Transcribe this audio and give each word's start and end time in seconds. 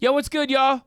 Yo, 0.00 0.12
what's 0.12 0.28
good, 0.28 0.48
y'all? 0.48 0.82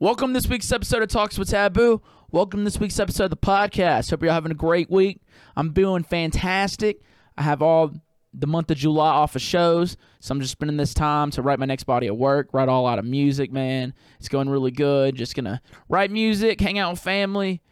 Welcome 0.00 0.30
to 0.30 0.34
this 0.34 0.48
week's 0.48 0.72
episode 0.72 1.00
of 1.00 1.08
Talks 1.08 1.38
with 1.38 1.50
Taboo. 1.50 2.02
Welcome 2.32 2.60
to 2.60 2.64
this 2.64 2.80
week's 2.80 2.98
episode 2.98 3.26
of 3.26 3.30
the 3.30 3.36
podcast. 3.36 4.10
Hope 4.10 4.24
you're 4.24 4.32
having 4.32 4.50
a 4.50 4.56
great 4.56 4.90
week. 4.90 5.20
I'm 5.54 5.72
doing 5.72 6.02
fantastic. 6.02 7.00
I 7.38 7.42
have 7.42 7.62
all 7.62 7.92
the 8.34 8.48
month 8.48 8.72
of 8.72 8.76
July 8.76 9.10
off 9.10 9.36
of 9.36 9.42
shows, 9.42 9.96
so 10.18 10.32
I'm 10.32 10.40
just 10.40 10.50
spending 10.50 10.78
this 10.78 10.94
time 10.94 11.30
to 11.30 11.42
write 11.42 11.60
my 11.60 11.66
next 11.66 11.84
body 11.84 12.08
of 12.08 12.16
work, 12.16 12.48
write 12.52 12.68
all 12.68 12.88
out 12.88 12.98
of 12.98 13.04
music, 13.04 13.52
man. 13.52 13.94
It's 14.18 14.28
going 14.28 14.48
really 14.48 14.72
good. 14.72 15.14
Just 15.14 15.36
gonna 15.36 15.62
write 15.88 16.10
music, 16.10 16.60
hang 16.60 16.76
out 16.76 16.90
with 16.90 17.00
family, 17.00 17.62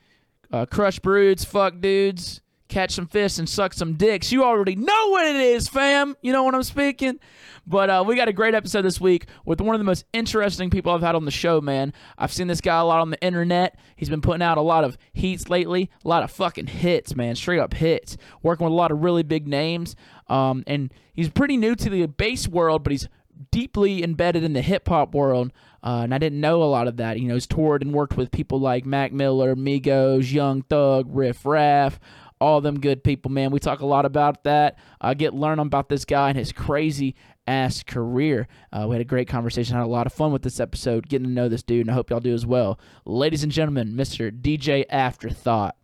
uh, 0.53 0.65
crush 0.67 1.01
broods, 1.01 1.45
fuck 1.45 1.81
dudes, 1.81 2.41
catch 2.75 2.91
some 2.91 3.07
fish, 3.07 3.39
and 3.39 3.49
suck 3.49 3.73
some 3.73 3.95
dicks. 3.95 4.33
You 4.33 4.43
already 4.43 4.75
know 4.75 5.09
what 5.09 5.25
it 5.25 5.37
is, 5.37 5.69
fam. 5.69 6.17
You 6.23 6.33
know 6.33 6.43
what 6.43 6.57
I'm 6.57 6.65
speaking? 6.65 7.21
But 7.67 7.89
uh, 7.89 8.05
we 8.07 8.17
got 8.17 8.29
a 8.29 8.33
great 8.33 8.53
episode 8.53 8.83
this 8.83 9.01
week 9.01 9.27
with 9.45 9.61
one 9.61 9.75
of 9.75 9.81
the 9.81 9.85
most 9.85 10.05
interesting 10.13 10.71
people 10.71 10.93
I've 10.93 11.01
had 11.01 11.15
on 11.15 11.25
the 11.25 11.31
show, 11.31 11.61
man. 11.61 11.93
I've 12.19 12.33
seen 12.33 12.49
this 12.49 12.61
guy 12.61 12.79
a 12.81 12.85
lot 12.85 13.01
on 13.01 13.11
the 13.11 13.21
internet. 13.23 13.79
He's 13.95 14.11
been 14.11 14.21
putting 14.21 14.43
out 14.43 14.59
a 14.59 14.63
lot 14.63 14.83
of 14.83 14.99
heats 15.13 15.49
lately, 15.49 15.89
a 16.05 16.09
lot 16.09 16.25
of 16.25 16.33
fucking 16.33 16.67
hits, 16.67 17.15
man, 17.15 17.37
straight 17.37 17.61
up 17.61 17.75
hits. 17.75 18.17
Working 18.43 18.65
with 18.65 18.73
a 18.73 18.77
lot 18.77 18.91
of 18.91 19.03
really 19.03 19.23
big 19.23 19.47
names. 19.47 19.95
Um, 20.27 20.65
and 20.67 20.93
he's 21.15 21.31
pretty 21.31 21.57
new 21.57 21.77
to 21.77 21.89
the 21.89 22.07
bass 22.07 22.49
world, 22.49 22.83
but 22.83 22.91
he's 22.91 23.09
deeply 23.51 24.03
embedded 24.03 24.43
in 24.45 24.53
the 24.53 24.63
hip 24.63 24.89
hop 24.89 25.15
world. 25.15 25.53
Uh, 25.83 26.01
and 26.03 26.15
I 26.15 26.19
didn't 26.19 26.41
know 26.41 26.63
a 26.63 26.65
lot 26.65 26.89
of 26.89 26.97
that. 26.97 27.21
You 27.21 27.29
know, 27.29 27.35
he's 27.35 27.47
toured 27.47 27.83
and 27.83 27.93
worked 27.93 28.17
with 28.17 28.31
people 28.31 28.59
like 28.59 28.87
Mac 28.87 29.13
Miller, 29.13 29.55
Migos, 29.55 30.33
Young 30.33 30.63
Thug, 30.63 31.07
Riff 31.09 31.45
Raff, 31.45 32.01
all 32.41 32.61
them 32.61 32.81
good 32.81 33.05
people, 33.05 33.31
man. 33.31 33.51
We 33.51 33.59
talk 33.59 33.81
a 33.81 33.87
lot 33.87 34.05
about 34.05 34.45
that. 34.45 34.79
I 35.01 35.15
get 35.15 35.35
learn 35.35 35.59
about 35.59 35.89
this 35.89 36.05
guy 36.05 36.31
and 36.31 36.39
his 36.39 36.53
crazy 36.53 37.15
ass 37.47 37.83
career. 37.83 38.49
Uh, 38.73 38.87
we 38.89 38.95
had 38.95 39.01
a 39.01 39.05
great 39.05 39.29
conversation, 39.29 39.77
had 39.77 39.85
a 39.85 39.87
lot 39.87 40.07
of 40.07 40.13
fun 40.13 40.33
with 40.33 40.43
this 40.43 40.61
episode, 40.61 41.09
getting 41.09 41.27
to 41.27 41.33
know 41.33 41.49
this 41.49 41.63
dude, 41.63 41.83
and 41.83 41.91
I 41.91 41.95
hope 41.95 42.11
y'all 42.11 42.21
do 42.21 42.35
as 42.35 42.47
well. 42.47 42.79
Ladies 43.05 43.43
and 43.43 43.53
gentlemen, 43.53 43.93
Mr. 43.93 44.31
DJ 44.31 44.85
Afterthought. 44.91 45.77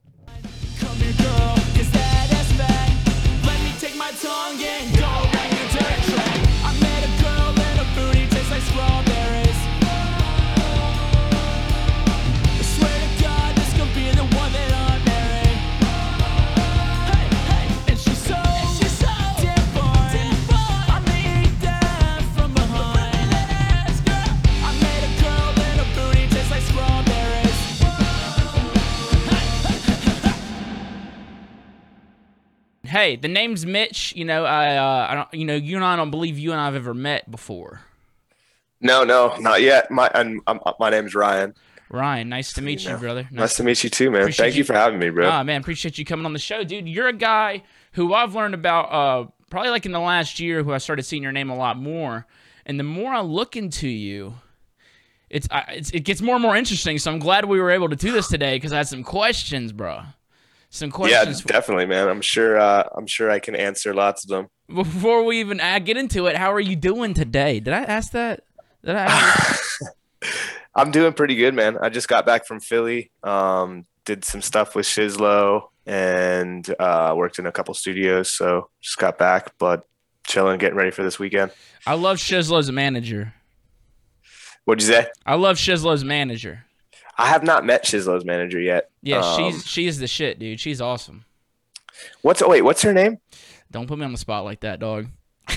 Hey, 32.90 33.16
the 33.16 33.28
name's 33.28 33.64
Mitch. 33.64 34.14
You 34.16 34.24
know, 34.24 34.44
I, 34.44 34.76
uh, 34.76 35.06
I 35.10 35.14
don't, 35.14 35.34
you 35.34 35.44
know, 35.44 35.54
you 35.54 35.76
and 35.76 35.84
I 35.84 35.96
don't 35.96 36.10
believe 36.10 36.38
you 36.38 36.50
and 36.52 36.60
I 36.60 36.64
have 36.66 36.74
ever 36.74 36.92
met 36.92 37.30
before. 37.30 37.80
No, 38.80 39.04
no, 39.04 39.36
not 39.38 39.62
yet. 39.62 39.90
My 39.90 40.10
and 40.14 40.40
um, 40.46 40.60
my 40.78 40.90
name's 40.90 41.14
Ryan. 41.14 41.54
Ryan, 41.90 42.28
nice 42.28 42.52
to 42.54 42.62
meet 42.62 42.82
you, 42.84 42.90
Yeah. 42.90 42.96
brother. 42.96 43.28
Nice 43.30 43.56
to 43.56 43.64
meet 43.64 43.82
you 43.84 43.90
too, 43.90 44.10
man. 44.10 44.22
Appreciate 44.22 44.44
Thank 44.44 44.54
you 44.54 44.58
you- 44.58 44.64
for 44.64 44.74
having 44.74 44.98
me, 44.98 45.10
bro. 45.10 45.28
Ah, 45.28 45.42
man, 45.42 45.60
appreciate 45.60 45.98
you 45.98 46.04
coming 46.04 46.24
on 46.26 46.32
the 46.32 46.38
show, 46.38 46.62
dude. 46.64 46.88
You're 46.88 47.08
a 47.08 47.12
guy 47.12 47.62
who 47.92 48.14
I've 48.14 48.34
learned 48.34 48.54
about 48.54 48.84
uh, 48.92 49.28
probably 49.50 49.70
like 49.70 49.86
in 49.86 49.92
the 49.92 50.00
last 50.00 50.38
year, 50.40 50.62
who 50.62 50.72
I 50.72 50.78
started 50.78 51.02
seeing 51.04 51.22
your 51.22 51.32
name 51.32 51.50
a 51.50 51.56
lot 51.56 51.76
more. 51.76 52.26
And 52.64 52.78
the 52.78 52.84
more 52.84 53.12
I 53.12 53.20
look 53.20 53.56
into 53.56 53.88
you, 53.88 54.34
it's, 55.28 55.48
I, 55.50 55.64
it's 55.76 55.90
it 55.90 56.00
gets 56.04 56.20
more 56.22 56.36
and 56.36 56.42
more 56.42 56.56
interesting. 56.56 56.98
So 56.98 57.10
I'm 57.12 57.18
glad 57.18 57.44
we 57.44 57.60
were 57.60 57.70
able 57.70 57.88
to 57.88 57.96
do 57.96 58.12
this 58.12 58.28
today 58.28 58.56
because 58.56 58.72
I 58.72 58.78
had 58.78 58.88
some 58.88 59.02
questions, 59.02 59.72
bro. 59.72 60.02
Some 60.72 60.90
yeah, 60.90 61.24
questions. 61.24 61.42
definitely, 61.42 61.86
man. 61.86 62.08
I'm 62.08 62.20
sure. 62.20 62.58
Uh, 62.58 62.84
I'm 62.96 63.06
sure 63.06 63.28
I 63.30 63.40
can 63.40 63.56
answer 63.56 63.92
lots 63.92 64.24
of 64.24 64.30
them. 64.30 64.48
Before 64.72 65.24
we 65.24 65.40
even 65.40 65.60
uh, 65.60 65.80
get 65.80 65.96
into 65.96 66.26
it, 66.26 66.36
how 66.36 66.52
are 66.52 66.60
you 66.60 66.76
doing 66.76 67.12
today? 67.12 67.58
Did 67.58 67.74
I 67.74 67.82
ask 67.82 68.12
that? 68.12 68.44
Did 68.84 68.94
I? 68.94 69.06
Ask 69.06 69.80
I'm 70.74 70.92
doing 70.92 71.12
pretty 71.12 71.34
good, 71.34 71.54
man. 71.54 71.76
I 71.82 71.88
just 71.88 72.06
got 72.06 72.24
back 72.24 72.46
from 72.46 72.60
Philly. 72.60 73.10
Um, 73.24 73.86
did 74.04 74.24
some 74.24 74.40
stuff 74.40 74.76
with 74.76 74.86
Shizlo 74.86 75.68
and 75.86 76.72
uh, 76.78 77.14
worked 77.16 77.40
in 77.40 77.46
a 77.46 77.52
couple 77.52 77.74
studios. 77.74 78.30
So 78.30 78.70
just 78.80 78.96
got 78.96 79.18
back, 79.18 79.52
but 79.58 79.84
chilling, 80.24 80.58
getting 80.58 80.76
ready 80.76 80.92
for 80.92 81.02
this 81.02 81.18
weekend. 81.18 81.50
I 81.84 81.94
love 81.94 82.18
Shizlo's 82.18 82.70
manager. 82.70 83.34
What'd 84.64 84.82
you 84.86 84.94
say? 84.94 85.08
I 85.26 85.34
love 85.34 85.56
Shizlo's 85.56 86.04
manager. 86.04 86.64
I 87.20 87.26
have 87.28 87.42
not 87.42 87.64
met 87.64 87.84
Shizlo's 87.84 88.24
manager 88.24 88.60
yet. 88.60 88.90
Yeah, 89.02 89.20
Um, 89.20 89.52
she's 89.52 89.66
she's 89.66 89.98
the 89.98 90.06
shit, 90.06 90.38
dude. 90.38 90.58
She's 90.60 90.80
awesome. 90.80 91.24
What's 92.22 92.40
oh, 92.42 92.48
wait? 92.48 92.62
What's 92.62 92.82
her 92.82 92.92
name? 92.92 93.18
Don't 93.70 93.86
put 93.86 93.98
me 93.98 94.04
on 94.04 94.12
the 94.12 94.18
spot 94.18 94.44
like 94.44 94.60
that, 94.60 94.80
dog. 94.80 95.06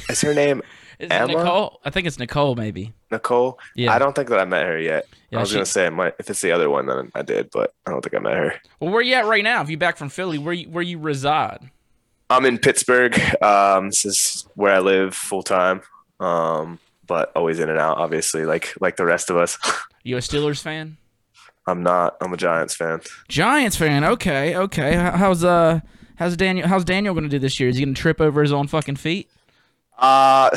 Is 0.10 0.22
her 0.22 0.34
name 0.34 0.62
Is? 1.00 1.10
Nicole? 1.10 1.80
I 1.84 1.90
think 1.90 2.06
it's 2.08 2.20
Nicole, 2.20 2.56
maybe. 2.56 2.94
Nicole? 3.12 3.60
Yeah. 3.76 3.94
I 3.94 4.00
don't 4.00 4.14
think 4.16 4.30
that 4.30 4.40
I 4.40 4.46
met 4.46 4.66
her 4.66 4.78
yet. 4.80 5.06
Yeah, 5.32 5.40
I 5.40 5.42
was 5.42 5.50
she- 5.50 5.56
gonna 5.56 5.66
say 5.66 5.86
I 5.88 5.90
might, 5.90 6.14
if 6.20 6.30
it's 6.30 6.42
the 6.42 6.52
other 6.52 6.70
one, 6.70 6.86
then 6.86 7.12
I 7.16 7.22
did, 7.22 7.50
but 7.52 7.74
I 7.86 7.92
don't 7.92 8.02
think 8.04 8.16
I 8.16 8.20
met 8.20 8.38
her. 8.38 8.54
Well, 8.80 8.92
where 8.92 9.00
are 9.00 9.04
you 9.04 9.16
at 9.16 9.26
right 9.26 9.44
now? 9.44 9.62
If 9.62 9.70
you 9.70 9.78
back 9.78 9.98
from 9.98 10.10
Philly, 10.10 10.38
where 10.38 10.54
you, 10.54 10.70
where 10.70 10.84
you 10.84 11.00
reside? 11.00 11.70
I'm 12.30 12.46
in 12.46 12.58
Pittsburgh. 12.58 13.18
Um, 13.44 13.88
this 13.88 14.06
is 14.06 14.48
where 14.56 14.74
I 14.74 14.80
live 14.80 15.16
full 15.16 15.44
time. 15.44 15.82
Um, 16.20 16.80
but 17.06 17.32
always 17.36 17.60
in 17.60 17.70
and 17.70 17.80
out, 17.80 17.98
obviously, 17.98 18.46
like 18.46 18.74
like 18.80 18.96
the 18.96 19.06
rest 19.06 19.30
of 19.30 19.38
us. 19.38 19.58
You 20.06 20.18
a 20.18 20.20
Steelers 20.20 20.62
fan? 20.62 20.98
I'm 21.66 21.84
not. 21.84 22.18
I'm 22.22 22.34
a 22.34 22.38
Giants 22.38 22.76
fan. 22.76 23.02
Giants 23.28 23.78
fan. 23.78 24.04
Okay, 24.04 24.56
okay. 24.56 24.96
How's 24.96 25.44
uh 25.44 25.80
how's 26.18 26.36
Daniel 26.36 26.68
how's 26.68 26.84
Daniel 26.84 27.14
gonna 27.14 27.30
do 27.30 27.40
this 27.40 27.60
year? 27.60 27.70
Is 27.70 27.78
he 27.78 27.86
gonna 27.86 27.96
trip 27.96 28.20
over 28.20 28.42
his 28.42 28.52
own 28.52 28.68
fucking 28.68 28.98
feet? 28.98 29.30
Uh, 29.98 30.50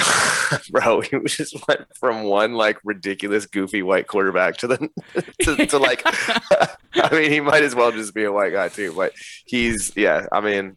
bro, 0.71 1.01
he 1.01 1.19
just 1.27 1.57
went 1.69 1.83
from 1.97 2.25
one 2.25 2.55
like 2.55 2.79
ridiculous, 2.85 3.47
goofy 3.47 3.83
white 3.83 4.07
quarterback 4.07 4.57
to 4.59 4.67
the 4.67 4.91
to, 5.43 5.67
to 5.67 5.79
like. 5.79 6.03
I 6.05 7.09
mean, 7.13 7.31
he 7.31 7.41
might 7.41 7.63
as 7.63 7.75
well 7.75 7.93
just 7.93 8.15
be 8.15 8.25
a 8.25 8.33
white 8.33 8.53
guy 8.53 8.69
too. 8.69 8.93
But 8.95 9.13
he's 9.45 9.93
yeah. 9.97 10.27
I 10.33 10.41
mean, 10.41 10.77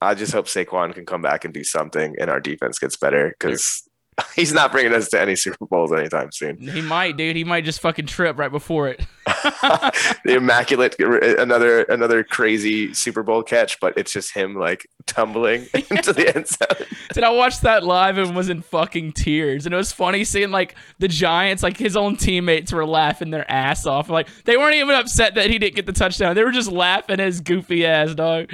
I 0.00 0.14
just 0.14 0.32
hope 0.32 0.46
Saquon 0.46 0.94
can 0.94 1.06
come 1.06 1.22
back 1.22 1.44
and 1.44 1.52
do 1.52 1.64
something, 1.64 2.14
and 2.20 2.30
our 2.30 2.40
defense 2.40 2.78
gets 2.78 2.96
better 2.96 3.34
because 3.38 3.88
he's 4.34 4.52
not 4.52 4.72
bringing 4.72 4.92
us 4.94 5.08
to 5.10 5.20
any 5.20 5.36
Super 5.36 5.66
Bowls 5.66 5.92
anytime 5.92 6.32
soon. 6.32 6.56
He 6.76 6.82
might, 6.82 7.16
dude. 7.16 7.36
He 7.36 7.44
might 7.44 7.64
just 7.64 7.80
fucking 7.80 8.06
trip 8.06 8.38
right 8.38 8.50
before 8.50 8.88
it. 8.88 9.00
the 9.26 10.34
immaculate 10.36 10.98
another 11.00 11.82
another 11.84 12.22
crazy 12.22 12.92
Super 12.92 13.22
Bowl 13.22 13.42
catch, 13.42 13.80
but 13.80 13.96
it's 13.96 14.12
just 14.12 14.34
him 14.34 14.54
like 14.54 14.86
tumbling 15.06 15.66
into 15.90 16.12
the 16.12 16.34
end 16.34 16.46
zone. 16.46 16.86
Did 17.14 17.24
I 17.24 17.30
watch 17.30 17.60
that 17.60 17.82
live 17.82 18.18
and 18.18 18.36
was 18.36 18.50
in 18.50 18.60
fucking 18.60 19.12
tears? 19.12 19.64
And 19.64 19.72
it 19.72 19.78
was 19.78 19.90
funny 19.90 20.24
seeing 20.24 20.50
like 20.50 20.74
the 20.98 21.08
Giants, 21.08 21.62
like 21.62 21.78
his 21.78 21.96
own 21.96 22.16
teammates 22.16 22.72
were 22.72 22.86
laughing 22.86 23.30
their 23.30 23.50
ass 23.50 23.86
off. 23.86 24.10
Like 24.10 24.28
they 24.44 24.56
weren't 24.56 24.76
even 24.76 24.94
upset 24.94 25.34
that 25.36 25.48
he 25.50 25.58
didn't 25.58 25.76
get 25.76 25.86
the 25.86 25.92
touchdown. 25.92 26.34
They 26.34 26.44
were 26.44 26.52
just 26.52 26.70
laughing 26.70 27.18
his 27.18 27.40
goofy 27.40 27.86
ass 27.86 28.14
dog. 28.14 28.52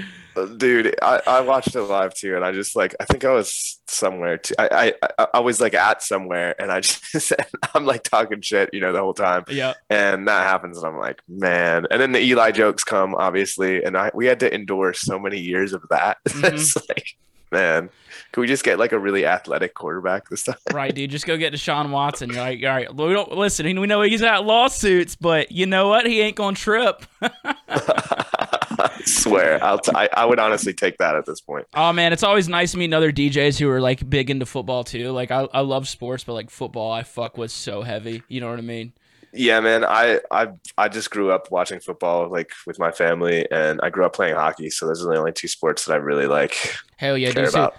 Dude, 0.56 0.94
I, 1.02 1.20
I 1.26 1.40
watched 1.40 1.74
it 1.74 1.82
live 1.82 2.14
too, 2.14 2.36
and 2.36 2.44
I 2.44 2.52
just 2.52 2.74
like 2.74 2.94
I 2.98 3.04
think 3.04 3.24
I 3.24 3.32
was 3.32 3.80
somewhere. 3.86 4.38
Too, 4.38 4.54
I, 4.58 4.94
I 5.18 5.26
I- 5.34 5.40
was 5.40 5.60
like 5.60 5.74
at 5.74 6.02
somewhere, 6.02 6.54
and 6.60 6.72
I 6.72 6.80
just 7.12 7.32
I'm 7.74 7.84
like 7.84 8.02
talking 8.02 8.40
shit, 8.40 8.70
you 8.72 8.80
know, 8.80 8.92
the 8.92 9.00
whole 9.00 9.12
time, 9.14 9.44
Yeah. 9.48 9.74
and 9.90 10.26
that 10.28 10.46
happens, 10.46 10.78
and 10.78 10.86
I'm 10.86 10.98
like, 10.98 11.20
man. 11.28 11.86
And 11.90 12.00
then 12.00 12.12
the 12.12 12.20
Eli 12.20 12.50
jokes 12.52 12.82
come, 12.84 13.14
obviously, 13.14 13.82
and 13.84 13.96
I 13.96 14.10
we 14.14 14.26
had 14.26 14.40
to 14.40 14.54
endure 14.54 14.92
so 14.94 15.18
many 15.18 15.38
years 15.38 15.72
of 15.72 15.82
that. 15.90 16.16
Mm-hmm. 16.28 16.54
it's 16.56 16.76
like, 16.88 17.16
man, 17.50 17.90
can 18.32 18.40
we 18.40 18.46
just 18.46 18.64
get 18.64 18.78
like 18.78 18.92
a 18.92 18.98
really 18.98 19.26
athletic 19.26 19.74
quarterback 19.74 20.30
this 20.30 20.44
time? 20.44 20.56
Right, 20.72 20.94
dude. 20.94 21.10
Just 21.10 21.26
go 21.26 21.36
get 21.36 21.52
Deshaun 21.52 21.90
Watson. 21.90 22.30
You're 22.30 22.38
like, 22.40 22.60
all 22.62 22.68
right, 22.70 22.94
we 22.94 23.12
don't 23.12 23.32
listen. 23.32 23.66
We 23.78 23.86
know 23.86 24.00
he's 24.00 24.22
got 24.22 24.46
lawsuits, 24.46 25.14
but 25.16 25.52
you 25.52 25.66
know 25.66 25.88
what? 25.88 26.06
He 26.06 26.22
ain't 26.22 26.36
gonna 26.36 26.56
trip. 26.56 27.04
I 28.78 29.00
swear, 29.04 29.62
I'll 29.62 29.78
t- 29.78 29.92
I, 29.94 30.08
I 30.12 30.24
would 30.24 30.38
honestly 30.38 30.72
take 30.72 30.98
that 30.98 31.14
at 31.14 31.26
this 31.26 31.40
point. 31.40 31.66
Oh 31.74 31.92
man, 31.92 32.12
it's 32.12 32.22
always 32.22 32.48
nice 32.48 32.74
meeting 32.74 32.94
other 32.94 33.12
DJs 33.12 33.58
who 33.58 33.68
are 33.70 33.80
like 33.80 34.08
big 34.08 34.30
into 34.30 34.46
football 34.46 34.84
too. 34.84 35.10
Like 35.10 35.30
I, 35.30 35.48
I 35.52 35.60
love 35.60 35.88
sports, 35.88 36.24
but 36.24 36.34
like 36.34 36.50
football, 36.50 36.92
I 36.92 37.02
fuck 37.02 37.38
with 37.38 37.50
so 37.50 37.82
heavy. 37.82 38.22
You 38.28 38.40
know 38.40 38.50
what 38.50 38.58
I 38.58 38.62
mean? 38.62 38.92
Yeah, 39.34 39.60
man. 39.60 39.84
I 39.84 40.20
I 40.30 40.48
I 40.76 40.88
just 40.88 41.10
grew 41.10 41.30
up 41.30 41.50
watching 41.50 41.80
football 41.80 42.28
like 42.28 42.52
with 42.66 42.78
my 42.78 42.92
family, 42.92 43.50
and 43.50 43.80
I 43.82 43.88
grew 43.88 44.04
up 44.04 44.14
playing 44.14 44.34
hockey. 44.34 44.68
So 44.68 44.86
those 44.86 45.04
are 45.04 45.12
the 45.12 45.18
only 45.18 45.32
two 45.32 45.48
sports 45.48 45.86
that 45.86 45.94
I 45.94 45.96
really 45.96 46.26
like 46.26 46.76
Hell 47.02 47.18
yeah, 47.18 47.32
dude. 47.32 47.50
So. 47.50 47.72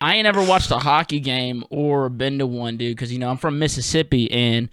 I 0.00 0.16
ain't 0.16 0.26
ever 0.26 0.42
watched 0.42 0.70
a 0.70 0.78
hockey 0.78 1.20
game 1.20 1.64
or 1.68 2.08
been 2.08 2.38
to 2.38 2.46
one, 2.46 2.78
dude, 2.78 2.96
because 2.96 3.12
you 3.12 3.18
know 3.18 3.28
I'm 3.28 3.36
from 3.36 3.58
Mississippi 3.58 4.30
and 4.32 4.70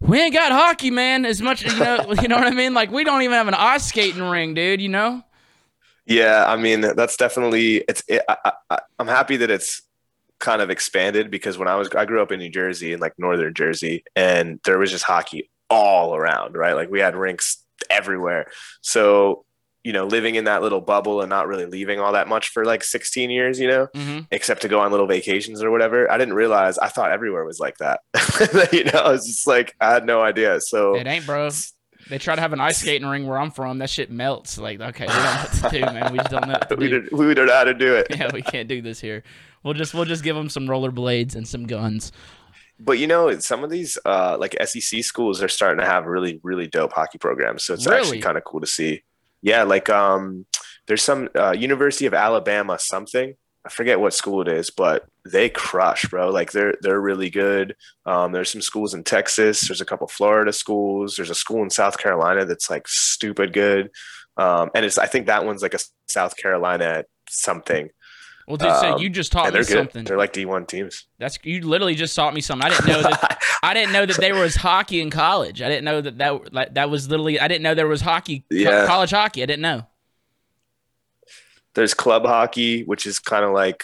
we 0.00 0.20
ain't 0.20 0.34
got 0.34 0.52
hockey, 0.52 0.90
man. 0.90 1.24
As 1.24 1.40
much 1.42 1.64
you 1.64 1.78
know, 1.78 2.12
you 2.22 2.28
know 2.28 2.36
what 2.36 2.46
I 2.46 2.50
mean. 2.50 2.74
Like 2.74 2.90
we 2.90 3.04
don't 3.04 3.22
even 3.22 3.34
have 3.34 3.48
an 3.48 3.54
ice 3.54 3.86
skating 3.86 4.22
ring, 4.22 4.54
dude. 4.54 4.80
You 4.80 4.88
know? 4.88 5.22
Yeah, 6.06 6.44
I 6.46 6.56
mean 6.56 6.82
that's 6.82 7.16
definitely 7.16 7.84
it's. 7.88 8.02
It, 8.08 8.22
I, 8.28 8.52
I, 8.70 8.78
I'm 8.98 9.08
happy 9.08 9.36
that 9.38 9.50
it's 9.50 9.82
kind 10.38 10.60
of 10.60 10.70
expanded 10.70 11.30
because 11.30 11.58
when 11.58 11.68
I 11.68 11.76
was 11.76 11.88
I 11.96 12.04
grew 12.04 12.22
up 12.22 12.30
in 12.30 12.38
New 12.38 12.50
Jersey 12.50 12.92
in 12.92 13.00
like 13.00 13.14
northern 13.18 13.54
Jersey 13.54 14.04
and 14.14 14.60
there 14.64 14.78
was 14.78 14.90
just 14.90 15.04
hockey 15.04 15.50
all 15.70 16.14
around, 16.14 16.54
right? 16.54 16.74
Like 16.74 16.90
we 16.90 17.00
had 17.00 17.16
rinks 17.16 17.64
everywhere. 17.90 18.50
So, 18.82 19.44
you 19.86 19.92
know, 19.92 20.04
living 20.04 20.34
in 20.34 20.44
that 20.44 20.62
little 20.62 20.80
bubble 20.80 21.20
and 21.20 21.30
not 21.30 21.46
really 21.46 21.64
leaving 21.66 22.00
all 22.00 22.12
that 22.12 22.26
much 22.26 22.48
for 22.48 22.64
like 22.64 22.82
16 22.82 23.30
years, 23.30 23.60
you 23.60 23.68
know, 23.68 23.86
hmm 23.94 24.18
except 24.32 24.62
to 24.62 24.68
go 24.68 24.80
on 24.80 24.90
little 24.90 25.06
vacations 25.06 25.62
or 25.62 25.70
whatever. 25.70 26.10
I 26.10 26.18
didn't 26.18 26.34
realize 26.34 26.76
I 26.78 26.88
thought 26.88 27.12
everywhere 27.12 27.44
was 27.44 27.60
like 27.60 27.76
that. 27.78 28.00
you 28.72 28.82
know, 28.84 28.98
I 28.98 29.12
was 29.12 29.24
just 29.26 29.46
like 29.46 29.74
I 29.80 29.92
had 29.92 30.04
no 30.04 30.22
idea. 30.22 30.60
So 30.60 30.96
It 30.96 31.06
ain't, 31.06 31.24
bro. 31.24 31.48
They 32.08 32.18
try 32.18 32.34
to 32.34 32.40
have 32.40 32.52
an 32.52 32.60
ice 32.60 32.78
skating 32.78 33.06
ring 33.08 33.26
where 33.26 33.38
I'm 33.38 33.50
from. 33.50 33.78
That 33.78 33.90
shit 33.90 34.10
melts. 34.10 34.58
Like, 34.58 34.80
okay, 34.80 35.06
we 35.06 35.12
don't 35.12 35.22
know 35.24 35.30
what 35.42 35.52
to 35.52 35.68
do, 35.70 35.80
man. 35.86 36.12
We 36.12 36.18
just 36.18 36.30
don't 36.30 36.46
know 36.48 36.52
what 36.54 36.68
to 36.68 36.76
we 36.78 36.88
do. 36.88 37.00
don't, 37.02 37.12
we 37.28 37.34
don't 37.34 37.46
know 37.46 37.54
how 37.54 37.64
to 37.64 37.74
do 37.74 37.94
it. 37.94 38.06
Yeah, 38.10 38.30
we 38.32 38.42
can't 38.42 38.68
do 38.68 38.80
this 38.82 39.00
here. 39.00 39.22
We'll 39.62 39.74
just 39.74 39.94
we'll 39.94 40.04
just 40.04 40.22
give 40.24 40.34
them 40.36 40.48
some 40.48 40.66
rollerblades 40.66 41.34
and 41.36 41.46
some 41.46 41.66
guns. 41.66 42.10
But 42.78 42.98
you 42.98 43.06
know, 43.06 43.38
some 43.38 43.64
of 43.64 43.70
these 43.70 43.98
uh, 44.04 44.36
like 44.38 44.54
SEC 44.64 45.02
schools 45.02 45.42
are 45.42 45.48
starting 45.48 45.80
to 45.80 45.86
have 45.86 46.04
really, 46.06 46.40
really 46.42 46.66
dope 46.66 46.92
hockey 46.92 47.18
programs. 47.18 47.64
So 47.64 47.74
it's 47.74 47.86
Really? 47.86 47.98
actually 48.00 48.20
kind 48.20 48.36
of 48.36 48.44
cool 48.44 48.60
to 48.60 48.66
see. 48.66 49.02
Yeah, 49.46 49.62
like 49.62 49.88
um, 49.88 50.44
there's 50.88 51.04
some 51.04 51.28
uh, 51.36 51.52
University 51.52 52.06
of 52.06 52.14
Alabama 52.14 52.80
something. 52.80 53.34
I 53.64 53.68
forget 53.68 54.00
what 54.00 54.12
school 54.12 54.42
it 54.42 54.48
is, 54.48 54.70
but 54.70 55.04
they 55.24 55.48
crush, 55.48 56.04
bro. 56.06 56.30
Like 56.30 56.50
they're 56.50 56.74
they're 56.80 57.00
really 57.00 57.30
good. 57.30 57.76
Um, 58.04 58.32
there's 58.32 58.50
some 58.50 58.60
schools 58.60 58.92
in 58.92 59.04
Texas. 59.04 59.68
There's 59.68 59.80
a 59.80 59.84
couple 59.84 60.08
Florida 60.08 60.52
schools. 60.52 61.14
There's 61.14 61.30
a 61.30 61.34
school 61.36 61.62
in 61.62 61.70
South 61.70 61.96
Carolina 61.96 62.44
that's 62.44 62.68
like 62.68 62.88
stupid 62.88 63.52
good. 63.52 63.90
Um, 64.36 64.70
and 64.74 64.84
it's 64.84 64.98
I 64.98 65.06
think 65.06 65.26
that 65.28 65.44
one's 65.44 65.62
like 65.62 65.74
a 65.74 65.80
South 66.08 66.36
Carolina 66.36 67.04
something. 67.28 67.90
Well, 68.46 68.56
dude, 68.56 68.70
so 68.76 68.94
Um, 68.94 69.00
you 69.00 69.08
just 69.10 69.32
taught 69.32 69.52
me 69.52 69.58
good. 69.58 69.66
something. 69.66 70.04
They're 70.04 70.16
like 70.16 70.32
D1 70.32 70.68
teams. 70.68 71.06
That's 71.18 71.36
you 71.42 71.66
literally 71.66 71.96
just 71.96 72.14
taught 72.14 72.32
me 72.32 72.40
something. 72.40 72.64
I 72.64 72.70
didn't 72.70 72.86
know 72.86 73.02
that. 73.02 73.42
I 73.62 73.74
didn't 73.74 73.92
know 73.92 74.06
that 74.06 74.18
there 74.18 74.36
was 74.36 74.54
hockey 74.54 75.00
in 75.00 75.10
college. 75.10 75.60
I 75.62 75.68
didn't 75.68 75.84
know 75.84 76.00
that 76.00 76.18
that 76.18 76.52
like, 76.52 76.74
that 76.74 76.88
was 76.88 77.08
literally. 77.10 77.40
I 77.40 77.48
didn't 77.48 77.62
know 77.62 77.74
there 77.74 77.88
was 77.88 78.02
hockey. 78.02 78.44
Yeah. 78.50 78.86
college 78.86 79.10
hockey. 79.10 79.42
I 79.42 79.46
didn't 79.46 79.62
know. 79.62 79.86
there's 81.74 81.92
club 81.92 82.24
hockey, 82.24 82.84
which 82.84 83.06
is 83.06 83.18
kind 83.18 83.44
of 83.44 83.52
like 83.52 83.82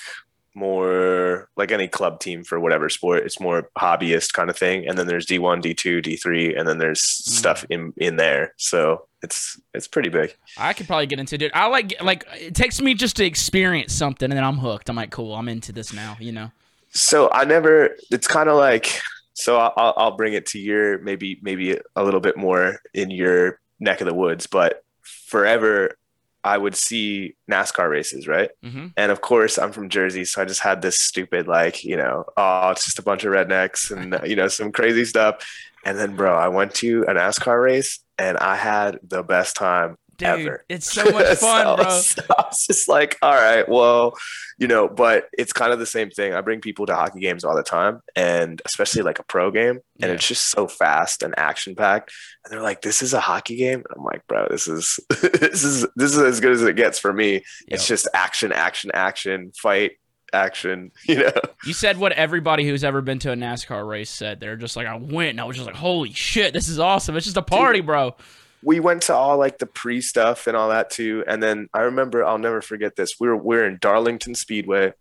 more 0.55 1.49
like 1.57 1.73
any 1.73 1.89
club 1.89 2.21
team 2.21 2.45
for 2.45 2.61
whatever 2.61 2.89
sport. 2.89 3.25
It's 3.25 3.41
more 3.41 3.69
hobbyist 3.79 4.33
kind 4.33 4.51
of 4.51 4.57
thing. 4.57 4.87
And 4.87 4.99
then 4.99 5.07
there's 5.07 5.27
D1, 5.27 5.63
D2, 5.63 6.05
D3, 6.05 6.59
and 6.59 6.69
then 6.69 6.79
there's 6.79 7.01
mm. 7.01 7.29
stuff 7.29 7.65
in 7.71 7.93
in 7.97 8.17
there. 8.17 8.55
So 8.59 9.07
it's 9.23 9.61
it's 9.75 9.89
pretty 9.89 10.09
big. 10.09 10.35
I 10.59 10.73
could 10.73 10.87
probably 10.87 11.07
get 11.07 11.21
into 11.21 11.43
it. 11.43 11.53
I 11.55 11.67
like 11.67 11.95
like 12.03 12.27
it 12.35 12.55
takes 12.55 12.81
me 12.81 12.95
just 12.95 13.17
to 13.17 13.25
experience 13.25 13.93
something, 13.95 14.31
and 14.31 14.37
then 14.37 14.45
I'm 14.45 14.59
hooked. 14.59 14.89
I'm 14.89 14.97
like, 14.97 15.11
cool. 15.11 15.35
I'm 15.35 15.49
into 15.49 15.73
this 15.73 15.93
now. 15.93 16.17
You 16.21 16.33
know. 16.33 16.51
So 16.91 17.31
I 17.31 17.45
never. 17.45 17.97
It's 18.11 18.27
kind 18.27 18.49
of 18.49 18.57
like. 18.57 19.01
So 19.35 19.57
I'll 19.57 19.95
I'll 19.97 20.17
bring 20.17 20.35
it 20.35 20.47
to 20.47 20.59
your 20.59 20.99
maybe 20.99 21.39
maybe 21.43 21.79
a 21.97 22.05
little 22.05 22.21
bit 22.21 22.37
more 22.37 22.81
in 22.93 23.11
your 23.11 23.61
neck 23.81 24.01
of 24.03 24.07
the 24.07 24.15
woods, 24.15 24.47
but 24.47 24.85
forever 25.03 25.97
I 26.45 26.59
would 26.59 26.75
see 26.75 27.37
NASCAR 27.51 27.89
races, 27.89 28.27
right? 28.27 28.51
hmm 28.63 28.89
And 28.97 29.13
of 29.13 29.21
course, 29.21 29.59
I'm 29.59 29.73
from 29.73 29.89
Jersey, 29.89 30.25
so 30.25 30.43
I 30.43 30.45
just 30.45 30.61
had 30.61 30.83
this 30.83 31.01
stupid, 31.01 31.47
like, 31.47 31.85
you 31.85 31.97
know, 31.97 32.25
oh, 32.37 32.71
it's 32.71 32.85
just 32.85 32.99
a 32.99 33.03
bunch 33.03 33.25
of 33.25 33.33
rednecks 33.33 33.91
and, 33.97 34.21
you 34.29 34.37
know, 34.37 34.49
some 34.49 34.73
crazy 34.73 35.05
stuff. 35.05 35.47
And 35.85 35.99
then, 35.99 36.15
bro, 36.17 36.35
I 36.35 36.49
went 36.49 36.75
to 36.77 37.03
a 37.03 37.15
NASCAR 37.15 37.63
race 37.63 38.01
and 38.19 38.39
I 38.39 38.57
had 38.57 38.99
the 39.03 39.23
best 39.23 39.57
time 39.57 39.97
Dude, 40.23 40.47
ever. 40.47 40.65
it's 40.69 40.91
so 40.91 41.05
much 41.05 41.39
fun, 41.39 41.67
So- 41.67 41.77
bro. 41.77 41.91
so 42.01 42.23
I 42.39 42.43
was 42.49 42.67
just 42.67 42.89
like, 42.89 43.19
all 43.23 43.35
right, 43.35 43.69
well, 43.69 44.15
you 44.59 44.69
know, 44.69 44.89
but 44.89 45.29
it's 45.37 45.53
kind 45.53 45.73
of 45.73 45.79
the 45.79 45.87
same 45.87 46.11
thing. 46.11 46.35
I 46.35 46.41
bring 46.41 46.61
people 46.61 46.87
to 46.87 46.95
hockey 46.95 47.21
games 47.21 47.45
all 47.45 47.57
the 47.57 47.63
time, 47.63 48.01
and 48.17 48.61
especially 48.65 49.03
like 49.03 49.19
a 49.19 49.25
pro 49.25 49.51
game, 49.51 49.81
and 50.01 50.09
Yeah. 50.09 50.13
it's 50.13 50.27
just 50.27 50.51
so 50.51 50.69
fast 50.69 51.23
and 51.23 51.35
action 51.39 51.75
packed. 51.75 52.13
And 52.45 52.53
they're 52.53 52.63
like, 52.63 52.83
"This 52.83 53.03
is 53.03 53.13
a 53.15 53.21
hockey 53.21 53.57
game," 53.57 53.79
and 53.79 53.87
I'm 53.97 54.05
like, 54.05 54.27
"Bro, 54.27 54.49
this 54.51 54.69
is 54.69 54.99
this 55.09 55.65
is 55.65 55.87
this 55.97 56.13
is 56.13 56.19
as 56.19 56.41
good 56.41 56.53
as 56.53 56.63
it 56.63 56.77
gets 56.77 56.99
for 56.99 57.13
me. 57.13 57.43
It's 57.69 57.87
just 57.87 58.07
action, 58.15 58.53
action, 58.53 58.91
action, 58.95 59.53
fight, 59.57 59.93
action. 60.33 60.93
You 61.09 61.25
know." 61.25 61.33
You 61.65 61.73
said 61.73 61.97
what 61.99 62.13
everybody 62.13 62.65
who's 62.67 62.85
ever 62.85 63.01
been 63.03 63.19
to 63.21 63.33
a 63.33 63.37
NASCAR 63.37 63.87
race 63.89 64.11
said. 64.11 64.41
They're 64.41 64.57
just 64.57 64.77
like, 64.77 64.87
I 64.87 64.97
went, 64.97 65.31
and 65.31 65.41
I 65.41 65.45
was 65.45 65.57
just 65.57 65.67
like, 65.67 65.77
holy 65.77 66.13
shit, 66.13 66.53
this 66.53 66.69
is 66.69 66.79
awesome. 66.81 67.17
It's 67.17 67.25
just 67.27 67.37
a 67.37 67.43
party, 67.43 67.81
bro. 67.81 68.17
We 68.63 68.81
went 68.81 69.03
to 69.03 69.15
all 69.15 69.39
like 69.39 69.59
the 69.59 69.67
pre 69.67 70.01
stuff 70.01 70.47
and 70.47 70.57
all 70.57 70.69
that 70.69 70.91
too. 70.91 71.25
And 71.27 71.43
then 71.43 71.69
I 71.75 71.81
remember, 71.81 72.25
I'll 72.25 72.39
never 72.39 72.63
forget 72.63 72.97
this. 72.97 73.19
We 73.19 73.29
were 73.29 73.37
we 73.37 73.57
were 73.57 73.67
in 73.67 73.79
Darlington 73.81 74.35
Speedway, 74.35 74.93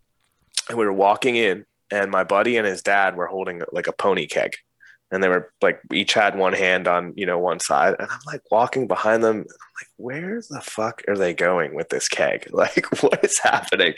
and 0.68 0.78
we 0.78 0.84
were 0.84 0.92
walking 0.92 1.36
in, 1.36 1.64
and 1.90 2.10
my 2.10 2.24
buddy 2.24 2.56
and 2.56 2.66
his 2.66 2.82
dad 2.82 3.16
were 3.16 3.26
holding 3.26 3.62
like 3.72 3.86
a 3.86 3.92
pony 3.92 4.26
keg, 4.26 4.52
and 5.10 5.22
they 5.22 5.28
were 5.28 5.52
like 5.62 5.80
each 5.92 6.14
had 6.14 6.36
one 6.36 6.54
hand 6.54 6.88
on 6.88 7.12
you 7.16 7.26
know 7.26 7.38
one 7.38 7.60
side, 7.60 7.94
and 7.98 8.08
I'm 8.10 8.20
like 8.26 8.42
walking 8.50 8.88
behind 8.88 9.22
them. 9.22 9.36
I'm 9.36 9.46
like, 9.46 9.90
where 9.96 10.42
the 10.50 10.60
fuck 10.60 11.02
are 11.06 11.16
they 11.16 11.34
going 11.34 11.74
with 11.74 11.88
this 11.88 12.08
keg? 12.08 12.48
Like, 12.52 13.02
what 13.02 13.24
is 13.24 13.38
happening? 13.38 13.94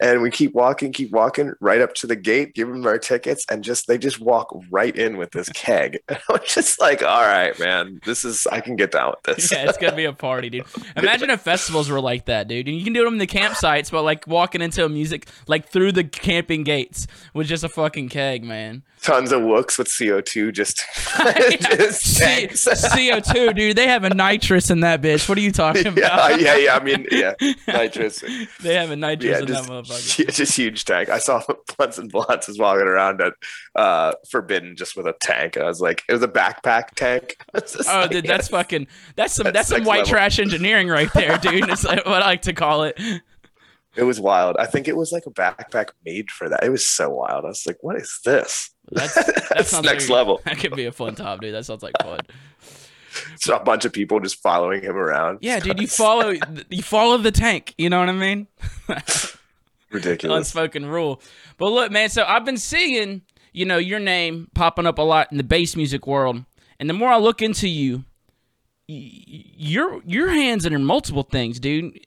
And 0.00 0.22
we 0.22 0.30
keep 0.30 0.54
walking, 0.54 0.92
keep 0.92 1.10
walking 1.12 1.52
right 1.60 1.80
up 1.80 1.94
to 1.94 2.06
the 2.06 2.16
gate, 2.16 2.54
give 2.54 2.68
them 2.68 2.86
our 2.86 2.98
tickets, 2.98 3.44
and 3.50 3.64
just 3.64 3.86
they 3.86 3.98
just 3.98 4.20
walk 4.20 4.54
right 4.70 4.94
in 4.94 5.16
with 5.16 5.30
this 5.32 5.48
keg. 5.54 5.98
And 6.08 6.18
I 6.28 6.32
was 6.32 6.54
just 6.54 6.80
like, 6.80 7.02
all 7.02 7.22
right, 7.22 7.58
man, 7.58 8.00
this 8.04 8.24
is 8.24 8.46
I 8.46 8.60
can 8.60 8.76
get 8.76 8.92
down 8.92 9.12
with 9.12 9.36
this. 9.36 9.52
Yeah, 9.52 9.68
it's 9.68 9.78
gonna 9.78 9.96
be 9.96 10.04
a 10.04 10.12
party, 10.12 10.50
dude. 10.50 10.66
Imagine 10.96 11.30
if 11.30 11.40
festivals 11.40 11.90
were 11.90 12.00
like 12.00 12.26
that, 12.26 12.48
dude. 12.48 12.68
And 12.68 12.76
you 12.76 12.84
can 12.84 12.92
do 12.92 13.04
them 13.04 13.14
in 13.14 13.18
the 13.18 13.26
campsites, 13.26 13.90
but 13.90 14.02
like 14.02 14.26
walking 14.26 14.60
into 14.62 14.84
a 14.84 14.88
music 14.88 15.28
like 15.46 15.68
through 15.68 15.92
the 15.92 16.04
camping 16.04 16.64
gates 16.64 17.06
with 17.34 17.46
just 17.46 17.64
a 17.64 17.68
fucking 17.68 18.08
keg, 18.08 18.44
man. 18.44 18.82
Tons 19.02 19.30
of 19.30 19.42
wooks 19.42 19.78
with 19.78 19.88
CO2 19.88 20.52
just, 20.52 20.78
just 21.60 22.02
C- 22.02 22.46
CO2, 22.48 23.54
dude. 23.54 23.76
They 23.76 23.86
have 23.86 24.04
a 24.04 24.10
nitrous 24.10 24.70
in 24.70 24.80
that 24.80 25.02
bitch. 25.02 25.28
What 25.28 25.38
are 25.38 25.42
you 25.42 25.52
talking 25.52 25.96
yeah, 25.96 26.14
about? 26.14 26.40
yeah, 26.40 26.56
yeah. 26.56 26.76
I 26.76 26.82
mean, 26.82 27.06
yeah, 27.10 27.34
nitrous. 27.68 28.24
They 28.60 28.74
have 28.74 28.90
a 28.90 28.96
nitrous 28.96 29.30
Yeah, 29.30 29.40
in 29.40 29.46
just, 29.46 29.68
that 29.68 29.85
motherfucker. 29.86 30.24
yeah, 30.24 30.30
just 30.30 30.56
huge 30.56 30.84
tank. 30.84 31.08
I 31.08 31.18
saw 31.18 31.42
Blunts 31.76 31.98
and 31.98 32.10
Blondes 32.10 32.48
was 32.48 32.58
walking 32.58 32.86
around 32.86 33.20
at 33.20 33.32
uh, 33.74 34.12
Forbidden 34.30 34.76
just 34.76 34.96
with 34.96 35.06
a 35.06 35.14
tank. 35.20 35.56
And 35.56 35.64
I 35.64 35.68
was 35.68 35.80
like, 35.80 36.02
it 36.08 36.12
was 36.12 36.22
a 36.22 36.28
backpack 36.28 36.90
tank. 36.96 37.36
I 37.54 37.60
was 37.60 37.72
just 37.72 37.88
Oh, 37.88 38.00
like, 38.00 38.10
dude, 38.10 38.26
that's 38.26 38.48
fucking 38.48 38.86
that's 39.16 39.34
some 39.34 39.44
That's 39.44 39.54
that's 39.54 39.68
some 39.68 39.84
white 39.84 39.98
level. 40.00 40.10
trash 40.10 40.38
engineering 40.38 40.88
right 40.88 41.12
there, 41.14 41.38
dude. 41.42 41.68
It's 41.68 41.84
like 41.84 42.04
what 42.06 42.22
I 42.22 42.26
like 42.26 42.42
to 42.42 42.52
call 42.52 42.82
it. 42.84 42.98
It 43.96 44.02
was 44.02 44.20
wild. 44.20 44.56
I 44.58 44.66
think 44.66 44.88
it 44.88 44.96
was 44.96 45.10
like 45.10 45.24
a 45.26 45.30
backpack 45.30 45.88
made 46.04 46.30
for 46.30 46.48
that. 46.50 46.62
It 46.62 46.68
was 46.70 46.86
so 46.86 47.08
wild. 47.08 47.46
I 47.46 47.48
was 47.48 47.66
like, 47.66 47.78
what 47.80 47.96
is 47.96 48.20
this? 48.26 48.70
That's 48.90 49.14
that 49.14 49.46
That's 49.48 49.72
next 49.82 50.08
like, 50.10 50.16
level. 50.16 50.40
That 50.44 50.58
could 50.58 50.76
be 50.76 50.84
a 50.84 50.92
fun 50.92 51.14
top, 51.14 51.40
dude. 51.40 51.54
That 51.54 51.64
sounds 51.64 51.82
like 51.82 51.94
fun. 52.02 52.20
So 53.36 53.56
a 53.56 53.64
bunch 53.64 53.86
of 53.86 53.94
people 53.94 54.20
just 54.20 54.42
following 54.42 54.82
him 54.82 54.94
around. 54.94 55.38
Yeah, 55.40 55.58
dude, 55.60 55.80
you 55.80 55.86
follow 55.86 56.34
you 56.68 56.82
follow 56.82 57.16
the 57.16 57.32
tank. 57.32 57.74
You 57.78 57.88
know 57.88 57.98
what 57.98 58.10
I 58.10 58.12
mean? 58.12 58.46
Ridiculous. 59.90 60.36
Unspoken 60.38 60.86
rule. 60.86 61.20
But 61.58 61.70
look, 61.70 61.92
man. 61.92 62.08
So 62.08 62.24
I've 62.24 62.44
been 62.44 62.56
seeing 62.56 63.22
you 63.52 63.64
know 63.64 63.78
your 63.78 64.00
name 64.00 64.50
popping 64.54 64.86
up 64.86 64.98
a 64.98 65.02
lot 65.02 65.30
in 65.30 65.38
the 65.38 65.44
bass 65.44 65.76
music 65.76 66.06
world, 66.06 66.44
and 66.78 66.90
the 66.90 66.94
more 66.94 67.10
I 67.10 67.18
look 67.18 67.40
into 67.42 67.68
you, 67.68 68.04
your 68.88 70.02
your 70.04 70.30
hands 70.30 70.66
are 70.66 70.74
in 70.74 70.84
multiple 70.84 71.22
things, 71.22 71.60
dude. 71.60 71.98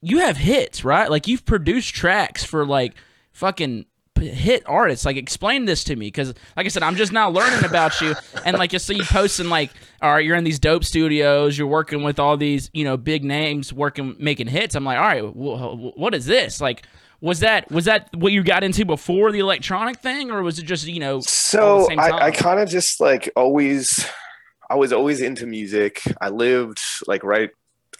You 0.00 0.18
have 0.18 0.36
hits, 0.36 0.84
right? 0.84 1.08
Like 1.10 1.28
you've 1.28 1.44
produced 1.44 1.94
tracks 1.94 2.42
for 2.44 2.66
like 2.66 2.94
fucking 3.32 3.86
hit 4.18 4.62
artists. 4.66 5.04
Like 5.04 5.16
explain 5.16 5.64
this 5.64 5.84
to 5.84 5.96
me, 5.96 6.06
because 6.08 6.34
like 6.56 6.66
I 6.66 6.68
said, 6.68 6.82
I'm 6.82 6.96
just 6.96 7.12
now 7.12 7.30
learning 7.30 7.64
about 7.64 8.00
you, 8.00 8.14
and 8.44 8.58
like 8.58 8.72
you 8.72 8.78
see 8.78 8.96
you 8.96 9.04
posting 9.04 9.48
like, 9.48 9.70
all 10.00 10.12
right, 10.12 10.24
you're 10.24 10.36
in 10.36 10.44
these 10.44 10.58
dope 10.58 10.84
studios, 10.84 11.56
you're 11.56 11.68
working 11.68 12.02
with 12.02 12.18
all 12.18 12.36
these 12.36 12.68
you 12.72 12.84
know 12.84 12.96
big 12.96 13.24
names, 13.24 13.72
working 13.72 14.16
making 14.18 14.48
hits. 14.48 14.74
I'm 14.74 14.84
like, 14.84 14.98
all 14.98 15.04
right, 15.04 15.22
wh- 15.22 15.96
what 15.96 16.14
is 16.14 16.26
this? 16.26 16.60
Like, 16.60 16.84
was 17.22 17.40
that 17.40 17.70
was 17.70 17.84
that 17.84 18.10
what 18.14 18.32
you 18.32 18.42
got 18.42 18.64
into 18.64 18.84
before 18.84 19.30
the 19.30 19.38
electronic 19.38 20.00
thing, 20.00 20.30
or 20.30 20.42
was 20.42 20.58
it 20.58 20.64
just 20.64 20.86
you 20.86 21.00
know? 21.00 21.20
So 21.20 21.78
the 21.78 21.84
same 21.86 22.00
I, 22.00 22.10
I 22.10 22.30
kind 22.32 22.58
of 22.58 22.68
just 22.68 23.00
like 23.00 23.30
always, 23.36 24.04
I 24.68 24.74
was 24.74 24.92
always 24.92 25.20
into 25.20 25.46
music. 25.46 26.02
I 26.20 26.30
lived 26.30 26.80
like 27.06 27.22
right, 27.22 27.50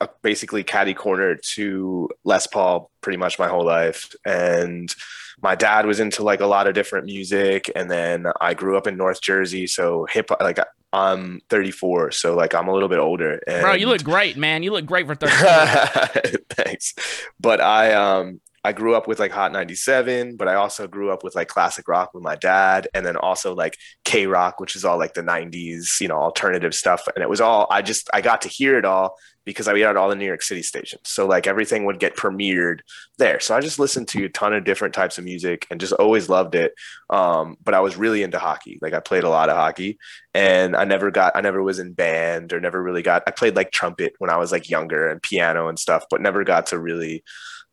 uh, 0.00 0.08
basically 0.22 0.64
caddy 0.64 0.92
corner 0.92 1.36
to 1.54 2.10
Les 2.24 2.48
Paul 2.48 2.90
pretty 3.00 3.16
much 3.16 3.38
my 3.38 3.46
whole 3.46 3.64
life, 3.64 4.12
and 4.26 4.92
my 5.40 5.54
dad 5.54 5.86
was 5.86 6.00
into 6.00 6.24
like 6.24 6.40
a 6.40 6.46
lot 6.46 6.66
of 6.66 6.74
different 6.74 7.06
music. 7.06 7.70
And 7.76 7.88
then 7.88 8.26
I 8.40 8.54
grew 8.54 8.76
up 8.76 8.88
in 8.88 8.96
North 8.96 9.22
Jersey, 9.22 9.68
so 9.68 10.04
hip 10.10 10.30
like 10.40 10.58
I'm 10.92 11.40
34, 11.48 12.10
so 12.10 12.34
like 12.34 12.56
I'm 12.56 12.66
a 12.66 12.72
little 12.72 12.88
bit 12.88 12.98
older. 12.98 13.40
And 13.46 13.62
Bro, 13.62 13.74
you 13.74 13.86
look 13.86 14.02
great, 14.02 14.36
man. 14.36 14.64
You 14.64 14.72
look 14.72 14.84
great 14.84 15.06
for 15.06 15.14
34 15.14 16.22
Thanks. 16.50 16.94
But 17.38 17.60
I 17.60 17.92
um 17.92 18.40
I 18.64 18.72
grew 18.72 18.94
up 18.94 19.08
with 19.08 19.18
like 19.18 19.32
Hot 19.32 19.52
97, 19.52 20.36
but 20.36 20.46
I 20.46 20.54
also 20.54 20.86
grew 20.86 21.10
up 21.10 21.24
with 21.24 21.34
like 21.34 21.48
classic 21.48 21.88
rock 21.88 22.14
with 22.14 22.22
my 22.22 22.36
dad, 22.36 22.88
and 22.94 23.04
then 23.04 23.16
also 23.16 23.54
like 23.54 23.76
K 24.04 24.26
rock, 24.26 24.60
which 24.60 24.76
is 24.76 24.84
all 24.84 24.98
like 24.98 25.14
the 25.14 25.22
90s, 25.22 26.00
you 26.00 26.08
know, 26.08 26.16
alternative 26.16 26.74
stuff. 26.74 27.08
And 27.14 27.22
it 27.22 27.28
was 27.28 27.40
all 27.40 27.66
I 27.70 27.82
just 27.82 28.08
I 28.14 28.20
got 28.20 28.42
to 28.42 28.48
hear 28.48 28.78
it 28.78 28.84
all 28.84 29.16
because 29.44 29.66
I 29.66 29.76
had 29.78 29.96
all 29.96 30.08
the 30.08 30.14
New 30.14 30.26
York 30.26 30.42
City 30.42 30.62
stations. 30.62 31.02
So 31.04 31.26
like 31.26 31.46
everything 31.46 31.84
would 31.84 31.98
get 31.98 32.16
premiered 32.16 32.80
there. 33.18 33.40
So 33.40 33.56
I 33.56 33.60
just 33.60 33.78
listened 33.78 34.08
to 34.08 34.26
a 34.26 34.28
ton 34.28 34.54
of 34.54 34.64
different 34.64 34.94
types 34.94 35.18
of 35.18 35.24
music 35.24 35.66
and 35.70 35.80
just 35.80 35.92
always 35.94 36.28
loved 36.28 36.54
it. 36.54 36.72
Um, 37.10 37.56
but 37.64 37.74
I 37.74 37.80
was 37.80 37.96
really 37.96 38.22
into 38.22 38.38
hockey. 38.38 38.78
Like 38.80 38.94
I 38.94 39.00
played 39.00 39.24
a 39.24 39.28
lot 39.28 39.48
of 39.48 39.56
hockey 39.56 39.98
and 40.32 40.76
I 40.76 40.84
never 40.84 41.10
got 41.10 41.34
I 41.34 41.40
never 41.40 41.62
was 41.62 41.78
in 41.78 41.92
band 41.92 42.52
or 42.52 42.60
never 42.60 42.80
really 42.82 43.02
got 43.02 43.24
I 43.26 43.32
played 43.32 43.56
like 43.56 43.72
trumpet 43.72 44.14
when 44.18 44.30
I 44.30 44.36
was 44.36 44.52
like 44.52 44.70
younger 44.70 45.08
and 45.08 45.22
piano 45.22 45.68
and 45.68 45.78
stuff, 45.78 46.04
but 46.08 46.20
never 46.20 46.44
got 46.44 46.66
to 46.66 46.78
really 46.78 47.24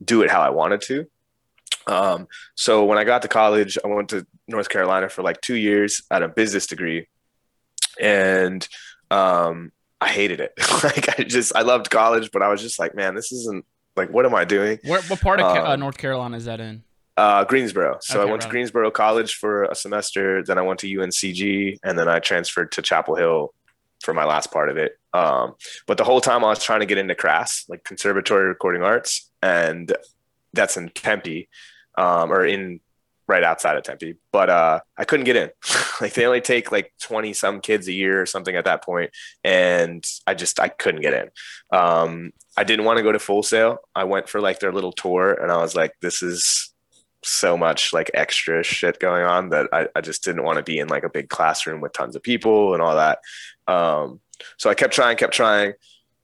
do 0.04 0.22
it 0.22 0.30
how 0.30 0.42
I 0.42 0.50
wanted 0.50 0.82
to. 0.82 1.08
Um, 1.88 2.28
so 2.56 2.86
when 2.86 2.98
I 2.98 3.04
got 3.04 3.22
to 3.24 3.28
college, 3.28 3.78
I 3.84 3.88
went 3.88 4.10
to 4.10 4.26
North 4.48 4.70
Carolina 4.70 5.10
for 5.10 5.24
like 5.24 5.42
two 5.42 5.56
years 5.56 6.04
at 6.12 6.22
a 6.22 6.28
business 6.28 6.68
degree, 6.68 7.08
and 8.00 8.68
um, 9.12 9.72
I 10.02 10.10
hated 10.10 10.40
it. 10.40 10.54
like 10.84 11.20
I 11.20 11.24
just 11.24 11.56
I 11.56 11.62
loved 11.62 11.90
college, 11.90 12.30
but 12.32 12.42
I 12.42 12.48
was 12.50 12.62
just 12.62 12.80
like, 12.80 12.96
man, 12.96 13.16
this 13.16 13.32
isn't 13.32 13.66
like 13.96 14.10
what 14.12 14.26
am 14.26 14.36
I 14.36 14.46
doing? 14.46 14.80
Where, 14.86 15.02
what 15.04 15.20
part 15.22 15.40
of 15.40 15.46
uh, 15.46 15.72
Um, 15.74 15.80
North 15.80 15.98
Carolina 15.98 16.38
is 16.38 16.46
that 16.46 16.60
in? 16.60 16.84
Uh, 17.18 17.44
Greensboro. 17.44 17.98
So 18.02 18.20
Okay, 18.22 18.28
I 18.28 18.32
went 18.32 18.44
to. 18.44 18.50
Greensboro 18.50 18.92
College 18.92 19.36
for 19.36 19.64
a 19.64 19.76
semester. 19.76 20.42
Then 20.44 20.58
I 20.58 20.62
went 20.62 20.80
to 20.82 20.88
UNCG, 20.88 21.80
and 21.84 21.98
then 22.00 22.08
I 22.08 22.20
transferred 22.20 22.72
to 22.74 22.82
Chapel 22.82 23.16
Hill 23.16 23.54
for 24.02 24.14
my 24.14 24.24
last 24.26 24.52
part 24.52 24.70
of 24.70 24.78
it. 24.78 24.99
Um, 25.14 25.56
but 25.88 25.98
the 25.98 26.04
whole 26.04 26.22
time 26.22 26.44
I 26.44 26.50
was 26.50 26.64
trying 26.64 26.82
to 26.82 26.86
get 26.86 26.98
into 26.98 27.16
CRAS, 27.16 27.66
like 27.68 27.84
Conservatory 27.84 28.48
Recording 28.48 28.84
Arts, 28.84 29.30
and 29.42 29.92
that's 30.54 30.78
in 30.78 30.90
Tempe, 30.90 31.50
um, 31.98 32.32
or 32.32 32.46
in 32.46 32.80
right 33.28 33.44
outside 33.44 33.78
of 33.78 33.84
Tempe. 33.84 34.16
But 34.32 34.50
uh, 34.50 34.80
I 34.98 35.06
couldn't 35.06 35.26
get 35.26 35.36
in. 35.36 35.50
like 36.02 36.14
they 36.14 36.26
only 36.26 36.42
take 36.42 36.72
like 36.72 36.94
twenty 37.02 37.34
some 37.34 37.62
kids 37.62 37.88
a 37.88 37.94
year 37.94 38.22
or 38.22 38.26
something 38.26 38.56
at 38.56 38.66
that 38.66 38.84
point, 38.84 39.12
and 39.44 40.04
I 40.28 40.34
just 40.34 40.60
I 40.60 40.68
couldn't 40.68 41.02
get 41.02 41.14
in. 41.14 41.78
Um, 41.78 42.32
I 42.58 42.64
didn't 42.64 42.86
want 42.86 42.98
to 42.98 43.04
go 43.04 43.12
to 43.12 43.20
Full 43.20 43.44
Sail. 43.44 43.78
I 43.96 44.04
went 44.04 44.30
for 44.30 44.42
like 44.42 44.60
their 44.60 44.74
little 44.74 44.92
tour, 44.92 45.34
and 45.34 45.52
I 45.52 45.58
was 45.58 45.76
like, 45.76 45.94
this 46.02 46.22
is 46.22 46.74
so 47.24 47.58
much 47.58 47.92
like 47.94 48.10
extra 48.14 48.64
shit 48.64 49.00
going 49.00 49.24
on 49.24 49.50
that 49.50 49.68
I, 49.74 49.88
I 49.96 50.02
just 50.02 50.24
didn't 50.24 50.44
want 50.44 50.58
to 50.58 50.64
be 50.64 50.80
in 50.80 50.88
like 50.88 51.04
a 51.04 51.10
big 51.10 51.30
classroom 51.30 51.82
with 51.82 51.94
tons 51.94 52.16
of 52.16 52.24
people 52.24 52.74
and 52.74 52.82
all 52.82 52.96
that. 52.96 53.20
Um, 53.68 54.22
so 54.58 54.70
I 54.70 54.74
kept 54.74 54.94
trying, 54.94 55.18
kept 55.18 55.34
trying. 55.34 55.74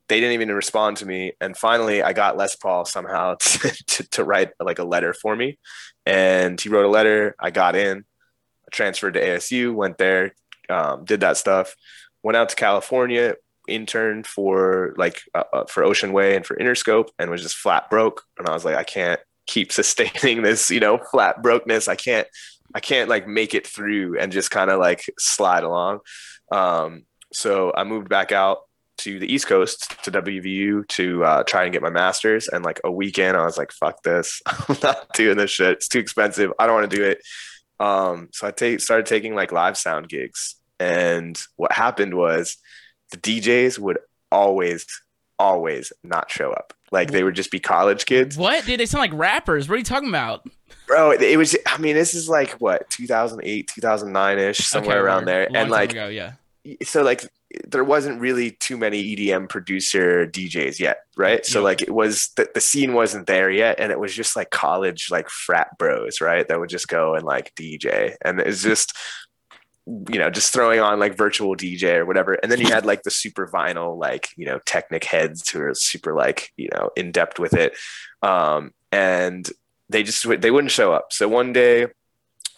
They 0.07 0.19
didn't 0.19 0.33
even 0.33 0.51
respond 0.51 0.97
to 0.97 1.05
me. 1.05 1.33
And 1.41 1.57
finally, 1.57 2.03
I 2.03 2.13
got 2.13 2.37
Les 2.37 2.55
Paul 2.55 2.85
somehow 2.85 3.35
to, 3.39 3.83
to, 3.87 4.09
to 4.09 4.23
write 4.23 4.51
like 4.59 4.79
a 4.79 4.83
letter 4.83 5.13
for 5.13 5.35
me. 5.35 5.57
And 6.05 6.59
he 6.59 6.69
wrote 6.69 6.85
a 6.85 6.89
letter. 6.89 7.35
I 7.39 7.51
got 7.51 7.75
in, 7.75 7.99
I 7.99 8.69
transferred 8.71 9.15
to 9.15 9.21
ASU, 9.21 9.73
went 9.73 9.97
there, 9.97 10.35
um, 10.69 11.05
did 11.05 11.21
that 11.21 11.37
stuff, 11.37 11.75
went 12.23 12.37
out 12.37 12.49
to 12.49 12.55
California, 12.55 13.35
interned 13.67 14.27
for 14.27 14.93
like 14.97 15.21
uh, 15.33 15.43
uh, 15.53 15.65
for 15.65 15.83
Ocean 15.83 16.13
Way 16.13 16.35
and 16.35 16.45
for 16.45 16.55
Interscope, 16.57 17.09
and 17.17 17.29
was 17.29 17.41
just 17.41 17.55
flat 17.55 17.89
broke. 17.89 18.23
And 18.37 18.47
I 18.47 18.53
was 18.53 18.65
like, 18.65 18.75
I 18.75 18.83
can't 18.83 19.19
keep 19.47 19.71
sustaining 19.71 20.41
this, 20.41 20.69
you 20.69 20.79
know, 20.79 20.97
flat 20.97 21.41
brokeness. 21.41 21.87
I 21.87 21.95
can't, 21.95 22.27
I 22.73 22.79
can't 22.79 23.09
like 23.09 23.27
make 23.27 23.53
it 23.53 23.67
through 23.67 24.19
and 24.19 24.31
just 24.31 24.51
kind 24.51 24.69
of 24.69 24.79
like 24.79 25.05
slide 25.17 25.63
along. 25.63 25.99
Um, 26.51 27.03
so 27.35 27.73
I 27.75 27.83
moved 27.83 28.07
back 28.07 28.31
out 28.31 28.59
to 28.99 29.19
the 29.19 29.31
East 29.31 29.47
Coast 29.47 30.01
to 30.05 30.11
WVU 30.11 30.87
to 30.87 31.23
uh, 31.25 31.43
try 31.43 31.63
and 31.65 31.73
get 31.73 31.81
my 31.81 31.89
master's. 31.89 32.47
And 32.47 32.63
like 32.63 32.79
a 32.85 32.91
weekend, 32.91 33.35
I 33.35 33.43
was 33.43 33.57
like, 33.57 33.73
"Fuck 33.73 34.03
this! 34.03 34.41
I'm 34.45 34.77
not 34.81 35.13
doing 35.13 35.35
this 35.37 35.51
shit. 35.51 35.73
It's 35.73 35.89
too 35.89 35.99
expensive. 35.99 36.53
I 36.57 36.65
don't 36.65 36.75
want 36.75 36.89
to 36.89 36.95
do 36.95 37.03
it." 37.03 37.19
Um, 37.77 38.29
so 38.31 38.47
I 38.47 38.51
take 38.51 38.79
started 38.79 39.05
taking 39.05 39.35
like 39.35 39.51
live 39.51 39.77
sound 39.77 40.07
gigs, 40.07 40.55
and 40.79 41.37
what 41.57 41.73
happened 41.73 42.13
was 42.13 42.55
the 43.11 43.17
DJs 43.17 43.79
would 43.79 43.99
always, 44.31 44.85
always 45.37 45.91
not 46.03 46.31
show 46.31 46.51
up. 46.51 46.73
Like 46.89 47.11
they 47.11 47.23
would 47.23 47.35
just 47.35 47.51
be 47.51 47.59
college 47.59 48.05
kids, 48.05 48.37
What? 48.37 48.63
Dude, 48.65 48.79
they 48.79 48.85
sound 48.85 49.01
like 49.01 49.19
rappers. 49.19 49.67
What 49.67 49.75
are 49.75 49.79
you 49.79 49.83
talking 49.83 50.07
about? 50.07 50.47
bro. 50.87 51.11
It, 51.11 51.21
it 51.21 51.37
was. 51.37 51.53
I 51.67 51.77
mean, 51.79 51.95
this 51.95 52.13
is 52.13 52.29
like 52.29 52.51
what 52.61 52.89
2008, 52.91 53.71
2009 53.75 54.39
ish, 54.39 54.59
somewhere 54.59 54.99
Okay, 54.99 55.05
around 55.05 55.25
there, 55.25 55.49
and 55.53 55.69
like 55.69 55.91
ago, 55.91 56.07
yeah. 56.07 56.33
So 56.83 57.03
like 57.03 57.27
there 57.67 57.83
wasn't 57.83 58.19
really 58.19 58.51
too 58.51 58.77
many 58.77 59.15
EDM 59.15 59.47
producer 59.49 60.25
DJs 60.25 60.79
yet, 60.79 60.97
right? 61.15 61.45
So 61.45 61.59
Yep. 61.59 61.63
like 61.63 61.81
it 61.81 61.91
was 61.93 62.29
the, 62.35 62.49
the 62.53 62.61
scene 62.61 62.93
wasn't 62.93 63.27
there 63.27 63.51
yet, 63.51 63.79
and 63.79 63.91
it 63.91 63.99
was 63.99 64.13
just 64.13 64.35
like 64.35 64.49
college 64.49 65.09
like 65.11 65.29
frat 65.29 65.77
bros, 65.77 66.21
right? 66.21 66.47
That 66.47 66.59
would 66.59 66.69
just 66.69 66.87
go 66.87 67.15
and 67.15 67.23
like 67.23 67.53
DJ, 67.55 68.15
and 68.23 68.39
it's 68.39 68.61
just 68.63 68.95
you 69.85 70.17
know 70.17 70.31
just 70.31 70.51
throwing 70.51 70.79
on 70.79 70.99
like 70.99 71.15
virtual 71.17 71.55
DJ 71.55 71.97
or 71.97 72.05
whatever, 72.05 72.33
and 72.33 72.51
then 72.51 72.59
you 72.59 72.67
had 72.67 72.85
like 72.85 73.03
the 73.03 73.11
super 73.11 73.47
vinyl 73.47 73.97
like 73.97 74.29
you 74.35 74.45
know 74.45 74.59
Technic 74.65 75.03
heads 75.03 75.47
who 75.49 75.61
are 75.61 75.73
super 75.75 76.13
like 76.13 76.51
you 76.57 76.69
know 76.73 76.89
in 76.95 77.11
depth 77.11 77.39
with 77.39 77.53
it, 77.53 77.75
um, 78.21 78.71
and 78.91 79.49
they 79.89 80.03
just 80.03 80.27
they 80.41 80.51
wouldn't 80.51 80.71
show 80.71 80.93
up. 80.93 81.13
So 81.13 81.27
one 81.27 81.53
day 81.53 81.87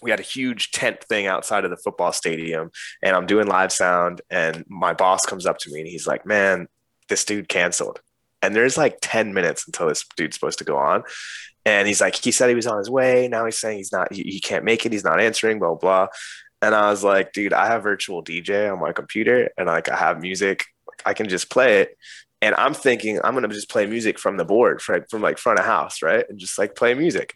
we 0.01 0.11
had 0.11 0.19
a 0.19 0.23
huge 0.23 0.71
tent 0.71 1.03
thing 1.03 1.27
outside 1.27 1.63
of 1.63 1.71
the 1.71 1.77
football 1.77 2.11
stadium 2.11 2.71
and 3.01 3.15
I'm 3.15 3.25
doing 3.25 3.47
live 3.47 3.71
sound 3.71 4.21
and 4.29 4.63
my 4.67 4.93
boss 4.93 5.25
comes 5.25 5.45
up 5.45 5.57
to 5.59 5.71
me 5.71 5.79
and 5.79 5.89
he's 5.89 6.07
like, 6.07 6.25
"Man, 6.25 6.67
this 7.09 7.25
dude 7.25 7.49
canceled." 7.49 8.01
And 8.41 8.55
there's 8.55 8.77
like 8.77 8.99
10 9.01 9.33
minutes 9.33 9.65
until 9.65 9.87
this 9.87 10.05
dude's 10.15 10.35
supposed 10.35 10.59
to 10.59 10.63
go 10.63 10.77
on. 10.77 11.03
And 11.65 11.87
he's 11.87 11.99
like, 11.99 12.15
he 12.15 12.31
said 12.31 12.49
he 12.49 12.55
was 12.55 12.67
on 12.67 12.77
his 12.77 12.89
way. 12.89 13.27
Now 13.27 13.45
he's 13.45 13.57
saying 13.57 13.77
he's 13.77 13.91
not, 13.91 14.13
he, 14.13 14.23
he 14.23 14.39
can't 14.39 14.63
make 14.63 14.85
it. 14.85 14.91
He's 14.91 15.03
not 15.03 15.19
answering, 15.19 15.59
blah, 15.59 15.75
blah. 15.75 16.07
And 16.61 16.73
I 16.73 16.89
was 16.89 17.03
like, 17.03 17.33
dude, 17.33 17.53
I 17.53 17.67
have 17.67 17.83
virtual 17.83 18.23
DJ 18.23 18.71
on 18.71 18.79
my 18.79 18.91
computer 18.91 19.49
and 19.57 19.67
like 19.67 19.89
I 19.89 19.97
have 19.97 20.21
music. 20.21 20.65
I 21.05 21.13
can 21.13 21.27
just 21.29 21.49
play 21.49 21.81
it. 21.81 21.97
And 22.41 22.55
I'm 22.55 22.73
thinking 22.73 23.19
I'm 23.23 23.33
gonna 23.33 23.47
just 23.47 23.69
play 23.69 23.85
music 23.85 24.19
from 24.19 24.37
the 24.37 24.45
board, 24.45 24.81
from, 24.81 25.03
from 25.09 25.21
like 25.21 25.39
front 25.39 25.59
of 25.59 25.65
house, 25.65 26.01
right? 26.01 26.23
And 26.29 26.39
just 26.39 26.57
like 26.57 26.75
play 26.75 26.93
music. 26.93 27.33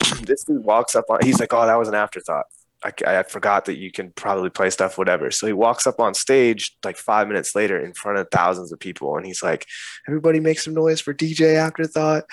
this 0.22 0.44
dude 0.44 0.64
walks 0.64 0.94
up 0.94 1.04
on, 1.08 1.18
he's 1.22 1.40
like, 1.40 1.52
oh, 1.52 1.66
that 1.66 1.76
was 1.78 1.88
an 1.88 1.94
afterthought. 1.94 2.46
I, 2.84 2.92
I 3.18 3.22
forgot 3.22 3.64
that 3.64 3.78
you 3.78 3.90
can 3.90 4.10
probably 4.12 4.50
play 4.50 4.68
stuff, 4.68 4.98
whatever. 4.98 5.30
So 5.30 5.46
he 5.46 5.54
walks 5.54 5.86
up 5.86 6.00
on 6.00 6.12
stage 6.12 6.76
like 6.84 6.96
five 6.98 7.28
minutes 7.28 7.54
later 7.54 7.78
in 7.80 7.94
front 7.94 8.18
of 8.18 8.28
thousands 8.30 8.72
of 8.72 8.78
people, 8.78 9.16
and 9.16 9.24
he's 9.24 9.42
like, 9.42 9.66
"Everybody 10.06 10.38
make 10.38 10.58
some 10.58 10.74
noise 10.74 11.00
for 11.00 11.14
DJ 11.14 11.54
Afterthought." 11.56 12.24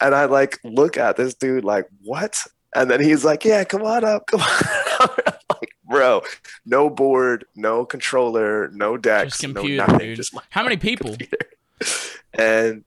And 0.00 0.12
I 0.12 0.24
like 0.24 0.58
look 0.64 0.98
at 0.98 1.16
this 1.16 1.34
dude 1.34 1.64
like, 1.64 1.86
"What?" 2.02 2.42
And 2.74 2.90
then 2.90 3.00
he's 3.00 3.24
like, 3.24 3.44
"Yeah, 3.44 3.62
come 3.62 3.82
on 3.82 4.02
up, 4.04 4.26
come 4.28 4.40
on." 4.40 4.64
Up. 4.98 5.20
Like, 5.48 5.70
bro, 5.88 6.22
no 6.66 6.90
board, 6.90 7.44
no 7.54 7.84
controller, 7.86 8.70
no 8.72 8.96
decks, 8.96 9.38
Just 9.38 9.54
no 9.54 9.62
nothing, 9.62 9.98
dude. 9.98 10.16
just 10.16 10.34
How 10.50 10.64
many 10.64 10.76
people? 10.88 11.10
computer. 11.10 11.38
And 12.36 12.84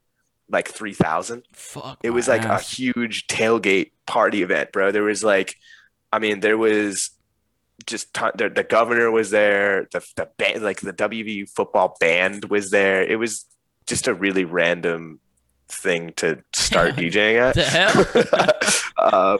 like 0.50 0.68
three 0.68 0.94
thousand 0.94 1.44
Fuck. 1.52 2.00
it 2.04 2.12
was 2.12 2.28
like 2.28 2.46
a 2.46 2.60
huge 2.60 3.28
tailgate 3.28 3.92
party 4.06 4.42
event, 4.44 4.72
bro. 4.72 4.92
There 4.92 5.04
was 5.04 5.24
like, 5.24 5.56
I 6.12 6.20
mean, 6.20 6.40
there 6.40 6.58
was 6.58 7.12
just 7.86 8.14
ton, 8.14 8.32
the, 8.36 8.50
the 8.50 8.64
governor 8.64 9.12
was 9.12 9.30
there, 9.30 9.88
the 9.92 10.06
the 10.16 10.30
band, 10.38 10.64
like 10.64 10.82
the 10.82 10.94
WVU 10.94 11.50
football 11.50 11.96
band 12.00 12.46
was 12.46 12.72
there. 12.72 13.04
It 13.04 13.18
was 13.18 13.46
just 13.86 14.08
a 14.08 14.14
really 14.14 14.46
random 14.46 15.20
thing 15.68 16.14
to 16.18 16.44
start 16.54 16.96
DJing 16.96 17.36
at. 17.36 17.56
The 17.56 17.64
hell? 17.64 18.84
uh, 18.98 19.38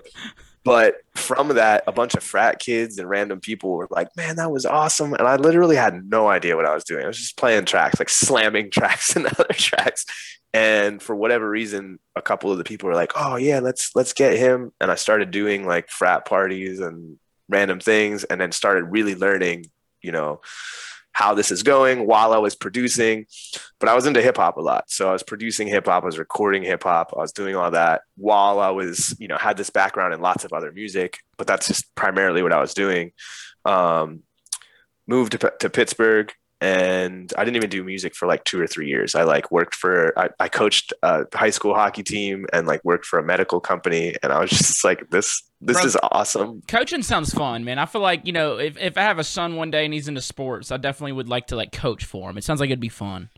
but 0.68 0.98
from 1.16 1.48
that, 1.56 1.86
a 1.88 1.94
bunch 1.94 2.14
of 2.16 2.24
frat 2.24 2.60
kids 2.60 2.98
and 2.98 3.10
random 3.10 3.40
people 3.40 3.72
were 3.72 3.88
like, 3.90 4.14
"Man, 4.18 4.36
that 4.36 4.52
was 4.52 4.66
awesome!" 4.66 5.14
And 5.14 5.26
I 5.26 5.38
literally 5.38 5.78
had 5.78 6.10
no 6.10 6.28
idea 6.28 6.58
what 6.58 6.66
I 6.66 6.74
was 6.74 6.84
doing. 6.84 7.06
I 7.06 7.08
was 7.08 7.18
just 7.18 7.38
playing 7.38 7.64
tracks, 7.64 8.00
like 8.00 8.10
slamming 8.10 8.70
tracks 8.74 9.16
and 9.16 9.26
other 9.28 9.48
tracks. 9.54 10.06
And 10.54 11.02
for 11.02 11.16
whatever 11.16 11.50
reason, 11.50 12.00
a 12.16 12.22
couple 12.22 12.52
of 12.52 12.58
the 12.58 12.64
people 12.64 12.88
were 12.88 12.96
like, 12.96 13.12
"Oh 13.16 13.36
yeah, 13.36 13.60
let's 13.60 13.96
let's 13.96 14.14
get 14.14 14.38
him." 14.38 14.72
And 14.80 14.90
I 14.90 14.96
started 14.96 15.32
doing 15.32 15.66
like 15.66 15.90
frat 15.90 16.26
parties 16.26 16.80
and 16.80 17.18
random 17.50 17.80
things, 17.80 18.24
and 18.24 18.40
then 18.40 18.52
started 18.52 18.86
really 18.86 19.16
learning, 19.16 19.66
you 20.02 20.12
know, 20.12 20.42
how 21.12 21.34
this 21.34 21.52
is 21.52 21.64
going 21.64 22.06
while 22.06 22.32
I 22.32 22.38
was 22.38 22.56
producing. 22.56 23.26
But 23.80 23.90
I 23.90 23.96
was 23.96 24.06
into 24.06 24.22
hip 24.22 24.38
hop 24.38 24.58
a 24.58 24.62
lot. 24.62 24.86
So 24.88 25.10
I 25.10 25.14
was 25.14 25.24
producing 25.24 25.68
hip 25.68 25.88
hop, 25.88 26.04
I 26.04 26.06
was 26.06 26.20
recording 26.20 26.64
hip 26.64 26.84
hop, 26.84 27.14
I 27.16 27.20
was 27.20 27.32
doing 27.32 27.56
all 27.56 27.72
that 27.72 28.02
while 28.16 28.60
I 28.60 28.70
was, 28.70 29.16
you 29.20 29.28
know, 29.28 29.38
had 29.38 29.58
this 29.58 29.70
background 29.70 30.14
in 30.14 30.22
lots 30.22 30.46
of 30.46 30.54
other 30.54 30.72
music, 30.72 31.18
but 31.38 31.48
that's 31.48 31.68
just 31.68 31.94
primarily 31.96 32.44
what 32.44 32.54
I 32.54 32.62
was 32.62 32.74
doing. 32.74 33.12
Um, 33.66 34.24
moved 35.08 35.32
to, 35.34 35.54
to 35.60 35.70
Pittsburgh 35.70 36.32
and 36.60 37.32
I 37.38 37.44
didn't 37.44 37.58
even 37.58 37.70
do 37.70 37.84
music 37.84 38.16
for 38.16 38.28
like 38.28 38.44
two 38.44 38.60
or 38.60 38.66
three 38.68 38.88
years. 38.88 39.14
I 39.14 39.24
like 39.24 39.52
worked 39.52 39.76
for, 39.76 40.18
I, 40.18 40.30
I 40.40 40.50
coached 40.50 40.92
a 41.04 41.26
high 41.34 41.52
school 41.52 41.76
hockey 41.76 42.02
team 42.04 42.46
and 42.52 42.66
like 42.66 42.84
worked 42.84 43.06
for 43.06 43.20
a 43.20 43.24
medical 43.24 43.60
company. 43.60 44.16
And 44.24 44.34
I 44.34 44.40
was 44.40 44.50
just 44.58 44.84
like, 44.84 45.10
this, 45.12 45.44
this 45.62 45.78
Bro. 45.78 45.86
is 45.86 45.98
awesome. 46.12 46.62
Coaching 46.68 47.04
sounds 47.04 47.34
fun, 47.34 47.64
man. 47.64 47.78
I 47.80 47.86
feel 47.86 48.02
like 48.02 48.26
you 48.26 48.34
know, 48.34 48.58
if 48.58 48.78
if 48.78 48.98
I 48.98 49.02
have 49.02 49.18
a 49.20 49.24
son 49.24 49.56
one 49.56 49.72
day 49.72 49.86
and 49.86 49.94
he's 49.94 50.08
into 50.08 50.22
sports, 50.22 50.72
I 50.72 50.78
definitely 50.78 51.14
would 51.14 51.30
like 51.30 51.48
to 51.48 51.56
like 51.56 51.72
coach 51.72 52.06
for 52.06 52.30
him. 52.30 52.38
It 52.38 52.44
sounds 52.44 52.60
like 52.60 52.70
it'd 52.70 52.80
be 52.80 52.90
fun. 52.90 53.30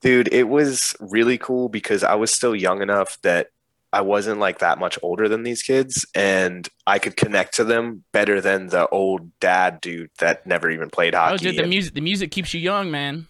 dude 0.00 0.28
it 0.32 0.48
was 0.48 0.94
really 1.00 1.36
cool 1.38 1.68
because 1.68 2.02
i 2.02 2.14
was 2.14 2.32
still 2.32 2.54
young 2.56 2.80
enough 2.82 3.18
that 3.22 3.48
I 3.92 4.02
wasn't 4.02 4.38
like 4.38 4.60
that 4.60 4.78
much 4.78 4.98
older 5.02 5.28
than 5.28 5.42
these 5.42 5.62
kids, 5.62 6.06
and 6.14 6.68
I 6.86 6.98
could 6.98 7.16
connect 7.16 7.54
to 7.54 7.64
them 7.64 8.04
better 8.12 8.40
than 8.40 8.68
the 8.68 8.88
old 8.88 9.30
dad 9.40 9.80
dude 9.80 10.10
that 10.18 10.46
never 10.46 10.70
even 10.70 10.90
played 10.90 11.14
hockey. 11.14 11.34
Oh, 11.34 11.50
dude, 11.50 11.56
the 11.56 11.66
music 11.66 11.94
the 11.94 12.00
music 12.00 12.30
keeps 12.30 12.54
you 12.54 12.60
young, 12.60 12.90
man. 12.90 13.26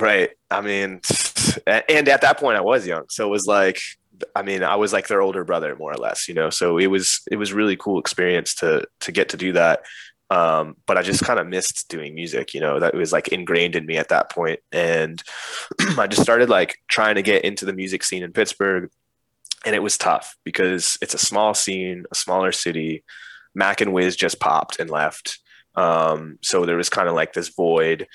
Right. 0.00 0.30
I 0.50 0.60
mean, 0.60 1.00
and 1.66 2.08
at 2.08 2.20
that 2.20 2.38
point 2.38 2.56
I 2.56 2.60
was 2.60 2.86
young. 2.86 3.04
So 3.08 3.26
it 3.26 3.30
was 3.30 3.46
like, 3.46 3.80
I 4.34 4.42
mean, 4.42 4.62
I 4.62 4.76
was 4.76 4.92
like 4.92 5.08
their 5.08 5.20
older 5.20 5.44
brother 5.44 5.74
more 5.76 5.92
or 5.92 5.96
less, 5.96 6.28
you 6.28 6.34
know? 6.34 6.50
So 6.50 6.78
it 6.78 6.86
was, 6.86 7.20
it 7.30 7.36
was 7.36 7.52
really 7.52 7.76
cool 7.76 7.98
experience 7.98 8.54
to, 8.56 8.86
to 9.00 9.12
get 9.12 9.30
to 9.30 9.36
do 9.36 9.52
that. 9.52 9.82
Um, 10.30 10.76
but 10.86 10.98
I 10.98 11.02
just 11.02 11.24
kind 11.24 11.40
of 11.40 11.46
missed 11.46 11.88
doing 11.88 12.14
music, 12.14 12.52
you 12.52 12.60
know, 12.60 12.78
that 12.78 12.94
was 12.94 13.12
like 13.12 13.28
ingrained 13.28 13.74
in 13.74 13.86
me 13.86 13.96
at 13.96 14.10
that 14.10 14.30
point. 14.30 14.60
And 14.70 15.22
I 15.98 16.06
just 16.06 16.22
started 16.22 16.48
like 16.48 16.78
trying 16.88 17.14
to 17.14 17.22
get 17.22 17.44
into 17.44 17.64
the 17.64 17.72
music 17.72 18.04
scene 18.04 18.22
in 18.22 18.32
Pittsburgh. 18.32 18.90
And 19.64 19.74
it 19.74 19.82
was 19.82 19.98
tough 19.98 20.36
because 20.44 20.96
it's 21.02 21.14
a 21.14 21.18
small 21.18 21.54
scene, 21.54 22.04
a 22.10 22.14
smaller 22.14 22.52
city. 22.52 23.04
Mac 23.54 23.80
and 23.80 23.92
Wiz 23.92 24.16
just 24.16 24.40
popped 24.40 24.78
and 24.78 24.88
left. 24.88 25.40
Um, 25.74 26.38
so 26.42 26.64
there 26.64 26.76
was 26.76 26.88
kind 26.88 27.08
of 27.08 27.14
like 27.14 27.32
this 27.32 27.48
void 27.48 28.06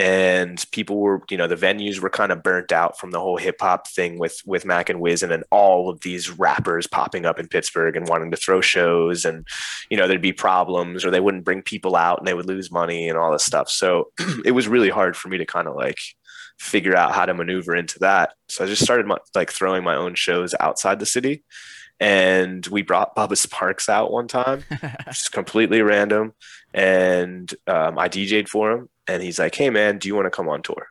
and 0.00 0.64
people 0.72 0.98
were 0.98 1.20
you 1.28 1.36
know 1.36 1.46
the 1.46 1.54
venues 1.54 2.00
were 2.00 2.08
kind 2.08 2.32
of 2.32 2.42
burnt 2.42 2.72
out 2.72 2.98
from 2.98 3.10
the 3.10 3.20
whole 3.20 3.36
hip 3.36 3.56
hop 3.60 3.86
thing 3.86 4.18
with 4.18 4.40
with 4.46 4.64
Mac 4.64 4.88
and 4.88 4.98
Wiz 4.98 5.22
and 5.22 5.30
then 5.30 5.42
all 5.50 5.90
of 5.90 6.00
these 6.00 6.30
rappers 6.30 6.86
popping 6.86 7.26
up 7.26 7.38
in 7.38 7.48
Pittsburgh 7.48 7.94
and 7.96 8.08
wanting 8.08 8.30
to 8.30 8.36
throw 8.38 8.62
shows 8.62 9.26
and 9.26 9.46
you 9.90 9.98
know 9.98 10.08
there'd 10.08 10.22
be 10.22 10.32
problems 10.32 11.04
or 11.04 11.10
they 11.10 11.20
wouldn't 11.20 11.44
bring 11.44 11.60
people 11.60 11.96
out 11.96 12.18
and 12.18 12.26
they 12.26 12.32
would 12.32 12.46
lose 12.46 12.72
money 12.72 13.10
and 13.10 13.18
all 13.18 13.30
this 13.30 13.44
stuff. 13.44 13.68
So 13.68 14.10
it 14.46 14.52
was 14.52 14.66
really 14.66 14.88
hard 14.88 15.18
for 15.18 15.28
me 15.28 15.36
to 15.36 15.44
kind 15.44 15.68
of 15.68 15.76
like 15.76 15.98
figure 16.58 16.96
out 16.96 17.14
how 17.14 17.26
to 17.26 17.34
maneuver 17.34 17.76
into 17.76 17.98
that. 17.98 18.32
So 18.48 18.64
I 18.64 18.68
just 18.68 18.82
started 18.82 19.06
my, 19.06 19.18
like 19.34 19.50
throwing 19.50 19.84
my 19.84 19.96
own 19.96 20.14
shows 20.14 20.54
outside 20.60 20.98
the 20.98 21.06
city 21.06 21.44
and 22.00 22.66
we 22.68 22.82
brought 22.82 23.14
Bubba 23.14 23.32
Sparxxx 23.32 23.88
out 23.88 24.10
one 24.10 24.26
time 24.26 24.64
just 25.06 25.32
completely 25.32 25.82
random 25.82 26.32
and 26.72 27.52
um, 27.66 27.98
I 27.98 28.08
DJ'd 28.08 28.48
for 28.48 28.72
him 28.72 28.88
and 29.06 29.22
he's 29.22 29.38
like, 29.38 29.54
"Hey 29.54 29.70
man, 29.70 29.98
do 29.98 30.08
you 30.08 30.14
want 30.14 30.26
to 30.26 30.30
come 30.30 30.48
on 30.48 30.62
tour?" 30.62 30.86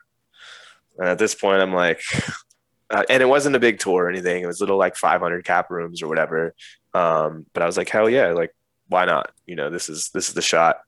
And 0.98 1.08
at 1.08 1.18
this 1.18 1.34
point, 1.34 1.62
I'm 1.62 1.72
like, 1.72 2.00
uh, 2.90 3.04
and 3.08 3.22
it 3.22 3.26
wasn't 3.26 3.56
a 3.56 3.60
big 3.60 3.78
tour 3.78 4.04
or 4.04 4.10
anything. 4.10 4.42
It 4.42 4.46
was 4.46 4.60
little 4.60 4.76
like 4.76 4.96
500 4.96 5.44
cap 5.44 5.70
rooms 5.70 6.02
or 6.02 6.08
whatever. 6.08 6.54
Um, 6.92 7.46
but 7.52 7.62
I 7.62 7.66
was 7.66 7.76
like, 7.76 7.88
hell 7.88 8.10
yeah, 8.10 8.32
like 8.32 8.54
why 8.88 9.06
not? 9.06 9.30
You 9.46 9.56
know, 9.56 9.70
this 9.70 9.88
is 9.88 10.10
this 10.12 10.28
is 10.28 10.34
the 10.34 10.42
shot. 10.42 10.80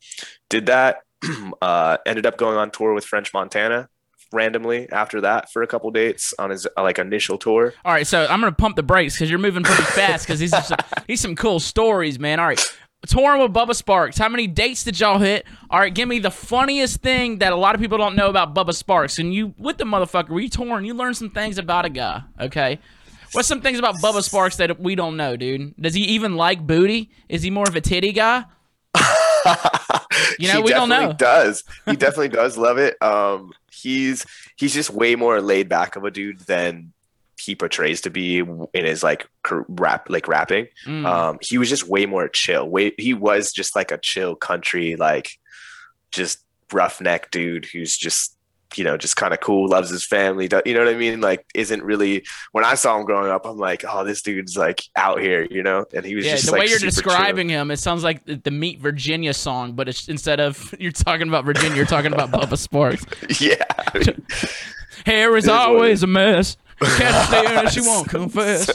Did 0.48 0.66
that. 0.66 1.00
uh, 1.62 1.98
ended 2.04 2.26
up 2.26 2.36
going 2.36 2.56
on 2.58 2.70
tour 2.72 2.92
with 2.94 3.04
French 3.04 3.32
Montana 3.32 3.88
randomly 4.32 4.90
after 4.90 5.20
that 5.20 5.52
for 5.52 5.62
a 5.62 5.66
couple 5.66 5.90
dates 5.90 6.34
on 6.38 6.50
his 6.50 6.66
uh, 6.76 6.82
like 6.82 6.98
initial 6.98 7.38
tour. 7.38 7.74
All 7.84 7.92
right, 7.92 8.06
so 8.06 8.26
I'm 8.28 8.40
gonna 8.40 8.52
pump 8.52 8.76
the 8.76 8.82
brakes 8.82 9.14
because 9.14 9.30
you're 9.30 9.38
moving 9.38 9.62
pretty 9.62 9.82
fast 9.92 10.26
because 10.26 10.40
these 10.40 10.52
are 10.52 10.62
some, 10.62 10.78
these 11.06 11.20
some 11.20 11.36
cool 11.36 11.60
stories, 11.60 12.18
man. 12.18 12.40
All 12.40 12.46
right, 12.46 12.60
touring 13.06 13.42
with 13.42 13.52
Bubba 13.52 13.70
Sparxxx. 13.70 14.18
How 14.18 14.28
many 14.28 14.46
dates 14.46 14.84
did 14.84 14.98
y'all 14.98 15.18
hit? 15.18 15.46
All 15.70 15.80
right, 15.80 15.92
give 15.92 16.08
me 16.08 16.18
the 16.18 16.30
funniest 16.30 17.02
thing 17.02 17.38
that 17.38 17.52
a 17.52 17.56
lot 17.56 17.74
of 17.74 17.80
people 17.80 17.98
don't 17.98 18.16
know 18.16 18.28
about 18.28 18.54
Bubba 18.54 18.70
Sparxxx. 18.70 19.18
And 19.18 19.34
you 19.34 19.54
with 19.58 19.78
the 19.78 19.84
motherfucker, 19.84 20.30
we 20.30 20.48
touring, 20.48 20.84
you 20.84 20.94
learn 20.94 21.14
some 21.14 21.30
things 21.30 21.58
about 21.58 21.84
a 21.84 21.90
guy. 21.90 22.22
Okay, 22.40 22.78
what's 23.32 23.48
some 23.48 23.60
things 23.60 23.78
about 23.78 23.96
Bubba 23.96 24.28
Sparxxx 24.28 24.56
that 24.56 24.80
we 24.80 24.94
don't 24.94 25.16
know, 25.16 25.36
dude? 25.36 25.74
Does 25.80 25.94
he 25.94 26.02
even 26.02 26.36
like 26.36 26.66
booty? 26.66 27.10
Is 27.28 27.42
he 27.42 27.50
more 27.50 27.68
of 27.68 27.76
a 27.76 27.80
titty 27.80 28.12
guy? 28.12 28.44
You 30.38 30.48
know, 30.48 30.58
he 30.58 30.62
we 30.62 30.70
don't 30.70 30.88
know. 30.88 31.12
Does 31.12 31.64
he 31.86 31.96
definitely 31.96 32.28
does 32.28 32.56
love 32.56 32.78
it? 32.78 33.00
Um, 33.02 33.52
he's 33.82 34.24
he's 34.56 34.74
just 34.74 34.90
way 34.90 35.14
more 35.14 35.40
laid 35.40 35.68
back 35.68 35.96
of 35.96 36.04
a 36.04 36.10
dude 36.10 36.40
than 36.40 36.92
he 37.38 37.54
portrays 37.54 38.00
to 38.02 38.10
be 38.10 38.38
in 38.38 38.84
his 38.84 39.02
like 39.02 39.26
rap 39.50 40.08
like 40.08 40.28
rapping. 40.28 40.68
Mm. 40.86 41.04
Um, 41.04 41.38
he 41.40 41.58
was 41.58 41.68
just 41.68 41.88
way 41.88 42.06
more 42.06 42.28
chill. 42.28 42.68
Way 42.68 42.92
he 42.98 43.14
was 43.14 43.52
just 43.52 43.74
like 43.74 43.90
a 43.90 43.98
chill 43.98 44.36
country 44.36 44.96
like 44.96 45.38
just 46.12 46.44
roughneck 46.72 47.30
dude 47.30 47.66
who's 47.66 47.96
just 47.96 48.36
you 48.76 48.84
know 48.84 48.96
just 48.96 49.16
kind 49.16 49.32
of 49.32 49.40
cool, 49.40 49.68
loves 49.68 49.90
his 49.90 50.04
family. 50.04 50.48
You 50.64 50.74
know 50.74 50.84
what 50.84 50.94
I 50.94 50.96
mean? 50.96 51.20
Like 51.20 51.46
isn't 51.54 51.82
really. 51.82 52.24
When 52.52 52.64
I 52.64 52.74
saw 52.74 52.98
him 52.98 53.04
growing 53.04 53.30
up, 53.30 53.46
I'm 53.46 53.58
like, 53.58 53.84
oh, 53.88 54.04
this 54.04 54.22
dude's 54.22 54.56
like 54.56 54.82
out 54.96 55.20
here, 55.20 55.46
you 55.50 55.62
know. 55.62 55.84
And 55.94 56.04
he 56.04 56.14
was 56.14 56.26
yeah, 56.26 56.32
just 56.32 56.46
the 56.46 56.52
like, 56.52 56.60
way 56.60 56.66
you're 56.66 56.78
super 56.78 56.92
chill. 56.92 57.02
describing 57.02 57.48
him, 57.48 57.70
it 57.70 57.78
sounds 57.78 58.04
like 58.04 58.24
the, 58.24 58.52
Meet 58.52 58.80
Virginia 58.80 59.34
song, 59.34 59.72
but 59.72 59.88
it's 59.88 60.08
instead 60.08 60.38
of 60.38 60.74
you're 60.78 60.92
talking 60.92 61.28
about 61.28 61.44
Virginia, 61.44 61.76
you're 61.76 61.86
talking 61.86 62.12
about 62.12 62.30
Bubba 62.30 62.56
Sparxxx. 62.56 63.40
Yeah. 63.42 63.64
I 63.68 63.98
mean, 64.06 64.26
Hair 65.04 65.36
is 65.36 65.48
always 65.48 66.02
a 66.02 66.06
mess. 66.06 66.56
Can't 66.80 67.28
stay 67.28 67.64
it, 67.64 67.72
she 67.72 67.80
won't 67.80 68.08
confess. 68.08 68.70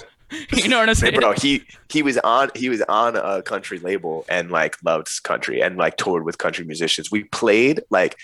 You 0.56 0.67
know 0.67 0.80
what 0.80 0.89
I'm 0.89 0.95
saying? 0.95 1.15
bro, 1.15 1.34
he 1.34 1.63
he 1.89 2.02
was 2.02 2.17
on 2.17 2.50
he 2.54 2.69
was 2.69 2.82
on 2.84 3.15
a 3.15 3.41
country 3.41 3.80
label 3.80 4.26
and 4.28 4.52
like 4.52 4.76
loved 4.84 5.24
country 5.24 5.62
and 5.62 5.78
like 5.78 5.95
toured 5.95 6.24
with 6.24 6.38
country 6.38 6.65
musicians. 6.65 7.10
We 7.10 7.24
played 7.26 7.82
like 7.89 8.17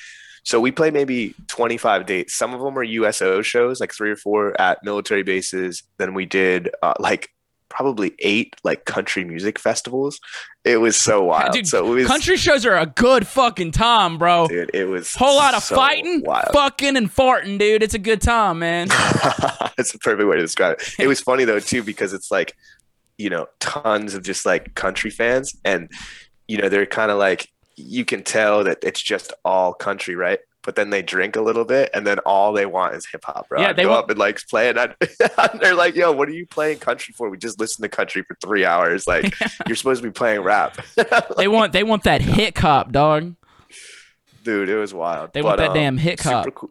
so 0.44 0.60
we 0.60 0.72
played 0.72 0.94
maybe 0.94 1.34
25 1.48 2.06
dates. 2.06 2.36
Some 2.36 2.54
of 2.54 2.62
them 2.62 2.74
were 2.74 2.84
USO 2.84 3.42
shows, 3.42 3.80
like 3.80 3.94
three 3.94 4.12
or 4.12 4.16
four 4.18 4.60
at 4.60 4.80
military 4.84 5.24
bases. 5.24 5.84
Then 5.98 6.14
we 6.14 6.26
did 6.26 6.70
uh, 6.82 6.94
like 7.00 7.30
probably 7.70 8.14
eight 8.20 8.54
like 8.64 8.86
country 8.86 9.24
music 9.24 9.58
festivals. 9.58 10.20
It 10.64 10.78
was 10.78 10.96
so 10.96 11.24
wild. 11.26 11.54
Dude, 11.54 11.68
so 11.68 11.86
it 11.88 11.96
was 11.96 12.08
Country 12.08 12.38
shows 12.38 12.66
are 12.66 12.76
a 12.78 12.86
good 12.86 13.26
fucking 13.26 13.72
time, 13.72 14.18
bro. 14.18 14.48
dude, 14.48 14.70
it 14.74 14.86
was 14.86 15.16
Whole 15.16 15.36
lot 15.38 15.56
of 15.56 15.64
so 15.64 15.76
fighting, 15.76 16.22
wild. 16.24 16.50
fucking, 16.54 16.98
and 16.98 17.10
farting, 17.14 17.58
dude. 17.58 17.82
It's 17.82 17.96
a 17.96 18.00
good 18.00 18.22
time, 18.22 18.60
man. 18.60 18.88
That's 19.78 19.94
a 19.96 19.98
perfect 20.00 20.28
way 20.28 20.36
to 20.36 20.42
describe 20.42 20.80
it. 20.80 20.96
It 21.00 21.08
was 21.08 21.20
funny 21.20 21.46
though 21.46 21.60
too 21.60 21.82
because 21.84 22.14
it's 22.14 22.30
like, 22.30 22.54
you 23.18 23.30
know, 23.30 23.48
tons 23.60 24.14
of 24.14 24.24
just 24.24 24.46
like 24.46 24.76
country 24.76 25.10
fans, 25.10 25.56
and 25.66 25.90
you 26.48 26.58
know 26.58 26.70
they're 26.70 26.86
kind 26.86 27.10
of 27.12 27.18
like 27.18 27.48
you 27.76 28.06
can 28.06 28.24
tell 28.24 28.64
that 28.64 28.80
it's 28.84 29.02
just 29.02 29.34
all 29.44 29.74
country, 29.74 30.16
right? 30.16 30.40
But 30.64 30.76
then 30.78 30.92
they 30.92 31.02
drink 31.02 31.36
a 31.36 31.42
little 31.42 31.66
bit, 31.66 31.90
and 31.94 32.08
then 32.08 32.20
all 32.20 32.54
they 32.54 32.66
want 32.66 32.96
is 32.96 33.06
hip 33.06 33.26
hop, 33.26 33.50
bro. 33.50 33.60
Yeah, 33.60 33.70
I'd 33.70 33.76
they 33.76 33.84
go 33.84 33.90
want- 33.90 34.06
up 34.06 34.10
and 34.12 34.18
like 34.20 34.40
play 34.48 34.70
it. 34.70 34.78
and 34.78 34.96
they're 35.60 35.76
like, 35.76 35.94
"Yo, 35.96 36.12
what 36.14 36.30
are 36.30 36.34
you 36.34 36.46
playing 36.48 36.80
country 36.80 37.14
for? 37.18 37.30
We 37.30 37.38
just 37.38 37.60
listened 37.60 37.84
to 37.84 37.90
country 37.90 38.22
for 38.24 38.38
three 38.42 38.64
hours. 38.64 39.06
Like, 39.06 39.36
you're 39.68 39.76
supposed 39.76 40.02
to 40.02 40.08
be 40.08 40.14
playing 40.14 40.40
rap, 40.42 40.78
They 41.38 41.50
want 41.50 41.74
they 41.74 41.84
want 41.84 42.04
that 42.04 42.22
hit 42.22 42.56
cop, 42.56 42.94
dog. 42.94 43.36
dude. 44.44 44.70
It 44.70 44.78
was 44.78 44.94
wild. 44.94 45.34
They 45.34 45.42
want 45.42 45.58
that 45.58 45.70
um, 45.72 45.74
damn 45.76 45.98
hit 45.98 46.20
cop. 46.20 46.46
Super 46.46 46.52
cool. 46.58 46.70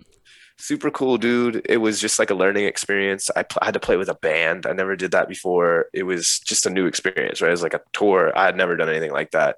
Super 0.58 0.90
cool 0.92 1.18
dude. 1.18 1.66
It 1.68 1.78
was 1.78 2.00
just 2.00 2.18
like 2.20 2.30
a 2.30 2.34
learning 2.34 2.66
experience. 2.66 3.30
I, 3.34 3.42
pl- 3.42 3.58
I 3.62 3.64
had 3.66 3.74
to 3.74 3.80
play 3.80 3.96
with 3.96 4.08
a 4.08 4.14
band. 4.14 4.64
I 4.64 4.72
never 4.72 4.94
did 4.94 5.10
that 5.10 5.28
before. 5.28 5.86
It 5.92 6.04
was 6.04 6.38
just 6.38 6.66
a 6.66 6.70
new 6.70 6.86
experience, 6.86 7.42
right? 7.42 7.48
It 7.48 7.50
was 7.50 7.62
like 7.64 7.74
a 7.74 7.80
tour. 7.92 8.32
I 8.38 8.44
had 8.46 8.56
never 8.56 8.76
done 8.76 8.88
anything 8.88 9.10
like 9.10 9.32
that. 9.32 9.56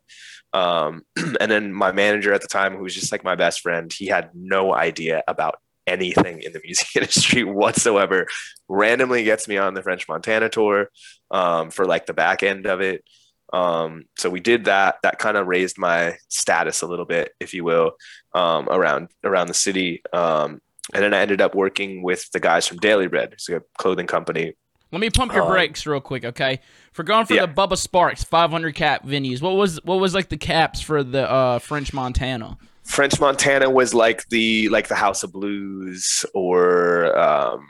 Um, 0.55 1.03
and 1.41 1.51
then 1.51 1.73
my 1.73 1.93
manager 1.93 2.33
at 2.33 2.41
the 2.41 2.49
time, 2.49 2.77
who 2.77 2.83
was 2.85 2.95
just 2.95 3.13
like 3.13 3.25
my 3.25 3.35
best 3.35 3.61
friend, 3.61 3.93
he 3.93 4.07
had 4.07 4.31
no 4.33 4.73
idea 4.73 5.23
about 5.29 5.57
anything 5.87 6.41
in 6.41 6.53
the 6.53 6.61
music 6.65 6.89
industry 6.97 7.45
whatsoever. 7.45 8.27
Randomly 8.69 9.25
gets 9.25 9.47
me 9.47 9.59
on 9.59 9.75
the 9.75 9.83
French 9.83 10.09
Montana 10.09 10.49
tour 10.49 10.89
um, 11.31 11.71
for 11.71 11.85
like 11.85 12.07
the 12.07 12.15
back 12.15 12.43
end 12.43 12.67
of 12.67 12.81
it. 12.81 13.05
Um, 13.53 14.05
so 14.17 14.31
we 14.31 14.41
did 14.41 14.65
that. 14.65 14.97
That 15.03 15.19
kind 15.19 15.37
of 15.37 15.47
raised 15.47 15.77
my 15.77 16.17
status 16.29 16.83
a 16.83 16.87
little 16.87 17.05
bit, 17.05 17.33
if 17.41 17.53
you 17.53 17.63
will, 17.63 17.93
um, 18.35 18.69
around 18.71 19.09
around 19.23 19.49
the 19.49 19.55
city. 19.55 20.03
Um, 20.13 20.61
and 20.93 21.03
then 21.03 21.15
I 21.15 21.21
ended 21.21 21.41
up 21.41 21.55
working 21.55 22.03
with 22.03 22.31
the 22.33 22.41
guys 22.41 22.67
from 22.67 22.79
Daily 22.79 23.07
Bread, 23.07 23.33
it's 23.33 23.49
a 23.49 23.63
clothing 23.79 24.07
company. 24.07 24.55
Let 24.95 25.01
me 25.01 25.11
pump 25.11 25.33
your 25.33 25.43
Um, 25.43 25.49
brakes 25.51 25.87
real 25.87 26.01
quick, 26.01 26.25
okay? 26.25 26.61
For 26.93 27.03
going 27.03 27.27
for 27.27 27.35
yeah. 27.35 27.47
the 27.47 27.53
Bubba 27.53 27.77
Sparxxx 27.77 28.25
500 28.25 28.75
cap 28.75 29.05
venues, 29.05 29.43
what 29.43 29.57
was 29.57 29.83
what 29.85 29.97
was 30.01 30.15
like 30.15 30.29
the 30.29 30.37
caps 30.37 30.81
for 30.81 31.03
the 31.03 31.29
uh, 31.31 31.59
French 31.59 31.93
Montana? 31.93 32.57
French 32.85 33.19
Montana 33.19 33.69
was 33.71 33.93
like 33.95 34.29
the 34.29 34.69
like 34.69 34.89
the 34.89 34.95
House 34.95 35.23
of 35.25 35.33
Blues 35.33 36.25
or 36.35 37.19
um, 37.19 37.67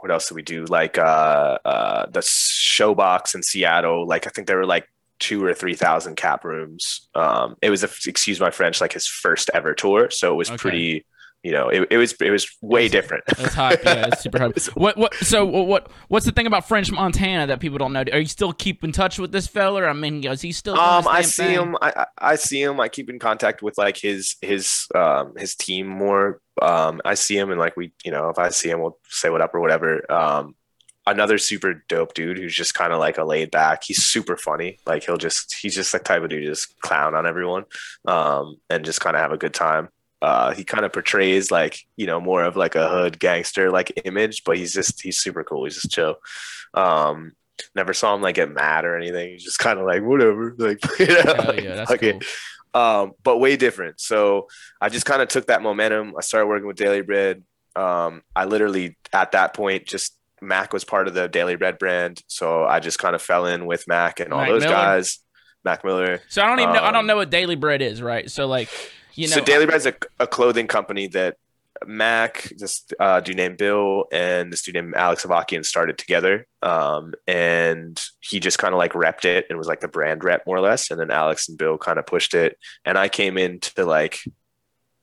what 0.00 0.10
else 0.10 0.28
did 0.28 0.34
we 0.34 0.42
do? 0.42 0.64
Like 0.64 0.98
uh, 0.98 1.58
uh, 1.64 2.06
the 2.10 2.20
Showbox 2.20 3.34
in 3.34 3.42
Seattle. 3.42 4.06
Like 4.06 4.26
I 4.26 4.30
think 4.30 4.46
there 4.48 4.56
were 4.56 4.66
like 4.66 4.88
two 5.20 5.44
or 5.44 5.54
three 5.54 5.74
thousand 5.74 6.16
cap 6.16 6.44
rooms. 6.44 7.08
Um, 7.14 7.56
it 7.62 7.70
was 7.70 7.84
a, 7.84 7.88
excuse 8.06 8.40
my 8.40 8.50
French, 8.50 8.80
like 8.80 8.92
his 8.94 9.06
first 9.06 9.50
ever 9.54 9.74
tour, 9.74 10.10
so 10.10 10.32
it 10.32 10.36
was 10.36 10.48
Okay. 10.50 10.56
pretty. 10.58 11.04
You 11.42 11.50
know, 11.50 11.68
it, 11.68 11.88
it 11.90 11.96
was 11.96 12.12
it 12.20 12.30
was 12.30 12.48
way 12.60 12.88
different. 12.88 13.24
It's 13.26 13.52
hype, 13.54 13.84
yeah, 13.84 14.06
it's 14.06 14.22
super 14.22 14.38
hype. 14.38 14.56
What 14.74 14.96
what? 14.96 15.12
So 15.14 15.44
what 15.44 15.66
what- 15.66 15.90
what's 16.06 16.24
the 16.24 16.30
thing 16.30 16.46
about 16.46 16.68
French 16.68 16.92
Montana 16.92 17.48
that 17.48 17.58
people 17.58 17.78
don't 17.78 17.92
know? 17.92 18.04
Are 18.12 18.18
you 18.20 18.26
still 18.26 18.52
keep 18.52 18.84
in 18.84 18.92
touch 18.92 19.18
with 19.18 19.32
this 19.32 19.48
fella? 19.48 19.82
I 19.84 19.92
mean, 19.92 20.24
is 20.24 20.40
he 20.40 20.52
still? 20.52 20.78
Um, 20.78 21.08
I 21.08 21.22
see 21.22 21.42
thing? 21.42 21.54
him. 21.54 21.76
I, 21.82 22.06
I 22.16 22.36
see 22.36 22.62
him. 22.62 22.78
I 22.78 22.88
keep 22.88 23.10
in 23.10 23.18
contact 23.18 23.60
with 23.60 23.76
like 23.76 23.96
his 23.96 24.36
his 24.40 24.86
um 24.94 25.32
his 25.36 25.56
team 25.56 25.88
more. 25.88 26.40
Um, 26.60 27.00
I 27.04 27.14
see 27.14 27.36
him 27.36 27.50
and 27.50 27.58
like 27.58 27.76
we, 27.76 27.92
you 28.04 28.12
know, 28.12 28.28
if 28.28 28.38
I 28.38 28.50
see 28.50 28.70
him, 28.70 28.80
we'll 28.80 28.98
say 29.08 29.28
what 29.28 29.40
up 29.40 29.52
or 29.54 29.60
whatever. 29.60 30.10
Um, 30.12 30.54
another 31.08 31.38
super 31.38 31.82
dope 31.88 32.14
dude 32.14 32.38
who's 32.38 32.54
just 32.54 32.74
kind 32.74 32.92
of 32.92 33.00
like 33.00 33.18
a 33.18 33.24
laid 33.24 33.50
back. 33.50 33.82
He's 33.82 34.04
super 34.04 34.36
funny. 34.36 34.78
Like 34.86 35.02
he'll 35.04 35.16
just 35.16 35.56
he's 35.60 35.74
just 35.74 35.90
the 35.90 35.98
type 35.98 36.22
of 36.22 36.30
dude 36.30 36.44
just 36.46 36.78
clown 36.82 37.16
on 37.16 37.26
everyone, 37.26 37.64
um, 38.06 38.58
and 38.70 38.84
just 38.84 39.00
kind 39.00 39.16
of 39.16 39.22
have 39.22 39.32
a 39.32 39.38
good 39.38 39.54
time. 39.54 39.88
Uh, 40.22 40.52
he 40.54 40.62
kind 40.64 40.84
of 40.84 40.92
portrays 40.92 41.50
like 41.50 41.80
you 41.96 42.06
know 42.06 42.20
more 42.20 42.44
of 42.44 42.54
like 42.56 42.76
a 42.76 42.88
hood 42.88 43.18
gangster 43.18 43.70
like 43.70 44.00
image, 44.04 44.44
but 44.44 44.56
he's 44.56 44.72
just 44.72 45.02
he's 45.02 45.18
super 45.18 45.42
cool. 45.44 45.64
He's 45.64 45.74
just 45.74 45.90
chill. 45.90 46.14
Um, 46.74 47.32
never 47.74 47.92
saw 47.92 48.14
him 48.14 48.22
like 48.22 48.36
get 48.36 48.50
mad 48.50 48.84
or 48.84 48.96
anything. 48.96 49.32
He's 49.32 49.44
just 49.44 49.58
kind 49.58 49.78
of 49.78 49.84
like 49.86 50.02
whatever, 50.02 50.54
like 50.58 50.78
you 50.98 51.06
know, 51.06 51.34
like, 51.38 51.60
yeah, 51.62 51.74
that's 51.74 51.90
fuck 51.90 52.00
cool. 52.00 52.20
um, 52.74 53.12
but 53.22 53.38
way 53.38 53.56
different. 53.56 54.00
So 54.00 54.46
I 54.80 54.88
just 54.88 55.06
kind 55.06 55.20
of 55.22 55.28
took 55.28 55.46
that 55.48 55.60
momentum. 55.62 56.14
I 56.16 56.22
started 56.22 56.46
working 56.46 56.66
with 56.68 56.76
Daily 56.76 57.02
Bread. 57.02 57.42
Um, 57.74 58.22
I 58.36 58.44
literally 58.44 58.96
at 59.12 59.32
that 59.32 59.54
point 59.54 59.86
just 59.86 60.16
Mac 60.40 60.72
was 60.72 60.84
part 60.84 61.08
of 61.08 61.14
the 61.14 61.28
Daily 61.28 61.56
Bread 61.56 61.78
brand, 61.78 62.22
so 62.28 62.64
I 62.64 62.80
just 62.80 62.98
kind 62.98 63.14
of 63.14 63.22
fell 63.22 63.46
in 63.46 63.66
with 63.66 63.88
Mac 63.88 64.20
and 64.20 64.32
all 64.32 64.40
Mac 64.40 64.48
those 64.50 64.62
Miller? 64.62 64.74
guys. 64.74 65.18
Mac 65.64 65.84
Miller. 65.84 66.20
So 66.28 66.42
I 66.42 66.46
don't 66.46 66.60
even 66.60 66.74
know. 66.74 66.80
I 66.82 66.90
don't 66.90 66.96
Um, 67.00 67.06
know 67.06 67.16
what 67.16 67.30
Daily 67.30 67.54
Bread 67.54 67.82
is, 67.82 68.02
right? 68.02 68.28
So 68.30 68.46
like, 68.46 68.68
you 69.14 69.28
know, 69.28 69.36
so 69.36 69.44
Daily 69.44 69.66
Bread's 69.66 69.86
a, 69.86 69.94
a 70.18 70.26
clothing 70.26 70.66
company 70.66 71.06
that 71.08 71.36
Mac, 71.86 72.50
this 72.56 72.84
uh, 72.98 73.20
dude 73.20 73.36
named 73.36 73.58
Bill, 73.58 74.04
and 74.12 74.52
this 74.52 74.62
dude 74.62 74.74
named 74.74 74.94
Alex 74.94 75.24
Avakian 75.24 75.64
started 75.64 75.98
together. 75.98 76.46
Um, 76.62 77.14
and 77.26 78.00
he 78.20 78.40
just 78.40 78.58
kind 78.58 78.74
of 78.74 78.78
like 78.78 78.92
repped 78.92 79.24
it 79.24 79.46
and 79.48 79.58
was 79.58 79.66
like 79.66 79.80
the 79.80 79.88
brand 79.88 80.24
rep 80.24 80.46
more 80.46 80.56
or 80.56 80.60
less. 80.60 80.90
And 80.90 80.98
then 80.98 81.10
Alex 81.10 81.48
and 81.48 81.58
Bill 81.58 81.78
kind 81.78 81.98
of 81.98 82.06
pushed 82.06 82.34
it. 82.34 82.58
And 82.84 82.98
I 82.98 83.08
came 83.08 83.38
in 83.38 83.60
to 83.60 83.84
like 83.84 84.20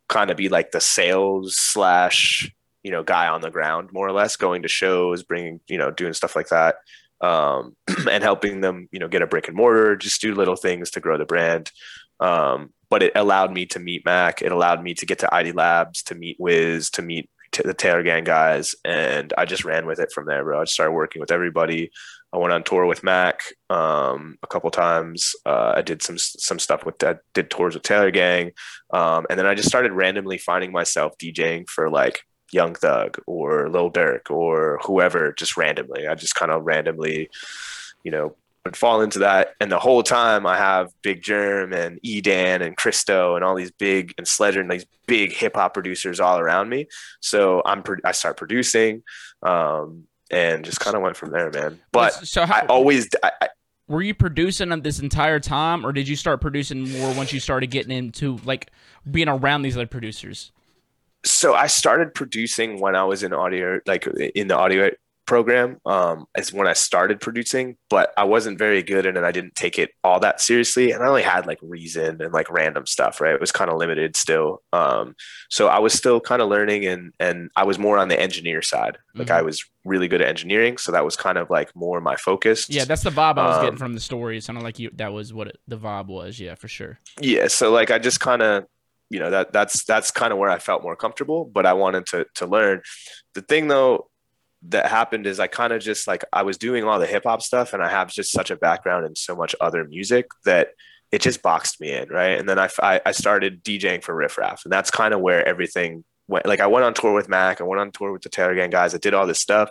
kind 0.07 0.31
of 0.31 0.37
be 0.37 0.49
like 0.49 0.71
the 0.71 0.81
sales 0.81 1.57
slash, 1.57 2.51
you 2.83 2.91
know, 2.91 3.03
guy 3.03 3.27
on 3.27 3.41
the 3.41 3.51
ground 3.51 3.89
more 3.91 4.07
or 4.07 4.13
less, 4.13 4.35
going 4.35 4.63
to 4.63 4.67
shows, 4.67 5.23
bringing, 5.23 5.59
you 5.67 5.77
know, 5.77 5.91
doing 5.91 6.13
stuff 6.13 6.35
like 6.35 6.49
that. 6.49 6.77
Um, 7.21 7.75
and 8.09 8.23
helping 8.23 8.61
them, 8.61 8.87
you 8.91 8.99
know, 8.99 9.09
get 9.09 9.21
a 9.21 9.27
brick 9.27 9.47
and 9.47 9.57
mortar, 9.57 9.95
just 9.95 10.21
do 10.21 10.33
little 10.33 10.55
things 10.55 10.91
to 10.91 10.99
grow 10.99 11.17
the 11.17 11.25
brand. 11.25 11.71
Um, 12.19 12.73
but 12.89 13.03
it 13.03 13.13
allowed 13.15 13.53
me 13.53 13.65
to 13.67 13.79
meet 13.79 14.05
Mac. 14.05 14.41
It 14.41 14.51
allowed 14.51 14.83
me 14.83 14.93
to 14.95 15.05
get 15.05 15.19
to 15.19 15.33
ID 15.33 15.51
Labs, 15.51 16.03
to 16.03 16.15
meet 16.15 16.37
Wiz, 16.39 16.89
to 16.91 17.01
meet 17.01 17.29
t- 17.51 17.63
the 17.63 17.73
Taylor 17.73 18.03
Gang 18.03 18.23
guys, 18.23 18.75
and 18.83 19.33
I 19.37 19.45
just 19.45 19.65
ran 19.65 19.85
with 19.85 19.99
it 19.99 20.11
from 20.11 20.25
there, 20.25 20.43
bro. 20.43 20.61
I 20.61 20.65
started 20.65 20.93
working 20.93 21.19
with 21.19 21.31
everybody. 21.31 21.91
I 22.31 22.37
went 22.37 22.53
on 22.53 22.63
tour 22.63 22.85
with 22.85 23.03
Mac 23.03 23.41
um, 23.69 24.37
a 24.43 24.47
couple 24.47 24.69
times. 24.69 25.35
Uh, 25.45 25.73
I 25.75 25.81
did 25.81 26.01
some 26.01 26.17
some 26.17 26.59
stuff 26.59 26.85
with 26.85 26.99
that. 26.99 27.19
Did 27.33 27.49
tours 27.49 27.73
with 27.73 27.83
Taylor 27.83 28.11
Gang, 28.11 28.51
um, 28.91 29.25
and 29.29 29.39
then 29.39 29.45
I 29.45 29.55
just 29.55 29.69
started 29.69 29.91
randomly 29.91 30.37
finding 30.37 30.71
myself 30.71 31.17
DJing 31.17 31.67
for 31.69 31.89
like 31.89 32.21
Young 32.51 32.75
Thug 32.75 33.19
or 33.27 33.69
Lil 33.69 33.91
Durk 33.91 34.29
or 34.29 34.79
whoever, 34.83 35.33
just 35.33 35.57
randomly. 35.57 36.07
I 36.07 36.15
just 36.15 36.35
kind 36.35 36.51
of 36.51 36.63
randomly, 36.63 37.29
you 38.03 38.11
know, 38.11 38.35
would 38.65 38.75
fall 38.75 39.01
into 39.01 39.19
that. 39.19 39.55
And 39.59 39.71
the 39.71 39.79
whole 39.79 40.03
time 40.03 40.45
I 40.45 40.57
have 40.57 40.89
Big 41.01 41.21
Jerm 41.21 41.73
and 41.73 41.99
Edan 42.01 42.61
and 42.61 42.75
Christo 42.75 43.35
and 43.35 43.43
all 43.43 43.55
these 43.55 43.71
big 43.71 44.13
and 44.17 44.27
Sledgren 44.27 44.61
and 44.61 44.71
these 44.71 44.85
big 45.07 45.33
hip 45.33 45.55
hop 45.55 45.73
producers 45.73 46.19
all 46.19 46.39
around 46.39 46.69
me. 46.69 46.87
So 47.19 47.61
I'm 47.65 47.83
pro- 47.83 47.97
I 48.03 48.11
start 48.11 48.37
producing, 48.37 49.03
um, 49.43 50.05
and 50.31 50.63
just 50.63 50.79
kind 50.79 50.95
of 50.95 51.01
went 51.01 51.17
from 51.17 51.31
there, 51.31 51.49
man. 51.51 51.79
But 51.91 52.13
so 52.13 52.45
how 52.45 52.61
I 52.61 52.65
always 52.67 53.09
I, 53.23 53.31
I, 53.41 53.49
were 53.87 54.03
you 54.03 54.13
producing 54.13 54.69
this 54.81 54.99
entire 54.99 55.39
time, 55.39 55.85
or 55.85 55.91
did 55.91 56.07
you 56.07 56.15
start 56.15 56.41
producing 56.41 56.91
more 56.91 57.13
once 57.15 57.33
you 57.33 57.39
started 57.39 57.67
getting 57.67 57.95
into 57.95 58.37
like 58.45 58.69
being 59.09 59.29
around 59.29 59.63
these 59.63 59.75
other 59.75 59.87
producers? 59.87 60.51
so 61.25 61.53
I 61.53 61.67
started 61.67 62.13
producing 62.13 62.79
when 62.79 62.95
I 62.95 63.03
was 63.03 63.23
in 63.23 63.33
audio, 63.33 63.79
like 63.85 64.07
in 64.07 64.47
the 64.47 64.57
audio 64.57 64.91
program, 65.29 65.77
um, 65.85 66.25
is 66.37 66.51
when 66.51 66.67
I 66.67 66.73
started 66.73 67.21
producing, 67.21 67.77
but 67.89 68.11
I 68.17 68.23
wasn't 68.23 68.57
very 68.57 68.81
good 68.83 69.05
in 69.05 69.15
it. 69.15 69.23
I 69.23 69.31
didn't 69.31 69.55
take 69.55 69.77
it 69.79 69.91
all 70.03 70.19
that 70.21 70.41
seriously. 70.41 70.91
And 70.91 71.03
I 71.03 71.07
only 71.07 71.21
had 71.21 71.45
like 71.45 71.59
reason 71.61 72.21
and 72.21 72.33
like 72.33 72.49
random 72.49 72.85
stuff, 72.85 73.21
right? 73.21 73.33
It 73.35 73.39
was 73.39 73.51
kind 73.51 73.69
of 73.69 73.77
limited 73.77 74.17
still. 74.17 74.63
Um, 74.73 75.15
so 75.49 75.67
I 75.67 75.79
was 75.79 75.93
still 75.93 76.19
kind 76.19 76.41
of 76.41 76.49
learning 76.49 76.85
and, 76.85 77.13
and 77.19 77.49
I 77.55 77.63
was 77.63 77.77
more 77.79 77.97
on 77.97 78.07
the 78.07 78.19
engineer 78.19 78.61
side. 78.61 78.97
Like 79.15 79.27
Mhm. 79.27 79.35
I 79.35 79.41
was 79.43 79.63
really 79.85 80.07
good 80.07 80.21
at 80.21 80.27
engineering. 80.27 80.77
So 80.77 80.91
that 80.91 81.05
was 81.05 81.15
kind 81.15 81.37
of 81.37 81.49
like 81.49 81.75
more 81.75 82.01
my 82.01 82.15
focus. 82.15 82.67
Yeah, 82.69 82.85
that's 82.85 83.03
the 83.03 83.11
vibe 83.11 83.37
I 83.37 83.47
was 83.47 83.57
Um, 83.57 83.63
getting 83.65 83.77
from 83.77 83.93
the 83.93 83.99
story. 83.99 84.37
It 84.37 84.43
sounded 84.43 84.63
like 84.63 84.79
you 84.79 84.89
that 84.95 85.13
was 85.13 85.31
what 85.33 85.47
it, 85.47 85.57
the 85.67 85.77
vibe 85.77 86.07
was. 86.07 86.39
Yeah, 86.39 86.55
for 86.55 86.67
sure. 86.67 86.99
yeah 87.21 87.47
so 87.47 87.71
like 87.71 87.91
i 87.91 87.99
just 87.99 88.19
kind 88.19 88.41
of 88.41 88.65
you 89.11 89.19
know 89.19 89.29
that 89.31 89.51
that's 89.53 89.83
that's 89.85 90.11
kind 90.11 90.31
of 90.33 90.37
where 90.39 90.49
i 90.49 90.59
felt 90.59 90.83
more 90.83 90.95
comfortable 90.95 91.43
but 91.45 91.65
i 91.65 91.73
wanted 91.73 92.05
to 92.05 92.25
to 92.35 92.45
learn 92.45 92.81
the 93.33 93.41
thing 93.41 93.67
though 93.67 94.08
that 94.63 94.87
happened 94.87 95.25
is 95.25 95.39
i 95.39 95.47
kind 95.47 95.71
of 95.71 95.81
just 95.81 96.07
like 96.07 96.23
i 96.33 96.41
was 96.43 96.57
doing 96.57 96.83
all 96.83 96.99
the 96.99 97.05
hip 97.07 97.23
hop 97.25 97.41
stuff 97.41 97.73
and 97.73 97.81
i 97.81 97.87
have 97.89 98.09
just 98.11 98.31
such 98.31 98.51
a 98.51 98.55
background 98.57 99.05
in 99.05 99.15
so 99.15 99.35
much 99.35 99.55
other 99.61 99.85
music 99.85 100.27
that 100.43 100.69
it 101.11 101.21
just 101.21 101.41
boxed 101.41 101.79
me 101.79 101.91
in 101.91 102.09
right 102.09 102.37
and 102.37 102.47
then 102.49 102.59
i 102.59 102.67
i, 102.81 102.99
I 103.05 103.11
started 103.13 103.63
djing 103.63 104.03
for 104.03 104.13
riff 104.13 104.37
raff 104.37 104.65
and 104.65 104.71
that's 104.73 104.91
kind 104.91 105.13
of 105.13 105.21
where 105.21 105.47
everything 105.47 106.03
went 106.27 106.45
like 106.45 106.59
i 106.59 106.67
went 106.67 106.83
on 106.85 106.93
tour 106.93 107.13
with 107.13 107.29
mac 107.29 107.61
i 107.61 107.63
went 107.63 107.79
on 107.79 107.91
tour 107.91 108.11
with 108.11 108.21
the 108.21 108.29
taylor 108.29 108.53
gang 108.53 108.69
guys 108.69 108.93
i 108.93 108.97
did 108.97 109.13
all 109.13 109.25
this 109.25 109.39
stuff 109.39 109.69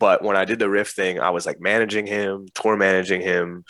but 0.00 0.22
when 0.24 0.36
i 0.36 0.44
did 0.44 0.58
the 0.58 0.68
riff 0.68 0.90
thing 0.90 1.20
i 1.20 1.30
was 1.30 1.46
like 1.46 1.60
managing 1.60 2.06
him 2.06 2.46
tour 2.54 2.76
managing 2.76 3.20
him 3.20 3.64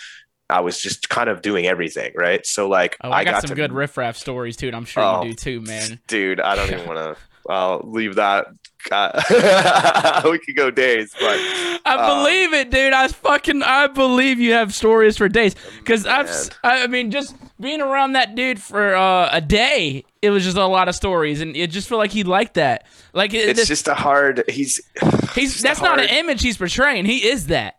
I 0.50 0.60
was 0.60 0.78
just 0.78 1.08
kind 1.08 1.30
of 1.30 1.40
doing 1.40 1.64
everything, 1.66 2.12
right? 2.14 2.44
So 2.44 2.68
like 2.68 2.98
Oh, 3.02 3.10
I, 3.10 3.24
got, 3.24 3.40
some 3.40 3.48
to 3.48 3.54
good 3.54 3.72
riffraff 3.72 4.14
stories 4.18 4.58
too, 4.58 4.66
and 4.66 4.76
I'm 4.76 4.84
sure 4.84 5.02
Oh. 5.02 5.22
you 5.22 5.30
do 5.30 5.34
too, 5.34 5.60
man. 5.62 5.98
dude 6.06 6.38
i 6.38 6.54
don't 6.54 6.70
even 6.70 6.86
want 6.86 6.98
to 6.98 7.16
i'll 7.50 7.80
leave 7.82 8.16
that 8.16 8.48
uh, 8.92 10.22
we 10.30 10.38
could 10.38 10.56
go 10.56 10.70
days 10.70 11.12
but 11.18 11.38
I 11.86 11.96
um, 11.96 12.24
believe 12.24 12.54
it, 12.54 12.70
dude. 12.70 12.92
I 12.92 13.08
fucking 13.08 13.62
I 13.62 13.86
believe 13.88 14.40
you 14.40 14.52
have 14.52 14.74
stories 14.74 15.16
for 15.16 15.28
days. 15.28 15.54
Cause 15.84 16.06
I've 16.06 16.28
s- 16.28 16.50
I 16.62 16.86
mean 16.86 17.10
just 17.10 17.36
being 17.60 17.80
around 17.80 18.12
that 18.12 18.34
dude 18.34 18.60
for 18.60 18.94
uh, 18.94 19.28
a 19.30 19.40
day, 19.40 20.04
it 20.22 20.30
was 20.30 20.44
just 20.44 20.56
a 20.56 20.66
lot 20.66 20.88
of 20.88 20.94
stories, 20.94 21.40
and 21.40 21.56
it 21.56 21.70
just 21.70 21.88
felt 21.88 21.98
like 21.98 22.10
he 22.10 22.24
liked 22.24 22.54
that. 22.54 22.86
Like 23.12 23.34
it, 23.34 23.48
it's 23.50 23.68
just 23.68 23.88
a 23.88 23.94
hard 23.94 24.44
he's 24.48 24.80
he's 25.34 25.60
that's 25.60 25.80
a 25.80 25.82
not 25.82 26.00
an 26.00 26.08
image 26.08 26.42
he's 26.42 26.56
portraying. 26.56 27.04
He 27.04 27.28
is 27.28 27.46
that. 27.48 27.76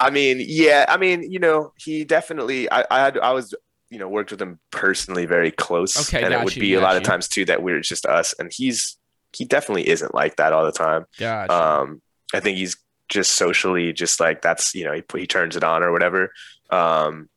i 0.00 0.10
mean 0.10 0.38
yeah 0.40 0.84
i 0.88 0.96
mean 0.96 1.30
you 1.30 1.38
know 1.40 1.72
he 1.76 2.04
definitely 2.04 2.70
i 2.70 2.84
i, 2.90 3.00
had, 3.00 3.18
I 3.18 3.32
was 3.32 3.54
you 3.90 3.98
know 3.98 4.08
worked 4.08 4.30
with 4.30 4.40
him 4.40 4.60
personally 4.70 5.26
very 5.26 5.50
close 5.50 6.08
Okay, 6.08 6.22
and 6.22 6.32
it 6.32 6.44
would 6.44 6.54
you, 6.54 6.60
be 6.60 6.74
a 6.74 6.80
lot 6.80 6.96
of 6.96 7.02
times 7.02 7.26
too 7.26 7.44
that 7.46 7.62
we're 7.62 7.80
just 7.80 8.06
us 8.06 8.34
and 8.38 8.52
he's 8.52 8.97
he 9.32 9.44
definitely 9.44 9.88
isn't 9.88 10.14
like 10.14 10.36
that 10.36 10.52
all 10.52 10.64
the 10.64 10.72
time 10.72 11.06
Gotcha. 11.18 11.52
um 11.52 12.02
i 12.34 12.40
think 12.40 12.58
he's 12.58 12.76
just 13.08 13.32
socially 13.34 13.92
just 13.92 14.20
like 14.20 14.42
that's 14.42 14.74
you 14.74 14.84
know 14.84 14.92
he, 14.92 15.02
he 15.14 15.26
turns 15.26 15.56
it 15.56 15.64
on 15.64 15.82
or 15.82 15.92
whatever 15.92 16.32
um 16.70 17.28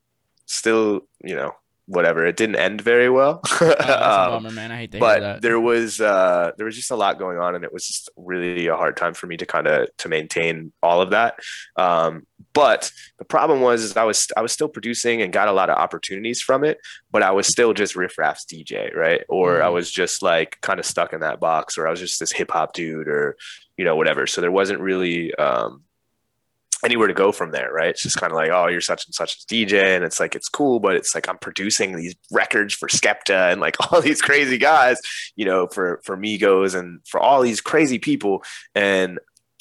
still 0.45 1.01
you 1.23 1.35
know 1.35 1.53
whatever 1.91 2.25
it 2.25 2.37
didn't 2.37 2.55
end 2.55 2.81
very 2.81 3.09
well 3.09 3.41
Oh, 3.61 3.65
that's 3.67 3.85
a 3.85 4.21
Um, 4.31 4.31
bummer, 4.43 4.51
man. 4.51 4.71
I 4.71 4.77
hate 4.77 4.91
to 4.93 4.99
but 4.99 5.19
that. 5.19 5.41
there 5.41 5.59
was 5.59 5.99
uh 6.01 6.51
there 6.57 6.65
was 6.65 6.75
just 6.75 6.91
a 6.91 6.95
lot 6.95 7.19
going 7.19 7.37
on 7.37 7.55
and 7.55 7.63
it 7.63 7.73
was 7.73 7.85
just 7.85 8.09
really 8.15 8.67
a 8.67 8.75
hard 8.75 8.95
time 8.97 9.13
for 9.13 9.27
me 9.27 9.37
to 9.37 9.45
kind 9.45 9.67
of 9.67 9.89
to 9.97 10.09
maintain 10.09 10.71
all 10.81 11.01
of 11.01 11.09
that 11.11 11.35
um 11.75 12.25
but 12.53 12.91
the 13.19 13.25
problem 13.25 13.61
was 13.61 13.83
is 13.83 13.95
i 13.97 14.03
was 14.03 14.27
i 14.37 14.41
was 14.41 14.51
still 14.51 14.67
producing 14.69 15.21
and 15.21 15.31
got 15.33 15.47
a 15.47 15.51
lot 15.51 15.69
of 15.69 15.77
opportunities 15.77 16.41
from 16.41 16.63
it 16.63 16.77
but 17.11 17.23
i 17.23 17.31
was 17.31 17.47
still 17.47 17.73
just 17.73 17.95
riff 17.95 18.17
raff's 18.17 18.45
dj 18.45 18.95
right 18.95 19.23
or 19.29 19.61
i 19.61 19.67
Mhm. 19.67 19.73
was 19.73 19.91
just 19.91 20.21
like 20.21 20.57
kind 20.61 20.79
of 20.79 20.85
stuck 20.85 21.13
in 21.13 21.19
that 21.21 21.39
box 21.39 21.77
or 21.77 21.87
i 21.87 21.91
was 21.91 21.99
just 21.99 22.19
this 22.19 22.31
hip-hop 22.31 22.73
dude 22.73 23.07
or 23.07 23.35
you 23.77 23.85
know 23.85 23.95
whatever 23.95 24.27
so 24.27 24.41
there 24.41 24.51
wasn't 24.51 24.79
really 24.79 25.33
um 25.35 25.83
anywhere 26.83 27.07
to 27.07 27.13
go 27.13 27.31
from 27.31 27.51
there, 27.51 27.71
right? 27.71 27.89
It's 27.89 28.03
just 28.03 28.17
kind 28.17 28.31
of 28.31 28.35
like, 28.37 28.51
oh, 28.51 28.67
you're 28.67 28.81
such 28.81 29.05
and 29.05 29.13
such 29.15 29.35
a 29.35 29.45
DJ, 29.53 29.95
and 29.95 30.03
it's 30.03 30.19
like 30.19 30.35
it's 30.35 30.49
cool, 30.49 30.79
but 30.79 30.95
it's 30.95 31.13
like 31.15 31.27
I'm 31.29 31.37
producing 31.37 31.95
these 31.95 32.15
records 32.31 32.73
for 32.73 32.87
Skepta 32.87 33.51
and 33.51 33.61
like 33.61 33.75
all 33.91 34.01
these 34.01 34.21
crazy 34.21 34.57
guys, 34.57 34.99
you 35.35 35.45
know, 35.45 35.67
for 35.67 36.01
for 36.03 36.17
Migos 36.17 36.75
and 36.77 36.99
for 37.07 37.19
all 37.19 37.41
these 37.41 37.61
crazy 37.61 37.99
people, 37.99 38.43
and 38.75 39.19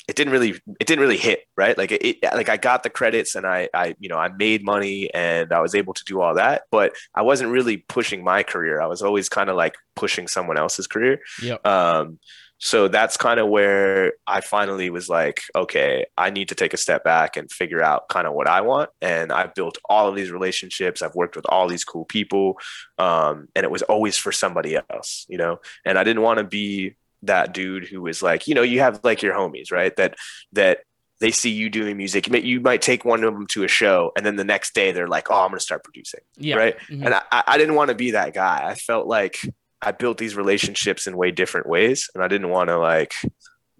it 0.09 0.17
didn't 0.17 0.33
really 0.33 0.51
it 0.81 0.87
didn't 0.87 0.99
really 1.01 1.17
hit 1.17 1.45
right 1.57 1.79
like 1.79 1.93
it, 1.93 2.05
it 2.05 2.19
like 2.35 2.49
i 2.49 2.57
got 2.57 2.83
the 2.83 2.91
credits 2.91 3.37
and 3.37 3.47
i 3.47 3.69
i 3.73 3.95
you 4.01 4.09
know 4.09 4.17
i 4.17 4.29
made 4.29 4.65
money 4.65 5.09
and 5.15 5.53
i 5.53 5.61
was 5.61 5.73
able 5.73 5.95
to 5.95 6.03
do 6.05 6.21
all 6.21 6.35
that 6.35 6.63
but 6.73 6.93
i 7.15 7.23
wasn't 7.23 7.49
really 7.49 7.77
pushing 7.77 8.25
my 8.25 8.43
career 8.43 8.81
i 8.81 8.87
was 8.87 9.03
always 9.03 9.29
kind 9.29 9.49
of 9.49 9.55
like 9.55 9.77
pushing 9.95 10.27
someone 10.27 10.59
else's 10.59 10.89
career 10.89 11.21
Yep. 11.43 11.65
um, 11.65 12.19
so 12.63 12.89
that's 12.89 13.17
kind 13.17 13.41
of 13.41 13.49
where 13.49 14.13
I 14.27 14.43
finally 14.43 14.91
was 14.91 15.09
like, 15.09 15.41
okay, 15.57 16.05
I 16.17 16.29
need 16.29 16.51
to 16.51 16.55
take 16.55 16.75
a 16.75 16.77
step 16.77 17.03
back 17.03 17.39
and 17.39 17.51
figure 17.51 17.83
out 17.83 18.09
kind 18.11 18.27
of 18.27 18.35
what 18.35 18.47
I 18.47 18.61
want. 18.61 18.91
And 19.01 19.33
I've 19.33 19.55
built 19.55 19.79
all 19.89 20.09
of 20.09 20.15
these 20.15 20.31
relationships. 20.31 21.01
I've 21.01 21.15
worked 21.15 21.37
with 21.37 21.47
all 21.49 21.69
these 21.69 21.85
cool 21.85 22.05
people. 22.05 22.59
Um, 22.99 23.49
and 23.57 23.65
it 23.65 23.71
was 23.71 23.81
always 23.83 24.19
for 24.19 24.31
somebody 24.31 24.77
else, 24.91 25.25
you 25.29 25.39
know? 25.39 25.61
And 25.87 25.99
I 25.99 26.05
didn't 26.05 26.23
want 26.23 26.37
to 26.37 26.45
be 26.45 26.97
that 27.23 27.55
dude 27.55 27.87
who 27.89 28.03
was 28.03 28.23
like, 28.23 28.47
you 28.47 28.55
know, 28.55 28.63
you 28.63 28.81
have 28.81 29.01
like 29.03 29.23
your 29.23 29.35
homies, 29.35 29.73
right? 29.73 29.97
That, 29.97 30.17
that, 30.53 30.81
they 31.21 31.31
see 31.31 31.51
you 31.51 31.69
doing 31.69 31.97
music. 31.99 32.27
You 32.27 32.33
might- 32.33 32.45
You 32.45 32.61
might 32.61 32.81
take 32.83 33.05
one 33.05 33.25
of 33.25 33.35
them 33.35 33.47
to 33.49 33.65
a 33.65 33.69
show, 33.69 34.11
and 34.17 34.25
then 34.25 34.37
the 34.37 34.45
next 34.45 34.73
day 34.75 34.91
they're 34.91 35.07
like, 35.07 35.31
"Oh, 35.31 35.35
I'm 35.43 35.49
going 35.51 35.59
to 35.59 35.63
start 35.63 35.85
producing." 35.85 36.21
Yeah. 36.39 36.57
right? 36.57 36.79
Mhm. 36.89 37.05
And 37.05 37.15
I, 37.15 37.23
I 37.47 37.59
didn't 37.59 37.75
want 37.75 37.89
to 37.91 37.95
be 37.95 38.13
that 38.13 38.33
guy. 38.33 38.67
I 38.67 38.75
felt 38.75 39.07
like 39.07 39.37
I 39.83 39.93
built 39.93 40.19
these 40.19 40.37
relationships 40.37 41.07
in 41.07 41.17
way 41.17 41.31
different 41.31 41.69
ways, 41.69 42.11
and 42.15 42.23
I 42.23 42.29
didn't 42.29 42.51
want 42.51 42.69
to 42.69 42.79
like 42.79 43.15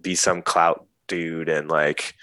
be 0.01 0.15
some 0.15 0.41
clout 0.41 0.85
dude 1.07 1.49
and 1.49 1.69
like 1.69 2.15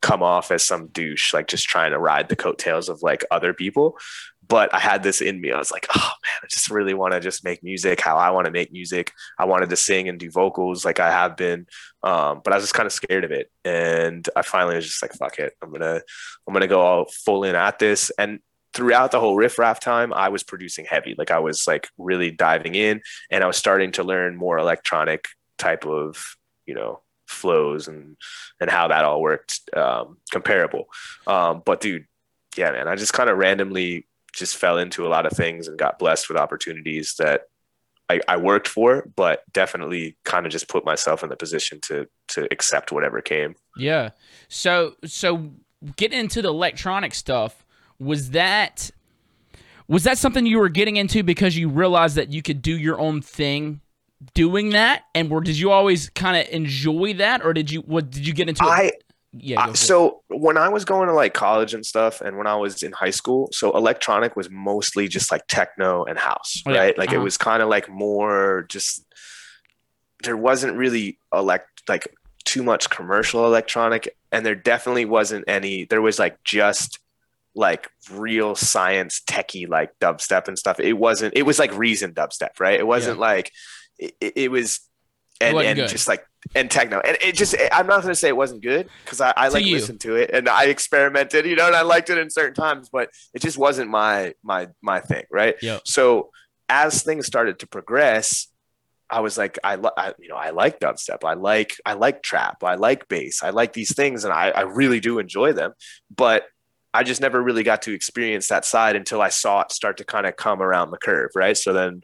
come 0.00 0.22
off 0.22 0.50
as 0.50 0.64
some 0.64 0.88
douche, 0.88 1.34
like 1.34 1.48
just 1.48 1.66
trying 1.68 1.90
to 1.90 1.98
ride 1.98 2.28
the 2.28 2.36
coattails 2.36 2.88
of 2.88 3.02
like 3.02 3.24
other 3.30 3.52
people. 3.52 3.98
But 4.46 4.72
I 4.72 4.78
had 4.78 5.02
this 5.02 5.20
in 5.20 5.40
me. 5.40 5.52
I 5.52 5.58
was 5.58 5.70
like, 5.70 5.86
oh 5.94 5.98
man, 6.00 6.40
I 6.42 6.46
just 6.48 6.70
really 6.70 6.94
want 6.94 7.12
to 7.12 7.20
just 7.20 7.44
make 7.44 7.62
music 7.62 8.00
how 8.00 8.16
I 8.16 8.30
want 8.30 8.46
to 8.46 8.50
make 8.50 8.72
music. 8.72 9.12
I 9.38 9.44
wanted 9.44 9.68
to 9.70 9.76
sing 9.76 10.08
and 10.08 10.18
do 10.18 10.30
vocals 10.30 10.84
like 10.84 11.00
I 11.00 11.10
have 11.10 11.36
been. 11.36 11.66
Um, 12.02 12.40
but 12.42 12.52
I 12.52 12.56
was 12.56 12.64
just 12.64 12.74
kind 12.74 12.86
of 12.86 12.92
scared 12.92 13.24
of 13.24 13.30
it. 13.30 13.50
And 13.64 14.26
I 14.36 14.42
finally 14.42 14.76
was 14.76 14.86
just 14.86 15.02
like, 15.02 15.12
fuck 15.12 15.38
it. 15.38 15.52
I'm 15.62 15.70
gonna 15.70 16.00
I'm 16.46 16.54
gonna 16.54 16.66
go 16.66 16.80
all 16.80 17.06
full 17.06 17.44
in 17.44 17.54
at 17.54 17.78
this. 17.78 18.10
And 18.18 18.40
throughout 18.74 19.10
the 19.10 19.20
whole 19.20 19.36
riff 19.36 19.58
raff 19.58 19.80
time, 19.80 20.12
I 20.12 20.28
was 20.28 20.42
producing 20.42 20.84
heavy. 20.84 21.14
Like 21.16 21.30
I 21.30 21.38
was 21.38 21.66
like 21.66 21.88
really 21.98 22.30
diving 22.30 22.74
in 22.74 23.00
and 23.30 23.42
I 23.42 23.46
was 23.46 23.56
starting 23.56 23.92
to 23.92 24.04
learn 24.04 24.36
more 24.36 24.58
electronic 24.58 25.26
type 25.58 25.86
of, 25.86 26.36
you 26.66 26.74
know, 26.74 27.00
flows 27.26 27.88
and 27.88 28.16
and 28.58 28.70
how 28.70 28.88
that 28.88 29.04
all 29.04 29.20
worked 29.20 29.60
um 29.76 30.18
comparable. 30.30 30.86
Um 31.26 31.62
but 31.64 31.80
dude, 31.80 32.06
yeah, 32.56 32.70
man, 32.70 32.88
I 32.88 32.96
just 32.96 33.12
kind 33.12 33.28
of 33.28 33.38
randomly 33.38 34.06
just 34.32 34.56
fell 34.56 34.78
into 34.78 35.06
a 35.06 35.08
lot 35.08 35.26
of 35.26 35.32
things 35.32 35.68
and 35.68 35.78
got 35.78 35.98
blessed 35.98 36.28
with 36.28 36.38
opportunities 36.38 37.14
that 37.18 37.42
I, 38.10 38.20
I 38.26 38.36
worked 38.38 38.68
for, 38.68 39.06
but 39.16 39.42
definitely 39.52 40.16
kind 40.24 40.46
of 40.46 40.52
just 40.52 40.68
put 40.68 40.84
myself 40.84 41.22
in 41.22 41.28
the 41.28 41.36
position 41.36 41.80
to 41.82 42.06
to 42.28 42.48
accept 42.50 42.92
whatever 42.92 43.20
came. 43.20 43.56
Yeah. 43.76 44.10
So 44.48 44.94
so 45.04 45.52
getting 45.96 46.18
into 46.18 46.42
the 46.42 46.48
electronic 46.48 47.14
stuff 47.14 47.64
was 47.98 48.30
that 48.30 48.90
was 49.88 50.04
that 50.04 50.18
something 50.18 50.44
you 50.46 50.58
were 50.58 50.68
getting 50.68 50.96
into 50.96 51.22
because 51.22 51.56
you 51.56 51.68
realized 51.68 52.16
that 52.16 52.30
you 52.30 52.42
could 52.42 52.60
do 52.62 52.76
your 52.76 52.98
own 53.00 53.22
thing 53.22 53.80
doing 54.34 54.70
that 54.70 55.04
and 55.14 55.30
or 55.32 55.40
did 55.40 55.56
you 55.58 55.70
always 55.70 56.10
kind 56.10 56.36
of 56.36 56.52
enjoy 56.52 57.14
that 57.14 57.44
or 57.44 57.52
did 57.52 57.70
you 57.70 57.80
what 57.82 58.10
did 58.10 58.26
you 58.26 58.34
get 58.34 58.48
into 58.48 58.64
it? 58.64 58.68
I 58.68 58.92
yeah 59.32 59.56
go 59.56 59.62
Uh, 59.62 59.66
for 59.66 59.70
it. 59.72 59.76
so 59.76 60.22
when 60.28 60.56
I 60.56 60.68
was 60.68 60.84
going 60.84 61.08
to 61.08 61.14
like 61.14 61.34
college 61.34 61.74
and 61.74 61.84
stuff, 61.84 62.20
and 62.20 62.36
when 62.38 62.46
I 62.46 62.56
was 62.56 62.82
in 62.82 62.92
high 62.92 63.10
school, 63.10 63.48
so 63.52 63.76
electronic 63.76 64.36
was 64.36 64.48
mostly 64.50 65.06
just 65.06 65.30
like 65.30 65.42
techno 65.48 66.04
and 66.04 66.18
house, 66.18 66.62
Oh, 66.66 66.72
yeah. 66.72 66.78
right? 66.80 66.98
Like 66.98 67.10
it 67.12 67.16
Uh-huh. 67.16 67.24
was 67.24 67.36
kind 67.36 67.62
of 67.62 67.68
like 67.68 67.88
more 67.88 68.64
just 68.68 69.04
there 70.24 70.36
wasn't 70.36 70.76
really 70.76 71.18
elect 71.32 71.82
like 71.88 72.08
too 72.44 72.62
much 72.62 72.90
commercial 72.90 73.44
electronic, 73.46 74.08
and 74.32 74.44
there 74.44 74.54
definitely 74.56 75.04
wasn't 75.04 75.44
any. 75.46 75.84
There 75.84 76.02
was 76.02 76.18
like 76.18 76.42
just 76.44 76.98
like 77.58 77.88
real 78.12 78.54
science 78.54 79.20
techie 79.28 79.68
like 79.68 79.90
dubstep 80.00 80.48
and 80.48 80.58
stuff. 80.58 80.78
It 80.80 80.94
wasn't. 80.94 81.34
It 81.36 81.42
was 81.42 81.58
like 81.58 81.76
reason 81.76 82.14
dubstep, 82.14 82.60
right? 82.60 82.78
It 82.78 82.86
wasn't 82.86 83.18
like 83.18 83.52
it, 83.98 84.14
it 84.20 84.32
it 84.36 84.50
was. 84.50 84.80
And, 85.40 85.54
wasn't 85.54 85.68
and 85.70 85.76
good. 85.86 85.88
just 85.90 86.08
like 86.08 86.26
and 86.56 86.68
techno 86.68 86.98
and 86.98 87.16
it 87.22 87.36
just 87.36 87.54
i'm 87.70 87.86
not 87.86 88.02
going 88.02 88.10
to 88.10 88.16
say 88.16 88.26
it 88.26 88.36
wasn't 88.36 88.60
good 88.60 88.88
because 89.04 89.20
i, 89.20 89.32
I 89.36 89.48
like 89.48 89.64
you. 89.64 89.76
listened 89.76 90.00
to 90.00 90.16
it 90.16 90.30
and 90.32 90.48
i 90.48 90.64
experimented 90.64 91.46
you 91.46 91.54
know 91.54 91.68
and 91.68 91.76
i 91.76 91.82
liked 91.82 92.10
it 92.10 92.18
in 92.18 92.28
certain 92.28 92.54
times 92.54 92.88
but 92.88 93.10
it 93.34 93.40
just 93.40 93.56
wasn't 93.56 93.88
my 93.88 94.34
my 94.42 94.66
my 94.82 94.98
thing 94.98 95.22
right 95.30 95.54
Yep. 95.62 95.82
so 95.84 96.30
as 96.68 97.04
things 97.04 97.24
started 97.26 97.60
to 97.60 97.68
progress 97.68 98.48
i 99.10 99.20
was 99.20 99.38
like 99.38 99.60
I, 99.62 99.76
li- 99.76 99.90
I 99.96 100.14
you 100.18 100.28
know 100.28 100.34
i 100.36 100.50
like 100.50 100.80
dubstep 100.80 101.22
i 101.24 101.34
like 101.34 101.76
i 101.86 101.92
like 101.92 102.20
trap 102.24 102.64
i 102.64 102.74
like 102.74 103.06
bass 103.06 103.44
i 103.44 103.50
like 103.50 103.72
these 103.74 103.94
things 103.94 104.24
and 104.24 104.32
i, 104.32 104.48
I 104.50 104.62
really 104.62 104.98
do 104.98 105.20
enjoy 105.20 105.52
them 105.52 105.72
but 106.16 106.46
i 106.94 107.02
just 107.02 107.20
never 107.20 107.42
really 107.42 107.62
got 107.62 107.82
to 107.82 107.92
experience 107.92 108.48
that 108.48 108.64
side 108.64 108.96
until 108.96 109.20
i 109.20 109.28
saw 109.28 109.60
it 109.60 109.72
start 109.72 109.96
to 109.96 110.04
kind 110.04 110.26
of 110.26 110.36
come 110.36 110.60
around 110.62 110.90
the 110.90 110.98
curve 110.98 111.30
right 111.34 111.56
so 111.56 111.72
then 111.72 112.00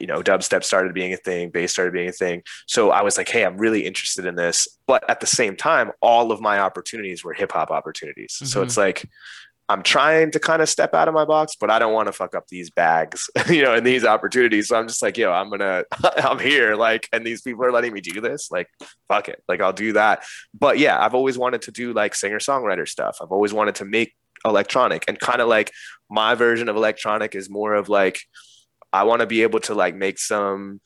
you 0.00 0.06
know 0.06 0.22
dubstep 0.22 0.64
started 0.64 0.94
being 0.94 1.12
a 1.12 1.16
thing 1.18 1.50
bass 1.50 1.72
started 1.72 1.92
being 1.92 2.08
a 2.08 2.12
thing 2.12 2.42
so 2.66 2.90
I 2.90 3.02
was 3.02 3.16
like, 3.18 3.28
hey, 3.28 3.44
I'm 3.44 3.58
really 3.58 3.84
interested 3.86 4.24
in 4.24 4.34
this. 4.34 4.66
But 4.86 5.08
at 5.10 5.20
the 5.20 5.26
same 5.26 5.54
time, 5.56 5.92
all 6.00 6.32
of 6.32 6.40
my 6.40 6.58
opportunities 6.60 7.22
were 7.22 7.32
hip 7.34 7.52
hop 7.52 7.70
opportunities. 7.70 8.32
So 8.42 8.60
Mhm. 8.60 8.64
it's 8.64 8.76
like, 8.76 9.04
I'm 9.68 9.82
trying 9.82 10.30
to 10.30 10.38
kind 10.38 10.62
of 10.62 10.68
step 10.68 10.94
out 10.94 11.08
of 11.08 11.14
my 11.14 11.24
box, 11.24 11.56
but 11.58 11.70
I 11.70 11.80
don't 11.80 11.92
want 11.92 12.06
to 12.06 12.12
fuck 12.12 12.36
up 12.36 12.46
these 12.48 12.70
bags, 12.70 13.28
you 13.48 13.62
know, 13.62 13.74
and 13.74 13.84
these 13.84 14.04
opportunities. 14.04 14.68
So 14.68 14.76
I'm 14.76 14.86
just 14.86 15.02
like, 15.02 15.18
yo, 15.18 15.32
I'm 15.32 15.50
gonna, 15.50 15.84
I'm 16.16 16.38
here, 16.38 16.76
like, 16.76 17.08
and 17.12 17.26
these 17.26 17.42
people 17.42 17.64
are 17.64 17.72
letting 17.72 17.92
me 17.92 18.00
do 18.00 18.20
this. 18.20 18.50
Like, 18.50 18.68
fuck 19.08 19.28
it, 19.28 19.42
like 19.48 19.60
I'll 19.60 19.72
do 19.72 19.94
that. 19.94 20.24
But 20.54 20.78
yeah, 20.78 21.04
I've 21.04 21.14
always 21.14 21.36
wanted 21.36 21.62
to 21.62 21.72
do 21.72 21.92
like 21.92 22.14
singer 22.14 22.38
songwriter 22.38 22.88
stuff. 22.88 23.18
I've 23.20 23.32
always 23.32 23.52
wanted 23.52 23.76
to 23.76 23.84
make 23.84 24.14
electronic, 24.44 25.04
and 25.08 25.18
kind 25.18 25.40
of 25.40 25.48
like 25.48 25.72
my 26.08 26.36
version 26.36 26.68
of 26.68 26.76
electronic 26.76 27.34
is 27.34 27.50
more 27.50 27.74
of 27.74 27.88
like, 27.88 28.20
I 28.92 29.02
want 29.02 29.20
to 29.20 29.26
be 29.26 29.42
able 29.42 29.60
to 29.60 29.74
like 29.74 29.96
make 29.96 30.18
some 30.18 30.80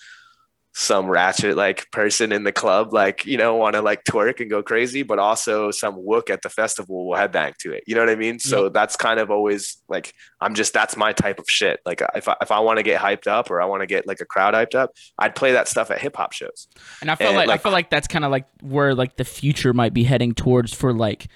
some 0.80 1.06
ratchet 1.10 1.58
like 1.58 1.90
person 1.90 2.32
in 2.32 2.42
the 2.42 2.52
club 2.52 2.94
like 2.94 3.26
you 3.26 3.36
know 3.36 3.54
want 3.54 3.74
to 3.74 3.82
like 3.82 4.02
twerk 4.04 4.40
and 4.40 4.48
go 4.48 4.62
crazy 4.62 5.02
but 5.02 5.18
also 5.18 5.70
some 5.70 5.94
wook 5.96 6.30
at 6.30 6.40
the 6.40 6.48
festival 6.48 7.06
will 7.06 7.18
headbang 7.18 7.54
to 7.58 7.70
it. 7.70 7.84
You 7.86 7.94
know 7.94 8.00
what 8.00 8.08
i 8.08 8.14
mean? 8.14 8.38
So 8.38 8.70
that's 8.70 8.96
kind 8.96 9.20
of 9.20 9.30
always 9.30 9.76
like 9.90 10.14
i'm 10.40 10.54
just 10.54 10.72
that's 10.72 10.96
my 10.96 11.12
type 11.12 11.38
of 11.38 11.44
shit. 11.48 11.80
Like 11.84 12.00
if 12.14 12.28
i, 12.28 12.36
if 12.40 12.50
I 12.50 12.60
want 12.60 12.78
to 12.78 12.82
get 12.82 12.98
hyped 12.98 13.26
up 13.26 13.50
or 13.50 13.60
i 13.60 13.66
want 13.66 13.82
to 13.82 13.86
get 13.86 14.06
like 14.06 14.22
a 14.22 14.24
crowd 14.24 14.54
hyped 14.54 14.74
up 14.74 14.92
i'd 15.18 15.34
play 15.34 15.52
that 15.52 15.68
stuff 15.68 15.90
at 15.90 16.00
hip-hop 16.00 16.32
shows. 16.32 16.66
And 17.02 17.10
I 17.10 17.14
feel 17.14 17.26
And, 17.28 17.36
like, 17.36 17.48
like- 17.48 17.60
I 17.60 17.62
feel 17.62 17.72
like 17.72 17.90
that's 17.90 18.08
kind 18.08 18.24
of 18.24 18.30
like 18.30 18.46
where 18.62 18.94
like 18.94 19.16
the 19.16 19.26
future 19.26 19.74
might 19.74 19.92
be 19.92 20.04
heading 20.04 20.32
towards 20.32 20.72
for 20.72 20.94
like 20.94 21.28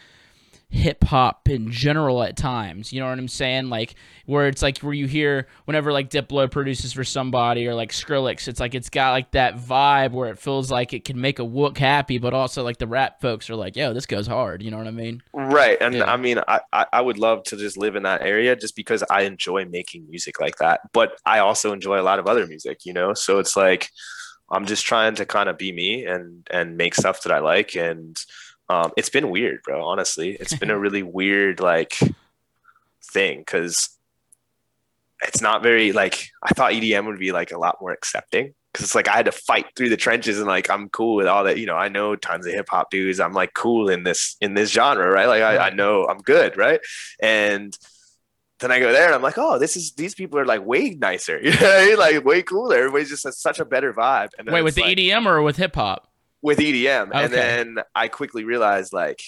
hip 0.75 1.05
hop 1.05 1.49
in 1.49 1.71
general 1.71 2.21
at 2.25 2.37
times. 2.37 2.93
You 2.93 2.99
know 3.01 3.09
what 3.09 3.17
I'm 3.17 3.29
saying? 3.29 3.69
Like 3.71 3.95
where 4.27 4.49
it's 4.49 4.61
like 4.61 4.79
where 4.79 4.93
you 4.93 5.07
hear 5.07 5.47
whenever 5.67 5.93
like 5.93 6.11
Diplo 6.11 6.51
produces 6.51 6.93
for 6.93 7.05
somebody 7.05 7.69
or 7.69 7.75
like 7.77 7.93
Skrillex, 7.93 8.49
it's 8.49 8.59
like 8.59 8.75
it's 8.75 8.91
got 8.91 9.13
like 9.13 9.31
that 9.31 9.57
vibe 9.57 10.11
where 10.11 10.31
it 10.31 10.39
feels 10.39 10.73
like 10.73 10.93
it 10.93 11.05
can 11.05 11.21
make 11.21 11.39
a 11.39 11.43
wook 11.43 11.79
happy, 11.79 12.19
but 12.19 12.35
also 12.35 12.65
like 12.65 12.79
the 12.79 12.89
rap 12.89 13.21
folks 13.21 13.49
are 13.49 13.55
like, 13.55 13.77
yo, 13.77 13.95
this 13.95 14.05
goes 14.05 14.27
hard. 14.27 14.63
You 14.65 14.73
know 14.73 14.79
what 14.79 14.89
I 14.89 14.91
mean? 14.91 15.23
right 15.33 15.79
and 15.81 15.95
Yeah. 15.95 16.11
i 16.13 16.17
mean 16.17 16.39
I, 16.49 16.61
I 16.73 16.87
I 16.95 17.01
would 17.01 17.19
love 17.19 17.45
to 17.45 17.57
just 17.57 17.77
live 17.77 17.95
in 17.97 18.03
that 18.03 18.23
area 18.23 18.57
just 18.57 18.75
because 18.75 19.05
i 19.11 19.23
enjoy 19.23 19.65
making 19.67 20.09
music 20.11 20.41
like 20.41 20.57
that 20.57 20.81
but 20.93 21.19
i 21.25 21.39
also 21.39 21.73
enjoy 21.73 22.01
a 22.01 22.03
lot 22.03 22.19
of 22.19 22.27
other 22.27 22.47
music 22.47 22.85
you 22.85 22.93
know 22.93 23.15
so 23.15 23.39
it's 23.39 23.57
like 23.57 23.89
i'm 24.51 24.65
just 24.67 24.85
trying 24.85 25.15
to 25.17 25.25
kind 25.27 25.49
of 25.49 25.57
be 25.59 25.71
me 25.73 26.05
and 26.05 26.47
and 26.51 26.77
make 26.77 26.95
stuff 26.95 27.23
that 27.23 27.33
i 27.33 27.39
like 27.39 27.75
and 27.77 28.17
um, 28.69 28.93
it's 28.97 29.11
been 29.11 29.31
weird 29.31 29.63
bro 29.63 29.85
honestly 29.85 30.37
it's 30.41 30.55
been 30.55 30.71
a 30.71 30.79
really 30.85 31.03
weird 31.03 31.61
like 31.61 31.99
thing 33.03 33.39
because 33.39 33.91
it's 35.23 35.41
not 35.41 35.63
very 35.63 35.93
like 35.93 36.29
i 36.43 36.51
thought 36.51 36.73
edm 36.73 37.07
would 37.07 37.19
be 37.19 37.33
like 37.33 37.53
a 37.53 37.59
lot 37.59 37.79
more 37.81 37.93
accepting 37.93 38.55
because 38.75 38.87
it's 38.87 38.95
like 38.97 39.07
I 39.07 39.13
had 39.15 39.27
to 39.27 39.33
fight 39.33 39.67
through 39.77 39.91
the 39.91 39.97
trenches 39.97 40.39
and 40.39 40.49
like 40.49 40.69
I'm 40.69 40.89
cool 40.89 41.15
with 41.15 41.29
all 41.29 41.45
that. 41.45 41.59
You 41.59 41.67
know, 41.67 41.77
I 41.77 41.89
know 41.89 42.17
tons 42.17 42.45
of 42.45 42.53
hip 42.53 42.67
hop 42.69 42.91
dudes. 42.91 43.21
I'm 43.21 43.33
like 43.33 43.55
cool 43.55 43.89
in 43.89 44.03
this 44.03 44.37
in 44.41 44.55
this 44.55 44.71
genre, 44.71 45.09
right? 45.09 45.27
Like 45.27 45.43
I, 45.43 45.69
I 45.69 45.71
know 45.71 46.07
I'm 46.07 46.19
good, 46.19 46.57
right? 46.57 46.81
And 47.23 47.77
then 48.59 48.73
I 48.73 48.81
go 48.81 48.93
there 48.93 49.07
and 49.07 49.15
I'm 49.15 49.23
like, 49.23 49.39
oh, 49.39 49.61
this 49.61 49.77
is 49.77 49.93
these 49.93 50.17
people 50.17 50.41
are 50.41 50.45
like 50.45 50.67
way 50.67 50.91
nicer, 50.91 51.39
you 51.43 51.51
know, 51.53 51.57
what 51.57 51.65
I 51.65 51.87
mean? 51.87 51.99
like 51.99 52.25
way 52.25 52.43
cooler. 52.43 52.77
Everybody's 52.79 53.11
just 53.11 53.41
such 53.41 53.61
a 53.61 53.65
better 53.65 53.93
vibe. 53.93 54.31
And 54.39 54.51
Wait, 54.51 54.63
with 54.63 54.75
the 54.75 54.83
like- 54.83 54.99
EDM 54.99 55.27
or 55.27 55.41
with 55.43 55.57
hip 55.57 55.77
hop? 55.77 56.11
With 56.45 56.59
EDM. 56.59 57.09
Okay. 57.09 57.25
And 57.25 57.33
then 57.33 57.85
I 57.95 58.09
quickly 58.09 58.45
realized 58.45 58.93
like 58.93 59.23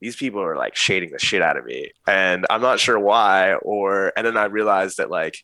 these 0.00 0.14
people 0.14 0.40
are 0.40 0.56
like 0.56 0.76
shading 0.76 1.10
the 1.10 1.18
shit 1.18 1.42
out 1.42 1.56
of 1.58 1.64
me. 1.64 1.90
And 2.06 2.46
I'm 2.48 2.62
not 2.62 2.78
sure 2.78 2.98
why. 2.98 3.54
Or 3.54 4.12
and 4.16 4.24
then 4.24 4.36
I 4.36 4.44
realized 4.44 4.98
that 4.98 5.10
like 5.10 5.36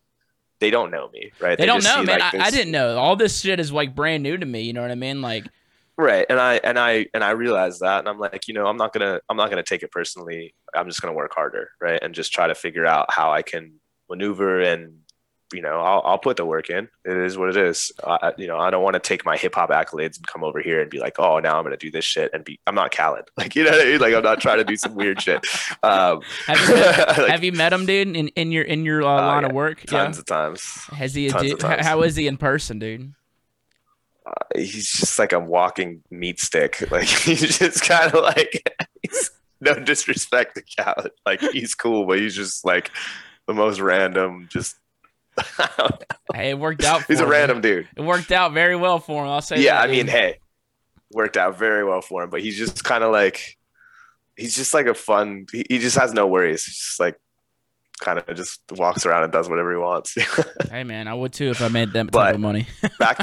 they 0.61 0.71
don't 0.71 0.93
know 0.93 1.11
me, 1.13 1.33
right? 1.41 1.59
They, 1.59 1.67
don't 1.67 1.83
just 1.83 1.95
know, 1.95 2.03
see, 2.03 2.07
man. 2.07 2.21
like, 2.21 2.35
I, 2.35 2.47
I 2.47 2.51
didn't 2.51 2.71
know. 2.71 2.97
All 2.97 3.17
this 3.17 3.41
shit 3.41 3.59
is 3.59 3.73
like 3.73 3.95
brand 3.95 4.23
new 4.23 4.37
to 4.37 4.47
me. 4.47 4.63
You 4.63 4.73
know 4.73 4.83
what 4.83 4.93
I 4.93 4.95
mean? 4.95 5.21
Like, 5.21 5.47
right 5.99 6.27
and 6.29 6.39
i 6.39 6.61
and 6.63 6.79
i 6.79 7.07
and 7.15 7.25
i 7.25 7.31
realized 7.31 7.81
that 7.81 8.01
and 8.01 8.09
i'm 8.11 8.19
like 8.19 8.47
you 8.47 8.53
know 8.53 8.67
i'm 8.67 8.77
not 8.77 8.93
gonna 8.93 9.19
i'm 9.31 9.37
not 9.39 9.49
gonna 9.49 9.63
take 9.63 9.83
it 9.83 9.91
personally 9.91 10.55
i'm 10.75 10.87
just 10.87 11.01
gonna 11.01 11.15
work 11.15 11.33
harder 11.35 11.71
right 11.81 12.01
and 12.03 12.15
just 12.15 12.33
try 12.33 12.47
to 12.47 12.55
figure 12.55 12.85
out 12.85 13.07
how 13.09 13.33
i 13.33 13.41
can 13.41 13.73
maneuver 14.11 14.61
and 14.61 14.93
you 15.53 15.63
know 15.63 15.81
i'll, 15.81 16.03
I'll 16.05 16.19
put 16.19 16.37
the 16.37 16.45
work 16.45 16.71
in 16.71 16.89
it 17.05 17.17
is 17.17 17.39
what 17.39 17.49
it 17.51 17.57
is 17.57 17.93
I, 18.05 18.33
you 18.37 18.49
know 18.49 18.59
i 18.59 18.69
don't 18.71 18.83
want 18.83 18.95
to 18.95 19.01
take 19.01 19.25
my 19.25 19.37
hip-hop 19.37 19.71
accolades 19.71 20.17
and 20.17 20.27
come 20.27 20.43
over 20.43 20.61
here 20.61 20.81
and 20.81 20.91
be 20.91 20.99
like 20.99 21.21
oh 21.21 21.39
now 21.39 21.57
i'm 21.57 21.63
gonna 21.65 21.77
do 21.77 21.91
this 21.91 22.05
shit 22.05 22.31
and 22.35 22.45
be 22.45 22.59
i'm 22.67 22.75
not 22.75 22.91
khaled 22.91 23.31
like 23.37 23.55
you 23.55 23.65
know 23.65 23.71
I 23.71 23.85
mean? 23.85 24.01
like 24.01 24.15
i'm 24.15 24.25
not 24.25 24.41
trying 24.41 24.59
to 24.59 24.65
do 24.65 24.77
some 24.77 24.95
weird 24.95 25.21
shit 25.23 25.45
um 25.85 26.21
have 26.47 26.69
you 26.69 26.75
met, 26.75 27.09
like, 27.19 27.31
have 27.31 27.45
you 27.45 27.53
met 27.53 27.73
him, 27.73 27.87
dude, 27.87 28.17
in, 28.17 28.29
in 28.29 28.51
your 28.51 28.65
in 28.65 28.85
your 28.85 29.03
uh, 29.03 29.07
Oh, 29.07 29.27
line 29.27 29.43
yeah. 29.43 29.49
of 29.51 29.55
work? 29.55 29.83
tons 29.83 30.19
of 30.19 30.27
times 30.27 30.63
Has 30.93 31.15
he? 31.15 31.29
Tons 31.29 31.43
dude, 31.45 31.53
of 31.53 31.59
times. 31.61 31.87
how 31.87 32.03
is 32.03 32.17
he 32.17 32.27
in 32.27 32.37
person, 32.37 32.79
dude? 32.79 33.13
he's 34.55 34.93
just 34.93 35.19
like 35.19 35.33
a 35.33 35.39
walking 35.39 36.03
meat 36.11 36.41
stick. 36.41 36.83
Like 36.91 37.07
he's 37.07 37.59
just 37.59 37.83
kind 37.83 38.13
of 38.13 38.23
like 38.23 38.69
no 39.61 39.75
disrespect 39.75 40.57
to 40.57 40.63
Khaled. 40.63 41.13
Like 41.25 41.41
he's 41.41 41.75
cool, 41.75 42.07
but 42.07 42.19
he's 42.19 42.35
just 42.35 42.65
like 42.65 42.91
the 43.47 43.55
most 43.55 43.81
random. 43.81 44.49
Just 44.51 44.75
I 44.75 44.75
don't 44.75 44.75
know. 44.75 44.86
Hey, 46.35 46.51
it 46.51 46.59
worked 46.59 46.85
out. 46.85 47.03
For 47.03 47.07
he's 47.13 47.21
a 47.21 47.25
him. 47.25 47.31
random 47.31 47.61
dude. 47.61 47.89
It 47.97 48.03
worked 48.03 48.33
out 48.33 48.53
very 48.53 48.77
well 48.77 48.99
for 48.99 49.25
him. 49.25 49.31
I'll 49.31 49.41
say. 49.41 49.63
Yeah, 49.63 49.77
that, 49.77 49.85
I 49.89 49.93
mean, 49.93 50.07
dude. 50.07 50.11
hey, 50.11 50.39
worked 51.13 51.37
out 51.37 51.59
very 51.59 51.85
well 51.85 52.01
for 52.03 52.23
him. 52.23 52.31
But 52.31 52.43
he's 52.43 52.59
just 52.59 52.85
kind 52.85 53.05
of 53.05 53.13
like 53.13 53.57
he's 54.37 54.55
just 54.55 54.75
like 54.75 54.87
a 54.87 54.95
fun. 54.95 55.47
He, 55.53 55.65
he 55.69 55.79
just 55.79 55.97
has 55.97 56.13
no 56.13 56.27
worries. 56.27 56.65
He's 56.65 56.77
just 56.77 57.01
like 57.01 57.19
kind 58.01 58.19
of 58.19 58.37
just 58.37 58.61
walks 58.73 59.07
around 59.07 59.25
and 59.25 59.33
does 59.33 59.49
whatever 59.49 59.73
he 59.73 59.79
wants. 59.79 60.15
hey, 60.71 60.85
man, 60.85 61.09
I 61.09 61.15
would 61.15 61.33
too 61.33 61.51
if 61.51 61.63
I 61.63 61.69
made 61.69 61.93
that 61.93 62.13
type 62.13 62.35
of 62.35 62.41
money. 62.41 62.67
back 62.99 63.19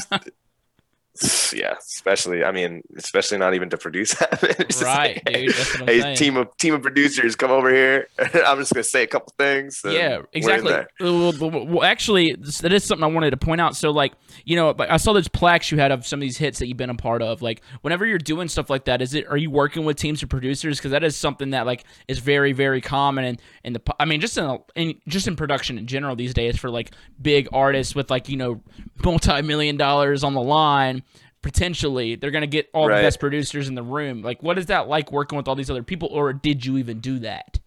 yeah, 1.53 1.75
especially 1.79 2.43
I 2.43 2.51
mean, 2.51 2.81
especially 2.97 3.37
not 3.37 3.53
even 3.53 3.69
to 3.69 3.77
produce 3.77 4.13
that. 4.19 4.41
Right, 4.83 5.21
like, 5.25 5.35
dude, 5.35 5.53
that's 5.53 5.73
what 5.73 5.81
I'm 5.81 5.87
hey, 5.87 6.01
saying. 6.01 6.17
team 6.17 6.37
of 6.37 6.57
team 6.57 6.73
of 6.73 6.81
producers, 6.81 7.35
come 7.35 7.51
over 7.51 7.71
here. 7.73 8.07
I'm 8.19 8.57
just 8.57 8.73
gonna 8.73 8.83
say 8.83 9.03
a 9.03 9.07
couple 9.07 9.33
things. 9.37 9.81
Yeah, 9.85 10.23
exactly. 10.33 10.73
Well, 10.99 11.33
well, 11.39 11.83
actually, 11.83 12.33
this- 12.33 12.59
that 12.59 12.73
is 12.73 12.83
something 12.83 13.03
I 13.03 13.07
wanted 13.07 13.31
to 13.31 13.37
point 13.37 13.61
out. 13.61 13.75
So, 13.75 13.91
like, 13.91 14.13
you 14.43 14.55
know, 14.55 14.73
I 14.79 14.97
saw 14.97 15.13
those 15.13 15.27
plaques 15.27 15.71
you 15.71 15.77
had 15.77 15.91
of 15.91 16.05
some 16.05 16.17
of 16.17 16.21
these 16.21 16.37
hits 16.37 16.59
that 16.59 16.67
you've 16.67 16.77
been 16.77 16.89
a 16.89 16.95
part 16.95 17.21
of. 17.21 17.41
Like, 17.41 17.61
whenever 17.81 18.05
you're 18.05 18.17
doing 18.17 18.47
stuff 18.47 18.69
like 18.69 18.85
that, 18.85 19.01
is 19.01 19.13
it 19.13 19.27
are 19.27 19.37
you 19.37 19.51
working 19.51 19.85
with 19.85 19.97
teams 19.97 20.23
of 20.23 20.29
producers? 20.29 20.79
Because 20.79 20.91
that 20.91 21.03
is 21.03 21.15
something 21.15 21.51
that 21.51 21.67
like 21.67 21.83
is 22.07 22.19
very, 22.19 22.53
very 22.53 22.81
common 22.81 23.23
in 23.25 23.39
in 23.63 23.73
the. 23.73 23.81
I 23.99 24.05
mean, 24.05 24.19
just 24.19 24.37
in, 24.37 24.59
in 24.75 24.95
just 25.07 25.27
in 25.27 25.35
production 25.35 25.77
in 25.77 25.85
general 25.85 26.15
these 26.15 26.33
days 26.33 26.57
for 26.57 26.71
like 26.71 26.91
big 27.21 27.47
artists 27.53 27.93
with 27.93 28.09
like 28.09 28.29
you 28.29 28.37
know 28.37 28.61
multi 29.03 29.41
million 29.43 29.77
dollars 29.77 30.23
on 30.23 30.33
the 30.33 30.41
line. 30.41 31.02
Potentially, 31.43 32.15
they're 32.15 32.31
gonna 32.31 32.47
get 32.47 32.69
all 32.73 32.87
Right. 32.87 32.97
the 32.97 33.03
best 33.03 33.19
producers 33.19 33.67
in 33.67 33.75
the 33.75 33.83
room. 33.83 34.23
Like, 34.23 34.41
what 34.41 34.57
is 34.57 34.65
that 34.67 34.87
like 34.87 35.11
working 35.11 35.37
with 35.37 35.47
all 35.47 35.55
these 35.55 35.69
other 35.69 35.83
people, 35.83 36.07
or 36.11 36.33
did 36.33 36.65
you 36.65 36.77
even 36.79 36.99
do 36.99 37.19
that? 37.19 37.59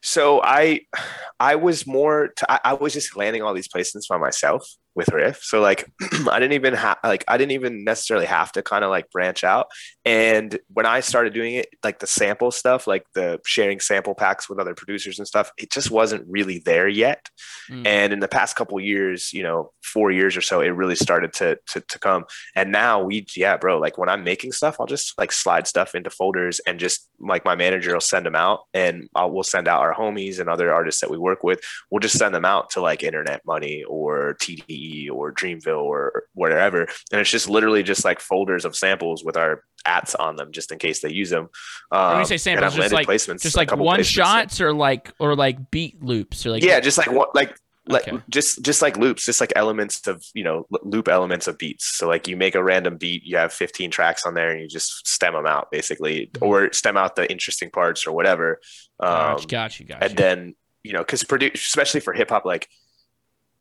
So 0.00 0.40
I, 0.42 0.80
I 1.40 1.54
was 1.56 1.86
more. 1.86 2.28
T- 2.28 2.44
I, 2.48 2.60
I 2.64 2.74
was 2.74 2.92
just 2.92 3.16
landing 3.16 3.42
all 3.42 3.54
these 3.54 3.68
placements 3.68 4.08
by 4.08 4.18
myself 4.18 4.68
with 4.94 5.08
Riff. 5.08 5.42
So 5.42 5.60
like, 5.60 5.90
I 6.30 6.38
didn't 6.38 6.52
even 6.52 6.74
have 6.74 6.98
like 7.02 7.24
I 7.28 7.38
didn't 7.38 7.52
even 7.52 7.84
necessarily 7.84 8.26
have 8.26 8.52
to 8.52 8.62
kind 8.62 8.84
of 8.84 8.90
like 8.90 9.10
branch 9.10 9.44
out. 9.44 9.68
And 10.04 10.58
when 10.68 10.86
I 10.86 11.00
started 11.00 11.32
doing 11.32 11.54
it, 11.54 11.68
like 11.82 12.00
the 12.00 12.06
sample 12.06 12.50
stuff, 12.50 12.86
like 12.86 13.06
the 13.14 13.40
sharing 13.46 13.80
sample 13.80 14.14
packs 14.14 14.48
with 14.48 14.58
other 14.58 14.74
producers 14.74 15.18
and 15.18 15.26
stuff, 15.26 15.50
it 15.56 15.70
just 15.70 15.90
wasn't 15.90 16.26
really 16.28 16.58
there 16.64 16.88
yet. 16.88 17.28
Mm. 17.70 17.86
And 17.86 18.12
in 18.12 18.20
the 18.20 18.28
past 18.28 18.56
couple 18.56 18.78
years, 18.80 19.32
you 19.32 19.42
know, 19.42 19.72
four 19.82 20.10
years 20.10 20.36
or 20.36 20.40
so, 20.42 20.60
it 20.60 20.68
really 20.68 20.96
started 20.96 21.32
to, 21.34 21.58
to 21.68 21.80
to 21.80 21.98
come. 21.98 22.24
And 22.54 22.72
now 22.72 23.02
we, 23.02 23.26
yeah, 23.36 23.56
bro, 23.56 23.78
like 23.78 23.98
when 23.98 24.08
I'm 24.08 24.24
making 24.24 24.52
stuff, 24.52 24.76
I'll 24.78 24.86
just 24.86 25.18
like 25.18 25.32
slide 25.32 25.66
stuff 25.66 25.94
into 25.94 26.10
folders 26.10 26.60
and 26.66 26.78
just 26.78 27.08
like 27.18 27.44
my 27.44 27.54
manager 27.54 27.92
will 27.92 28.00
send 28.00 28.26
them 28.26 28.34
out, 28.34 28.60
and 28.74 29.08
I'll, 29.14 29.30
we'll 29.30 29.42
send 29.42 29.68
out 29.68 29.80
our 29.80 29.94
homies 29.94 30.38
and 30.38 30.48
other 30.48 30.72
artists 30.72 31.00
that 31.00 31.10
we 31.10 31.18
work 31.18 31.44
with. 31.44 31.60
We'll 31.90 32.00
just 32.00 32.18
send 32.18 32.34
them 32.34 32.44
out 32.44 32.70
to 32.70 32.80
like 32.80 33.02
Internet 33.02 33.42
Money 33.46 33.84
or 33.84 34.36
TDE 34.40 34.81
or 35.12 35.32
Dreamville 35.32 35.82
or 35.82 36.24
whatever, 36.34 36.82
and 37.10 37.20
it's 37.20 37.30
just 37.30 37.48
literally 37.48 37.82
just 37.82 38.04
like 38.04 38.20
folders 38.20 38.64
of 38.64 38.76
samples 38.76 39.24
with 39.24 39.36
our 39.36 39.62
ats 39.84 40.14
on 40.14 40.36
them, 40.36 40.52
just 40.52 40.70
in 40.72 40.78
case 40.78 41.00
they 41.02 41.10
use 41.12 41.30
them. 41.30 41.48
Um, 41.90 42.10
When 42.12 42.18
you 42.20 42.24
say 42.26 42.36
samples, 42.38 42.74
just 42.74 42.92
like 42.92 43.08
just 43.08 43.56
like 43.56 43.76
one 43.76 44.00
placements. 44.00 44.04
shots 44.04 44.60
or 44.60 44.72
like 44.72 45.12
or 45.18 45.34
like 45.34 45.70
beat 45.70 46.02
loops 46.02 46.46
or 46.46 46.50
like 46.50 46.62
yeah, 46.62 46.80
just 46.80 46.98
like 46.98 47.10
what 47.10 47.34
like 47.34 47.56
like 47.88 48.06
Okay. 48.06 48.16
just 48.30 48.62
just 48.64 48.80
like 48.80 48.96
loops, 48.96 49.24
just 49.24 49.40
like 49.40 49.52
elements 49.56 50.06
of 50.06 50.24
you 50.34 50.44
know 50.44 50.66
loop 50.84 51.08
elements 51.08 51.48
of 51.48 51.58
beats. 51.58 51.84
So 51.96 52.06
like 52.06 52.28
you 52.28 52.36
make 52.36 52.54
a 52.54 52.62
random 52.62 52.96
beat, 52.96 53.24
you 53.24 53.36
have 53.36 53.52
15 53.52 53.90
tracks 53.90 54.24
on 54.24 54.34
there, 54.34 54.50
and 54.50 54.60
you 54.60 54.68
just 54.68 55.04
stem 55.06 55.32
them 55.34 55.46
out 55.46 55.70
basically, 55.72 56.30
Mm-hmm. 56.34 56.44
or 56.44 56.72
stem 56.72 56.96
out 56.96 57.16
the 57.16 57.28
interesting 57.30 57.70
parts 57.70 58.06
or 58.06 58.12
whatever. 58.12 58.60
Um, 59.00 59.34
Gotcha, 59.34 59.46
gotcha, 59.48 59.84
gotcha. 59.84 60.04
and 60.04 60.16
then 60.16 60.54
you 60.84 60.92
know 60.92 61.00
because 61.00 61.24
produ- 61.24 61.54
especially 61.54 61.98
for 62.00 62.12
hip 62.12 62.30
hop, 62.30 62.44
like 62.44 62.68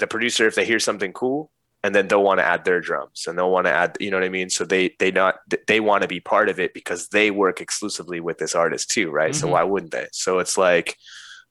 the 0.01 0.07
producer, 0.07 0.45
if 0.47 0.55
they 0.55 0.65
hear 0.65 0.79
something 0.79 1.13
cool. 1.13 1.49
And 1.83 1.95
then 1.95 2.07
they'll 2.07 2.21
want 2.21 2.39
to 2.39 2.45
add 2.45 2.63
their 2.63 2.79
drums, 2.79 3.25
and 3.25 3.35
they'll 3.35 3.49
want 3.49 3.65
to 3.65 3.71
add, 3.71 3.97
you 3.99 4.11
know 4.11 4.17
what 4.17 4.23
I 4.23 4.29
mean. 4.29 4.51
So 4.51 4.65
they 4.65 4.93
they 4.99 5.09
not 5.09 5.39
they 5.65 5.79
want 5.79 6.03
to 6.03 6.07
be 6.07 6.19
part 6.19 6.47
of 6.47 6.59
it 6.59 6.75
because 6.75 7.07
they 7.07 7.31
work 7.31 7.59
exclusively 7.59 8.19
with 8.19 8.37
this 8.37 8.53
artist 8.53 8.91
too, 8.91 9.09
right? 9.09 9.33
So 9.33 9.47
Mhm. 9.47 9.51
why 9.53 9.63
wouldn't 9.63 9.91
they? 9.91 10.07
So 10.11 10.37
it's 10.37 10.59
like, 10.59 10.95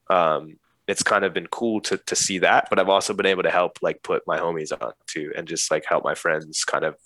um, 0.09 0.61
it's 0.87 1.03
kind 1.03 1.25
of 1.25 1.33
been 1.35 1.49
cool 1.49 1.81
to 1.81 1.97
to 1.99 2.17
see 2.17 2.39
that 2.41 2.67
but 2.69 2.79
i've 2.79 2.89
also 2.89 3.15
been 3.15 3.27
able 3.27 3.45
to 3.45 3.51
help 3.51 3.79
like 3.81 4.03
put 4.03 4.27
my 4.27 4.39
homies 4.39 4.73
on 4.73 4.93
too 5.07 5.33
and 5.37 5.47
just 5.47 5.71
like 5.71 5.85
help 5.85 6.03
my 6.05 6.15
friends 6.17 6.65
kind 6.65 6.85
of 6.85 6.97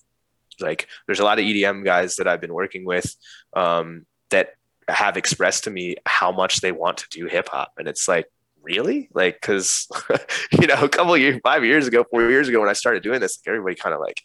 like 0.61 0.88
there's 1.07 1.20
a 1.20 1.24
lot 1.24 1.38
of 1.38 1.44
edm 1.44 1.85
guys 1.85 2.16
that 2.16 2.26
i've 2.26 2.40
been 2.40 2.54
working 2.54 2.85
with 2.87 3.14
um, 3.54 4.07
that 4.30 4.54
have 4.88 5.16
expressed 5.16 5.64
to 5.64 5.70
me 5.70 5.96
how 6.07 6.33
much 6.33 6.61
they 6.61 6.72
want 6.72 6.98
to 6.98 7.09
do 7.11 7.26
hip 7.26 7.48
hop 7.50 7.72
and 7.78 7.87
it's 7.88 8.09
like 8.09 8.26
really 8.64 9.09
like 9.14 9.38
because 9.40 9.87
you 10.53 10.66
know 10.66 10.83
a 10.83 10.88
couple 10.88 11.14
of 11.14 11.20
years 11.20 11.40
five 11.44 11.64
years 11.64 11.87
ago 11.87 12.05
four 12.11 12.29
years 12.29 12.48
ago 12.48 12.61
when 12.61 12.68
i 12.68 12.72
started 12.72 13.03
doing 13.03 13.20
this 13.20 13.38
like 13.38 13.50
everybody 13.53 13.74
kind 13.77 13.94
of 13.94 14.00
like 14.00 14.20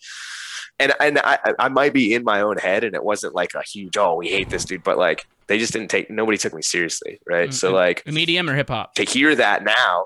and 0.79 0.93
and 0.99 1.19
I, 1.19 1.37
I 1.59 1.67
might 1.69 1.93
be 1.93 2.13
in 2.13 2.23
my 2.23 2.41
own 2.41 2.57
head 2.57 2.83
and 2.83 2.95
it 2.95 3.03
wasn't 3.03 3.35
like 3.35 3.53
a 3.53 3.61
huge 3.63 3.97
oh 3.97 4.15
we 4.15 4.29
hate 4.29 4.49
this 4.49 4.65
dude 4.65 4.83
but 4.83 4.97
like 4.97 5.25
they 5.47 5.57
just 5.59 5.73
didn't 5.73 5.89
take 5.89 6.09
nobody 6.09 6.37
took 6.37 6.53
me 6.53 6.61
seriously 6.61 7.19
right 7.27 7.49
Mm, 7.49 7.53
so 7.53 7.71
mm. 7.71 7.75
like 7.75 8.05
medium 8.07 8.49
or 8.49 8.55
hip 8.55 8.69
hop. 8.69 8.95
to 8.95 9.03
hear 9.03 9.35
that 9.35 9.63
now 9.63 10.05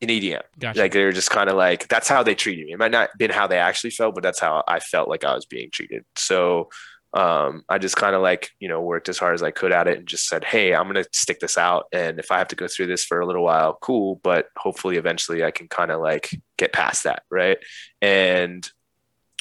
in 0.00 0.08
EDM. 0.10 0.42
Gotcha. 0.58 0.78
Like 0.78 0.92
they 0.92 1.04
were 1.04 1.12
just 1.12 1.30
kind 1.30 1.48
of 1.48 1.56
like 1.56 1.88
that's 1.88 2.08
how 2.08 2.22
they 2.22 2.34
treated 2.34 2.66
me. 2.66 2.72
It 2.72 2.78
might 2.78 2.90
not 2.90 3.08
have 3.08 3.18
been 3.18 3.30
how 3.30 3.46
they 3.46 3.58
actually 3.58 3.90
felt, 3.90 4.14
but 4.14 4.22
that's 4.22 4.38
how 4.38 4.62
I 4.68 4.78
felt 4.78 5.08
like 5.08 5.24
I 5.24 5.34
was 5.34 5.46
being 5.46 5.70
treated. 5.72 6.04
So 6.16 6.68
um, 7.16 7.62
I 7.68 7.78
just 7.78 7.96
kind 7.96 8.14
of 8.14 8.20
like 8.20 8.50
you 8.60 8.68
know 8.68 8.82
worked 8.82 9.08
as 9.08 9.16
hard 9.18 9.34
as 9.34 9.42
I 9.42 9.50
could 9.50 9.72
at 9.72 9.88
it 9.88 9.98
and 9.98 10.06
just 10.06 10.28
said, 10.28 10.44
hey, 10.44 10.74
I'm 10.74 10.86
gonna 10.86 11.04
stick 11.12 11.40
this 11.40 11.56
out, 11.56 11.86
and 11.92 12.18
if 12.18 12.30
I 12.30 12.38
have 12.38 12.48
to 12.48 12.56
go 12.56 12.68
through 12.68 12.88
this 12.88 13.04
for 13.04 13.20
a 13.20 13.26
little 13.26 13.42
while, 13.44 13.78
cool. 13.80 14.20
But 14.22 14.48
hopefully, 14.56 14.96
eventually, 14.98 15.42
I 15.42 15.50
can 15.50 15.66
kind 15.68 15.90
of 15.90 16.00
like 16.00 16.28
get 16.58 16.72
past 16.74 17.04
that, 17.04 17.22
right? 17.30 17.56
And 18.02 18.68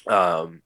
um, 0.09 0.61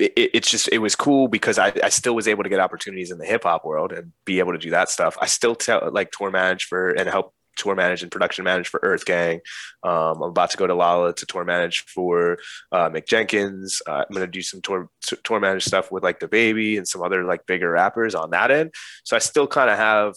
it- 0.00 0.30
it's 0.34 0.50
just 0.50 0.68
it 0.72 0.78
was 0.78 0.96
cool 0.96 1.28
because 1.28 1.58
I, 1.58 1.72
I 1.82 1.90
still 1.90 2.14
was 2.14 2.26
able 2.28 2.42
to 2.42 2.48
get 2.48 2.60
opportunities 2.60 3.10
in 3.12 3.18
the 3.18 3.26
hip 3.26 3.44
hop 3.44 3.64
world 3.64 3.92
and 3.92 4.12
be 4.24 4.40
able 4.40 4.52
to 4.52 4.58
do 4.58 4.70
that 4.70 4.90
stuff. 4.90 5.16
I 5.20 5.26
still 5.26 5.54
tell 5.54 5.90
like 5.92 6.10
tour 6.10 6.30
manage 6.30 6.64
for 6.64 6.90
and 6.90 7.08
help 7.08 7.34
tour 7.58 7.74
manage 7.74 8.02
and 8.02 8.10
production 8.10 8.44
manage 8.44 8.68
for 8.68 8.80
Earth 8.82 9.04
Gang. 9.04 9.40
Um, 9.82 10.22
I'm 10.22 10.30
about 10.30 10.50
to 10.50 10.56
go 10.56 10.66
to 10.66 10.74
Lala 10.74 11.12
to 11.14 11.26
tour 11.26 11.44
manage 11.44 11.84
for 11.84 12.38
uh, 12.72 12.88
Mick 12.88 13.06
Jenkins. 13.06 13.82
Uh, 13.86 14.04
I'm 14.08 14.14
gonna 14.14 14.26
do 14.26 14.42
some 14.42 14.62
tour 14.62 14.88
tour 15.24 15.40
manage 15.40 15.64
stuff 15.64 15.92
with 15.92 16.02
like 16.02 16.20
DaBaby 16.20 16.78
and 16.78 16.88
some 16.88 17.02
other 17.02 17.24
like 17.24 17.46
bigger 17.46 17.70
rappers 17.70 18.14
on 18.14 18.30
that 18.30 18.50
end. 18.50 18.72
So 19.04 19.16
I 19.16 19.18
still 19.18 19.46
kind 19.46 19.70
of 19.70 19.76
have. 19.76 20.14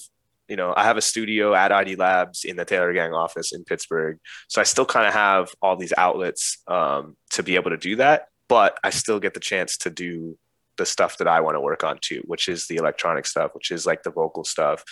You 0.47 0.58
know, 0.58 0.73
I 0.75 0.84
have 0.84 0.97
a 0.97 1.01
studio 1.01 1.54
at 1.54 1.71
ID 1.71 1.95
Labs 1.95 2.43
in 2.43 2.58
the 2.58 2.65
Taylor 2.65 2.91
Gang 2.91 3.13
office 3.13 3.54
in 3.54 3.63
Pittsburgh. 3.63 4.17
So 4.49 4.60
I 4.60 4.65
still 4.65 4.86
kind 4.86 5.08
of 5.08 5.13
have 5.13 5.49
all 5.62 5.77
these 5.77 5.93
outlets 5.97 6.58
um, 6.67 7.15
to 7.30 7.41
be 7.41 7.56
able 7.56 7.69
to 7.69 7.77
do 7.77 7.95
that 7.97 8.27
but 8.51 8.77
I 8.84 8.89
still 8.89 9.21
get 9.21 9.34
the 9.34 9.39
chance 9.39 9.77
to 9.77 9.89
do 9.89 10.38
the 10.77 10.86
stuff 10.86 11.19
that 11.19 11.27
I 11.27 11.39
want 11.39 11.56
to 11.56 11.62
work 11.62 11.86
on 11.86 11.99
too, 12.01 12.21
which 12.25 12.49
is 12.49 12.67
the 12.67 12.75
electronic 12.75 13.25
stuff, 13.25 13.51
which 13.54 13.71
is 13.71 13.86
like 13.86 14.04
the 14.04 14.12
vocal 14.12 14.43
stuff, 14.43 14.84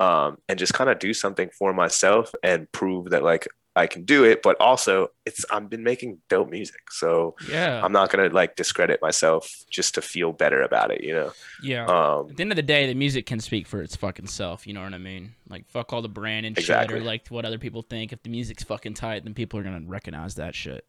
um, 0.00 0.38
and 0.48 0.58
just 0.58 0.74
kind 0.74 0.90
of 0.90 0.98
do 0.98 1.14
something 1.14 1.48
for 1.58 1.72
myself 1.72 2.34
and 2.42 2.70
prove 2.72 3.10
that 3.10 3.22
like 3.22 3.48
I 3.74 3.86
can 3.86 4.04
do 4.04 4.24
it. 4.24 4.42
But 4.42 4.58
also, 4.60 5.08
it's 5.26 5.44
I've 5.50 5.68
been 5.68 5.82
making 5.84 6.18
dope 6.30 6.48
music, 6.50 6.90
so 6.90 7.34
yeah, 7.50 7.80
I'm 7.84 7.92
not 7.92 8.10
gonna 8.10 8.28
like 8.30 8.56
discredit 8.56 9.00
myself 9.02 9.54
just 9.70 9.94
to 9.96 10.02
feel 10.02 10.32
better 10.32 10.62
about 10.62 10.90
it, 10.90 11.04
you 11.04 11.12
know. 11.12 11.32
yeah. 11.62 11.84
Um, 11.84 12.30
At 12.30 12.36
the 12.36 12.42
end 12.42 12.52
of 12.52 12.56
the 12.56 12.62
day, 12.62 12.86
the 12.86 12.94
music 12.94 13.26
can 13.26 13.38
speak 13.40 13.66
for 13.66 13.82
its 13.82 13.94
fucking 13.94 14.28
self. 14.28 14.66
You 14.66 14.72
know 14.72 14.82
what 14.82 14.94
I 14.94 14.98
mean? 14.98 15.34
Like 15.48 15.68
fuck 15.68 15.92
all 15.92 16.00
the 16.02 16.08
brand 16.08 16.46
and 16.46 16.56
Exactly. 16.56 16.94
shit, 16.94 17.02
or 17.02 17.04
like 17.04 17.28
what 17.28 17.44
other 17.44 17.58
people 17.58 17.82
think. 17.82 18.12
If 18.12 18.22
the 18.22 18.30
music's 18.30 18.64
fucking 18.64 18.94
tight, 18.94 19.24
then 19.24 19.34
people 19.34 19.60
are 19.60 19.62
gonna 19.62 19.82
recognize 19.86 20.36
that 20.36 20.54
shit. 20.54 20.86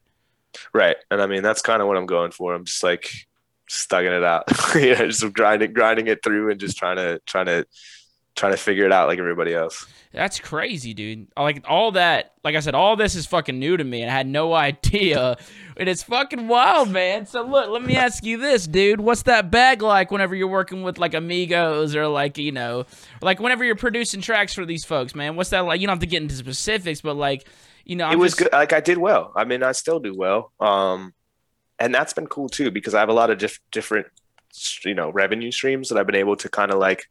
Right. 0.73 0.95
And 1.11 1.21
I 1.21 1.27
mean, 1.27 1.43
that's 1.43 1.61
kind 1.61 1.81
of 1.81 1.87
what 1.89 1.97
I'm 1.97 2.05
going 2.05 2.31
for. 2.31 2.53
I'm 2.53 2.65
just 2.65 2.83
like 2.83 3.09
stugging 3.69 4.13
it 4.13 4.23
out, 4.23 4.45
you 4.75 4.95
know, 4.95 5.07
just 5.09 5.33
grinding, 5.33 5.73
grinding 5.73 6.07
it 6.07 6.23
through 6.23 6.49
and 6.51 6.59
just 6.59 6.77
trying 6.77 6.95
to, 6.95 7.21
trying 7.25 7.47
to, 7.47 7.65
trying 8.38 8.54
to 8.54 8.58
figure 8.58 8.86
it 8.86 8.93
out 8.93 9.10
like 9.10 9.19
everybody 9.19 9.54
else. 9.54 9.86
That's 10.13 10.39
crazy, 10.39 10.93
dude. 10.93 11.28
Like 11.36 11.65
all 11.67 11.91
that, 11.91 12.34
like 12.43 12.56
I 12.56 12.62
said, 12.62 12.73
all 12.76 12.95
this 12.95 13.13
is 13.13 13.26
fucking 13.26 13.60
new 13.60 13.76
to 13.76 13.84
me, 13.84 14.02
and 14.02 14.10
I 14.10 14.13
had 14.13 14.26
no 14.28 14.54
idea. 14.67 15.36
And 15.76 15.89
it's 15.89 16.02
fucking 16.04 16.47
wild, 16.47 16.89
man. 16.89 17.26
So 17.26 17.43
look, 17.43 17.69
let 17.69 17.84
me 17.84 17.95
ask 17.97 18.23
you 18.23 18.38
this, 18.38 18.65
dude. 18.65 19.02
What's 19.02 19.23
that 19.23 19.52
bag 19.52 19.82
like 19.82 20.10
whenever 20.10 20.34
you're 20.34 20.47
working 20.47 20.82
with 20.84 20.97
like 20.97 21.13
amigos 21.13 21.95
or 21.95 22.08
like 22.08 22.38
you 22.38 22.54
know, 22.54 22.86
like 23.21 23.39
whenever 23.41 23.65
you're 23.65 23.76
producing 23.76 24.21
tracks 24.21 24.54
for 24.54 24.65
these 24.65 24.86
folks, 24.86 25.13
man? 25.13 25.36
What's 25.36 25.50
that 25.50 25.65
like? 25.65 25.82
You 25.82 25.88
don't 25.88 25.95
have 25.95 26.00
to 26.02 26.08
get 26.08 26.21
into 26.21 26.36
specifics, 26.36 27.02
but 27.02 27.15
like, 27.17 27.45
you 27.84 27.95
know, 27.97 28.08
it 28.08 28.13
I'm 28.13 28.19
was 28.19 28.32
just- 28.32 28.43
good. 28.43 28.54
Like 28.54 28.71
I 28.73 28.80
did 28.80 28.97
well. 28.97 29.34
I 29.36 29.43
mean, 29.43 29.62
I 29.62 29.73
still 29.73 30.00
do 30.00 30.15
well. 30.15 30.52
Um, 30.60 31.13
and 31.80 31.93
that's 31.93 32.13
been 32.13 32.28
cool 32.28 32.50
too 32.50 32.71
because 32.71 32.95
I 32.95 33.02
have 33.02 33.10
a 33.10 33.13
lot 33.13 33.30
of 33.30 33.38
diff- 33.38 33.60
different, 33.71 34.08
you 34.84 34.95
know, 34.95 35.10
revenue 35.12 35.52
streams 35.52 35.89
that 35.89 35.97
I've 36.00 36.08
been 36.08 36.15
able 36.15 36.38
to 36.38 36.50
kind 36.50 36.71
of 36.71 36.80
like 36.80 37.06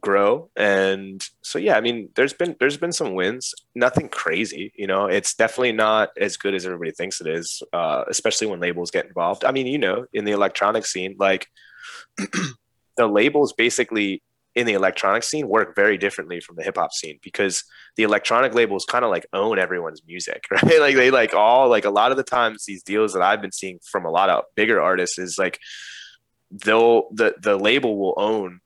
grow. 0.00 0.50
And 0.56 1.26
so 1.42 1.58
yeah, 1.58 1.76
I 1.76 1.80
mean, 1.80 2.10
there's 2.14 2.32
been 2.32 2.56
there's 2.60 2.76
been 2.76 2.92
some 2.92 3.14
wins. 3.14 3.54
Nothing 3.74 4.08
crazy, 4.08 4.72
you 4.76 4.86
know. 4.86 5.06
It's 5.06 5.34
definitely 5.34 5.72
not 5.72 6.10
as 6.18 6.36
good 6.36 6.54
as 6.54 6.66
everybody 6.66 6.92
thinks 6.92 7.20
it 7.20 7.26
is, 7.26 7.62
uh, 7.72 8.04
especially 8.08 8.46
when 8.46 8.60
labels 8.60 8.90
get 8.90 9.06
involved. 9.06 9.44
I 9.44 9.52
mean, 9.52 9.66
you 9.66 9.78
know, 9.78 10.06
in 10.12 10.24
the 10.24 10.32
electronic 10.32 10.86
scene, 10.86 11.16
like 11.18 11.46
the 12.96 13.06
labels 13.06 13.52
basically 13.52 14.22
in 14.56 14.66
the 14.66 14.72
electronic 14.72 15.22
scene 15.22 15.48
work 15.48 15.76
very 15.76 15.96
differently 15.96 16.40
from 16.40 16.56
the 16.56 16.62
hip 16.62 16.76
hop 16.76 16.92
scene 16.92 17.18
because 17.22 17.62
the 17.96 18.02
electronic 18.02 18.52
labels 18.52 18.84
kind 18.84 19.04
of 19.04 19.10
like 19.10 19.24
own 19.32 19.58
everyone's 19.58 20.02
music, 20.06 20.44
right? 20.50 20.80
Like 20.80 20.96
they 20.96 21.10
like 21.10 21.34
all 21.34 21.68
like 21.68 21.84
a 21.84 21.90
lot 21.90 22.10
of 22.10 22.16
the 22.16 22.24
times 22.24 22.64
these 22.66 22.82
deals 22.82 23.12
that 23.12 23.22
I've 23.22 23.40
been 23.40 23.52
seeing 23.52 23.78
from 23.90 24.04
a 24.04 24.10
lot 24.10 24.28
of 24.28 24.44
bigger 24.56 24.80
artists 24.80 25.18
is 25.18 25.38
like 25.38 25.58
they'll 26.50 27.08
the 27.12 27.34
the 27.40 27.56
label 27.56 27.96
will 27.96 28.14
own 28.16 28.60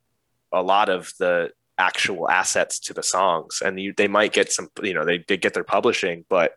a 0.55 0.63
lot 0.63 0.89
of 0.89 1.13
the 1.19 1.51
actual 1.77 2.31
assets 2.31 2.79
to 2.79 2.95
the 2.95 3.03
songs 3.03 3.61
and 3.65 3.81
you, 3.81 3.93
they 3.97 4.07
might 4.07 4.33
get 4.33 4.53
some 4.53 4.69
you 4.83 4.95
know 4.95 5.05
they, 5.05 5.25
they 5.27 5.37
get 5.37 5.55
their 5.55 5.65
publishing 5.65 6.25
but 6.29 6.55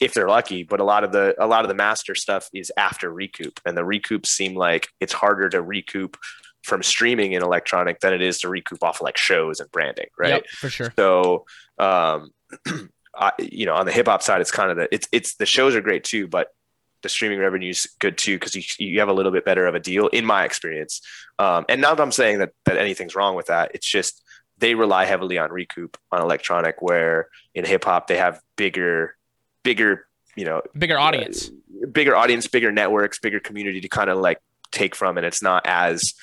if 0.00 0.14
they're 0.14 0.28
lucky. 0.28 0.62
But 0.62 0.80
a 0.80 0.84
lot 0.84 1.04
of 1.04 1.12
the 1.12 1.34
a 1.38 1.46
lot 1.46 1.64
of 1.64 1.68
the 1.68 1.74
master 1.74 2.14
stuff 2.14 2.48
is 2.52 2.72
after 2.76 3.12
recoup, 3.12 3.60
and 3.64 3.76
the 3.76 3.82
recoups 3.82 4.26
seem 4.26 4.54
like 4.54 4.88
it's 5.00 5.12
harder 5.12 5.48
to 5.50 5.62
recoup 5.62 6.16
from 6.62 6.82
streaming 6.82 7.32
in 7.32 7.42
electronic 7.42 8.00
than 8.00 8.12
it 8.12 8.20
is 8.20 8.40
to 8.40 8.48
recoup 8.48 8.82
off 8.82 8.96
of 8.96 9.02
like 9.02 9.16
shows 9.16 9.60
and 9.60 9.70
branding, 9.70 10.08
right? 10.18 10.30
Yep, 10.30 10.46
for 10.48 10.68
sure. 10.68 10.92
So, 10.96 11.46
um, 11.78 12.30
I, 13.18 13.32
you 13.38 13.66
know, 13.66 13.74
on 13.74 13.86
the 13.86 13.92
hip 13.92 14.06
hop 14.06 14.22
side, 14.22 14.40
it's 14.40 14.50
kind 14.50 14.70
of 14.70 14.76
the 14.76 14.88
it's 14.94 15.08
it's 15.12 15.36
the 15.36 15.46
shows 15.46 15.74
are 15.74 15.80
great 15.80 16.04
too, 16.04 16.28
but 16.28 16.48
the 17.06 17.10
streaming 17.10 17.38
revenue 17.38 17.70
is 17.70 17.88
good 18.00 18.18
too 18.18 18.36
because 18.36 18.54
you 18.56 18.62
you 18.78 18.98
have 18.98 19.08
a 19.08 19.12
little 19.12 19.32
bit 19.32 19.44
better 19.44 19.66
of 19.66 19.74
a 19.74 19.80
deal 19.80 20.08
in 20.08 20.24
my 20.24 20.44
experience. 20.44 21.00
Um, 21.38 21.64
and 21.68 21.80
not 21.80 21.96
that 21.96 22.02
I'm 22.02 22.12
saying 22.12 22.40
that 22.40 22.50
that 22.64 22.76
anything's 22.76 23.14
wrong 23.14 23.36
with 23.36 23.46
that. 23.46 23.70
It's 23.74 23.86
just 23.88 24.22
they 24.58 24.74
rely 24.74 25.04
heavily 25.04 25.38
on 25.38 25.50
recoup 25.52 25.96
on 26.10 26.20
electronic, 26.20 26.82
where 26.82 27.28
in 27.54 27.64
hip 27.64 27.84
hop 27.84 28.06
they 28.08 28.16
have 28.16 28.40
bigger, 28.56 29.16
bigger, 29.62 30.06
you 30.34 30.44
know, 30.44 30.62
Bigger 30.76 30.98
audience. 30.98 31.50
uh, 31.82 31.86
bigger 31.92 32.16
audience, 32.16 32.48
bigger 32.48 32.72
networks, 32.72 33.18
bigger 33.20 33.40
community 33.40 33.80
to 33.82 33.88
kind 33.88 34.10
of 34.10 34.18
like 34.18 34.40
take 34.72 34.94
from, 34.96 35.16
and 35.16 35.24
it's 35.26 35.42
not 35.42 35.64
as 35.66 36.14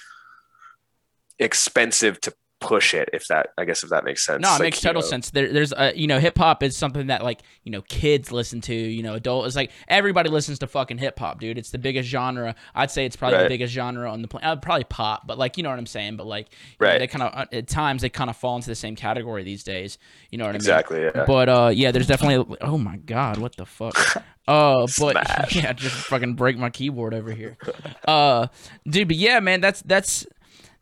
expensive 1.40 2.20
to 2.22 2.34
push 2.64 2.94
it. 2.94 3.10
If 3.14 3.28
that, 3.28 3.50
I 3.58 3.66
guess, 3.66 3.84
if 3.84 3.90
that 3.90 4.04
makes 4.06 4.26
sense. 4.26 4.42
No, 4.42 4.50
it 4.50 4.52
Like, 4.54 4.62
makes 4.62 4.84
you 4.84 4.90
total 4.90 5.02
know, 5.02 5.08
sense. 5.08 5.30
There, 5.32 5.52
there's, 5.52 5.74
uh, 5.74 5.92
you 5.96 6.08
know, 6.08 6.20
hip 6.20 6.38
hop 6.38 6.64
is 6.64 6.76
something 6.78 7.08
that 7.08 7.24
like, 7.24 7.42
you 7.64 7.72
know, 7.72 7.82
kids 7.84 8.32
listen 8.32 8.62
to. 8.62 8.74
You 8.74 9.04
know, 9.04 9.14
adult 9.14 9.46
is 9.48 9.56
like 9.56 9.72
everybody 9.88 10.30
listens 10.30 10.60
to 10.60 10.68
fucking 10.68 10.98
hip 10.98 11.20
hop, 11.20 11.40
dude. 11.40 11.58
It's 11.58 11.72
the 11.72 11.78
biggest 11.78 12.10
genre. 12.10 12.56
I'd 12.74 12.92
say 12.92 13.06
it's 13.06 13.16
probably 13.16 13.40
the 13.44 13.50
biggest 13.50 13.74
genre 13.74 14.12
on 14.12 14.22
the 14.22 14.28
planet. 14.28 14.48
Uh, 14.50 14.56
probably 14.56 14.86
pop, 14.86 15.28
but 15.28 15.38
like, 15.38 15.58
you 15.58 15.64
know 15.64 15.70
what 15.70 15.80
I'm 15.80 15.86
saying. 15.86 16.18
But 16.18 16.28
like, 16.28 16.48
you 16.80 16.88
know, 16.88 17.00
they 17.00 17.08
kind 17.08 17.24
of 17.24 17.48
at 17.52 17.68
times 17.68 18.02
they 18.02 18.10
kind 18.10 18.30
of 18.30 18.38
fall 18.38 18.56
into 18.56 18.68
the 18.70 18.76
same 18.76 18.96
category 18.96 19.44
these 19.44 19.64
days. 19.64 19.98
You 20.32 20.38
know 20.38 20.46
what 20.46 20.50
I 20.50 20.54
mean? 20.54 20.56
Exactly. 20.58 21.02
Yeah. 21.04 21.26
But 21.28 21.50
uh, 21.50 21.72
yeah, 21.74 21.92
there's 21.92 22.08
definitely. 22.08 22.58
Oh 22.62 22.78
my 22.78 22.98
god, 22.98 23.38
what 23.38 23.56
the 23.56 23.66
fuck? 23.66 23.96
Uh, 24.46 24.86
but 25.00 25.16
Smash. 25.26 25.56
yeah, 25.56 25.72
just 25.72 25.96
fucking 25.96 26.34
break 26.34 26.58
my 26.58 26.70
keyboard 26.70 27.14
over 27.14 27.32
here. 27.32 27.58
Uh, 28.06 28.48
dude, 28.86 29.08
but 29.08 29.16
yeah, 29.16 29.40
man, 29.40 29.62
that's 29.62 29.82
that's 29.84 30.26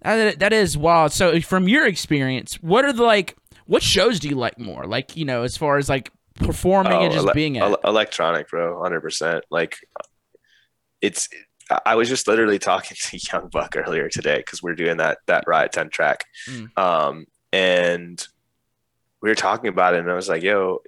that, 0.03 0.39
that 0.39 0.53
is 0.53 0.77
wild. 0.77 1.11
So 1.11 1.39
from 1.41 1.67
your 1.67 1.85
experience, 1.87 2.55
what 2.61 2.85
are 2.85 2.93
the 2.93 3.03
like? 3.03 3.35
What 3.65 3.83
shows 3.83 4.19
do 4.19 4.27
you 4.27 4.35
like 4.35 4.57
more? 4.59 4.85
Like 4.85 5.15
you 5.15 5.25
know, 5.25 5.43
as 5.43 5.55
far 5.57 5.77
as 5.77 5.87
like 5.89 6.11
performing 6.35 6.93
and 6.93 7.11
Oh, 7.11 7.15
just 7.15 7.27
ele- 7.27 7.33
being 7.33 7.57
at. 7.57 7.63
ele- 7.63 7.79
electronic, 7.83 8.49
bro, 8.49 8.81
hundred 8.81 9.01
percent. 9.01 9.43
Like, 9.51 9.77
it's. 11.01 11.29
I- 11.85 11.95
was 11.95 12.09
just 12.09 12.27
literally 12.27 12.59
talking 12.71 12.97
to 12.99 13.17
Young 13.31 13.47
Buck 13.49 13.75
earlier 13.77 14.09
today 14.09 14.37
because 14.37 14.61
we're 14.61 14.75
doing 14.75 14.97
that 14.97 15.19
that 15.27 15.45
Riot 15.47 15.71
Ten 15.71 15.89
track, 15.89 16.25
Mm. 16.49 16.77
um, 16.77 17.25
and 17.53 18.25
we 19.21 19.29
were 19.29 19.35
talking 19.35 19.67
about 19.69 19.93
it, 19.93 19.99
and 20.01 20.11
I 20.11 20.15
was 20.15 20.27
like, 20.27 20.43
"Yo, 20.43 20.81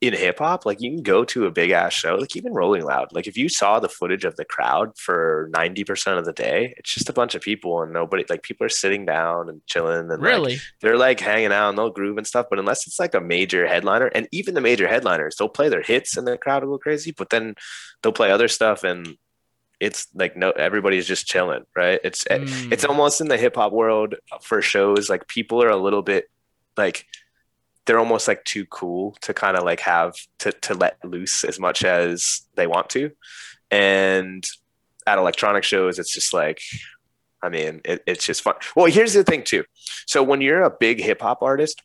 in 0.00 0.14
hip 0.14 0.38
hop, 0.38 0.64
like 0.64 0.80
you 0.80 0.90
can 0.90 1.02
go 1.02 1.24
to 1.26 1.44
a 1.44 1.50
big 1.50 1.70
ass 1.72 1.92
show, 1.92 2.14
like 2.14 2.34
even 2.34 2.54
Rolling 2.54 2.84
Loud. 2.84 3.12
Like 3.12 3.26
if 3.26 3.36
you 3.36 3.50
saw 3.50 3.80
the 3.80 3.88
footage 3.88 4.24
of 4.24 4.36
the 4.36 4.46
crowd 4.46 4.96
for 4.96 5.50
ninety 5.52 5.84
percent 5.84 6.18
of 6.18 6.24
the 6.24 6.32
day, 6.32 6.72
it's 6.78 6.94
just 6.94 7.10
a 7.10 7.12
bunch 7.12 7.34
of 7.34 7.42
people 7.42 7.82
and 7.82 7.92
nobody. 7.92 8.24
Like 8.28 8.42
people 8.42 8.64
are 8.64 8.70
sitting 8.70 9.04
down 9.04 9.50
and 9.50 9.60
chilling, 9.66 9.98
and 9.98 10.08
like, 10.08 10.20
really? 10.20 10.58
they're 10.80 10.96
like 10.96 11.20
hanging 11.20 11.52
out 11.52 11.68
and 11.68 11.76
they'll 11.76 11.90
groove 11.90 12.16
and 12.16 12.26
stuff. 12.26 12.46
But 12.48 12.58
unless 12.58 12.86
it's 12.86 12.98
like 12.98 13.14
a 13.14 13.20
major 13.20 13.66
headliner, 13.66 14.06
and 14.06 14.26
even 14.32 14.54
the 14.54 14.62
major 14.62 14.88
headliners, 14.88 15.36
they'll 15.36 15.50
play 15.50 15.68
their 15.68 15.82
hits 15.82 16.16
and 16.16 16.26
the 16.26 16.38
crowd 16.38 16.64
will 16.64 16.76
go 16.76 16.78
crazy. 16.78 17.12
But 17.12 17.28
then 17.28 17.54
they'll 18.02 18.12
play 18.12 18.30
other 18.30 18.48
stuff, 18.48 18.84
and 18.84 19.18
it's 19.80 20.08
like 20.14 20.34
no, 20.34 20.50
everybody's 20.52 21.06
just 21.06 21.26
chilling, 21.26 21.66
right? 21.76 22.00
It's 22.02 22.24
Mm. 22.24 22.72
it's 22.72 22.86
almost 22.86 23.20
in 23.20 23.28
the 23.28 23.36
hip 23.36 23.56
hop 23.56 23.72
world 23.72 24.14
for 24.40 24.62
shows. 24.62 25.10
Like 25.10 25.26
people 25.28 25.62
are 25.62 25.68
a 25.68 25.76
little 25.76 26.02
bit 26.02 26.30
like 26.78 27.06
they're 27.86 27.98
almost 27.98 28.28
like 28.28 28.44
too 28.44 28.66
cool 28.66 29.16
to 29.22 29.34
kind 29.34 29.56
of 29.56 29.64
like 29.64 29.80
have 29.80 30.14
to 30.40 30.52
to 30.52 30.74
let 30.74 31.02
loose 31.04 31.44
as 31.44 31.58
much 31.58 31.84
as 31.84 32.42
they 32.54 32.66
want 32.66 32.90
to, 32.90 33.10
and 33.70 34.46
at 35.06 35.18
electronic 35.18 35.64
shows, 35.64 35.98
it's 35.98 36.12
just 36.12 36.32
like 36.32 36.60
I 37.42 37.48
mean, 37.48 37.80
it, 37.84 38.02
it's 38.06 38.24
just 38.24 38.42
fun. 38.42 38.54
Well, 38.76 38.86
here's 38.86 39.14
the 39.14 39.24
thing 39.24 39.44
too. 39.44 39.64
So 40.06 40.22
when 40.22 40.40
you're 40.40 40.62
a 40.62 40.70
big 40.70 41.00
hip 41.00 41.22
hop 41.22 41.42
artist, 41.42 41.82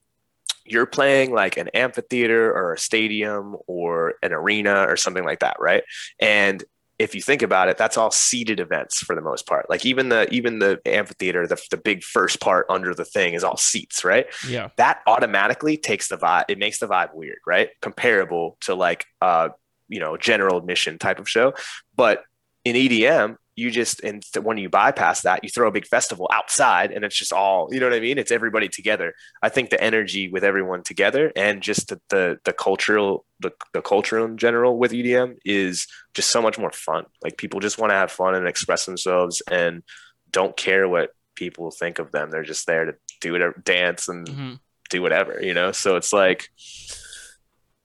you're 0.65 0.85
playing 0.85 1.31
like 1.31 1.57
an 1.57 1.69
amphitheater 1.69 2.51
or 2.51 2.73
a 2.73 2.77
stadium 2.77 3.55
or 3.67 4.15
an 4.23 4.33
arena 4.33 4.85
or 4.87 4.97
something 4.97 5.23
like 5.23 5.39
that, 5.39 5.57
right? 5.59 5.83
And 6.19 6.63
if 6.97 7.13
you 7.13 7.21
think 7.21 7.41
about 7.41 7.67
it, 7.67 7.77
that's 7.77 7.97
all 7.97 8.11
seated 8.11 8.59
events 8.59 8.99
for 8.99 9.15
the 9.15 9.21
most 9.21 9.45
part. 9.45 9.69
Like 9.69 9.85
even 9.85 10.09
the 10.09 10.31
even 10.33 10.59
the 10.59 10.79
amphitheater, 10.85 11.45
the, 11.45 11.61
the 11.69 11.77
big 11.77 12.03
first 12.03 12.39
part 12.39 12.65
under 12.69 12.93
the 12.93 13.05
thing 13.05 13.33
is 13.33 13.43
all 13.43 13.57
seats, 13.57 14.03
right? 14.03 14.27
yeah. 14.47 14.69
That 14.77 15.01
automatically 15.07 15.77
takes 15.77 16.07
the 16.07 16.17
vibe. 16.17 16.45
It 16.47 16.57
makes 16.57 16.79
the 16.79 16.87
vibe 16.87 17.13
weird, 17.13 17.39
right? 17.45 17.69
Comparable 17.81 18.57
to 18.61 18.75
like 18.75 19.05
uh 19.21 19.49
you 19.87 19.99
know 19.99 20.17
general 20.17 20.57
admission 20.57 20.97
type 20.97 21.19
of 21.19 21.29
show, 21.29 21.53
but 21.95 22.23
in 22.63 22.75
EDM, 22.75 23.37
you 23.55 23.71
just 23.71 24.01
and 24.03 24.23
when 24.43 24.57
you 24.57 24.69
bypass 24.69 25.21
that, 25.21 25.43
you 25.43 25.49
throw 25.49 25.67
a 25.67 25.71
big 25.71 25.87
festival 25.87 26.29
outside, 26.33 26.91
and 26.91 27.05
it's 27.05 27.15
just 27.15 27.31
all 27.33 27.69
you 27.71 27.79
know 27.79 27.87
what 27.87 27.95
I 27.95 27.99
mean. 28.01 28.17
It's 28.17 28.31
everybody 28.31 28.67
together. 28.67 29.13
I 29.41 29.49
think 29.49 29.69
the 29.69 29.81
energy 29.81 30.27
with 30.27 30.43
everyone 30.43 30.83
together, 30.83 31.31
and 31.35 31.61
just 31.61 31.87
the 31.89 32.01
the, 32.09 32.39
the 32.43 32.53
cultural 32.53 33.25
the, 33.39 33.51
the 33.73 33.81
culture 33.81 34.23
in 34.25 34.37
general 34.37 34.77
with 34.77 34.91
EDM 34.91 35.37
is 35.45 35.87
just 36.13 36.29
so 36.31 36.41
much 36.41 36.57
more 36.57 36.71
fun. 36.71 37.05
Like 37.23 37.37
people 37.37 37.59
just 37.59 37.77
want 37.77 37.91
to 37.91 37.95
have 37.95 38.11
fun 38.11 38.35
and 38.35 38.47
express 38.47 38.85
themselves, 38.85 39.41
and 39.49 39.83
don't 40.31 40.55
care 40.57 40.87
what 40.89 41.11
people 41.35 41.71
think 41.71 41.99
of 41.99 42.11
them. 42.11 42.31
They're 42.31 42.43
just 42.43 42.65
there 42.67 42.85
to 42.85 42.95
do 43.21 43.31
whatever, 43.33 43.61
dance 43.63 44.07
and 44.09 44.27
Mhm. 44.27 44.59
do 44.89 45.01
whatever, 45.01 45.39
you 45.41 45.53
know. 45.53 45.71
So 45.71 45.95
it's 45.95 46.11
like, 46.13 46.49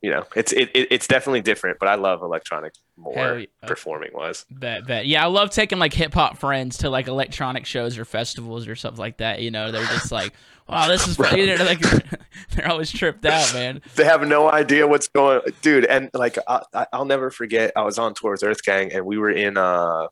you 0.01 0.09
know, 0.09 0.25
it's 0.35 0.51
it, 0.51 0.69
it 0.73 0.87
it's 0.91 1.07
definitely 1.07 1.41
different. 1.41 1.77
But 1.79 1.89
I 1.89 1.95
love 1.95 2.21
electronic 2.23 2.73
more 2.97 3.39
yeah. 3.39 3.45
performing 3.67 4.11
wise. 4.13 4.45
Bet, 4.49 4.87
bet. 4.87 5.05
Yeah, 5.05 5.23
I 5.23 5.27
love 5.27 5.51
taking 5.51 5.77
like 5.77 5.93
hip 5.93 6.13
hop 6.13 6.37
friends 6.37 6.79
to 6.79 6.89
like 6.89 7.07
electronic 7.07 7.65
shows 7.65 7.97
or 7.97 8.05
festivals 8.05 8.67
or 8.67 8.75
stuff 8.75 8.97
like 8.97 9.17
that. 9.17 9.41
You 9.41 9.51
know, 9.51 9.71
they're 9.71 9.85
just 9.85 10.11
like, 10.11 10.33
wow, 10.67 10.87
this 10.87 11.07
is 11.07 11.19
know, 11.19 11.55
like, 11.65 11.81
they're 12.51 12.67
always 12.67 12.91
tripped 12.91 13.25
out, 13.25 13.53
man. 13.53 13.81
they 13.95 14.05
have 14.05 14.27
no 14.27 14.49
idea 14.51 14.87
what's 14.87 15.07
going 15.07 15.41
dude 15.61 15.85
and 15.85 16.09
like 16.13 16.37
I, 16.47 16.63
I- 16.73 16.87
i'll 16.93 17.05
never 17.05 17.29
forget 17.29 17.71
i 17.75 17.81
was 17.81 17.97
on 17.97 18.13
tour 18.13 18.31
with 18.31 18.43
earth 18.43 18.63
gang 18.63 18.91
and 18.91 19.05
we 19.05 19.17
were 19.17 19.31
in 19.31 19.57
uh 19.57 20.07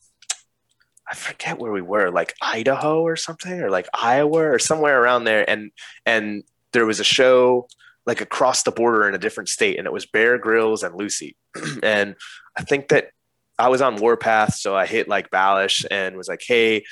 i 1.07 1.15
forget 1.15 1.59
where 1.59 1.71
we 1.71 1.81
were 1.81 2.11
like 2.11 2.35
idaho 2.41 3.01
or 3.01 3.15
something 3.15 3.61
or 3.61 3.69
like 3.69 3.87
iowa 3.93 4.51
or 4.51 4.59
somewhere 4.59 5.01
around 5.01 5.23
there 5.23 5.49
and 5.49 5.71
and 6.05 6.43
there 6.71 6.85
was 6.85 6.99
a 6.99 7.03
show 7.03 7.67
like 8.09 8.21
across 8.21 8.63
the 8.63 8.71
border 8.71 9.07
in 9.07 9.13
a 9.13 9.19
different 9.19 9.49
state 9.49 9.77
and 9.77 9.85
it 9.85 9.93
was 9.93 10.05
Bear 10.05 10.39
Grillz 10.39 10.83
and 10.83 10.95
lucy. 10.95 11.37
And 11.83 12.15
i 12.57 12.63
think 12.63 12.89
that 12.89 13.09
i 13.57 13.69
was 13.69 13.81
on 13.81 13.95
warpath 13.95 14.55
so 14.55 14.75
i 14.75 14.85
hit 14.85 15.07
like 15.07 15.29
Balish 15.29 15.85
and 15.89 16.17
was 16.17 16.27
like 16.27 16.41
hey 16.45 16.83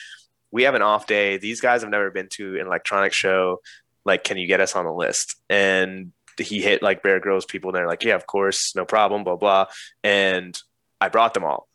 we 0.51 0.63
have 0.63 0.75
an 0.75 0.81
off 0.81 1.07
day. 1.07 1.37
These 1.37 1.59
guys 1.59 1.81
have 1.81 1.91
never 1.91 2.09
been 2.09 2.29
to 2.31 2.57
an 2.59 2.67
electronic 2.67 3.11
show. 3.13 3.59
Like 4.05 4.23
can 4.23 4.37
you 4.37 4.47
get 4.47 4.61
us 4.61 4.75
on 4.75 4.85
the 4.85 4.93
list? 4.93 5.35
And 5.49 6.13
he 6.39 6.61
hit 6.61 6.81
like 6.81 7.03
Bear 7.03 7.19
Grillz 7.19 7.47
people 7.47 7.69
and 7.69 7.75
they're 7.75 7.87
like 7.87 8.03
yeah 8.03 8.15
of 8.15 8.27
course 8.27 8.75
no 8.75 8.85
problem 8.85 9.23
blah 9.23 9.35
blah. 9.35 9.65
And 10.03 10.57
i 11.01 11.09
brought 11.09 11.33
them 11.33 11.43
all 11.43 11.67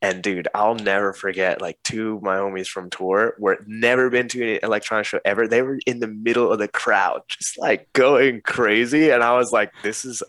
and 0.00 0.22
dude 0.22 0.48
i'll 0.54 0.74
never 0.74 1.12
forget 1.12 1.60
like 1.60 1.78
two 1.82 2.16
of 2.16 2.22
my 2.22 2.36
homies 2.36 2.68
from 2.68 2.88
tour 2.90 3.34
were 3.38 3.58
never 3.66 4.10
been 4.10 4.28
to 4.28 4.54
an 4.54 4.60
electronic 4.62 5.06
show 5.06 5.20
ever. 5.24 5.48
They 5.48 5.62
were 5.62 5.78
in 5.86 6.00
the 6.00 6.06
middle 6.06 6.52
of 6.52 6.58
the 6.58 6.68
crowd 6.68 7.22
just 7.28 7.58
like 7.58 7.92
going 7.92 8.40
crazy. 8.42 9.10
And 9.10 9.22
i 9.22 9.36
was 9.36 9.52
like 9.52 9.72
this 9.82 10.04
is 10.04 10.22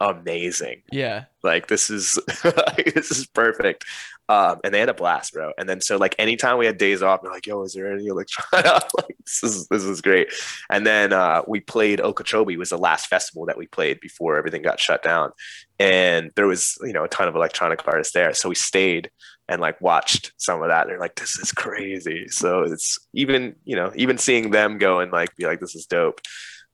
amazing. 0.00 0.82
Yeah. 0.90 1.24
like 1.42 1.68
this 1.68 1.90
is 1.90 2.18
this 2.42 3.10
is 3.10 3.26
perfect. 3.26 3.84
Um, 4.28 4.60
and 4.62 4.72
they 4.72 4.78
had 4.78 4.88
a 4.88 4.94
blast 4.94 5.32
bro. 5.32 5.52
And 5.58 5.68
then 5.68 5.80
so 5.80 5.96
like 5.96 6.14
anytime 6.18 6.56
we 6.56 6.66
had 6.66 6.78
days 6.78 7.02
off 7.02 7.20
they're 7.22 7.32
like 7.32 7.46
yo 7.46 7.62
is 7.62 7.74
there 7.74 7.92
any 7.92 8.06
electronic 8.06 8.64
like 8.96 9.16
this 9.18 9.42
is 9.42 9.68
this 9.68 9.84
is 9.84 10.00
great. 10.00 10.32
And 10.70 10.86
then 10.86 11.12
uh, 11.12 11.42
we 11.46 11.60
played 11.60 12.00
okeechobee 12.00 12.56
was 12.56 12.70
the 12.70 12.78
last 12.78 13.06
festival 13.08 13.46
that 13.46 13.58
we 13.58 13.66
played 13.66 14.00
before 14.00 14.36
everything 14.36 14.62
got 14.62 14.80
shut 14.80 15.02
down. 15.02 15.32
And 15.78 16.30
there 16.36 16.46
was 16.46 16.78
you 16.82 16.92
know 16.92 17.04
a 17.04 17.08
ton 17.08 17.28
of 17.28 17.34
electronic 17.34 17.86
artists 17.86 18.14
there. 18.14 18.32
So 18.34 18.48
we 18.48 18.54
stayed 18.54 19.10
and 19.48 19.60
like 19.60 19.80
watched 19.80 20.32
some 20.36 20.62
of 20.62 20.68
that. 20.68 20.86
They're 20.86 21.00
like 21.00 21.16
this 21.16 21.36
is 21.38 21.52
crazy. 21.52 22.28
So 22.28 22.62
it's 22.62 22.98
even 23.12 23.56
you 23.64 23.76
know 23.76 23.92
even 23.96 24.16
seeing 24.16 24.50
them 24.50 24.78
go 24.78 25.00
and 25.00 25.12
like 25.12 25.36
be 25.36 25.44
like 25.44 25.60
this 25.60 25.74
is 25.74 25.86
dope. 25.86 26.20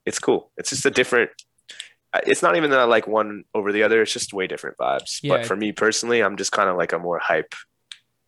It's 0.04 0.20
cool. 0.20 0.52
It's 0.56 0.70
just 0.70 0.86
a 0.86 0.90
different 0.90 1.30
it's 2.26 2.42
not 2.42 2.56
even 2.56 2.70
that 2.70 2.78
I 2.78 2.84
like 2.84 3.06
one 3.06 3.44
over 3.54 3.72
the 3.72 3.82
other. 3.82 4.02
It's 4.02 4.12
just 4.12 4.32
way 4.32 4.46
different 4.46 4.76
vibes. 4.78 5.20
Yeah. 5.22 5.36
But 5.38 5.46
for 5.46 5.56
me 5.56 5.72
personally, 5.72 6.20
I'm 6.22 6.36
just 6.36 6.52
kind 6.52 6.68
of 6.70 6.76
like 6.76 6.92
a 6.92 6.98
more 6.98 7.18
hype 7.18 7.54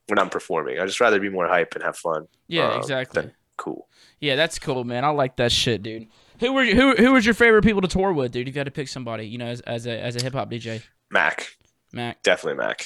when 0.09 0.19
I'm 0.19 0.31
performing. 0.31 0.79
I 0.79 0.87
just 0.87 1.01
rather 1.01 1.21
be 1.21 1.29
more 1.29 1.47
hype 1.49 1.75
and 1.75 1.85
have 1.85 1.97
fun. 1.97 2.27
Yeah, 2.47 2.71
Um, 2.73 2.79
exactly. 2.79 3.31
Cool. 3.57 3.89
Yeah, 4.21 4.37
that's 4.37 4.59
cool, 4.59 4.85
man. 4.85 5.05
I 5.05 5.09
like 5.11 5.37
that 5.37 5.53
shit, 5.53 5.83
dude. 5.83 6.09
Who 6.41 6.53
were 6.53 6.65
who 6.65 6.95
who 6.95 7.13
was 7.13 7.25
your 7.27 7.35
favorite 7.35 7.65
people 7.65 7.81
to 7.83 7.89
tour 7.89 8.13
with, 8.13 8.31
dude? 8.33 8.47
You 8.47 8.53
got 8.53 8.65
to 8.65 8.71
pick 8.71 8.87
somebody, 8.89 9.27
you 9.27 9.39
know, 9.39 9.47
as, 9.47 9.61
as 9.63 9.87
a 9.87 10.01
as 10.01 10.15
a 10.17 10.23
hip 10.23 10.33
hop 10.35 10.49
DJ. 10.51 10.83
Mac, 11.11 11.49
Mac. 11.93 12.23
definitely 12.23 12.59
Mac. 12.65 12.85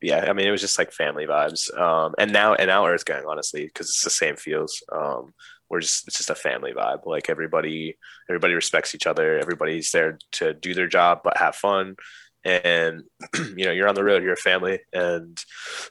Yeah, 0.00 0.24
I 0.28 0.32
mean 0.32 0.46
it 0.46 0.50
was 0.50 0.60
just 0.60 0.78
like 0.78 0.92
family 0.92 1.26
vibes. 1.26 1.74
Um, 1.78 2.14
and 2.18 2.32
now 2.32 2.54
and 2.54 2.68
now 2.68 2.86
Earth 2.86 3.04
Gang, 3.04 3.24
honestly, 3.26 3.64
because 3.66 3.88
it's 3.88 4.04
the 4.04 4.10
same 4.10 4.36
feels. 4.36 4.82
Um, 4.90 5.34
we're 5.74 5.80
just 5.80 6.06
it's 6.06 6.18
just 6.18 6.30
a 6.30 6.36
family 6.36 6.72
vibe. 6.72 7.04
Like 7.04 7.28
everybody 7.28 7.98
everybody 8.30 8.54
respects 8.54 8.94
each 8.94 9.08
other. 9.08 9.38
Everybody's 9.38 9.90
there 9.90 10.18
to 10.32 10.54
do 10.54 10.72
their 10.72 10.86
job 10.86 11.22
but 11.24 11.36
have 11.36 11.56
fun. 11.56 11.96
and 12.44 13.02
you 13.56 13.64
know 13.64 13.72
you're 13.72 13.88
on 13.88 13.96
the 13.96 14.04
road, 14.04 14.22
you're 14.22 14.34
a 14.34 14.36
family, 14.36 14.78
and 14.92 15.44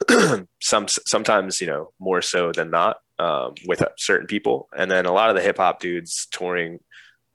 some 0.62 0.88
sometimes 0.88 1.60
you 1.60 1.66
know 1.66 1.92
more 2.00 2.22
so 2.22 2.50
than 2.50 2.70
not 2.70 2.96
um, 3.18 3.54
with 3.66 3.82
certain 3.98 4.26
people, 4.26 4.68
and 4.76 4.90
then 4.90 5.04
a 5.04 5.12
lot 5.12 5.28
of 5.28 5.36
the 5.36 5.42
hip 5.42 5.58
hop 5.58 5.80
dudes 5.80 6.26
touring, 6.30 6.80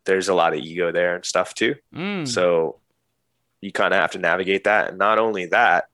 there's 0.06 0.28
a 0.28 0.34
lot 0.34 0.54
of 0.54 0.60
ego 0.60 0.92
there 0.92 1.16
and 1.16 1.26
stuff 1.26 1.54
too. 1.54 1.76
Mm. 1.94 2.28
So 2.28 2.80
you 3.62 3.72
kind 3.72 3.94
of 3.94 4.00
have 4.00 4.12
to 4.12 4.20
navigate 4.20 4.64
that. 4.64 4.90
And 4.90 4.98
not 4.98 5.20
only 5.20 5.48
that, 5.48 5.89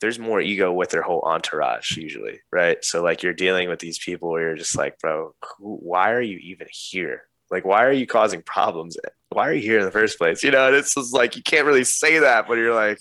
there's 0.00 0.18
more 0.18 0.40
ego 0.40 0.72
with 0.72 0.90
their 0.90 1.02
whole 1.02 1.22
entourage 1.22 1.96
usually, 1.96 2.40
right? 2.52 2.84
So 2.84 3.02
like 3.02 3.22
you're 3.22 3.34
dealing 3.34 3.68
with 3.68 3.80
these 3.80 3.98
people 3.98 4.30
where 4.30 4.42
you're 4.42 4.56
just 4.56 4.76
like, 4.76 4.98
bro, 4.98 5.34
who, 5.58 5.76
why 5.76 6.12
are 6.12 6.20
you 6.20 6.38
even 6.38 6.68
here? 6.70 7.22
Like, 7.50 7.64
why 7.64 7.84
are 7.84 7.92
you 7.92 8.06
causing 8.06 8.42
problems? 8.42 8.96
Why 9.30 9.48
are 9.48 9.52
you 9.54 9.62
here 9.62 9.78
in 9.78 9.84
the 9.84 9.90
first 9.90 10.18
place? 10.18 10.42
You 10.44 10.50
know, 10.50 10.66
and 10.68 10.76
it's 10.76 10.94
just 10.94 11.14
like 11.14 11.36
you 11.36 11.42
can't 11.42 11.66
really 11.66 11.84
say 11.84 12.18
that, 12.18 12.46
but 12.46 12.54
you're 12.58 12.74
like, 12.74 12.98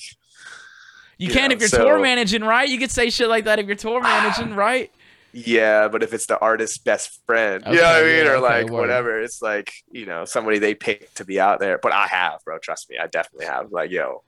you 1.17 1.27
you 1.27 1.33
can 1.33 1.49
know, 1.49 1.55
if 1.55 1.59
you're 1.59 1.69
so- 1.69 1.83
tour 1.83 1.99
managing, 1.99 2.43
right? 2.43 2.67
You 2.67 2.79
could 2.79 2.91
say 2.91 3.09
shit 3.09 3.27
like 3.27 3.45
that 3.45 3.59
if 3.59 3.67
you're 3.67 3.75
tour 3.75 3.99
ah. 4.03 4.03
managing, 4.03 4.55
right? 4.55 4.91
yeah, 5.33 5.87
but 5.87 6.01
if 6.01 6.13
it's 6.13 6.25
the 6.25 6.39
artist's 6.39 6.77
best 6.77 7.21
friend, 7.27 7.63
you 7.67 7.73
know 7.73 7.77
Okay, 7.79 7.85
what 7.85 7.95
I 7.95 8.01
mean, 8.01 8.25
yeah, 8.25 8.31
or 8.31 8.35
okay, 8.37 8.63
like 8.63 8.71
whatever, 8.71 9.21
it's 9.21 9.41
like 9.41 9.71
you 9.91 10.05
know 10.05 10.25
somebody 10.25 10.57
they 10.57 10.73
pick 10.73 11.13
to 11.15 11.25
be 11.25 11.39
out 11.39 11.59
there. 11.59 11.77
But 11.81 11.93
I 11.93 12.07
have, 12.07 12.39
bro. 12.43 12.57
Trust 12.59 12.89
me, 12.89 12.97
I 12.97 13.07
definitely 13.07 13.45
have. 13.45 13.71
Like, 13.71 13.91
yo, 13.91 14.23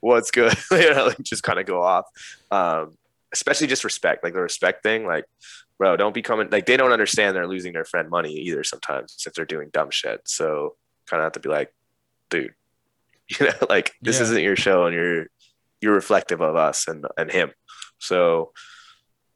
what's 0.00 0.30
good? 0.30 0.54
you 0.70 0.94
know, 0.94 1.06
like 1.06 1.22
just 1.22 1.42
kind 1.42 1.58
of 1.58 1.66
go 1.66 1.82
off. 1.82 2.04
Um, 2.50 2.96
especially 3.32 3.66
just 3.66 3.84
respect, 3.84 4.22
like 4.24 4.34
the 4.34 4.40
respect 4.40 4.82
thing. 4.82 5.06
Like, 5.06 5.24
bro, 5.78 5.96
don't 5.96 6.14
be 6.14 6.22
coming. 6.22 6.48
Like 6.50 6.66
they 6.66 6.76
don't 6.76 6.92
understand 6.92 7.36
they're 7.36 7.46
losing 7.46 7.72
their 7.72 7.84
friend 7.84 8.08
money 8.08 8.32
either. 8.32 8.64
Sometimes 8.64 9.24
if 9.26 9.34
they're 9.34 9.44
doing 9.44 9.68
dumb 9.72 9.90
shit, 9.90 10.22
so 10.26 10.76
kind 11.06 11.20
of 11.20 11.24
have 11.26 11.32
to 11.32 11.40
be 11.40 11.48
like, 11.48 11.74
dude, 12.30 12.54
you 13.28 13.46
know, 13.46 13.52
like 13.68 13.92
this 14.02 14.16
Yeah. 14.16 14.22
isn't 14.22 14.42
your 14.42 14.56
show, 14.56 14.86
and 14.86 14.94
you're 14.94 15.26
you're 15.80 15.94
reflective 15.94 16.40
of 16.40 16.56
us 16.56 16.88
and 16.88 17.04
and 17.18 17.30
him. 17.30 17.52
So 17.98 18.52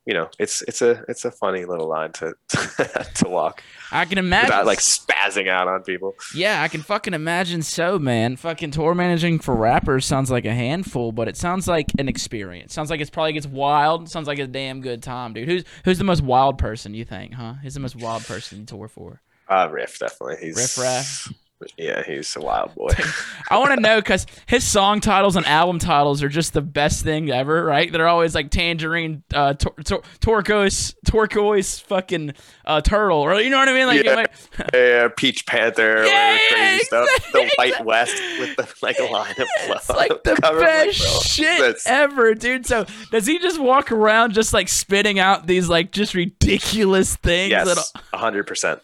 you 0.06 0.14
know, 0.14 0.28
it's 0.38 0.62
it's 0.62 0.82
a 0.82 1.04
it's 1.08 1.24
a 1.24 1.30
funny 1.30 1.64
little 1.64 1.88
line 1.88 2.12
to 2.12 2.34
to 2.48 3.28
walk 3.28 3.62
I 3.92 4.04
can 4.06 4.18
imagine. 4.18 4.48
without 4.48 4.66
like 4.66 4.78
spazzing 4.78 5.48
out 5.48 5.68
on 5.68 5.82
people. 5.82 6.14
Yeah, 6.34 6.62
I 6.62 6.68
can 6.68 6.82
fucking 6.82 7.14
imagine 7.14 7.62
so, 7.62 7.98
man. 7.98 8.36
Fucking 8.36 8.70
tour 8.70 8.94
managing 8.94 9.38
for 9.40 9.54
rappers 9.54 10.06
sounds 10.06 10.30
like 10.30 10.44
a 10.44 10.54
handful, 10.54 11.12
but 11.12 11.28
it 11.28 11.36
sounds 11.36 11.68
like 11.68 11.86
an 11.98 12.08
experience. 12.08 12.72
Sounds 12.72 12.90
like 12.90 13.00
it's 13.00 13.10
probably 13.10 13.34
gets 13.34 13.46
wild. 13.46 14.08
Sounds 14.08 14.26
like 14.26 14.38
a 14.38 14.46
damn 14.46 14.80
good 14.80 15.02
time, 15.02 15.34
dude. 15.34 15.48
Who's 15.48 15.64
who's 15.84 15.98
the 15.98 16.04
most 16.04 16.22
wild 16.22 16.58
person 16.58 16.94
you 16.94 17.04
think, 17.04 17.34
huh? 17.34 17.54
Who's 17.62 17.74
the 17.74 17.80
most 17.80 17.96
wild 17.96 18.24
person 18.24 18.60
you 18.60 18.66
tour 18.66 18.88
for? 18.88 19.20
Uh, 19.48 19.68
Riff 19.70 19.98
definitely. 19.98 20.36
He's 20.40 20.56
Riff 20.56 20.78
Raff? 20.78 21.32
Yeah, 21.76 22.02
he's 22.04 22.34
a 22.36 22.40
wild 22.40 22.74
boy. 22.74 22.88
I 23.50 23.58
want 23.58 23.74
to 23.74 23.80
know 23.80 24.00
because 24.00 24.26
his 24.46 24.64
song 24.64 25.00
titles 25.00 25.36
and 25.36 25.44
album 25.46 25.78
titles 25.78 26.22
are 26.22 26.28
just 26.28 26.54
the 26.54 26.62
best 26.62 27.04
thing 27.04 27.30
ever, 27.30 27.62
right? 27.64 27.92
They're 27.92 28.08
always 28.08 28.34
like 28.34 28.50
Tangerine, 28.50 29.22
uh, 29.34 29.52
tor- 29.54 29.74
tor- 29.84 30.02
turquoise, 30.20 30.94
turquoise, 31.06 31.78
fucking 31.80 32.32
uh, 32.64 32.80
turtle, 32.80 33.18
or 33.18 33.38
you 33.40 33.50
know 33.50 33.58
what 33.58 33.68
I 33.68 33.74
mean? 33.74 33.86
Like, 33.86 34.04
Yeah. 34.04 34.14
might- 34.14 34.70
yeah, 34.74 35.08
Peach 35.16 35.44
Panther, 35.46 36.04
Yeah, 36.06 36.32
yeah, 36.32 36.38
crazy 36.50 36.84
stuff. 36.84 37.08
The 37.32 37.40
exactly. 37.42 37.50
White 37.56 37.84
West 37.84 38.22
with 38.38 38.56
the 38.56 38.74
like 38.82 38.98
a 38.98 39.04
line 39.04 39.32
of 39.38 39.48
It's 39.58 39.88
like 39.90 40.22
the 40.24 40.38
I'm 40.42 40.56
like, 40.56 40.64
best 40.64 41.26
shit 41.26 41.58
that's- 41.60 41.86
ever, 41.86 42.34
dude. 42.34 42.64
So 42.66 42.86
does 43.10 43.26
he 43.26 43.38
just 43.38 43.60
walk 43.60 43.92
around 43.92 44.32
just 44.32 44.54
like 44.54 44.68
spitting 44.68 45.18
out 45.18 45.46
these 45.46 45.68
like 45.68 45.92
just 45.92 46.14
ridiculous 46.14 47.16
things? 47.16 47.50
Yes, 47.50 47.92
a 48.12 48.16
hundred 48.18 48.46
percent, 48.46 48.80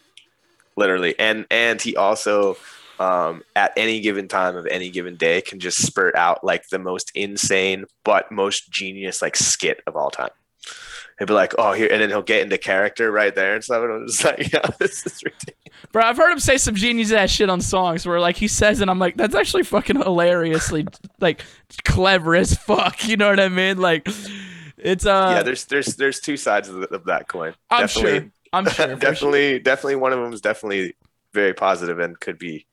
literally. 0.76 1.18
And 1.18 1.46
and 1.50 1.80
he 1.80 1.96
also, 1.96 2.56
um, 3.00 3.42
at 3.54 3.72
any 3.76 4.00
given 4.00 4.28
time 4.28 4.56
of 4.56 4.66
any 4.66 4.90
given 4.90 5.16
day, 5.16 5.40
can 5.40 5.58
just 5.60 5.82
spurt 5.84 6.14
out 6.14 6.44
like 6.44 6.68
the 6.68 6.78
most 6.78 7.10
insane 7.14 7.86
but 8.04 8.30
most 8.30 8.70
genius 8.70 9.22
like 9.22 9.36
skit 9.36 9.82
of 9.86 9.96
all 9.96 10.10
time. 10.10 10.30
He'll 11.18 11.26
be 11.26 11.32
like, 11.34 11.54
"Oh, 11.58 11.72
here," 11.72 11.88
and 11.90 12.02
then 12.02 12.10
he'll 12.10 12.22
get 12.22 12.42
into 12.42 12.58
character 12.58 13.10
right 13.10 13.34
there 13.34 13.54
and 13.54 13.64
stuff. 13.64 13.82
And 13.82 13.92
I'm 13.92 14.06
just 14.06 14.24
like, 14.24 14.52
"Yeah, 14.52 14.68
this 14.78 15.06
is 15.06 15.22
ridiculous." 15.24 15.56
Bro, 15.92 16.04
I've 16.04 16.16
heard 16.16 16.32
him 16.32 16.40
say 16.40 16.58
some 16.58 16.74
genius 16.74 17.12
ass 17.12 17.30
shit 17.30 17.48
on 17.48 17.60
songs 17.60 18.06
where 18.06 18.20
like 18.20 18.36
he 18.36 18.48
says 18.48 18.80
and 18.80 18.90
I'm 18.90 18.98
like, 18.98 19.16
that's 19.16 19.34
actually 19.34 19.62
fucking 19.62 19.96
hilariously 19.96 20.86
like 21.20 21.42
clever 21.84 22.34
as 22.34 22.54
fuck. 22.54 22.96
You 23.06 23.16
know 23.16 23.30
what 23.30 23.40
I 23.40 23.48
mean? 23.48 23.78
Like, 23.78 24.08
it's 24.76 25.06
uh, 25.06 25.34
yeah, 25.36 25.42
there's 25.42 25.64
there's 25.66 25.96
there's 25.96 26.20
two 26.20 26.36
sides 26.36 26.68
of, 26.68 26.80
the, 26.80 26.94
of 26.94 27.04
that 27.04 27.28
coin. 27.28 27.54
I'm 27.70 27.82
definitely, 27.82 28.18
sure, 28.18 28.30
I'm 28.56 28.64
sure, 28.70 28.72
for 28.72 28.90
sure. 28.90 28.96
definitely, 28.96 29.58
definitely, 29.60 29.96
one 29.96 30.12
of 30.12 30.20
them 30.20 30.32
is 30.32 30.40
definitely 30.40 30.94
very 31.32 31.54
positive 31.54 31.98
and 31.98 32.18
could 32.18 32.38
be 32.38 32.66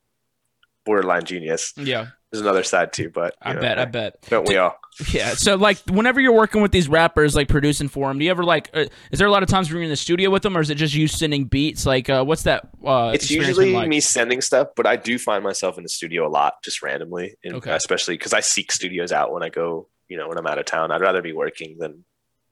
borderline 0.84 1.24
genius. 1.24 1.72
Yeah, 1.76 2.08
There's 2.30 2.42
another 2.42 2.62
side 2.62 2.92
too, 2.92 3.10
but 3.10 3.34
I 3.42 3.54
know, 3.54 3.60
bet, 3.60 3.78
I 3.78 3.84
bet. 3.86 4.16
Don't 4.28 4.46
we 4.48 4.56
all? 4.56 4.76
Yeah. 5.12 5.30
So 5.34 5.56
like, 5.56 5.78
whenever 5.90 6.20
you're 6.20 6.32
working 6.34 6.62
with 6.62 6.70
these 6.70 6.88
rappers, 6.88 7.34
like 7.34 7.48
producing 7.48 7.88
for 7.88 8.08
them, 8.08 8.18
do 8.18 8.24
you 8.24 8.30
ever 8.30 8.44
like? 8.44 8.70
Uh, 8.72 8.84
is 9.10 9.18
there 9.18 9.26
a 9.26 9.30
lot 9.30 9.42
of 9.42 9.48
times 9.48 9.68
when 9.68 9.76
you're 9.76 9.84
in 9.84 9.90
the 9.90 9.96
studio 9.96 10.30
with 10.30 10.42
them, 10.42 10.56
or 10.56 10.60
is 10.60 10.70
it 10.70 10.76
just 10.76 10.94
you 10.94 11.08
sending 11.08 11.44
beats? 11.46 11.84
Like, 11.86 12.08
uh, 12.08 12.24
what's 12.24 12.42
that? 12.44 12.68
Uh, 12.84 13.10
It's 13.14 13.30
usually 13.30 13.72
like? 13.72 13.88
me 13.88 14.00
sending 14.00 14.40
stuff, 14.40 14.68
but 14.76 14.86
I 14.86 14.96
do 14.96 15.18
find 15.18 15.42
myself 15.42 15.78
in 15.78 15.82
the 15.82 15.88
studio 15.88 16.26
a 16.26 16.30
lot, 16.30 16.62
just 16.62 16.82
randomly, 16.82 17.34
and 17.44 17.54
Okay. 17.56 17.72
especially 17.74 18.14
because 18.14 18.32
I 18.32 18.40
seek 18.40 18.70
studios 18.70 19.10
out 19.10 19.32
when 19.32 19.42
I 19.42 19.48
go, 19.48 19.88
you 20.08 20.16
know, 20.16 20.28
when 20.28 20.38
I'm 20.38 20.46
out 20.46 20.58
of 20.58 20.64
town. 20.66 20.90
I'd 20.92 21.00
rather 21.00 21.22
be 21.22 21.32
working 21.32 21.76
than 21.78 22.04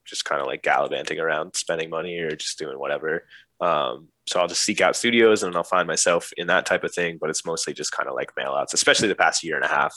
just 0.05 0.25
kind 0.25 0.41
of 0.41 0.47
like 0.47 0.61
gallivanting 0.61 1.19
around, 1.19 1.55
spending 1.55 1.89
money 1.89 2.17
or 2.19 2.35
just 2.35 2.59
doing 2.59 2.79
whatever. 2.79 3.25
Um, 3.59 4.09
so 4.27 4.39
I'll 4.39 4.47
just 4.47 4.63
seek 4.63 4.81
out 4.81 4.95
studios 4.95 5.43
and 5.43 5.55
I'll 5.55 5.63
find 5.63 5.87
myself 5.87 6.31
in 6.37 6.47
that 6.47 6.65
type 6.65 6.83
of 6.83 6.93
thing, 6.93 7.17
but 7.19 7.29
it's 7.29 7.45
mostly 7.45 7.73
just 7.73 7.91
kind 7.91 8.09
of 8.09 8.15
like 8.15 8.35
mail 8.35 8.55
outs, 8.57 8.73
especially 8.73 9.07
the 9.07 9.15
past 9.15 9.43
year 9.43 9.55
and 9.55 9.65
a 9.65 9.69
half. 9.69 9.95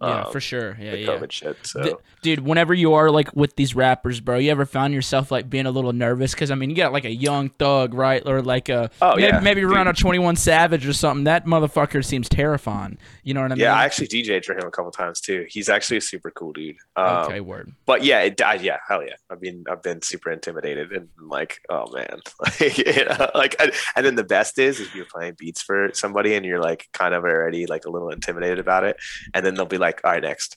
Yeah, 0.00 0.24
um, 0.24 0.32
for 0.32 0.40
sure. 0.40 0.76
Yeah, 0.80 0.92
the 0.92 0.98
yeah. 0.98 1.08
COVID 1.08 1.32
shit. 1.32 1.56
So 1.66 1.82
D- 1.82 1.94
dude, 2.22 2.40
whenever 2.40 2.72
you 2.72 2.94
are 2.94 3.10
like 3.10 3.34
with 3.34 3.56
these 3.56 3.74
rappers, 3.74 4.20
bro, 4.20 4.38
you 4.38 4.50
ever 4.50 4.64
found 4.64 4.94
yourself 4.94 5.30
like 5.32 5.50
being 5.50 5.66
a 5.66 5.72
little 5.72 5.92
nervous? 5.92 6.32
Because 6.32 6.52
I 6.52 6.54
mean, 6.54 6.70
you 6.70 6.76
got 6.76 6.92
like 6.92 7.04
a 7.04 7.12
young 7.12 7.48
thug, 7.50 7.94
right? 7.94 8.22
Or 8.24 8.40
like 8.40 8.68
a 8.68 8.90
Oh, 9.02 9.16
maybe, 9.16 9.22
yeah, 9.22 9.40
maybe 9.40 9.64
around 9.64 9.88
a 9.88 9.92
Twenty 9.92 10.20
One 10.20 10.36
Savage 10.36 10.86
or 10.86 10.92
something. 10.92 11.24
That 11.24 11.46
motherfucker 11.46 12.04
seems 12.04 12.28
terrifying. 12.28 12.98
You 13.24 13.34
know 13.34 13.42
what 13.42 13.52
I 13.52 13.54
mean? 13.56 13.62
yeah, 13.62 13.74
I 13.74 13.84
actually 13.84 14.08
DJ'd 14.08 14.44
for 14.44 14.54
him 14.54 14.66
a 14.66 14.70
couple 14.70 14.90
times 14.92 15.20
too. 15.20 15.46
He's 15.48 15.68
actually 15.68 15.96
a 15.96 16.00
super 16.00 16.30
cool 16.30 16.52
dude. 16.52 16.76
Um, 16.96 17.24
okay, 17.24 17.40
word. 17.40 17.72
but 17.84 18.04
yeah, 18.04 18.20
it 18.20 18.36
died. 18.36 18.60
Yeah, 18.60 18.78
hell 18.86 19.04
yeah. 19.04 19.16
I 19.30 19.34
mean, 19.34 19.64
I've 19.70 19.82
been 19.82 20.00
super 20.02 20.30
intimidated 20.30 20.92
and 20.92 21.08
like, 21.20 21.60
oh 21.70 21.92
man, 21.92 22.20
like, 22.40 22.78
you 22.78 23.04
know, 23.04 23.30
like, 23.34 23.56
and 23.96 24.06
then 24.06 24.14
the 24.14 24.24
best 24.24 24.58
is 24.58 24.80
if 24.80 24.94
you're 24.94 25.06
playing 25.06 25.34
beats 25.38 25.60
for 25.60 25.90
somebody 25.92 26.34
and 26.34 26.46
you're 26.46 26.60
like 26.60 26.88
kind 26.92 27.14
of 27.14 27.24
already 27.24 27.66
like 27.66 27.84
a 27.84 27.90
little 27.90 28.10
intimidated 28.10 28.58
about 28.58 28.84
it, 28.84 28.96
and 29.34 29.44
then 29.44 29.54
they'll 29.54 29.66
be 29.66 29.78
like, 29.78 29.87
all 30.04 30.12
right, 30.12 30.22
next, 30.22 30.56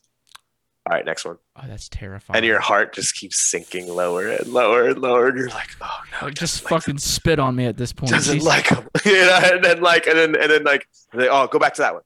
all 0.90 0.96
right, 0.96 1.06
next 1.06 1.26
one, 1.26 1.38
Oh, 1.56 1.68
that's 1.68 1.90
terrifying. 1.90 2.38
and 2.38 2.46
your 2.46 2.60
heart 2.60 2.94
just 2.94 3.16
keeps 3.16 3.38
sinking 3.40 3.88
lower 3.88 4.28
and 4.30 4.48
lower 4.48 4.88
and 4.90 5.00
lower, 5.00 5.28
and 5.28 5.38
you're 5.38 5.50
like, 5.50 5.70
oh 5.82 6.00
no, 6.20 6.28
like, 6.28 6.36
just 6.36 6.64
doesn't 6.64 6.72
like 6.72 6.84
fucking 6.84 6.98
spit 6.98 7.40
on 7.40 7.56
me 7.56 7.66
at 7.66 7.78
this 7.78 7.94
point. 7.94 8.12
doesn't 8.12 8.44
like 8.44 8.68
him, 8.68 8.88
you 9.06 9.14
know, 9.14 9.40
and 9.44 9.64
then 9.64 9.82
like, 9.82 10.08
and 10.08 10.18
then 10.18 10.36
and 10.42 10.52
then 10.52 10.64
like, 10.64 10.88
they, 11.14 11.28
oh, 11.30 11.48
go 11.48 11.60
back 11.60 11.74
to 11.76 11.82
that 11.82 11.94
one, 11.94 12.04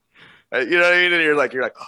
Uh, 0.53 0.59
you 0.59 0.71
know 0.77 0.81
what 0.83 0.93
I 0.93 0.97
mean? 1.01 1.13
And 1.13 1.23
you're 1.23 1.35
like, 1.37 1.53
you're 1.53 1.63
like, 1.63 1.75
oh, 1.79 1.85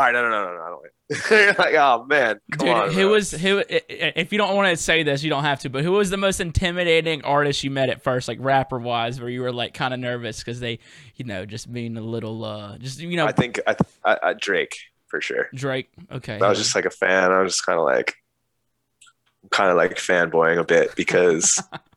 all 0.00 0.06
right, 0.06 0.12
no, 0.14 0.22
no, 0.22 0.30
no, 0.30 0.44
no, 0.44 0.56
no, 0.56 0.62
I 0.62 0.68
don't. 0.70 1.30
you're 1.30 1.54
like, 1.54 1.74
oh 1.74 2.06
man, 2.08 2.40
come 2.52 2.66
Dude, 2.66 2.74
on, 2.74 2.88
who 2.90 3.02
bro. 3.02 3.10
was 3.10 3.32
who? 3.32 3.62
If 3.68 4.32
you 4.32 4.38
don't 4.38 4.56
want 4.56 4.70
to 4.70 4.82
say 4.82 5.02
this, 5.02 5.22
you 5.22 5.28
don't 5.28 5.44
have 5.44 5.60
to. 5.60 5.68
But 5.68 5.84
who 5.84 5.92
was 5.92 6.08
the 6.08 6.16
most 6.16 6.40
intimidating 6.40 7.22
artist 7.22 7.62
you 7.64 7.70
met 7.70 7.90
at 7.90 8.02
first, 8.02 8.26
like 8.26 8.38
rapper 8.40 8.78
wise, 8.78 9.20
where 9.20 9.28
you 9.28 9.42
were 9.42 9.52
like 9.52 9.74
kind 9.74 9.92
of 9.92 10.00
nervous 10.00 10.38
because 10.38 10.58
they, 10.58 10.78
you 11.16 11.26
know, 11.26 11.44
just 11.44 11.70
being 11.70 11.98
a 11.98 12.00
little, 12.00 12.44
uh 12.46 12.78
just 12.78 13.00
you 13.00 13.14
know, 13.14 13.26
I 13.26 13.32
think 13.32 13.60
I, 13.66 13.76
I, 14.02 14.18
I 14.22 14.32
Drake 14.32 14.74
for 15.08 15.20
sure. 15.20 15.50
Drake. 15.54 15.90
Okay, 16.10 16.38
I 16.40 16.48
was 16.48 16.56
just 16.56 16.74
like 16.74 16.86
a 16.86 16.90
fan. 16.90 17.30
I 17.30 17.42
was 17.42 17.52
just 17.52 17.66
kind 17.66 17.78
of 17.78 17.84
like, 17.84 18.14
kind 19.50 19.70
of 19.70 19.76
like 19.76 19.96
fanboying 19.96 20.58
a 20.58 20.64
bit 20.64 20.96
because 20.96 21.62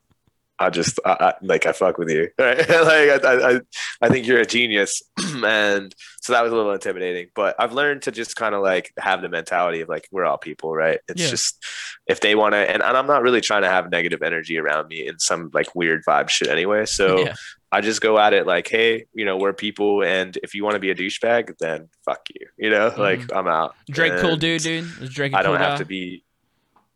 I 0.60 0.70
just 0.70 1.00
I, 1.04 1.12
I, 1.20 1.34
like 1.42 1.66
I 1.66 1.72
fuck 1.72 1.98
with 1.98 2.10
you, 2.10 2.30
right? 2.40 2.58
like 2.70 2.70
I, 2.70 3.56
I 3.56 3.62
I- 4.02 4.10
think 4.10 4.28
you're 4.28 4.40
a 4.40 4.46
genius, 4.46 5.02
and 5.46 5.94
so 6.22 6.34
that 6.34 6.44
was 6.44 6.52
a 6.52 6.56
little 6.56 6.72
intimidating. 6.72 7.28
But 7.36 7.56
I've 7.60 7.74
learned 7.74 8.04
to 8.04 8.12
just 8.12 8.36
kind 8.36 8.54
of 8.54 8.62
like 8.62 8.92
have 9.00 9.22
the 9.22 9.30
mentality 9.30 9.82
of 9.82 9.90
like 9.90 10.08
we're 10.12 10.26
all 10.26 10.38
people, 10.38 10.74
right? 10.74 11.00
It's 11.08 11.22
Yeah. 11.22 11.30
just 11.30 11.64
if 12.08 12.20
they 12.20 12.36
want 12.36 12.54
to, 12.54 12.58
and, 12.60 12.84
and 12.84 12.98
I'm 12.98 13.08
not 13.08 13.24
really 13.24 13.42
trying 13.42 13.64
to 13.64 13.70
have 13.70 13.90
negative 13.90 14.22
energy 14.22 14.58
around 14.58 14.90
me 14.90 15.08
in 15.08 15.20
some 15.20 15.50
like 15.54 15.74
weird 15.74 16.04
vibe 16.06 16.30
shit 16.30 16.50
anyway. 16.50 16.86
So 16.86 17.20
yeah. 17.26 17.34
I 17.72 17.82
just 17.82 18.02
go 18.02 18.20
at 18.20 18.34
it 18.34 18.46
like, 18.46 18.68
hey, 18.68 19.06
you 19.14 19.26
know, 19.26 19.38
we're 19.38 19.54
people, 19.54 20.04
and 20.04 20.38
if 20.44 20.54
you 20.54 20.64
want 20.64 20.76
to 20.76 20.80
be 20.80 20.92
a 20.92 20.96
douchebag, 20.96 21.56
then 21.60 21.90
fuck 22.06 22.22
you, 22.30 22.48
you 22.58 22.70
know, 22.70 22.94
like 22.96 23.34
I'm 23.34 23.48
out. 23.48 23.72
Mm-hmm. 23.72 23.94
Drake, 23.94 24.18
cool 24.20 24.36
dude, 24.36 24.62
dude. 24.62 24.86
Is 25.02 25.10
Drake 25.10 25.34
I 25.34 25.42
don't 25.42 25.58
cool 25.58 25.66
have 25.66 25.74
guy? 25.80 25.84
to 25.84 25.86
be, 25.86 26.24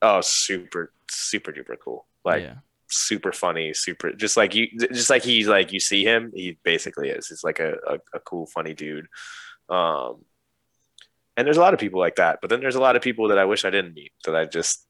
oh, 0.04 0.22
super, 0.22 0.94
super 1.10 1.52
duper 1.52 1.76
cool, 1.84 2.06
like 2.24 2.44
yeah. 2.44 2.56
Super 2.90 3.32
funny, 3.32 3.74
super, 3.74 4.12
just 4.14 4.38
like 4.38 4.56
you, 4.56 4.68
just 4.92 5.10
like 5.10 5.24
he's 5.24 5.48
like 5.48 5.72
you 5.72 5.80
see 5.80 6.04
him, 6.04 6.32
he 6.34 6.58
basically 6.64 7.10
is. 7.10 7.28
He's 7.28 7.44
like 7.44 7.60
a, 7.60 7.74
a, 7.88 8.00
a 8.14 8.20
cool, 8.20 8.46
funny 8.46 8.74
dude. 8.74 9.08
Um, 9.70 10.24
and 11.36 11.46
there's 11.46 11.58
a 11.58 11.62
lot 11.62 11.74
of 11.74 11.80
people 11.80 12.00
like 12.00 12.16
that, 12.16 12.40
but 12.42 12.50
then 12.50 12.60
there's 12.60 12.76
a 12.76 12.82
lot 12.82 12.96
of 12.96 13.02
people 13.02 13.28
that 13.28 13.38
I 13.38 13.46
wish 13.46 13.66
I 13.66 13.70
didn't 13.70 13.94
meet 13.94 14.12
that 14.26 14.36
I 14.36 14.46
just 14.46 14.86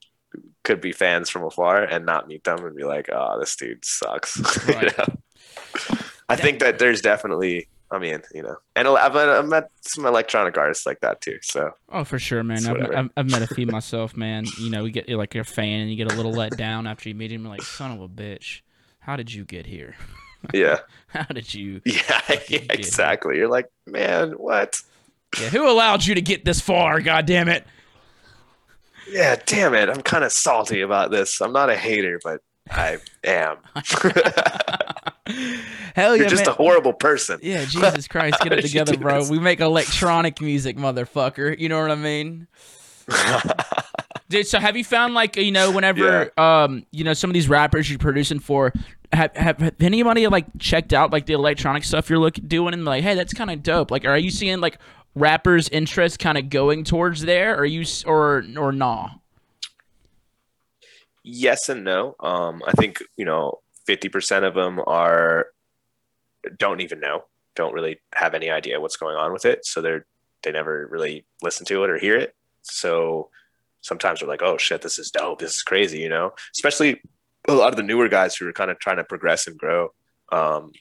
could 0.64 0.82
be 0.82 0.92
fans 0.92 1.30
from 1.30 1.44
afar 1.44 1.84
and 1.84 2.06
not 2.06 2.28
meet 2.28 2.44
them 2.44 2.66
and 2.66 2.76
be 2.76 2.84
like, 2.84 3.10
oh, 3.12 3.40
this 3.40 3.56
dude 3.56 3.84
sucks. 3.84 4.38
You 4.68 4.90
know? 4.98 5.06
I 6.30 6.36
think 6.36 6.60
that 6.60 6.78
there's 6.80 7.02
definitely 7.02 7.68
I 7.90 8.00
mean, 8.00 8.22
you 8.34 8.44
know, 8.44 8.58
and 8.76 8.88
I've 8.88 9.14
met, 9.14 9.30
I've 9.30 9.48
met 9.48 9.70
some 9.82 10.06
electronic 10.06 10.58
artists 10.58 10.86
like 10.86 11.00
that 11.00 11.22
too. 11.22 11.40
So 11.42 11.72
Oh, 11.90 12.04
for 12.04 12.20
sure, 12.20 12.44
man. 12.44 12.68
I've. 12.68 12.96
I've, 12.96 13.10
I've 13.16 13.32
met 13.32 13.42
a 13.42 13.48
few 13.54 13.66
myself, 13.68 14.18
man. 14.18 14.46
You 14.60 14.70
know, 14.70 14.84
you 14.86 14.92
get 14.92 15.08
like 15.10 15.34
you're 15.34 15.44
a 15.44 15.46
fan 15.46 15.82
and 15.82 15.90
you 15.90 15.96
get 15.96 16.12
a 16.12 16.16
little 16.16 16.34
let 16.34 16.58
down 16.58 16.86
after 16.86 17.08
you 17.08 17.16
meet 17.16 17.32
him. 17.32 17.44
You're 17.44 17.52
like, 17.52 17.62
son 17.62 17.92
of 17.92 18.02
a 18.02 18.10
bitch, 18.10 18.62
how 19.00 19.16
did 19.16 19.34
you 19.34 19.46
get 19.46 19.66
here? 19.66 19.96
yeah, 20.54 20.80
How 21.08 21.24
did 21.24 21.54
you? 21.54 21.82
yeah, 21.86 22.22
yeah, 22.50 22.60
exactly. 22.70 23.38
You're 23.38 23.48
like, 23.48 23.70
man, 23.86 24.32
what? 24.32 24.82
Yeah, 25.40 25.50
who 25.50 25.70
allowed 25.70 26.06
you 26.06 26.16
to 26.16 26.22
get 26.22 26.46
this 26.46 26.62
far? 26.62 27.00
God 27.02 27.26
damn 27.26 27.48
it! 27.48 27.66
Yeah, 29.10 29.38
damn 29.46 29.74
it. 29.74 29.90
I'm 29.90 30.02
kind 30.02 30.24
of 30.24 30.32
salty 30.32 30.82
about 30.82 31.12
this. 31.12 31.42
I'm 31.42 31.54
not 31.54 31.70
a 31.70 31.76
hater, 31.78 32.20
but 32.24 32.42
I 32.70 32.98
am. 33.24 33.58
Hell 35.96 36.16
yeah, 36.16 36.22
You're 36.22 36.30
just 36.30 36.46
man. 36.46 36.54
a 36.54 36.58
horrible 36.58 36.94
person. 36.94 37.40
yeah, 37.42 37.66
Jesus 37.70 38.08
Christ, 38.08 38.40
get 38.42 38.54
it 38.54 38.62
together, 38.62 38.98
bro. 38.98 39.20
this? 39.20 39.30
We 39.30 39.40
make 39.40 39.60
electronic 39.62 40.42
music, 40.42 40.78
motherfucker. 40.78 41.58
You 41.58 41.70
know 41.70 41.82
what 41.82 41.92
I 41.92 41.96
mean? 41.96 42.48
Dude, 44.30 44.46
so 44.46 44.60
have 44.60 44.76
you 44.76 44.84
found 44.84 45.14
like 45.14 45.38
you 45.38 45.52
know 45.52 45.72
whenever 45.72 46.38
um 46.40 46.86
you 46.92 47.04
know 47.04 47.14
some 47.14 47.30
of 47.30 47.34
these 47.34 47.48
rappers 47.48 47.90
you're 47.90 47.98
producing 48.00 48.40
for 48.40 48.74
have 49.14 49.36
have, 49.38 49.58
have 49.60 49.82
anybody 49.82 50.28
like 50.28 50.46
checked 50.60 50.92
out 50.92 51.12
like 51.12 51.26
the 51.26 51.34
electronic 51.34 51.86
stuff 51.86 52.10
you're 52.10 52.20
looking 52.20 52.46
doing 52.46 52.74
and 52.74 52.84
like 52.84 53.04
hey 53.04 53.16
that's 53.16 53.34
kind 53.34 53.50
of 53.50 53.64
dope 53.64 53.90
like 53.90 54.04
are 54.04 54.18
you 54.18 54.30
seeing 54.30 54.60
like 54.60 54.78
rappers 55.16 55.70
interest 55.70 56.20
kind 56.20 56.38
of 56.38 56.50
going 56.50 56.84
towards 56.84 57.22
there 57.22 57.58
or 57.58 57.64
you 57.66 57.86
or 58.06 58.44
or 58.58 58.74
nah 58.74 59.08
yes 61.24 61.70
and 61.70 61.84
no. 61.84 62.16
Um, 62.20 62.62
I 62.66 62.72
think 62.72 63.02
you 63.18 63.26
know, 63.26 63.60
fifty 63.88 64.10
percent 64.10 64.46
of 64.46 64.54
them 64.54 64.80
are 64.86 65.48
don't 66.58 66.82
even 66.82 67.00
know, 67.00 67.24
don't 67.56 67.74
really 67.74 68.00
have 68.14 68.36
any 68.36 68.50
idea 68.50 68.80
what's 68.80 68.98
going 68.98 69.16
on 69.16 69.34
with 69.34 69.46
it, 69.46 69.66
so 69.66 69.82
they're 69.82 70.06
they 70.44 70.52
never 70.52 70.88
really 70.92 71.26
listen 71.42 71.66
to 71.66 71.84
it 71.84 71.90
or 71.90 71.98
hear 71.98 72.16
it. 72.16 72.36
So 72.62 73.30
sometimes 73.82 74.20
they're 74.20 74.30
like, 74.30 74.44
"Oh 74.44 74.58
shit, 74.58 74.82
this 74.82 75.00
is 75.00 75.10
dope. 75.10 75.40
This 75.40 75.56
is 75.56 75.64
crazy," 75.64 76.00
you 76.00 76.10
know. 76.10 76.34
Especially 76.56 77.02
a 77.48 77.54
lot 77.54 77.70
of 77.70 77.78
the 77.78 77.84
newer 77.84 78.10
guys 78.10 78.36
who 78.36 78.48
are 78.48 78.54
kind 78.54 78.70
of 78.70 78.78
trying 78.78 78.98
to 78.98 79.04
progress 79.04 79.48
and 79.48 79.58
grow. 79.58 79.94
Um, 80.32 80.72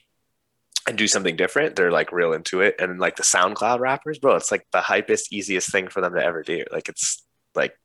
and 0.87 0.97
do 0.97 1.07
something 1.07 1.35
different, 1.35 1.75
they're 1.75 1.91
like 1.91 2.13
real 2.13 2.31
into 2.31 2.61
it. 2.61 2.75
And 2.79 2.97
like 2.97 3.17
the 3.17 3.23
SoundCloud 3.23 3.79
rappers, 3.79 4.19
bro, 4.19 4.37
it's 4.37 4.51
like 4.51 4.65
the 4.71 4.79
hypest, 4.79 5.31
easiest 5.31 5.69
thing 5.69 5.89
for 5.89 5.99
them 5.99 6.13
to 6.13 6.23
ever 6.23 6.43
do. 6.43 6.63
Like 6.71 6.87
it's 6.87 7.25
like 7.55 7.77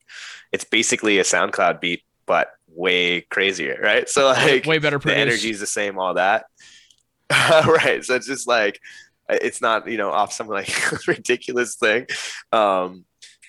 it's 0.52 0.64
basically 0.64 1.18
a 1.18 1.24
SoundCloud 1.24 1.80
beat, 1.80 2.02
but 2.26 2.50
way 2.74 3.22
crazier, 3.22 3.78
right? 3.82 4.08
So 4.08 4.26
like 4.28 4.66
way 4.66 4.78
better 4.78 4.98
the 4.98 5.02
produced. 5.02 5.20
energy 5.20 5.50
is 5.50 5.60
the 5.60 5.66
same, 5.66 5.98
all 5.98 6.14
that. 6.14 6.46
right. 7.30 8.04
So 8.04 8.14
it's 8.14 8.26
just 8.26 8.46
like 8.46 8.80
it's 9.28 9.60
not, 9.62 9.88
you 9.88 9.96
know, 9.96 10.10
off 10.10 10.32
some 10.32 10.48
like 10.48 10.70
ridiculous 11.06 11.76
thing. 11.76 12.06
Um 12.52 13.04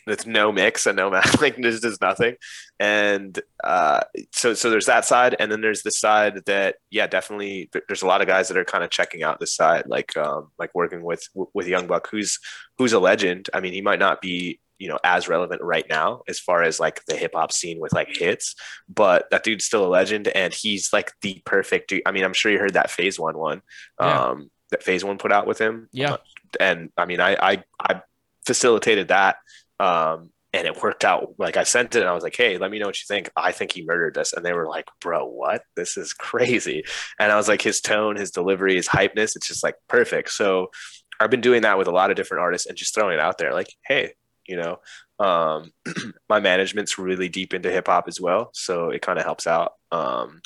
with 0.06 0.28
no 0.28 0.52
mix 0.52 0.86
and 0.86 0.98
no 0.98 1.10
math, 1.10 1.42
like 1.42 1.56
there's 1.56 1.80
just 1.80 2.02
nothing. 2.02 2.36
And 2.80 3.40
uh 3.64 4.02
so 4.32 4.54
so 4.54 4.70
there's 4.70 4.88
that 4.88 5.06
side, 5.06 5.36
and 5.40 5.52
then 5.52 5.62
there's 5.62 5.84
the 5.84 5.92
side 5.92 6.42
that 6.46 6.76
yeah, 6.90 7.08
definitely 7.08 7.70
there's 7.88 8.02
a 8.02 8.08
lot 8.08 8.22
of 8.22 8.28
guys 8.28 8.50
that 8.50 8.58
are 8.58 8.66
kind 8.66 8.84
of 8.84 8.90
checking 8.90 9.24
out 9.24 9.40
this 9.40 9.56
side, 9.56 9.86
like 9.88 10.16
um 10.18 10.52
like 10.60 10.72
working 10.76 11.04
with 11.04 11.28
with 11.54 11.68
Young 11.68 11.88
Buck, 11.88 12.10
who's 12.12 12.40
who's 12.78 12.94
a 12.94 13.00
legend. 13.00 13.50
I 13.54 13.60
mean, 13.62 13.74
he 13.74 13.82
might 13.82 14.00
not 14.00 14.22
be 14.22 14.60
you 14.80 14.88
know 14.90 15.00
as 15.04 15.28
relevant 15.28 15.62
right 15.62 15.86
now 15.90 16.22
as 16.28 16.40
far 16.40 16.64
as 16.64 16.80
like 16.80 17.04
the 17.06 17.16
hip 17.16 17.32
hop 17.36 17.52
scene 17.52 17.80
with 17.80 17.94
like 17.94 18.10
hits 18.12 18.56
but 18.90 19.30
that 19.32 19.44
dude's 19.44 19.66
still 19.66 19.86
a 19.86 19.88
legend 19.88 20.28
and 20.30 20.54
he's 20.54 20.92
like 20.92 21.12
the 21.22 21.42
perfect 21.46 21.90
dude. 21.90 22.02
I 22.06 22.12
mean, 22.12 22.24
I'm 22.24 22.34
sure 22.34 22.52
you 22.52 22.60
heard 22.60 22.74
that 22.74 22.90
PhaseOne 22.90 23.36
one 23.36 23.62
Yeah. 24.00 24.22
um 24.30 24.52
that 24.72 24.84
PhaseOne 24.84 25.20
put 25.20 25.32
out 25.32 25.46
with 25.48 25.60
him. 25.60 25.88
Yeah. 25.92 26.18
And 26.60 26.90
I 26.98 27.06
mean 27.06 27.20
I 27.22 27.36
I 27.54 27.64
I 27.80 28.02
facilitated 28.46 29.10
that 29.10 29.38
um 29.80 30.30
and 30.56 30.68
it 30.68 30.82
worked 30.84 31.04
out. 31.04 31.34
Like 31.40 31.58
I 31.58 31.64
sent 31.64 31.96
it 31.96 32.02
and 32.02 32.08
I 32.08 32.14
was 32.14 32.22
like, 32.24 32.36
hey, 32.36 32.60
let 32.60 32.70
me 32.70 32.78
know 32.78 32.86
what 32.86 33.00
you 33.00 33.06
think. 33.08 33.28
I 33.36 33.52
think 33.52 33.72
he 33.72 33.84
murdered 33.84 34.14
this. 34.14 34.34
And 34.34 34.46
they 34.46 34.54
were 34.54 34.68
like, 34.68 34.88
bro, 35.02 35.26
what? 35.26 35.64
This 35.76 35.98
is 35.98 36.14
crazy. 36.14 36.84
And 37.20 37.32
I 37.32 37.38
was 37.38 37.48
like, 37.48 37.64
his 37.64 37.82
tone, 37.82 38.18
his 38.18 38.30
delivery, 38.30 38.76
his 38.76 38.88
hypeness, 38.88 39.36
it's 39.36 39.48
just 39.48 39.64
like 39.64 39.76
perfect. 39.88 40.30
So 40.32 40.70
I've 41.20 41.32
been 41.32 41.42
doing 41.42 41.64
that 41.64 41.80
with 41.80 41.88
a 41.88 41.92
lot 41.92 42.12
of 42.12 42.18
different 42.18 42.42
artists 42.44 42.68
and 42.68 42.78
just 42.78 42.94
throwing 42.94 43.16
it 43.16 43.20
out 43.20 43.40
there 43.40 43.52
like, 43.54 43.74
hey, 43.84 44.14
you 44.48 44.58
know, 44.58 44.80
um, 45.20 45.72
my 46.30 46.40
management's 46.40 46.98
really 46.98 47.30
deep 47.30 47.54
into 47.54 47.72
hip 47.72 47.88
hop 47.88 48.08
as 48.08 48.20
well. 48.20 48.50
So 48.54 48.90
it 48.90 49.02
kind 49.02 49.20
of 49.20 49.26
helps 49.26 49.48
out, 49.48 49.74
um, 49.92 50.42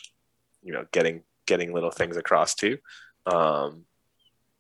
you 0.62 0.74
know, 0.74 0.86
getting, 0.92 1.24
getting 1.46 1.74
little 1.74 1.92
things 1.92 2.18
across 2.18 2.56
too. 2.56 2.78
Um, 3.26 3.86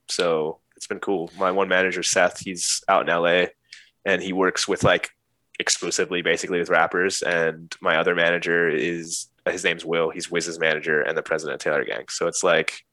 so 0.09 0.59
it's 0.75 0.87
been 0.87 0.99
cool. 0.99 1.29
My 1.37 1.51
one 1.51 1.67
manager, 1.67 2.03
Seth, 2.03 2.39
he's 2.39 2.83
out 2.87 3.07
in 3.07 3.15
LA 3.15 3.47
and 4.05 4.21
he 4.21 4.33
works 4.33 4.67
with 4.67 4.83
like 4.83 5.11
exclusively 5.59 6.21
basically 6.21 6.59
with 6.59 6.69
rappers. 6.69 7.21
And 7.21 7.75
my 7.81 7.97
other 7.97 8.15
manager 8.15 8.69
is 8.69 9.27
his 9.49 9.63
name's 9.63 9.85
Will. 9.85 10.09
He's 10.09 10.31
Wiz's 10.31 10.59
manager 10.59 11.01
and 11.01 11.17
the 11.17 11.23
president 11.23 11.55
of 11.55 11.63
Taylor 11.63 11.85
Gang. 11.85 12.05
So 12.09 12.27
it's 12.27 12.43
like 12.43 12.85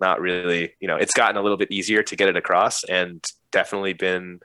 not 0.00 0.20
really, 0.20 0.74
you 0.80 0.88
know, 0.88 0.96
it's 0.96 1.14
gotten 1.14 1.36
a 1.36 1.42
little 1.42 1.56
bit 1.56 1.70
easier 1.70 2.02
to 2.02 2.16
get 2.16 2.28
it 2.28 2.36
across 2.36 2.84
and 2.84 3.24
definitely 3.50 3.92
been 3.92 4.40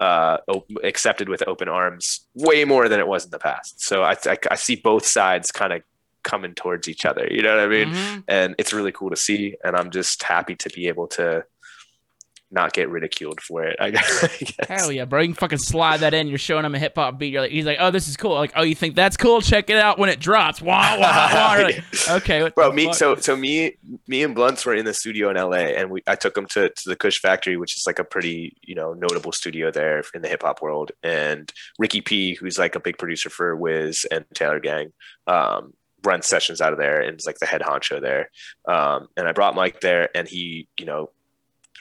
uh, 0.00 0.38
op- 0.48 0.70
accepted 0.82 1.28
with 1.28 1.42
open 1.46 1.68
arms 1.68 2.26
way 2.34 2.64
more 2.64 2.88
than 2.88 2.98
it 3.00 3.06
was 3.06 3.24
in 3.26 3.30
the 3.30 3.38
past. 3.38 3.82
So 3.82 4.02
I, 4.02 4.16
I, 4.26 4.36
I 4.50 4.54
see 4.56 4.76
both 4.76 5.04
sides 5.06 5.52
kind 5.52 5.72
of 5.74 5.82
coming 6.22 6.54
towards 6.54 6.88
each 6.88 7.04
other. 7.04 7.26
You 7.30 7.42
know 7.42 7.54
what 7.56 7.64
I 7.64 7.68
mean? 7.68 7.88
Mhm. 7.88 8.24
and 8.28 8.54
it's 8.58 8.72
really 8.72 8.92
cool 8.92 9.10
to 9.10 9.16
see 9.16 9.56
and 9.64 9.74
i'm 9.76 9.90
just 9.90 10.22
happy 10.22 10.54
to 10.56 10.68
be 10.70 10.86
able 10.88 11.06
to 11.08 11.44
not 12.50 12.72
get 12.72 12.88
ridiculed 12.88 13.40
for 13.40 13.64
it 13.64 13.76
i 13.78 13.90
guess. 13.90 14.56
Hell 14.68 14.90
yeah, 14.90 15.04
bro! 15.04 15.20
You 15.20 15.28
can 15.28 15.34
fucking 15.34 15.58
slide 15.58 16.00
that 16.00 16.14
in. 16.14 16.26
You're 16.28 16.38
showing 16.38 16.64
him 16.64 16.74
a 16.74 16.78
hip 16.78 16.94
hop 16.96 17.18
beat. 17.18 17.32
You're 17.32 17.42
like, 17.42 17.50
he's 17.50 17.66
like, 17.66 17.78
"Oh, 17.80 17.90
this 17.90 18.08
is 18.08 18.16
cool." 18.16 18.34
Like, 18.34 18.52
"Oh, 18.56 18.62
you 18.62 18.74
think 18.74 18.94
that's 18.94 19.16
cool? 19.16 19.40
Check 19.40 19.70
it 19.70 19.76
out 19.76 19.98
when 19.98 20.08
it 20.08 20.18
drops." 20.18 20.60
Wah 20.62 20.96
wah 20.98 21.30
wah. 21.32 21.50
Like, 21.60 21.84
okay, 22.08 22.50
bro 22.54 22.72
me 22.72 22.86
fuck? 22.86 22.94
so 22.94 23.14
so 23.16 23.36
me 23.36 23.76
me 24.06 24.22
and 24.22 24.34
blunts 24.34 24.64
were 24.64 24.74
in 24.74 24.84
the 24.84 24.94
studio 24.94 25.30
in 25.30 25.36
la 25.36 25.52
and 25.52 25.90
we 25.90 26.02
i 26.06 26.14
took 26.14 26.36
him 26.36 26.46
to, 26.46 26.68
to 26.70 26.88
the 26.88 26.96
kush 26.96 27.18
factory 27.18 27.56
which 27.56 27.76
is 27.76 27.86
like 27.86 27.98
a 27.98 28.04
pretty 28.04 28.56
you 28.62 28.74
know 28.74 28.92
notable 28.94 29.32
studio 29.32 29.70
there 29.70 30.02
in 30.14 30.22
the 30.22 30.28
hip-hop 30.28 30.62
world 30.62 30.92
and 31.02 31.52
ricky 31.78 32.00
p 32.00 32.34
who's 32.34 32.58
like 32.58 32.74
a 32.74 32.80
big 32.80 32.98
producer 32.98 33.30
for 33.30 33.54
wiz 33.56 34.06
and 34.10 34.24
taylor 34.34 34.60
gang 34.60 34.92
um 35.26 35.72
runs 36.04 36.26
sessions 36.26 36.60
out 36.60 36.72
of 36.72 36.78
there 36.78 37.00
and 37.00 37.18
is 37.18 37.26
like 37.26 37.38
the 37.38 37.46
head 37.46 37.60
honcho 37.60 38.00
there 38.00 38.30
um 38.66 39.08
and 39.16 39.28
i 39.28 39.32
brought 39.32 39.54
mike 39.54 39.80
there 39.80 40.08
and 40.14 40.28
he 40.28 40.68
you 40.78 40.86
know 40.86 41.10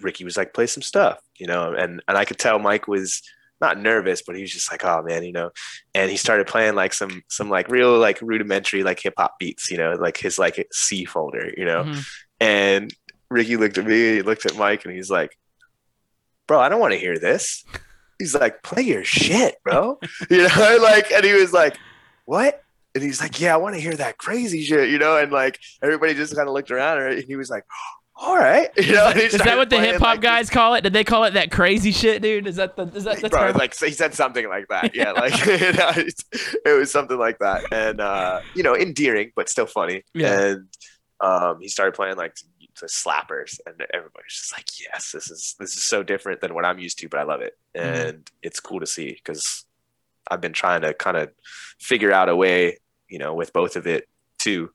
ricky 0.01 0.23
was 0.23 0.37
like 0.37 0.53
play 0.53 0.67
some 0.67 0.83
stuff 0.83 1.19
you 1.37 1.47
know 1.47 1.73
and 1.73 2.01
and 2.07 2.17
i 2.17 2.25
could 2.25 2.37
tell 2.37 2.59
mike 2.59 2.87
was 2.87 3.21
not 3.61 3.77
nervous 3.77 4.21
but 4.21 4.35
he 4.35 4.41
was 4.41 4.51
just 4.51 4.71
like 4.71 4.85
oh 4.85 5.01
man 5.01 5.23
you 5.23 5.33
know 5.33 5.51
and 5.93 6.09
he 6.09 6.15
started 6.17 6.47
playing 6.47 6.75
like 6.75 6.93
some 6.93 7.21
some 7.27 7.49
like 7.49 7.67
real 7.69 7.97
like 7.97 8.21
rudimentary 8.21 8.83
like 8.83 8.99
hip 8.99 9.15
hop 9.17 9.37
beats, 9.37 9.69
you 9.69 9.77
know, 9.77 9.93
like 9.93 10.17
his 10.17 10.39
like 10.39 10.65
C 10.71 11.03
folder, 11.03 11.53
you 11.57 11.65
know. 11.65 11.83
Mhm. 11.83 12.05
And 12.39 12.93
Ricky 13.29 13.57
looked 13.57 13.77
at 13.77 13.85
me, 13.85 14.15
he 14.15 14.21
looked 14.21 14.45
at 14.45 14.55
Mike, 14.55 14.85
and 14.85 14.93
he's 14.93 15.11
like, 15.11 15.37
"Bro, 16.47 16.59
I 16.61 16.69
don't 16.69 16.79
want 16.79 16.93
to 16.93 16.99
hear 16.99 17.19
this." 17.19 17.65
He's 18.17 18.33
like, 18.33 18.63
"Play 18.63 18.83
your 18.83 19.03
shit, 19.03 19.57
bro," 19.63 19.99
you 20.29 20.47
know, 20.47 20.77
like, 20.81 21.11
and 21.11 21.25
he 21.25 21.33
was 21.33 21.51
like, 21.53 21.77
"What?" 22.25 22.63
And 22.95 23.03
he's 23.03 23.19
like, 23.21 23.39
"Yeah, 23.39 23.53
I 23.53 23.57
want 23.57 23.75
to 23.75 23.81
hear 23.81 23.95
that 23.95 24.17
crazy 24.17 24.63
shit," 24.63 24.89
you 24.89 24.99
know. 24.99 25.17
And 25.17 25.31
like 25.31 25.59
everybody 25.83 26.13
just 26.13 26.35
kind 26.35 26.47
of 26.47 26.53
looked 26.53 26.71
around, 26.71 27.01
and 27.01 27.23
he 27.23 27.35
was 27.35 27.49
like, 27.49 27.65
"All 28.19 28.35
right," 28.35 28.69
you 28.77 28.93
know. 28.93 29.09
Is 29.09 29.31
that 29.33 29.57
what 29.57 29.69
the 29.69 29.79
hip 29.79 29.93
hop 29.95 30.01
like, 30.01 30.21
guys 30.21 30.49
call 30.49 30.75
it? 30.75 30.81
Did 30.81 30.93
they 30.93 31.03
call 31.03 31.23
it 31.23 31.33
that 31.35 31.51
crazy 31.51 31.91
shit, 31.91 32.21
dude? 32.21 32.47
Is 32.47 32.57
that 32.57 32.75
the 32.75 32.83
is 32.87 33.05
that 33.05 33.21
the 33.21 33.29
bro, 33.29 33.47
term? 33.47 33.57
like 33.57 33.77
he 33.77 33.91
said 33.91 34.13
something 34.13 34.47
like 34.49 34.67
that. 34.69 34.93
Yeah, 34.95 35.11
like 35.13 35.33
you 35.45 35.73
know, 35.73 35.91
it 36.65 36.77
was 36.77 36.91
something 36.91 37.17
like 37.17 37.39
that, 37.39 37.63
and 37.71 38.01
uh, 38.01 38.41
you 38.55 38.63
know, 38.63 38.75
endearing 38.75 39.31
but 39.35 39.49
still 39.49 39.65
funny. 39.65 40.03
Yeah. 40.13 40.39
And 40.39 40.67
um, 41.21 41.59
he 41.61 41.67
started 41.67 41.93
playing 41.93 42.17
like 42.17 42.35
the 42.81 42.87
slappers, 42.87 43.59
and 43.65 43.75
everybody's 43.93 44.33
just 44.33 44.57
like, 44.57 44.67
"Yes, 44.79 45.11
this 45.11 45.29
is 45.29 45.55
this 45.59 45.75
is 45.75 45.83
so 45.83 46.01
different 46.03 46.41
than 46.41 46.53
what 46.53 46.65
I'm 46.65 46.79
used 46.79 46.99
to, 46.99 47.09
but 47.09 47.19
I 47.19 47.23
love 47.23 47.41
it, 47.41 47.57
Mhm. 47.77 47.81
and 48.09 48.31
it's 48.41 48.59
cool 48.59 48.79
to 48.79 48.85
see 48.85 49.11
because 49.13 49.65
I've 50.31 50.41
been 50.41 50.53
trying 50.53 50.81
to 50.81 50.93
kind 50.93 51.17
of 51.17 51.29
figure 51.79 52.11
out 52.13 52.29
a 52.29 52.35
way, 52.35 52.77
you 53.09 53.19
know, 53.19 53.33
with 53.33 53.51
both 53.53 53.75
of 53.75 53.85
it 53.87 54.07
too." 54.37 54.71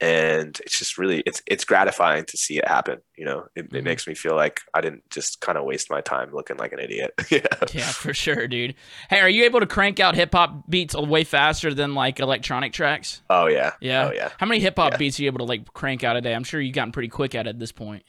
And 0.00 0.60
it's 0.60 0.78
just 0.78 0.98
really 0.98 1.22
it's 1.24 1.42
it's 1.46 1.64
gratifying 1.64 2.24
to 2.26 2.36
see 2.36 2.58
it 2.58 2.68
happen. 2.68 2.98
You 3.16 3.24
know, 3.24 3.46
it, 3.54 3.64
it 3.64 3.70
mm-hmm. 3.70 3.84
makes 3.84 4.06
me 4.06 4.14
feel 4.14 4.34
like 4.34 4.60
I 4.74 4.80
didn't 4.82 5.08
just 5.10 5.40
kind 5.40 5.56
of 5.56 5.64
waste 5.64 5.90
my 5.90 6.02
time 6.02 6.30
looking 6.32 6.58
like 6.58 6.72
an 6.72 6.80
idiot. 6.80 7.14
know? 7.30 7.38
yeah, 7.72 7.86
for 7.86 8.12
sure, 8.12 8.46
dude. 8.46 8.74
Hey, 9.08 9.20
are 9.20 9.28
you 9.28 9.44
able 9.44 9.60
to 9.60 9.66
crank 9.66 9.98
out 9.98 10.14
hip 10.14 10.34
hop 10.34 10.68
beats 10.68 10.94
way 10.94 11.24
faster 11.24 11.72
than 11.72 11.94
like 11.94 12.20
electronic 12.20 12.72
tracks? 12.72 13.22
Oh 13.30 13.46
yeah. 13.46 13.72
Yeah. 13.80 14.08
Oh 14.08 14.12
yeah. 14.12 14.30
How 14.38 14.46
many 14.46 14.60
hip 14.60 14.76
hop 14.76 14.92
Yeah. 14.92 14.98
beats 14.98 15.18
are 15.18 15.22
you 15.22 15.28
able 15.28 15.38
to 15.38 15.44
like 15.44 15.72
crank 15.72 16.04
out 16.04 16.16
a 16.16 16.20
day? 16.20 16.34
I'm 16.34 16.44
sure 16.44 16.60
you've 16.60 16.74
gotten 16.74 16.92
pretty 16.92 17.08
quick 17.08 17.34
at 17.34 17.46
it 17.46 17.50
at 17.50 17.58
this 17.58 17.72
point. 17.72 18.04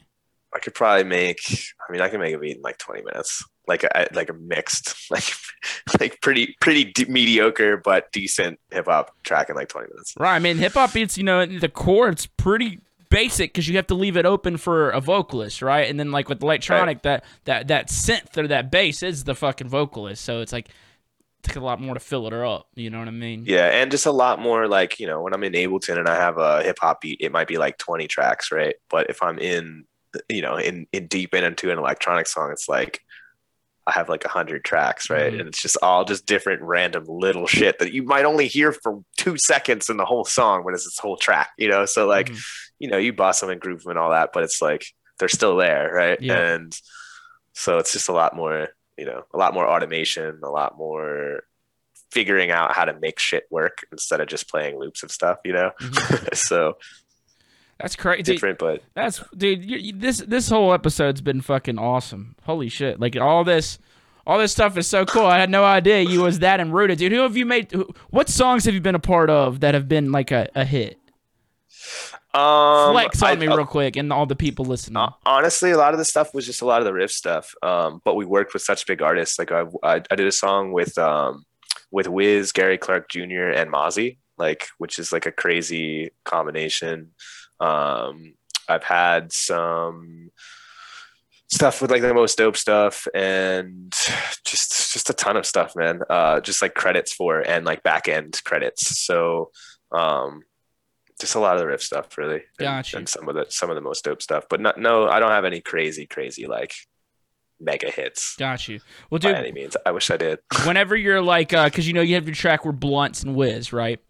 I 0.54 0.58
could 0.60 0.74
probably 0.74 1.04
make. 1.04 1.40
I 1.88 1.92
mean, 1.92 2.00
I 2.00 2.08
can 2.08 2.20
make 2.20 2.34
a 2.34 2.38
beat 2.38 2.56
in 2.56 2.62
like 2.62 2.78
twenty 2.78 3.02
minutes, 3.02 3.44
like 3.68 3.84
a 3.84 4.08
like 4.12 4.30
a 4.30 4.34
mixed, 4.34 4.94
like 5.10 5.24
like 6.00 6.20
pretty 6.20 6.56
pretty 6.60 6.84
d- 6.84 7.06
mediocre 7.06 7.76
but 7.76 8.10
decent 8.12 8.58
hip 8.70 8.86
hop 8.86 9.12
track 9.22 9.50
in 9.50 9.56
like 9.56 9.68
twenty 9.68 9.88
minutes. 9.90 10.14
Right. 10.18 10.36
I 10.36 10.38
mean, 10.38 10.56
hip 10.58 10.72
hop 10.72 10.92
beats, 10.92 11.16
you 11.16 11.24
know, 11.24 11.44
the 11.46 11.68
core, 11.68 12.08
it's 12.08 12.26
pretty 12.26 12.80
basic 13.10 13.52
because 13.52 13.68
you 13.68 13.76
have 13.76 13.86
to 13.86 13.94
leave 13.94 14.16
it 14.16 14.26
open 14.26 14.56
for 14.56 14.90
a 14.90 15.00
vocalist, 15.00 15.62
right? 15.62 15.88
And 15.88 15.98
then 15.98 16.10
like 16.10 16.28
with 16.28 16.42
electronic, 16.42 17.02
that 17.02 17.24
that 17.44 17.68
that 17.68 17.88
synth 17.88 18.36
or 18.36 18.48
that 18.48 18.70
bass 18.70 19.02
is 19.02 19.24
the 19.24 19.34
fucking 19.34 19.68
vocalist. 19.68 20.24
So 20.24 20.40
it's 20.40 20.52
like 20.52 20.68
take 21.42 21.56
a 21.56 21.60
lot 21.60 21.80
more 21.80 21.94
to 21.94 22.00
fill 22.00 22.26
it 22.26 22.32
up. 22.32 22.68
You 22.74 22.90
know 22.90 22.98
what 22.98 23.08
I 23.08 23.12
mean? 23.12 23.44
Yeah, 23.46 23.68
and 23.68 23.90
just 23.90 24.06
a 24.06 24.12
lot 24.12 24.40
more 24.40 24.68
like, 24.68 24.98
you 24.98 25.06
know, 25.06 25.22
when 25.22 25.32
I'm 25.32 25.44
in 25.44 25.52
Ableton 25.52 25.98
and 25.98 26.08
I 26.08 26.16
have 26.16 26.38
a 26.38 26.62
hip 26.62 26.78
hop 26.80 27.00
beat, 27.00 27.20
it 27.20 27.32
might 27.32 27.48
be 27.48 27.58
like 27.58 27.78
20 27.78 28.06
tracks, 28.08 28.50
right? 28.52 28.74
But 28.90 29.10
if 29.10 29.22
I'm 29.22 29.38
in, 29.38 29.84
you 30.28 30.42
know, 30.42 30.56
in, 30.56 30.86
in 30.92 31.06
deep 31.06 31.34
in 31.34 31.44
into 31.44 31.70
an 31.70 31.78
electronic 31.78 32.26
song, 32.26 32.50
it's 32.50 32.68
like 32.68 33.00
I 33.88 33.92
have 33.92 34.08
like 34.10 34.24
a 34.24 34.28
hundred 34.28 34.64
tracks, 34.64 35.08
right? 35.08 35.32
Mhm. 35.32 35.40
And 35.40 35.48
it's 35.48 35.62
just 35.62 35.78
all 35.82 36.04
just 36.04 36.26
different 36.26 36.60
random 36.62 37.04
little 37.08 37.46
shit 37.46 37.78
that 37.78 37.92
you 37.92 38.02
might 38.02 38.26
only 38.26 38.46
hear 38.46 38.70
for 38.72 39.02
two 39.16 39.38
seconds 39.38 39.88
in 39.88 39.96
the 39.96 40.04
whole 40.04 40.26
song, 40.26 40.62
but 40.64 40.74
it's 40.74 40.84
this 40.84 40.98
whole 40.98 41.16
track, 41.16 41.50
you 41.56 41.68
know? 41.68 41.86
So 41.86 42.06
like, 42.06 42.28
Mhm. 42.28 42.40
you 42.78 42.88
know, 42.90 42.98
you 42.98 43.12
boss 43.14 43.40
them 43.40 43.48
and 43.50 43.60
groove 43.60 43.82
them 43.84 43.90
and 43.92 43.98
all 43.98 44.10
that, 44.10 44.30
but 44.34 44.42
it's 44.44 44.60
like 44.60 44.84
they're 45.18 45.28
still 45.28 45.56
there, 45.56 45.90
right? 45.92 46.20
Yeah. 46.20 46.38
And 46.38 46.78
so 47.54 47.78
it's 47.78 47.92
just 47.92 48.08
a 48.10 48.12
lot 48.12 48.36
more, 48.36 48.68
you 48.98 49.06
know, 49.06 49.24
a 49.32 49.38
lot 49.38 49.54
more 49.54 49.66
automation, 49.66 50.38
a 50.44 50.50
lot 50.50 50.76
more 50.76 51.44
figuring 52.10 52.50
out 52.50 52.74
how 52.74 52.84
to 52.84 52.92
make 53.00 53.18
shit 53.18 53.44
work 53.50 53.84
instead 53.90 54.20
of 54.20 54.28
just 54.28 54.48
playing 54.50 54.78
loops 54.78 55.02
of 55.02 55.10
stuff, 55.10 55.38
you 55.44 55.52
know. 55.54 55.72
so 56.34 56.76
That's 57.80 57.94
crazy. 57.96 58.22
different, 58.24 58.58
but 58.58 58.82
That's 58.94 59.22
dude. 59.36 59.64
You, 59.64 59.92
this 59.92 60.18
this 60.18 60.48
whole 60.48 60.72
episode's 60.72 61.20
been 61.20 61.40
fucking 61.40 61.78
awesome. 61.78 62.34
Holy 62.42 62.68
shit! 62.68 62.98
Like 62.98 63.16
all 63.16 63.44
this, 63.44 63.78
all 64.26 64.38
this 64.38 64.50
stuff 64.52 64.76
is 64.76 64.86
so 64.88 65.04
cool. 65.04 65.26
I 65.26 65.38
had 65.38 65.48
no 65.50 65.64
idea 65.64 66.00
you 66.00 66.22
was 66.22 66.40
that 66.40 66.58
and 66.58 66.74
rooted, 66.74 66.98
dude. 66.98 67.12
Who 67.12 67.20
have 67.20 67.36
you 67.36 67.46
made? 67.46 67.70
Who, 67.70 67.88
what 68.10 68.28
songs 68.28 68.64
have 68.64 68.74
you 68.74 68.80
been 68.80 68.96
a 68.96 69.00
part 69.00 69.30
of 69.30 69.60
that 69.60 69.74
have 69.74 69.88
been 69.88 70.10
like 70.10 70.30
a, 70.32 70.48
a 70.56 70.64
hit? 70.64 70.98
um, 72.34 72.92
Flex 72.92 73.22
on 73.22 73.30
I- 73.30 73.36
me 73.36 73.46
uh, 73.46 73.56
real 73.56 73.66
quick, 73.66 73.96
and 73.96 74.12
all 74.12 74.26
the 74.26 74.36
people 74.36 74.64
listening. 74.64 74.96
Uh, 74.96 75.10
honestly, 75.24 75.70
a 75.70 75.78
lot 75.78 75.94
of 75.94 75.98
the 75.98 76.04
stuff 76.04 76.34
was 76.34 76.46
just 76.46 76.62
a 76.62 76.66
lot 76.66 76.80
of 76.80 76.84
the 76.84 76.92
riff 76.92 77.10
stuff. 77.10 77.54
Um, 77.62 78.00
but 78.04 78.16
we 78.16 78.24
worked 78.24 78.52
with 78.54 78.62
such 78.62 78.86
big 78.86 79.02
artists. 79.02 79.38
Like 79.38 79.52
I, 79.52 79.64
I, 79.82 80.02
I 80.10 80.16
did 80.16 80.26
a 80.26 80.32
song 80.32 80.72
with 80.72 80.98
um, 80.98 81.44
with 81.90 82.08
Wiz, 82.08 82.52
Gary 82.52 82.76
Clark 82.78 83.08
Jr., 83.08 83.50
and 83.54 83.72
Mozzy, 83.72 84.18
like 84.36 84.66
which 84.78 84.98
is 84.98 85.12
like 85.12 85.26
a 85.26 85.32
crazy 85.32 86.10
combination. 86.24 87.12
Um, 87.60 88.34
I've 88.68 88.84
had 88.84 89.32
some 89.32 90.30
stuff 91.50 91.80
with 91.80 91.90
like 91.90 92.02
the 92.02 92.12
most 92.12 92.36
dope 92.36 92.56
stuff 92.56 93.08
and 93.14 93.90
just 94.44 94.92
just 94.92 95.10
a 95.10 95.14
ton 95.14 95.36
of 95.36 95.46
stuff 95.46 95.74
man 95.74 96.00
uh 96.10 96.40
just 96.40 96.60
like 96.60 96.74
credits 96.74 97.12
for 97.12 97.40
and 97.40 97.64
like 97.64 97.82
back 97.82 98.06
end 98.06 98.38
credits 98.44 98.98
so 98.98 99.50
um 99.90 100.42
just 101.18 101.34
a 101.34 101.38
lot 101.40 101.54
of 101.54 101.60
the 101.60 101.66
riff 101.66 101.82
stuff 101.82 102.18
really 102.18 102.34
and, 102.34 102.42
Gotcha. 102.58 102.98
and 102.98 103.08
some 103.08 103.28
of 103.28 103.34
the 103.34 103.46
some 103.48 103.70
of 103.70 103.76
the 103.76 103.80
most 103.80 104.04
dope 104.04 104.20
stuff 104.20 104.44
but 104.50 104.60
not 104.60 104.78
no 104.78 105.08
i 105.08 105.18
don't 105.18 105.30
have 105.30 105.46
any 105.46 105.60
crazy 105.60 106.06
crazy 106.06 106.46
like 106.46 106.74
mega 107.58 107.90
hits 107.90 108.36
Got 108.36 108.68
you. 108.68 108.80
Well, 109.10 109.18
by 109.18 109.32
any 109.32 109.50
means 109.50 109.74
i 109.86 109.90
wish 109.90 110.10
i 110.10 110.18
did 110.18 110.40
whenever 110.64 110.94
you're 110.94 111.22
like, 111.22 111.52
uh, 111.54 111.64
because 111.64 111.88
you 111.88 111.94
know 111.94 112.02
you 112.02 112.14
have 112.16 112.26
your 112.26 112.34
track 112.34 112.64
where 112.64 112.72
Blunts 112.72 113.22
and 113.22 113.34
Wiz, 113.34 113.72
right? 113.72 114.00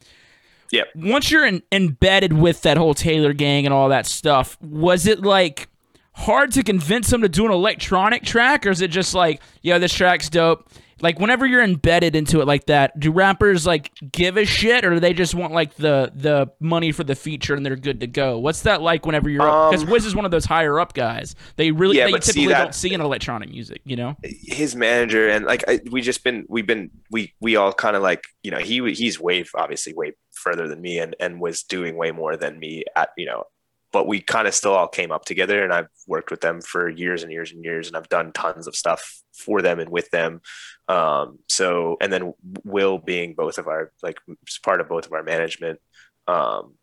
Yep. 0.71 0.89
Once 0.97 1.31
you're 1.31 1.47
in, 1.47 1.63
embedded 1.73 2.33
with 2.33 2.63
that 2.63 2.77
whole 2.77 2.95
Taylor 2.95 3.33
gang 3.33 3.65
and 3.65 3.73
all 3.73 3.89
that 3.89 4.07
stuff, 4.07 4.59
was 4.61 5.07
it 5.07 5.23
like 5.23 5.69
hard 6.13 6.53
to 6.53 6.63
convince 6.63 7.11
them 7.11 7.23
to 7.23 7.29
do 7.29 7.47
an 7.47 7.53
electronic 7.53 8.23
track, 8.23 8.67
or 8.67 8.71
is 8.71 8.81
it 8.81 8.91
just 8.91 9.15
like, 9.15 9.41
yo, 9.63 9.79
this 9.79 9.95
track's 9.95 10.29
dope? 10.29 10.69
Like 11.01 11.19
whenever 11.21 11.47
you're 11.47 11.63
embedded 11.63 12.17
into 12.17 12.41
it 12.41 12.47
like 12.47 12.67
that, 12.67 12.99
do 12.99 13.13
rappers 13.13 13.67
like 13.67 13.93
give 14.13 14.37
a 14.37 14.45
shit, 14.45 14.85
or 14.85 14.91
do 14.95 15.01
they 15.01 15.13
just 15.13 15.35
want 15.35 15.53
like 15.53 15.75
the 15.77 16.11
the 16.15 16.51
money 16.61 16.93
for 16.93 17.05
the 17.05 17.15
feature 17.15 17.55
and 17.55 17.65
they're 17.65 17.77
good 17.77 18.01
to 18.01 18.07
go? 18.07 18.39
What's 18.39 18.63
that 18.63 18.83
like 18.83 19.07
whenever 19.07 19.29
you're? 19.31 19.39
Because 19.71 19.85
Um, 19.85 19.91
Wiz 19.91 20.05
is 20.05 20.15
one 20.15 20.25
of 20.25 20.31
those 20.31 20.45
higher 20.45 20.81
up 20.81 20.95
guys. 20.95 21.35
They 21.57 21.71
really 21.71 21.97
Yeah, 21.99 22.07
they 22.07 22.13
but 22.13 22.25
see 22.25 22.33
typically 22.33 22.53
that- 22.55 22.63
don't 22.65 22.75
see 22.75 22.93
in 22.93 23.01
electronic 23.01 23.51
music, 23.51 23.81
you 23.85 23.97
know? 23.97 24.17
his 24.23 24.75
manager 24.75 25.29
and 25.29 25.45
like 25.45 25.65
I, 25.69 25.81
we 25.91 26.01
just 26.01 26.25
been 26.25 26.45
we've 26.49 26.67
been 26.67 26.91
we 27.11 27.33
we 27.41 27.57
all 27.57 27.73
kind 27.73 27.95
of 27.97 28.03
like 28.03 28.23
you 28.43 28.51
know 28.51 28.59
he 28.59 28.81
he's 28.95 29.21
way 29.21 29.45
obviously 29.55 29.93
way 29.95 30.13
further 30.33 30.67
than 30.69 30.81
me 30.81 30.99
and 30.99 31.15
and 31.21 31.41
was 31.41 31.63
doing 31.63 31.97
way 31.97 32.11
more 32.11 32.37
than 32.37 32.59
me 32.59 32.85
at 32.97 33.11
you 33.17 33.27
know 33.27 33.45
but 33.93 34.07
we 34.07 34.21
kind 34.21 34.47
of 34.47 34.55
still 34.55 34.75
all 34.75 34.89
came 34.89 35.11
up 35.11 35.25
together 35.25 35.63
and 35.65 35.73
I've 35.73 35.89
worked 36.07 36.31
with 36.31 36.41
them 36.41 36.61
for 36.61 36.89
years 36.89 37.23
and 37.23 37.33
years 37.33 37.53
and 37.53 37.65
years 37.65 37.89
and 37.89 37.97
I've 37.97 38.09
done 38.09 38.33
tons 38.33 38.67
of 38.67 38.77
stuff 38.77 39.23
for 39.33 39.63
them 39.63 39.79
and 39.79 39.91
with 39.91 40.11
them 40.11 40.41
um 40.89 41.39
so 41.49 41.97
and 42.01 42.13
then 42.13 42.35
Will 42.65 42.99
being 42.99 43.35
both 43.35 43.59
of 43.59 43.69
our 43.69 43.93
like 44.03 44.19
part 44.63 44.81
of 44.81 44.89
both 44.89 45.07
of 45.07 45.13
our 45.13 45.23
management 45.23 45.81
um 46.27 46.75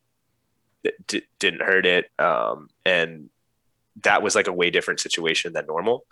d- 1.08 1.24
didn't 1.40 1.62
hurt 1.62 1.86
it 1.86 2.10
um 2.20 2.70
and 2.86 3.30
that 4.04 4.22
was 4.22 4.36
like 4.36 4.48
a 4.48 4.54
way 4.54 4.70
different 4.70 5.00
situation 5.00 5.54
than 5.54 5.66
normal 5.66 6.06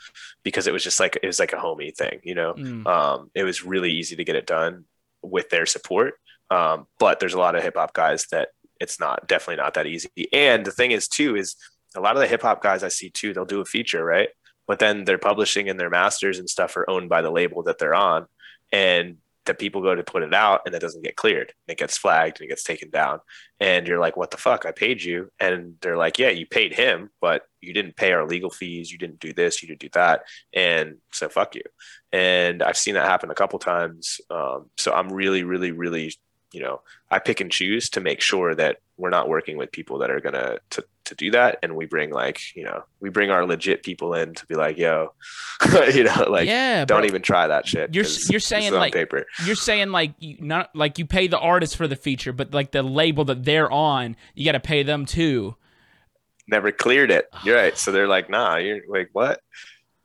because 0.43 0.67
it 0.67 0.73
was 0.73 0.83
just 0.83 0.99
like 0.99 1.17
it 1.21 1.27
was 1.27 1.39
like 1.39 1.53
a 1.53 1.57
homie 1.57 1.95
thing, 1.95 2.19
you 2.23 2.35
know. 2.35 2.53
Mm. 2.53 2.87
Um, 2.87 3.31
it 3.35 3.43
was 3.43 3.63
really 3.63 3.91
easy 3.91 4.15
to 4.15 4.23
get 4.23 4.35
it 4.35 4.45
done 4.45 4.85
with 5.21 5.49
their 5.49 5.65
support, 5.65 6.15
um, 6.49 6.87
but 6.99 7.19
there's 7.19 7.33
a 7.33 7.39
lot 7.39 7.55
of 7.55 7.63
hip 7.63 7.75
hop 7.75 7.93
guys 7.93 8.27
that 8.31 8.49
it's 8.83 8.99
not 8.99 9.27
definitely 9.27 9.63
not 9.63 9.73
that 9.73 9.87
easy. 9.87 10.09
And 10.31 10.65
the 10.65 10.71
thing 10.71 10.91
is 10.91 11.07
too 11.07 11.35
is 11.35 11.55
a 11.95 12.01
lot 12.01 12.15
of 12.15 12.21
the 12.21 12.27
hip 12.27 12.41
hop 12.41 12.61
guys 12.61 12.83
I 12.83 12.89
see 12.89 13.09
too, 13.09 13.33
they'll 13.33 13.45
do 13.45 13.61
a 13.61 13.65
feature, 13.65 14.03
right? 14.03 14.29
But 14.67 14.79
then 14.79 15.05
their 15.05 15.17
publishing 15.17 15.69
and 15.69 15.79
their 15.79 15.89
masters 15.89 16.39
and 16.39 16.49
stuff 16.49 16.77
are 16.77 16.89
owned 16.89 17.09
by 17.09 17.21
the 17.21 17.31
label 17.31 17.63
that 17.63 17.79
they're 17.79 17.95
on, 17.95 18.27
and 18.71 19.17
the 19.45 19.53
people 19.53 19.81
go 19.81 19.93
to 19.93 20.03
put 20.03 20.23
it 20.23 20.33
out 20.33 20.61
and 20.65 20.73
it 20.73 20.79
doesn't 20.79 21.03
get 21.03 21.15
cleared. 21.15 21.53
It 21.67 21.77
gets 21.77 21.97
flagged 21.97 22.39
and 22.39 22.45
it 22.45 22.49
gets 22.49 22.63
taken 22.63 22.89
down. 22.89 23.19
And 23.59 23.87
you're 23.87 23.99
like, 23.99 24.15
what 24.15 24.31
the 24.31 24.37
fuck? 24.37 24.65
I 24.65 24.71
paid 24.71 25.03
you. 25.03 25.29
And 25.39 25.75
they're 25.81 25.97
like, 25.97 26.17
yeah, 26.17 26.29
you 26.29 26.45
paid 26.45 26.73
him, 26.73 27.09
but 27.19 27.43
you 27.59 27.73
didn't 27.73 27.97
pay 27.97 28.13
our 28.13 28.25
legal 28.25 28.49
fees. 28.49 28.91
You 28.91 28.97
didn't 28.97 29.19
do 29.19 29.33
this. 29.33 29.61
You 29.61 29.67
didn't 29.67 29.81
do 29.81 29.89
that. 29.93 30.23
And 30.53 30.95
so 31.11 31.27
fuck 31.27 31.55
you. 31.55 31.63
And 32.11 32.63
I've 32.63 32.77
seen 32.77 32.93
that 32.93 33.05
happen 33.05 33.31
a 33.31 33.35
couple 33.35 33.59
times. 33.59 34.21
Um, 34.29 34.69
so 34.77 34.93
I'm 34.93 35.11
really, 35.11 35.43
really, 35.43 35.71
really, 35.71 36.13
you 36.53 36.61
know, 36.61 36.79
I 37.11 37.19
pick 37.19 37.41
and 37.41 37.51
choose 37.51 37.89
to 37.89 37.99
make 37.99 38.21
sure 38.21 38.55
that 38.55 38.77
we're 38.95 39.09
not 39.09 39.27
working 39.27 39.57
with 39.57 39.71
people 39.71 39.97
that 39.99 40.09
are 40.11 40.21
gonna 40.21 40.59
to 40.69 40.85
to 41.05 41.15
do 41.15 41.31
that, 41.31 41.57
and 41.63 41.75
we 41.75 41.85
bring 41.85 42.11
like 42.11 42.39
you 42.55 42.63
know 42.63 42.83
we 43.01 43.09
bring 43.09 43.29
our 43.31 43.45
legit 43.45 43.83
people 43.83 44.13
in 44.13 44.33
to 44.35 44.45
be 44.45 44.55
like, 44.55 44.77
yo, 44.77 45.13
you 45.93 46.03
know, 46.05 46.25
like 46.29 46.47
yeah, 46.47 46.85
don't 46.85 46.99
bro. 47.01 47.07
even 47.07 47.21
try 47.21 47.47
that 47.47 47.67
shit. 47.67 47.93
You're- 47.93 48.07
you're 48.29 48.39
saying, 48.39 48.71
like- 48.73 48.93
paper. 48.93 49.25
you're 49.45 49.55
saying 49.55 49.89
like 49.89 50.13
you 50.19 50.37
not 50.39 50.73
like 50.75 50.97
you 50.99 51.05
pay 51.05 51.27
the 51.27 51.39
artist 51.39 51.75
for 51.75 51.87
the 51.87 51.95
feature, 51.97 52.31
but 52.31 52.53
like 52.53 52.71
the 52.71 52.83
label 52.83 53.25
that 53.25 53.43
they're 53.43 53.69
on, 53.71 54.15
you 54.35 54.45
got 54.45 54.53
to 54.53 54.59
pay 54.59 54.83
them 54.83 55.05
too. 55.05 55.55
never 56.47 56.71
cleared 56.71 57.09
it. 57.09 57.29
You're 57.43 57.55
right. 57.57 57.77
So 57.77 57.91
they're 57.91 58.07
like, 58.07 58.29
nah, 58.29 58.57
you're 58.57 58.81
like, 58.87 59.09
what? 59.13 59.41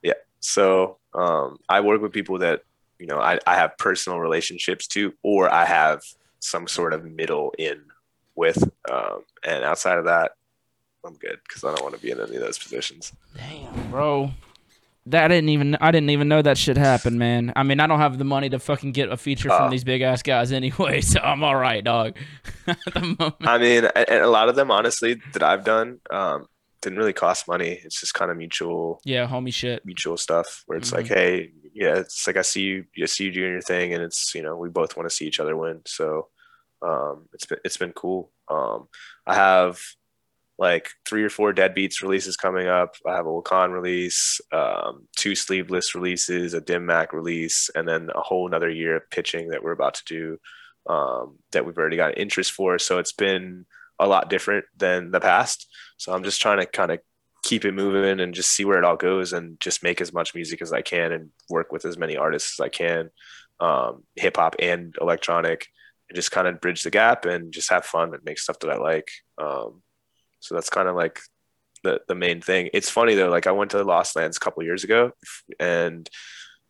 Yeah. 0.03 0.13
So 0.41 0.99
um, 1.15 1.59
I 1.69 1.81
work 1.81 2.01
with 2.01 2.13
people 2.13 2.39
that, 2.39 2.63
you 3.01 3.07
know, 3.07 3.19
I, 3.19 3.39
I 3.47 3.57
have 3.57 3.77
personal 3.77 4.21
relationships 4.21 4.87
to, 4.89 5.13
or 5.25 5.53
I 5.53 5.65
have 5.65 6.01
some 6.41 6.67
sort 6.69 6.93
of 6.93 7.05
middle 7.05 7.53
in 7.59 7.83
with. 8.35 8.63
Um, 8.91 9.25
and 9.45 9.65
outside 9.65 9.99
of 9.99 10.05
that, 10.07 10.33
I'm 11.05 11.15
good 11.15 11.39
because 11.47 11.65
I 11.65 11.75
don't 11.75 11.83
want 11.83 11.95
to 11.95 12.01
be 12.01 12.11
in 12.11 12.21
any 12.21 12.37
of 12.37 12.43
those 12.43 12.59
positions. 12.59 13.13
Damn, 13.37 13.91
bro. 13.91 14.31
That 15.07 15.25
I 15.25 15.29
didn't 15.29 15.49
even 15.49 15.75
I 15.81 15.91
didn't 15.91 16.11
even 16.11 16.29
know 16.29 16.43
that 16.43 16.59
shit 16.59 16.77
happened, 16.77 17.19
man. 17.19 17.53
I 17.57 17.63
mean, 17.63 17.81
I 17.81 17.87
don't 17.87 17.99
have 18.01 18.19
the 18.19 18.25
money 18.25 18.51
to 18.51 18.59
fucking 18.59 18.93
get 18.93 19.11
a 19.11 19.17
feature 19.17 19.49
from 19.49 19.69
Oh. 19.69 19.71
these 19.71 19.85
big 19.85 20.03
ass 20.03 20.23
guys 20.23 20.53
anyway, 20.61 21.01
so 21.01 21.19
I'm 21.21 21.43
all 21.43 21.57
right, 21.57 21.83
dog. 21.83 22.17
At 22.67 22.77
the 22.93 23.01
moment. 23.19 23.37
I 23.41 23.57
mean, 23.59 23.85
a- 23.87 24.11
and 24.13 24.23
a 24.23 24.29
lot 24.29 24.51
of 24.51 24.55
them, 24.57 24.71
honestly, 24.71 25.19
that 25.33 25.43
I've 25.43 25.65
done 25.65 26.01
um, 26.11 26.47
didn't 26.83 26.99
really 26.99 27.15
cost 27.15 27.49
money. 27.49 27.81
It's 27.85 27.99
just 28.01 28.13
kind 28.13 28.31
of 28.31 28.37
mutual 28.37 29.01
Yeah, 29.05 29.27
homie 29.27 29.55
shit. 29.55 29.83
mutual 29.87 30.19
stuff 30.19 30.63
where 30.67 30.77
it's 30.77 30.91
Mhm. 30.91 30.97
like, 30.97 31.07
hey, 31.07 31.53
yeah, 31.79 31.95
it's 31.99 32.27
like 32.27 32.37
I 32.37 32.43
see 32.43 32.63
you, 32.63 32.85
I 33.01 33.07
see 33.07 33.25
you 33.27 33.33
doing 33.33 33.53
your 33.53 33.61
thing, 33.61 33.95
and 33.95 34.03
it's 34.03 34.35
you 34.35 34.43
know 34.43 34.57
we 34.57 34.69
both 34.69 34.97
want 34.97 35.09
to 35.09 35.15
see 35.15 35.27
each 35.27 35.39
other 35.39 35.57
win. 35.57 35.83
So 35.87 36.29
um, 36.83 37.29
it's 37.33 37.47
been 37.47 37.59
it's 37.65 37.77
been 37.77 37.93
cool. 37.93 38.33
Um, 38.49 38.89
I 39.27 39.35
have 39.37 39.81
like 40.59 40.89
three 41.07 41.23
or 41.23 41.31
four 41.31 41.53
deadbeats 41.53 42.03
releases 42.03 42.37
coming 42.37 42.67
up. 42.67 42.97
I 43.07 43.15
have 43.15 43.27
a 43.27 43.31
Wakaan 43.31 43.73
release, 43.73 44.41
um, 44.51 45.07
two 45.17 45.37
sleeveless 45.37 45.95
releases, 45.95 46.53
a 46.53 46.61
Dim 46.61 46.85
Mak 46.85 47.13
release, 47.13 47.71
and 47.77 47.87
then 47.87 48.11
a 48.13 48.23
whole 48.23 48.49
another 48.49 48.69
year 48.69 48.97
of 48.97 49.09
pitching 49.11 49.51
that 49.51 49.63
we're 49.63 49.71
about 49.71 49.95
to 49.95 50.05
do 50.07 50.39
um, 50.93 51.39
that 51.53 51.65
we've 51.65 51.79
already 51.79 51.97
got 51.97 52.19
interest 52.19 52.51
for. 52.51 52.77
So 52.81 52.99
it's 52.99 53.13
been 53.13 53.67
a 54.01 54.09
lot 54.09 54.31
different 54.31 54.65
than 54.77 55.13
the 55.13 55.21
past. 55.21 55.69
So 55.97 56.13
I'm 56.13 56.25
just 56.25 56.41
trying 56.41 56.59
to 56.59 56.67
kind 56.67 56.91
of 56.91 56.99
keep 57.45 57.65
it 57.65 57.73
moving 57.73 58.21
and 58.21 58.35
just 58.35 58.51
see 58.51 58.65
where 58.65 58.79
it 58.79 58.85
all 58.85 58.97
goes 58.97 59.33
and 59.33 59.59
just 59.61 59.83
make 59.83 60.01
as 60.01 60.13
much 60.13 60.35
music 60.35 60.61
as 60.63 60.73
I 60.73 60.83
can 60.83 61.13
and 61.13 61.31
work 61.49 61.73
with 61.73 61.85
as 61.85 61.97
many 61.97 62.17
artists 62.17 62.59
as 62.59 62.65
I 62.65 62.69
can, 62.69 63.11
um, 63.61 64.05
hip 64.17 64.37
hop 64.37 64.57
and 64.59 64.95
electronic, 65.01 65.67
and 66.09 66.17
just 66.17 66.31
kind 66.31 66.49
of 66.49 66.61
bridge 66.61 66.83
the 66.83 66.91
gap 66.91 67.25
and 67.25 67.53
just 67.53 67.71
have 67.71 67.85
fun 67.85 68.15
and 68.15 68.25
make 68.25 68.39
stuff 68.39 68.59
that 68.61 68.71
I 68.71 68.77
like. 68.77 69.09
Um, 69.39 69.83
so 70.41 70.55
that's 70.55 70.71
kind 70.71 70.89
of 70.89 70.97
like 70.97 71.21
the 71.83 72.01
the 72.09 72.15
main 72.15 72.41
thing. 72.41 72.71
It's 72.73 72.91
funny 72.91 73.15
though, 73.15 73.31
like 73.31 73.47
I 73.47 73.53
went 73.53 73.71
to 73.73 73.83
Lost 73.83 74.17
Lands 74.17 74.37
a 74.37 74.41
couple 74.41 74.63
years 74.63 74.85
ago, 74.85 75.13
and 75.61 76.09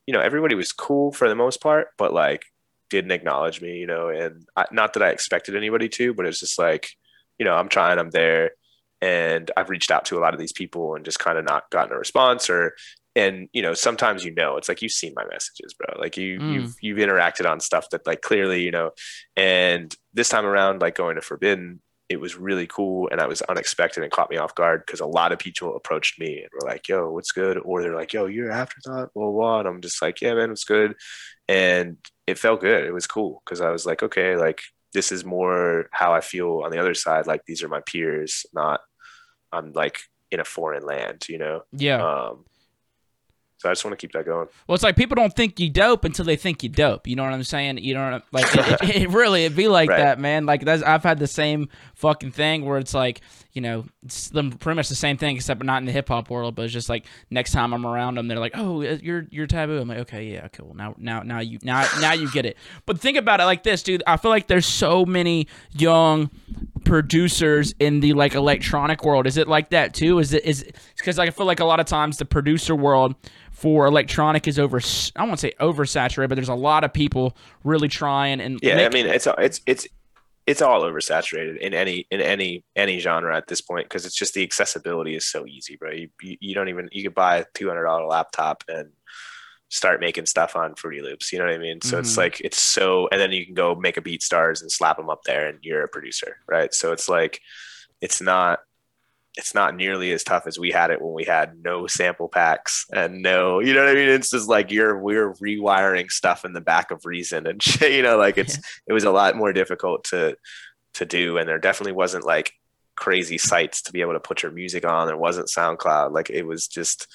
you 0.06 0.14
know 0.14 0.20
everybody 0.20 0.54
was 0.54 0.72
cool 0.72 1.12
for 1.12 1.28
the 1.28 1.34
most 1.34 1.60
part, 1.60 1.88
but 1.96 2.12
like 2.12 2.42
didn't 2.90 3.10
acknowledge 3.10 3.60
me, 3.60 3.78
you 3.78 3.86
know, 3.86 4.08
and 4.08 4.46
I, 4.56 4.66
not 4.72 4.94
that 4.94 5.02
I 5.02 5.10
expected 5.10 5.56
anybody 5.56 5.88
to, 5.90 6.14
but 6.14 6.26
it's 6.26 6.40
just 6.40 6.58
like, 6.58 6.88
you 7.38 7.44
know, 7.44 7.54
I'm 7.54 7.68
trying, 7.68 7.98
I'm 7.98 8.10
there, 8.10 8.52
and 9.01 9.51
I've 9.57 9.70
reached 9.70 9.90
out 9.90 10.05
to 10.07 10.18
a 10.18 10.20
lot 10.20 10.34
of 10.34 10.40
these 10.40 10.53
people 10.53 10.94
and 10.94 11.05
just 11.05 11.18
kind 11.18 11.38
of 11.38 11.44
not 11.44 11.70
gotten 11.70 11.94
a 11.94 11.99
response 11.99 12.51
or 12.51 12.74
and 13.16 13.49
you 13.53 13.62
know 13.62 13.74
sometimes 13.74 14.24
you 14.24 14.34
know 14.34 14.57
it's 14.57 14.68
like 14.68 14.82
you've 14.82 14.92
seen 14.92 15.12
my 15.16 15.24
messages 15.30 15.74
bro 15.74 16.01
like 16.01 16.16
you 16.16 16.38
Mm. 16.40 16.53
you've 16.55 16.76
you've 16.80 16.99
interacted 16.99 17.49
on 17.51 17.61
stuff 17.61 17.88
that 17.90 18.07
like 18.07 18.20
clearly 18.22 18.62
you 18.62 18.70
know 18.70 18.90
and 19.36 19.94
this 20.14 20.28
time 20.28 20.46
around 20.46 20.80
like 20.82 20.94
going 20.96 21.16
to 21.16 21.22
forbidden 21.22 21.80
it 22.09 22.18
was 22.20 22.36
really 22.36 22.66
cool 22.66 23.09
and 23.12 23.20
I 23.20 23.26
was 23.26 23.42
unexpected 23.42 24.03
and 24.03 24.11
caught 24.11 24.30
me 24.30 24.38
off 24.38 24.55
guard 24.55 24.82
because 24.86 25.01
a 25.01 25.07
lot 25.07 25.30
of 25.32 25.38
people 25.38 25.76
approached 25.76 26.18
me 26.18 26.38
and 26.40 26.49
were 26.55 26.66
like, 26.66 26.88
yo, 26.88 27.11
what's 27.12 27.32
good? 27.32 27.59
Or 27.62 27.82
they're 27.82 27.94
like, 27.94 28.14
yo, 28.14 28.24
you're 28.24 28.51
afterthought, 28.51 29.12
blah, 29.12 29.24
blah, 29.24 29.30
blah. 29.30 29.59
And 29.61 29.68
I'm 29.68 29.82
just 29.82 30.01
like, 30.01 30.22
yeah, 30.22 30.32
man, 30.32 30.51
it's 30.51 30.64
good. 30.64 30.94
And 31.49 31.99
it 32.26 32.38
felt 32.38 32.62
good. 32.62 32.84
It 32.84 32.92
was 32.94 33.07
cool 33.07 33.42
because 33.44 33.61
I 33.61 33.70
was 33.70 33.84
like, 33.84 34.03
okay, 34.03 34.36
like 34.36 34.62
this 34.94 35.12
is 35.12 35.22
more 35.22 35.90
how 35.92 36.14
I 36.14 36.22
feel 36.22 36.62
on 36.64 36.70
the 36.70 36.78
other 36.78 36.94
side. 36.94 37.26
Like 37.26 37.42
these 37.46 37.62
are 37.62 37.68
my 37.68 37.80
peers, 37.82 38.46
not 38.55 38.80
I'm 39.53 39.72
like 39.72 39.99
in 40.30 40.40
a 40.40 40.44
foreign 40.44 40.84
land, 40.84 41.26
you 41.28 41.38
know? 41.38 41.62
Yeah. 41.72 42.05
Um, 42.05 42.44
so 43.57 43.68
I 43.68 43.72
just 43.72 43.84
want 43.84 43.99
to 43.99 44.07
keep 44.07 44.12
that 44.12 44.24
going. 44.24 44.46
Well, 44.68 44.74
it's 44.76 44.84
like 44.84 44.94
people 44.94 45.16
don't 45.16 45.34
think 45.34 45.59
you 45.59 45.68
dope 45.68 46.05
until 46.05 46.24
they 46.24 46.36
think 46.36 46.62
you 46.62 46.68
dope. 46.68 47.09
You 47.09 47.16
know 47.16 47.24
what 47.24 47.32
I'm 47.32 47.42
saying? 47.42 47.78
You 47.78 47.94
know, 47.94 48.05
what 48.05 48.12
I'm- 48.12 48.22
like 48.30 48.46
it, 48.55 48.88
it, 48.90 48.96
it 49.03 49.09
really 49.11 49.46
it 49.46 49.57
be 49.57 49.66
like 49.66 49.88
Right. 49.90 49.99
that, 49.99 50.20
man. 50.20 50.46
Like 50.46 50.64
that's 50.64 50.82
I've 50.84 51.03
had 51.03 51.18
the 51.18 51.26
same 51.26 51.68
fucking 51.96 52.30
thing 52.30 52.64
where 52.66 52.78
it's 52.78 52.94
like 52.94 53.20
you 53.59 53.62
know 53.62 53.84
pretty 54.30 54.76
much 54.76 54.88
the 54.88 54.94
same 54.94 55.16
thing 55.16 55.34
except 55.34 55.64
not 55.64 55.78
in 55.78 55.84
the 55.84 55.90
hip 55.90 56.06
hop 56.06 56.30
world, 56.30 56.54
but 56.54 56.62
it's 56.62 56.72
just 56.72 56.88
like 56.88 57.06
next 57.28 57.50
time 57.50 57.74
I'm 57.74 57.84
around 57.84 58.14
them, 58.14 58.28
they're 58.28 58.38
like, 58.38 58.52
oh, 58.54 58.82
uh, 58.82 58.98
you're 59.02 59.26
you're 59.30 59.48
taboo. 59.48 59.80
I'm 59.80 59.88
like, 59.88 59.98
okay, 59.98 60.26
yeah, 60.26 60.44
okay, 60.46 60.62
well 60.62 60.74
now 60.74 60.94
now 60.96 61.22
now 61.24 61.40
you 61.40 61.59
now 61.64 61.84
now 62.00 62.12
you 62.12 62.30
get 62.30 62.46
it. 62.46 62.56
But 62.86 63.00
think 63.00 63.16
about 63.16 63.40
it 63.40 63.46
like 63.46 63.64
this, 63.64 63.82
dude. 63.82 64.04
I 64.06 64.16
feel 64.16 64.30
like 64.30 64.46
there's 64.46 64.64
so 64.64 65.04
many 65.04 65.48
young 65.72 66.30
producers 66.84 67.74
in 67.80 67.98
the 67.98 68.12
like 68.12 68.36
electronic 68.36 69.04
world. 69.04 69.26
Is 69.26 69.36
it 69.36 69.48
like 69.48 69.70
that 69.70 69.92
too? 69.92 70.20
Is 70.20 70.32
it 70.32 70.44
is 70.44 70.64
because 70.96 71.18
I 71.18 71.30
feel 71.30 71.46
like 71.46 71.59
a 71.59 71.64
lot 71.64 71.80
of 71.80 71.86
times 71.86 72.18
the 72.18 72.26
producer 72.26 72.76
world 72.76 73.16
for 73.50 73.86
electronic 73.86 74.46
is 74.46 74.56
over. 74.56 74.80
I 75.16 75.24
won't 75.24 75.40
say 75.40 75.52
oversaturated, 75.59 76.28
but 76.28 76.36
there's 76.36 76.48
a 76.48 76.54
lot 76.54 76.84
of 76.84 76.92
people 76.92 77.36
really 77.64 77.88
trying 77.88 78.40
and 78.40 78.61
Yeah, 78.62 78.86
I 78.86 78.88
mean 78.88 79.06
it's 79.06 79.26
it's 79.36 79.61
it's 79.66 79.88
it's 80.49 80.62
all 80.62 80.82
oversaturated 80.82 81.59
in 81.59 81.74
any 81.74 82.07
in 82.11 82.20
any 82.22 82.64
any 82.76 82.99
genre 83.01 83.36
at 83.36 83.46
this 83.49 83.61
point 83.61 83.86
because 83.86 84.07
it's 84.07 84.16
just 84.16 84.34
the 84.34 84.42
accessibility 84.44 85.14
is 85.16 85.26
so 85.26 85.46
easy, 85.46 85.76
bro. 85.76 85.92
You, 85.92 86.11
you, 86.22 86.38
you 86.40 86.55
don't 86.57 86.70
even 86.70 86.88
you 86.92 87.05
could 87.05 87.14
buy 87.14 87.38
a 87.38 87.46
two 87.55 87.68
hundred 87.68 87.84
dollar 87.84 88.07
laptop 88.07 88.64
and 88.68 88.90
start 89.70 90.01
making 90.01 90.26
stuff 90.26 90.57
on 90.57 90.74
Fruity 90.76 91.03
Loops. 91.03 91.32
You 91.32 91.38
know 91.38 91.46
what 91.46 91.55
I 91.55 91.59
mean? 91.59 91.82
So 91.82 91.99
it's 91.99 92.14
Mhm. 92.14 92.18
like 92.18 92.40
it's 92.42 92.61
so, 92.62 93.09
and 93.12 93.20
then 93.20 93.32
you 93.32 93.44
can 93.46 93.55
go 93.55 93.74
make 93.74 93.99
a 93.99 94.03
BeatStars 94.03 94.62
and 94.62 94.72
slap 94.72 94.96
them 94.96 95.11
up 95.11 95.22
there, 95.24 95.46
and 95.49 95.59
you're 95.62 95.84
a 95.84 95.88
producer, 95.88 96.38
right? 96.49 96.72
So 96.74 96.92
it's 96.92 97.09
like 97.09 97.40
it's 98.01 98.20
not 98.20 98.61
it's 99.39 99.55
not 99.55 99.76
nearly 99.76 100.11
as 100.11 100.24
tough 100.24 100.49
as 100.49 100.59
we 100.59 100.72
had 100.72 100.91
it 100.91 101.01
when 101.01 101.14
we 101.14 101.22
had 101.22 101.62
no 101.62 101.86
sample 101.86 102.28
packs 102.28 102.84
and 102.93 103.22
no, 103.22 103.61
you 103.61 103.72
know 103.72 103.84
what 103.84 103.93
I 103.93 103.95
mean? 103.95 104.09
It's 104.09 104.30
just 104.30 104.49
like 104.49 104.72
you're 104.72 104.99
we're 104.99 105.32
rewiring 105.34 106.11
stuff 106.11 106.45
in 106.45 106.53
the 106.53 106.61
back 106.61 106.91
of 106.91 107.07
Reason 107.07 107.47
and 107.47 107.62
shit, 107.62 107.93
you 107.93 108.03
know, 108.03 108.18
like 108.18 108.36
it's 108.36 108.59
it 108.89 108.93
was 108.93 109.05
a 109.05 109.12
lot 109.12 109.36
more 109.36 109.53
difficult 109.53 110.05
to 110.05 110.36
to 110.95 111.07
do, 111.07 111.39
and 111.39 111.49
there 111.49 111.61
definitely 111.61 111.93
wasn't 111.93 112.26
like 112.26 112.53
crazy 112.97 113.39
sites 113.39 113.80
to 113.82 113.93
be 113.93 114.01
able 114.01 114.14
to 114.14 114.20
put 114.20 114.43
your 114.43 114.51
music 114.51 114.84
on. 114.84 115.07
There 115.07 115.16
wasn't 115.16 115.47
SoundCloud, 115.47 116.12
like 116.12 116.30
it 116.30 116.43
was 116.43 116.66
just 116.66 117.07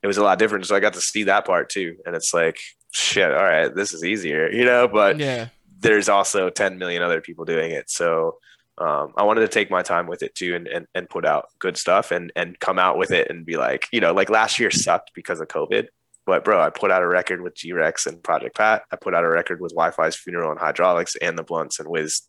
it 0.00 0.06
was 0.06 0.16
a 0.16 0.22
lot 0.22 0.38
different. 0.38 0.64
So 0.64 0.76
I 0.76 0.80
got 0.80 0.92
to 0.92 1.00
see 1.00 1.24
that 1.24 1.44
part 1.44 1.70
too, 1.70 1.96
and 2.06 2.14
it's 2.14 2.32
like 2.32 2.60
shit. 2.92 3.32
All 3.32 3.42
right, 3.42 3.74
this 3.74 3.92
is 3.92 4.04
easier, 4.04 4.48
you 4.48 4.64
know, 4.64 4.86
but 4.86 5.18
yeah, 5.18 5.48
there's 5.80 6.08
also 6.08 6.50
10 6.50 6.78
million 6.78 7.02
other 7.02 7.20
people 7.20 7.44
doing 7.44 7.72
it. 7.72 7.90
So 7.90 8.38
um, 8.78 9.12
I 9.16 9.24
wanted 9.24 9.40
to 9.40 9.48
take 9.48 9.70
my 9.70 9.82
time 9.82 10.06
with 10.06 10.22
it 10.22 10.34
too 10.34 10.54
and, 10.54 10.68
and, 10.68 10.86
and 10.94 11.10
put 11.10 11.24
out 11.24 11.48
good 11.58 11.76
stuff 11.76 12.12
and, 12.12 12.32
and 12.36 12.58
come 12.60 12.78
out 12.78 12.96
with 12.96 13.10
it 13.10 13.28
and 13.28 13.44
be 13.44 13.56
like, 13.56 13.88
you 13.92 14.00
know, 14.00 14.12
like 14.12 14.30
last 14.30 14.58
year 14.58 14.70
sucked 14.70 15.12
because 15.14 15.40
of 15.40 15.48
COVID. 15.48 15.88
But 16.26 16.44
bro, 16.44 16.60
I 16.60 16.70
put 16.70 16.90
out 16.90 17.02
a 17.02 17.08
record 17.08 17.40
with 17.40 17.56
G 17.56 17.72
Rex 17.72 18.06
and 18.06 18.22
Project 18.22 18.56
Pat. 18.56 18.82
I 18.92 18.96
put 18.96 19.14
out 19.14 19.24
a 19.24 19.28
record 19.28 19.60
with 19.60 19.74
Wifisfuneral 19.74 20.50
and 20.50 20.60
Hydraulix 20.60 21.16
and 21.20 21.36
the 21.36 21.42
Blunts 21.42 21.80
and 21.80 21.88
Wiz, 21.88 22.22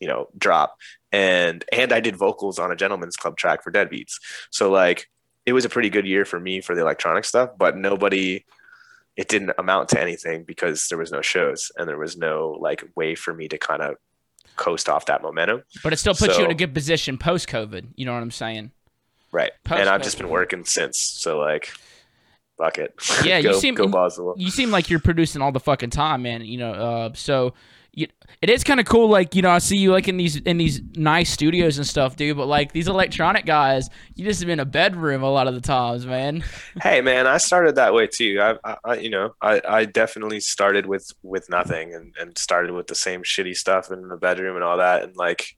you 0.00 0.08
know, 0.08 0.28
drop. 0.36 0.76
And 1.12 1.64
and 1.72 1.92
I 1.92 2.00
did 2.00 2.16
vocals 2.16 2.58
on 2.58 2.72
a 2.72 2.76
Gentleman's 2.76 3.16
Club 3.16 3.36
track 3.36 3.62
for 3.62 3.70
Deadbeats. 3.70 4.14
So 4.50 4.70
like 4.70 5.06
it 5.46 5.52
was 5.52 5.64
a 5.64 5.70
pretty 5.70 5.90
good 5.90 6.06
year 6.06 6.24
for 6.24 6.38
me 6.40 6.60
for 6.60 6.74
the 6.74 6.82
electronic 6.82 7.24
stuff, 7.24 7.50
but 7.56 7.76
nobody 7.76 8.44
it 9.16 9.28
didn't 9.28 9.52
amount 9.58 9.90
to 9.90 10.00
anything 10.00 10.44
because 10.44 10.88
there 10.88 10.98
was 10.98 11.12
no 11.12 11.22
shows 11.22 11.70
and 11.76 11.88
there 11.88 11.98
was 11.98 12.16
no 12.16 12.56
like 12.60 12.84
way 12.96 13.14
for 13.14 13.32
me 13.32 13.48
to 13.48 13.58
kind 13.58 13.82
of 13.82 13.96
coast 14.60 14.88
off 14.88 15.06
that 15.06 15.22
momentum. 15.22 15.62
but 15.82 15.92
it 15.92 15.96
still 15.96 16.14
puts 16.14 16.38
you 16.38 16.44
in 16.44 16.50
a 16.50 16.54
good 16.54 16.72
position 16.74 17.18
post 17.18 17.48
COVID. 17.48 17.86
You 17.96 18.04
know 18.06 18.12
what 18.12 18.22
I'm 18.22 18.30
saying? 18.30 18.70
Right. 19.32 19.50
Post- 19.64 19.80
and 19.80 19.88
I've 19.88 20.02
just 20.02 20.18
been 20.18 20.28
working 20.28 20.64
since. 20.64 21.00
So 21.00 21.38
like 21.38 21.72
fuck 22.58 22.78
it. 22.78 22.94
Yeah, 23.24 23.38
you 23.44 23.54
seem- 23.54 23.74
go 23.74 23.88
Boswell. 23.88 24.34
you 24.36 24.50
seem 24.50 24.70
like 24.70 24.90
you're 24.90 25.00
producing 25.00 25.42
all 25.42 25.50
the 25.50 25.60
fucking 25.60 25.90
time, 25.90 26.22
man. 26.22 26.44
You 26.44 26.58
know, 26.58 26.72
uh, 26.72 27.10
so 27.14 27.54
it 27.94 28.48
is 28.48 28.64
kind 28.64 28.80
of 28.80 28.86
cool. 28.86 29.08
Like, 29.08 29.34
you 29.34 29.42
know, 29.42 29.50
I 29.50 29.58
see 29.58 29.76
you 29.76 29.92
like 29.92 30.08
in 30.08 30.16
these 30.16 30.36
in 30.36 30.56
these 30.56 30.80
nice 30.96 31.30
studios 31.30 31.76
and 31.76 31.86
stuff, 31.86 32.16
dude. 32.16 32.36
But 32.36 32.46
like 32.46 32.72
these 32.72 32.88
electronic 32.88 33.44
guys, 33.44 33.88
you 34.14 34.24
just 34.24 34.40
have 34.40 34.46
been 34.46 34.54
in 34.54 34.60
a 34.60 34.64
bedroom 34.64 35.22
a 35.22 35.30
lot 35.30 35.46
of 35.46 35.54
the 35.54 35.60
times, 35.60 36.06
man. 36.06 36.42
hey 36.82 37.00
man, 37.00 37.26
I 37.26 37.36
started 37.38 37.74
that 37.74 37.92
way 37.92 38.06
too. 38.06 38.38
I, 38.40 38.54
I, 38.64 38.76
I 38.84 38.94
you 38.96 39.10
know, 39.10 39.34
I, 39.42 39.60
I 39.68 39.84
definitely 39.84 40.40
started 40.40 40.86
with 40.86 41.10
with 41.22 41.50
nothing 41.50 41.94
and, 41.94 42.14
and 42.18 42.36
started 42.38 42.72
with 42.72 42.86
the 42.86 42.94
same 42.94 43.22
shitty 43.22 43.56
stuff 43.56 43.90
in 43.90 44.08
the 44.08 44.16
bedroom 44.16 44.56
and 44.56 44.64
all 44.64 44.78
that. 44.78 45.02
And 45.02 45.16
like 45.16 45.56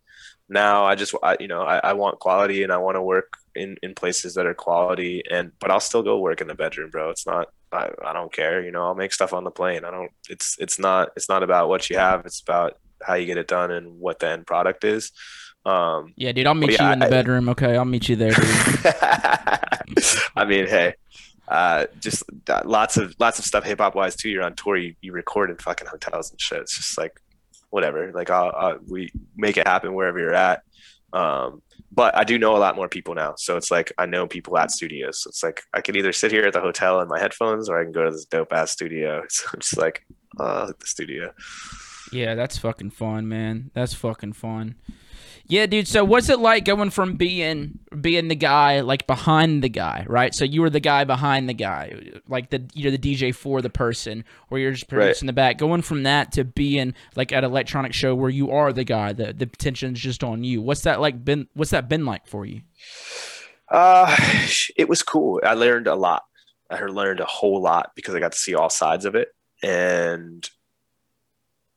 now, 0.48 0.84
I 0.84 0.94
just 0.94 1.14
I, 1.22 1.36
you 1.38 1.48
know 1.48 1.62
I, 1.62 1.78
I 1.78 1.92
want 1.92 2.18
quality 2.18 2.62
and 2.62 2.72
I 2.72 2.78
want 2.78 2.96
to 2.96 3.02
work 3.02 3.36
in 3.54 3.76
in 3.82 3.94
places 3.94 4.34
that 4.34 4.46
are 4.46 4.54
quality. 4.54 5.22
And 5.30 5.52
but 5.60 5.70
I'll 5.70 5.80
still 5.80 6.02
go 6.02 6.18
work 6.18 6.40
in 6.40 6.48
the 6.48 6.54
bedroom, 6.54 6.90
bro. 6.90 7.10
It's 7.10 7.26
not. 7.26 7.48
I, 7.72 7.90
I 8.04 8.12
don't 8.12 8.32
care. 8.32 8.62
You 8.64 8.70
know, 8.72 8.84
I'll 8.84 8.94
make 8.94 9.12
stuff 9.12 9.32
on 9.32 9.44
the 9.44 9.50
plane. 9.50 9.84
I 9.84 9.90
don't. 9.90 10.10
It's 10.28 10.56
it's 10.58 10.78
not 10.78 11.10
it's 11.16 11.28
not 11.28 11.42
about 11.42 11.68
what 11.68 11.88
you 11.90 11.96
have. 11.98 12.26
It's 12.26 12.40
about 12.40 12.78
how 13.02 13.14
you 13.14 13.26
get 13.26 13.36
it 13.38 13.48
done 13.48 13.70
and 13.70 13.98
what 13.98 14.18
the 14.20 14.28
end 14.28 14.46
product 14.46 14.84
is. 14.84 15.12
Um, 15.64 16.12
Yeah, 16.16 16.32
dude, 16.32 16.46
I'll 16.46 16.54
meet 16.54 16.72
yeah, 16.72 16.88
you 16.88 16.92
in 16.94 16.98
the 17.00 17.06
I- 17.06 17.10
bedroom. 17.10 17.48
Okay, 17.50 17.76
I'll 17.76 17.84
meet 17.84 18.08
you 18.08 18.16
there, 18.16 18.32
dude. 18.32 18.44
I 20.36 20.44
mean, 20.46 20.66
hey, 20.66 20.94
uh, 21.48 21.86
just 22.00 22.22
uh, 22.48 22.62
lots 22.64 22.96
of 22.96 23.14
lots 23.18 23.38
of 23.38 23.44
stuff 23.44 23.64
hip 23.64 23.78
hop 23.78 23.94
wise 23.94 24.16
too. 24.16 24.28
You're 24.30 24.42
on 24.42 24.54
tour, 24.54 24.76
you, 24.76 24.94
you 25.00 25.12
record 25.12 25.50
in 25.50 25.56
fucking 25.56 25.86
hotels 25.88 26.30
and 26.30 26.40
shit. 26.40 26.60
It's 26.60 26.76
just 26.76 26.98
like 26.98 27.20
whatever. 27.70 28.10
Like 28.12 28.30
I'll, 28.30 28.52
I'll, 28.56 28.78
we 28.88 29.10
make 29.36 29.56
it 29.56 29.66
happen 29.66 29.94
wherever 29.94 30.18
you're 30.18 30.34
at. 30.34 30.62
Um, 31.12 31.62
but 31.94 32.16
I 32.16 32.24
do 32.24 32.38
know 32.38 32.56
a 32.56 32.58
lot 32.58 32.74
more 32.74 32.88
people 32.88 33.14
now, 33.14 33.34
so 33.36 33.56
it's 33.56 33.70
like 33.70 33.92
I 33.98 34.06
know 34.06 34.26
people 34.26 34.56
at 34.56 34.70
studios. 34.70 35.22
So 35.22 35.28
it's 35.28 35.42
like 35.42 35.62
I 35.74 35.80
can 35.80 35.94
either 35.94 36.12
sit 36.12 36.32
here 36.32 36.44
at 36.44 36.54
the 36.54 36.60
hotel 36.60 37.00
in 37.00 37.08
my 37.08 37.18
headphones, 37.20 37.68
or 37.68 37.78
I 37.78 37.84
can 37.84 37.92
go 37.92 38.04
to 38.04 38.10
this 38.10 38.24
dope 38.24 38.52
ass 38.52 38.70
studio. 38.70 39.22
So 39.30 39.48
I'm 39.52 39.60
just 39.60 39.76
like, 39.76 40.04
oh, 40.38 40.72
the 40.78 40.86
studio. 40.86 41.32
Yeah, 42.12 42.34
that's 42.34 42.58
fucking 42.58 42.90
fun, 42.90 43.28
man. 43.28 43.70
That's 43.74 43.94
fucking 43.94 44.34
fun. 44.34 44.76
Yeah, 45.46 45.66
dude. 45.66 45.88
So 45.88 46.04
what's 46.04 46.28
it 46.28 46.38
like 46.38 46.64
going 46.64 46.90
from 46.90 47.16
being 47.16 47.78
being 48.00 48.28
the 48.28 48.34
guy 48.34 48.80
like 48.80 49.06
behind 49.06 49.62
the 49.62 49.68
guy, 49.68 50.06
right? 50.08 50.34
So 50.34 50.44
you 50.44 50.62
were 50.62 50.70
the 50.70 50.80
guy 50.80 51.04
behind 51.04 51.48
the 51.48 51.54
guy, 51.54 52.10
like 52.28 52.50
the 52.50 52.68
you're 52.74 52.90
the 52.90 52.98
DJ 52.98 53.34
for 53.34 53.60
the 53.60 53.68
person, 53.70 54.24
or 54.50 54.58
you're 54.58 54.72
just 54.72 54.84
Right. 54.84 54.98
producing 55.00 55.26
the 55.26 55.32
back. 55.32 55.58
Going 55.58 55.82
from 55.82 56.04
that 56.04 56.32
to 56.32 56.44
being 56.44 56.94
like 57.16 57.32
at 57.32 57.44
an 57.44 57.50
electronic 57.50 57.92
show 57.92 58.14
where 58.14 58.30
you 58.30 58.50
are 58.50 58.72
the 58.72 58.84
guy, 58.84 59.12
the 59.12 59.32
the 59.32 59.44
attention's 59.44 60.00
just 60.00 60.24
on 60.24 60.44
you. 60.44 60.62
What's 60.62 60.82
that 60.82 61.00
like 61.00 61.24
been? 61.24 61.48
What's 61.54 61.72
that 61.72 61.88
been 61.88 62.06
like 62.06 62.26
for 62.26 62.46
you? 62.46 62.62
Uh, 63.68 64.16
it 64.76 64.88
was 64.88 65.02
cool. 65.02 65.40
I 65.44 65.54
learned 65.54 65.86
a 65.86 65.94
lot. 65.94 66.24
I 66.70 66.80
learned 66.84 67.20
a 67.20 67.24
whole 67.26 67.60
lot 67.60 67.92
because 67.94 68.14
I 68.14 68.20
got 68.20 68.32
to 68.32 68.38
see 68.38 68.54
all 68.54 68.70
sides 68.70 69.04
of 69.04 69.14
it, 69.14 69.28
and 69.62 70.48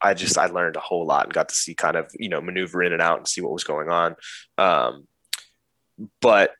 I 0.01 0.13
just 0.13 0.37
I 0.37 0.47
learned 0.47 0.75
a 0.75 0.81
whole 0.81 1.05
lot 1.05 1.25
and 1.25 1.33
got 1.33 1.49
to 1.49 1.55
see 1.55 1.73
kind 1.73 1.95
of 1.95 2.09
you 2.17 2.29
know 2.29 2.41
maneuver 2.41 2.83
in 2.83 2.93
and 2.93 3.01
out 3.01 3.17
and 3.17 3.27
see 3.27 3.41
what 3.41 3.51
was 3.51 3.63
going 3.63 3.89
on. 3.89 4.15
Um, 4.57 5.07
but 6.21 6.51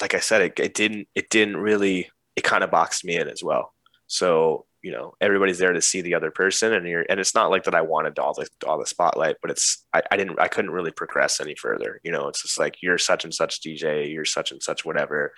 like 0.00 0.14
I 0.14 0.20
said, 0.20 0.42
it, 0.42 0.60
it 0.60 0.74
didn't 0.74 1.08
it 1.14 1.30
didn't 1.30 1.56
really 1.56 2.10
it 2.36 2.44
kind 2.44 2.62
of 2.62 2.70
boxed 2.70 3.04
me 3.04 3.16
in 3.16 3.28
as 3.28 3.42
well. 3.42 3.72
So 4.06 4.66
you 4.82 4.92
know 4.92 5.14
everybody's 5.20 5.58
there 5.58 5.72
to 5.72 5.82
see 5.82 6.02
the 6.02 6.14
other 6.14 6.30
person, 6.30 6.72
and 6.72 6.86
you're 6.86 7.04
and 7.08 7.18
it's 7.18 7.34
not 7.34 7.50
like 7.50 7.64
that 7.64 7.74
I 7.74 7.80
wanted 7.80 8.18
all 8.18 8.34
the 8.34 8.48
all 8.66 8.78
the 8.78 8.86
spotlight, 8.86 9.36
but 9.40 9.50
it's 9.50 9.84
I, 9.92 10.02
I 10.10 10.16
didn't 10.16 10.38
I 10.38 10.48
couldn't 10.48 10.70
really 10.70 10.92
progress 10.92 11.40
any 11.40 11.54
further. 11.56 12.00
You 12.04 12.12
know, 12.12 12.28
it's 12.28 12.42
just 12.42 12.58
like 12.58 12.82
you're 12.82 12.98
such 12.98 13.24
and 13.24 13.34
such 13.34 13.60
DJ, 13.60 14.12
you're 14.12 14.24
such 14.24 14.52
and 14.52 14.62
such 14.62 14.84
whatever. 14.84 15.32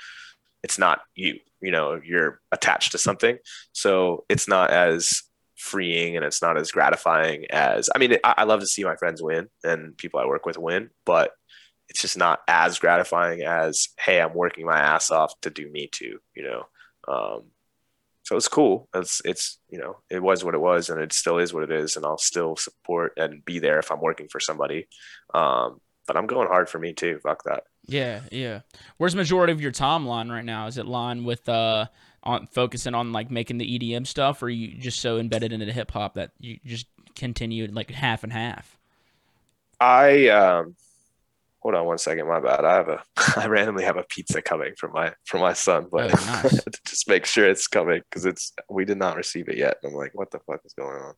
It's 0.62 0.78
not 0.78 1.00
you. 1.14 1.38
You 1.60 1.70
know, 1.70 2.00
you're 2.04 2.40
attached 2.52 2.92
to 2.92 2.98
something, 2.98 3.38
so 3.72 4.24
it's 4.28 4.48
not 4.48 4.70
as 4.70 5.22
freeing 5.58 6.16
and 6.16 6.24
it's 6.24 6.40
not 6.40 6.56
as 6.56 6.70
gratifying 6.70 7.44
as 7.50 7.90
I 7.94 7.98
mean 7.98 8.16
I, 8.24 8.34
I 8.38 8.44
love 8.44 8.60
to 8.60 8.66
see 8.66 8.84
my 8.84 8.96
friends 8.96 9.22
win 9.22 9.48
and 9.64 9.96
people 9.96 10.20
I 10.20 10.26
work 10.26 10.46
with 10.46 10.56
win, 10.56 10.90
but 11.04 11.32
it's 11.88 12.00
just 12.00 12.16
not 12.16 12.40
as 12.46 12.78
gratifying 12.78 13.42
as 13.42 13.88
hey 13.98 14.20
I'm 14.20 14.34
working 14.34 14.64
my 14.64 14.78
ass 14.78 15.10
off 15.10 15.38
to 15.42 15.50
do 15.50 15.70
me 15.70 15.88
too, 15.90 16.20
you 16.34 16.44
know. 16.44 16.66
Um, 17.06 17.42
so 18.22 18.36
it's 18.36 18.48
cool. 18.48 18.88
It's 18.94 19.20
it's 19.24 19.58
you 19.68 19.78
know 19.78 19.98
it 20.10 20.22
was 20.22 20.44
what 20.44 20.54
it 20.54 20.60
was 20.60 20.90
and 20.90 21.00
it 21.00 21.12
still 21.12 21.38
is 21.38 21.52
what 21.52 21.64
it 21.64 21.72
is 21.72 21.96
and 21.96 22.06
I'll 22.06 22.18
still 22.18 22.56
support 22.56 23.14
and 23.16 23.44
be 23.44 23.58
there 23.58 23.78
if 23.78 23.90
I'm 23.90 24.00
working 24.00 24.28
for 24.28 24.40
somebody. 24.40 24.86
Um, 25.34 25.80
but 26.06 26.16
I'm 26.16 26.26
going 26.26 26.48
hard 26.48 26.68
for 26.68 26.78
me 26.78 26.92
too. 26.92 27.18
Fuck 27.22 27.44
that. 27.44 27.64
Yeah, 27.86 28.20
yeah. 28.30 28.60
Where's 28.98 29.16
majority 29.16 29.52
of 29.52 29.60
your 29.60 29.72
timeline 29.72 30.30
right 30.30 30.44
now? 30.44 30.66
Is 30.66 30.78
it 30.78 30.86
line 30.86 31.24
with 31.24 31.48
uh 31.48 31.86
on 32.28 32.46
focusing 32.52 32.94
on 32.94 33.12
like 33.12 33.30
making 33.30 33.58
the 33.58 33.78
EDM 33.78 34.06
stuff, 34.06 34.42
or 34.42 34.46
are 34.46 34.50
you 34.50 34.76
just 34.78 35.00
so 35.00 35.18
embedded 35.18 35.52
into 35.52 35.72
hip 35.72 35.90
hop 35.90 36.14
that 36.14 36.30
you 36.38 36.58
just 36.64 36.86
continue 37.16 37.66
like 37.72 37.90
half 37.90 38.22
and 38.22 38.32
half? 38.32 38.76
I 39.80 40.28
um 40.28 40.76
hold 41.60 41.74
on 41.74 41.86
one 41.86 41.98
second, 41.98 42.28
my 42.28 42.40
bad. 42.40 42.64
I 42.64 42.74
have 42.74 42.88
a 42.88 43.02
I 43.36 43.46
randomly 43.46 43.84
have 43.84 43.96
a 43.96 44.04
pizza 44.04 44.42
coming 44.42 44.74
from 44.76 44.92
my 44.92 45.12
from 45.26 45.40
my 45.40 45.52
son, 45.54 45.86
but 45.90 46.12
Oh, 46.12 46.26
nice. 46.42 46.64
just 46.86 47.08
make 47.08 47.24
sure 47.26 47.48
it's 47.48 47.66
coming 47.66 48.02
because 48.10 48.26
it's 48.26 48.52
we 48.68 48.84
did 48.84 48.98
not 48.98 49.16
receive 49.16 49.48
it 49.48 49.56
yet. 49.56 49.78
I'm 49.84 49.94
like, 49.94 50.10
what 50.14 50.30
the 50.30 50.38
fuck 50.40 50.60
is 50.64 50.74
going 50.74 50.96
on? 51.00 51.14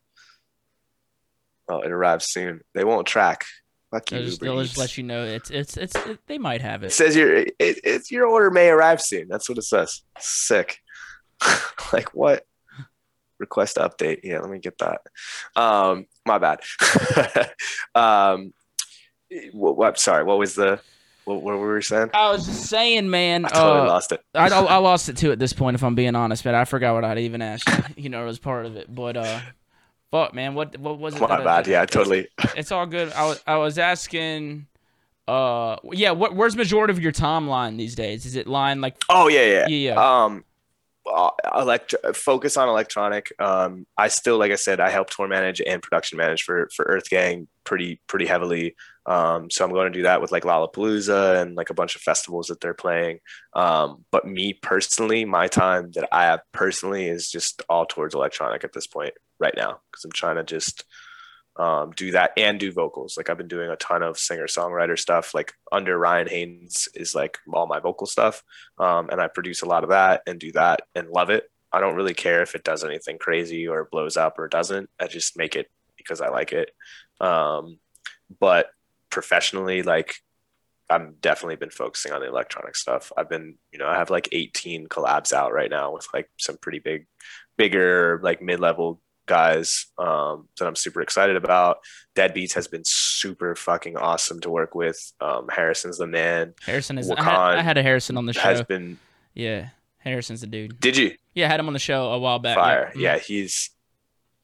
Oh, 1.69 1.81
it 1.81 1.91
arrives 1.93 2.27
soon. 2.31 2.61
They 2.75 2.85
won't 2.85 3.07
track. 3.07 3.45
Fuck 3.93 4.11
you. 4.13 4.19
They'll 4.19 4.27
just, 4.27 4.41
they'll 4.41 4.63
just 4.63 4.79
let 4.79 4.97
you 4.97 5.05
know 5.05 5.25
it's 5.25 5.51
it's 5.51 5.77
it's 5.77 5.97
it, 6.07 6.19
they 6.27 6.39
might 6.39 6.61
have 6.63 6.83
It 6.83 6.89
it. 6.89 6.93
says 6.93 7.17
your 7.17 7.37
it, 7.37 7.55
it's 7.59 8.11
your 8.11 8.27
order 8.27 8.51
may 8.51 8.69
arrive 8.69 9.01
soon. 9.01 9.27
That's 9.29 9.49
what 9.49 9.59
it 9.59 9.63
says. 9.63 10.03
Sick. 10.19 10.79
like 11.93 12.15
what? 12.15 12.47
Request 13.39 13.77
update. 13.77 14.21
Yeah, 14.23 14.41
let 14.41 14.51
me 14.51 14.59
get 14.59 14.79
that. 14.79 15.01
Um, 15.57 16.07
my 16.27 16.39
bad. 16.39 16.61
um, 17.95 18.53
what, 19.53 19.77
what? 19.77 19.99
Sorry. 19.99 20.25
What 20.25 20.39
was 20.39 20.55
the? 20.55 20.81
What, 21.25 21.43
what 21.43 21.59
were 21.59 21.75
we 21.75 21.83
saying? 21.83 22.11
I 22.13 22.31
was 22.31 22.47
just 22.47 22.67
saying, 22.67 23.09
man. 23.09 23.45
I 23.45 23.49
totally 23.49 23.81
uh, 23.81 23.87
lost 23.87 24.13
it. 24.13 24.21
I, 24.35 24.49
I 24.49 24.77
lost 24.79 25.09
it 25.09 25.17
too 25.17 25.33
at 25.33 25.39
this 25.39 25.53
point, 25.53 25.75
if 25.75 25.85
I'm 25.85 25.95
being 25.95 26.15
honest, 26.17 26.45
but 26.45 26.55
I 26.55 26.65
forgot 26.65 26.95
what 26.95 27.05
I'd 27.05 27.19
even 27.19 27.41
asked. 27.41 27.69
You 27.97 28.09
know, 28.09 28.27
as 28.27 28.39
part 28.39 28.67
of 28.67 28.77
it, 28.77 28.93
but 28.95 29.17
uh, 29.17 29.41
fuck, 30.11 30.35
man, 30.35 30.55
what 30.55 30.77
what 30.79 30.99
was 30.99 31.15
it? 31.15 31.21
My 31.21 31.29
that 31.29 31.41
I- 31.41 31.45
bad. 31.45 31.67
Yeah, 31.67 31.85
totally. 31.87 32.29
It's 32.57 32.73
all 32.73 32.87
good. 32.87 33.13
I 33.13 33.25
was 33.27 33.43
I 33.47 33.57
was 33.57 33.79
asking, 33.79 34.67
uh, 35.29 35.77
yeah, 35.93 36.11
what 36.11 36.35
where's 36.35 36.57
majority 36.57 36.93
of 36.93 37.01
your 37.01 37.13
timeline 37.13 37.77
these 37.77 37.95
days? 37.95 38.27
Is 38.27 38.37
it 38.37 38.47
line 38.47 38.81
like 38.81 38.97
Oh 39.09 39.29
yeah, 39.29 39.45
yeah. 39.45 39.69
yeah, 39.69 39.95
yeah. 39.95 40.25
Um, 40.25 40.45
uh, 41.15 41.61
elect- 41.61 41.95
focus 42.15 42.57
on 42.57 42.69
electronic. 42.69 43.33
Um, 43.39 43.87
I 43.97 44.09
still, 44.09 44.39
like 44.39 44.53
I 44.53 44.57
said, 44.57 44.81
I 44.81 44.91
help 44.91 45.11
tour 45.11 45.29
manage 45.29 45.61
and 45.61 45.83
production 45.83 46.19
manage 46.19 46.43
for 46.43 46.69
for 46.75 46.85
Earth 46.85 47.09
Gang 47.11 47.49
pretty 47.65 48.01
pretty 48.07 48.27
heavily. 48.27 48.75
Um, 49.07 49.51
so 49.51 49.65
I'm 49.65 49.73
going 49.73 49.93
to 49.93 49.99
do 49.99 50.05
that 50.05 50.21
with 50.21 50.33
like 50.33 50.45
Lollapalooza 50.45 51.41
and 51.43 51.57
like 51.57 51.71
a 51.71 51.75
bunch 51.75 51.97
of 51.97 52.03
festivals 52.03 52.47
that 52.49 52.61
they're 52.61 52.75
playing. 52.75 53.21
Um, 53.55 54.05
but 54.13 54.27
me 54.27 54.53
personally, 54.53 55.25
my 55.25 55.49
time 55.49 55.91
that 55.93 56.09
I 56.13 56.25
have 56.25 56.41
personally 56.53 57.07
is 57.07 57.31
just 57.31 57.63
all 57.69 57.87
towards 57.87 58.15
electronic 58.15 58.65
at 58.65 58.73
this 58.73 58.87
point 58.87 59.15
right 59.39 59.55
now 59.57 59.81
because 59.91 60.05
I'm 60.05 60.13
trying 60.13 60.37
to 60.37 60.45
just 60.45 60.85
um, 61.57 61.91
do 61.93 62.13
that 62.13 62.33
and 62.37 62.59
do 62.59 62.73
vocals. 62.73 63.17
Like 63.17 63.29
I've 63.29 63.39
been 63.39 63.49
doing 63.49 63.71
a 63.71 63.77
ton 63.77 64.03
of 64.03 64.19
singer 64.19 64.47
songwriter 64.47 64.99
stuff. 64.99 65.35
Like 65.35 65.53
under 65.71 65.99
Ryan 65.99 66.29
Haynes 66.29 66.89
is 66.95 67.15
like 67.15 67.39
all 67.53 67.67
my 67.67 67.81
vocal 67.81 68.07
stuff, 68.07 68.43
um, 68.79 69.09
and 69.11 69.21
I 69.21 69.29
produce 69.29 69.63
a 69.63 69.67
lot 69.67 69.85
of 69.85 69.91
that 69.91 70.23
and 70.27 70.39
do 70.39 70.53
that 70.53 70.83
and 70.95 71.11
love 71.11 71.31
it. 71.31 71.51
I 71.73 71.81
don't 71.81 71.95
really 71.95 72.15
care 72.15 72.43
if 72.43 72.55
it 72.55 72.65
does 72.65 72.85
anything 72.85 73.19
crazy 73.19 73.69
or 73.69 73.89
blows 73.91 74.17
up 74.17 74.39
or 74.39 74.49
doesn't. 74.49 74.91
I 74.99 75.07
just 75.07 75.37
make 75.37 75.55
it 75.55 75.71
because 75.97 76.21
I 76.21 76.29
like 76.29 76.53
it. 76.53 76.71
Um, 77.21 77.79
but 78.41 78.71
professionally, 79.11 79.83
like 79.83 80.15
I've 80.89 81.21
definitely 81.21 81.57
been 81.57 81.71
focusing 81.71 82.13
on 82.13 82.21
the 82.21 82.29
electronic 82.29 82.75
stuff. 82.75 83.13
I've 83.17 83.29
been, 83.29 83.55
you 83.73 83.79
know, 83.79 83.87
I 83.87 83.97
have 83.97 84.11
like 84.11 84.29
18 84.33 84.89
collabs 84.89 85.33
out 85.33 85.53
right 85.53 85.71
now 85.71 85.93
with 85.93 86.09
like 86.13 86.29
some 86.37 86.57
pretty 86.57 86.81
big, 86.81 87.07
bigger, 87.57 88.21
like 88.23 88.43
mid 88.43 88.59
level 88.59 89.01
guys 89.31 89.87
um, 89.97 90.49
that 90.59 90.67
I'm 90.67 90.77
super 90.77 91.01
excited 91.01 91.37
about. 91.37 91.79
Deadbeats 92.15 92.53
has 92.55 92.69
been 92.69 92.83
super 92.85 93.55
fucking 93.55 93.97
awesome 93.97 94.41
to 94.41 94.51
work 94.51 94.75
with. 94.75 94.99
Um, 95.21 95.49
Harrison's 95.49 95.97
the 95.99 96.07
man. 96.07 96.53
Harrison 96.67 96.99
is. 96.99 97.11
I 97.11 97.23
had, 97.23 97.35
I 97.59 97.63
had 97.63 97.79
a 97.79 97.83
Harrison 97.83 98.19
on 98.19 98.27
the 98.27 98.35
show. 98.35 98.41
Has 98.41 98.63
been. 98.63 98.99
yeah, 99.33 99.69
Harrison's 99.99 100.43
the 100.43 100.47
dude. 100.49 100.79
Did 100.81 100.97
you? 100.99 101.15
Yeah, 101.35 101.47
I 101.47 101.49
had 101.49 101.61
him 101.61 101.69
on 101.69 101.73
the 101.73 101.79
show 101.79 102.11
a 102.11 102.19
while 102.19 102.39
back. 102.41 102.57
Fire. 102.57 102.93
Yeah, 102.95 103.15
Yeah, 103.15 103.19
he's 103.21 103.71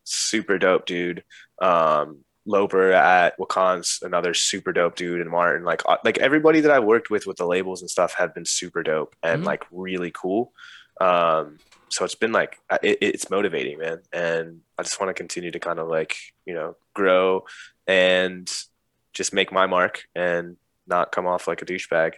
super 0.05 0.59
dope, 0.59 0.87
dude. 0.87 1.24
Um, 1.61 2.18
Loper 2.49 2.93
at 2.93 3.37
Wakaan's 3.39 3.99
another 4.03 4.32
super 4.32 4.72
dope 4.72 4.95
dude, 4.95 5.20
and 5.20 5.28
Martin. 5.30 5.64
Like, 5.64 5.82
uh, 5.84 5.97
like 6.05 6.18
everybody 6.18 6.61
that 6.61 6.70
I've 6.70 6.84
worked 6.84 7.11
with 7.11 7.26
with 7.26 7.39
the 7.39 7.47
labels 7.47 7.80
and 7.82 7.91
stuff 7.91 8.14
have 8.14 8.32
been 8.34 8.45
super 8.45 8.84
dope 8.84 9.16
and 9.22 9.43
Mhm. 9.43 9.47
like 9.47 9.64
really 9.72 10.12
cool. 10.12 10.53
Um, 11.01 11.59
so 11.89 12.05
it's 12.05 12.14
been 12.14 12.32
like 12.32 12.59
it, 12.82 12.99
it's 13.01 13.30
motivating, 13.30 13.78
man. 13.78 14.01
And 14.12 14.61
I 14.78 14.82
just 14.82 15.01
want 15.01 15.11
to 15.11 15.14
continue 15.14 15.51
to 15.51 15.59
kind 15.61 15.78
of 15.78 15.89
like 15.89 16.16
you 16.45 16.55
know 16.55 16.76
grow 16.95 17.45
and 17.87 18.51
just 19.12 19.32
make 19.32 19.53
my 19.53 19.66
mark 19.66 20.05
and 20.14 20.57
not 20.89 21.11
come 21.11 21.26
off 21.26 21.49
like 21.49 21.62
a 21.62 21.64
douchebag. 21.64 22.12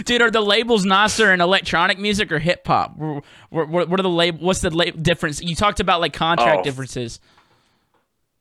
Dude, 0.04 0.22
are 0.22 0.30
the 0.30 0.40
labels 0.40 0.84
nicer 0.84 1.32
in 1.32 1.40
electronic 1.40 1.98
music 1.98 2.32
or 2.32 2.38
hip 2.38 2.66
hop? 2.66 2.96
What, 2.96 3.68
what, 3.68 3.88
what 3.88 4.00
are 4.00 4.02
the 4.02 4.08
lab? 4.08 4.40
What's 4.40 4.60
the 4.60 4.70
difference? 4.70 5.42
You 5.42 5.54
talked 5.54 5.80
about 5.80 6.00
like 6.00 6.12
contract 6.14 6.60
Oh. 6.60 6.62
differences. 6.62 7.20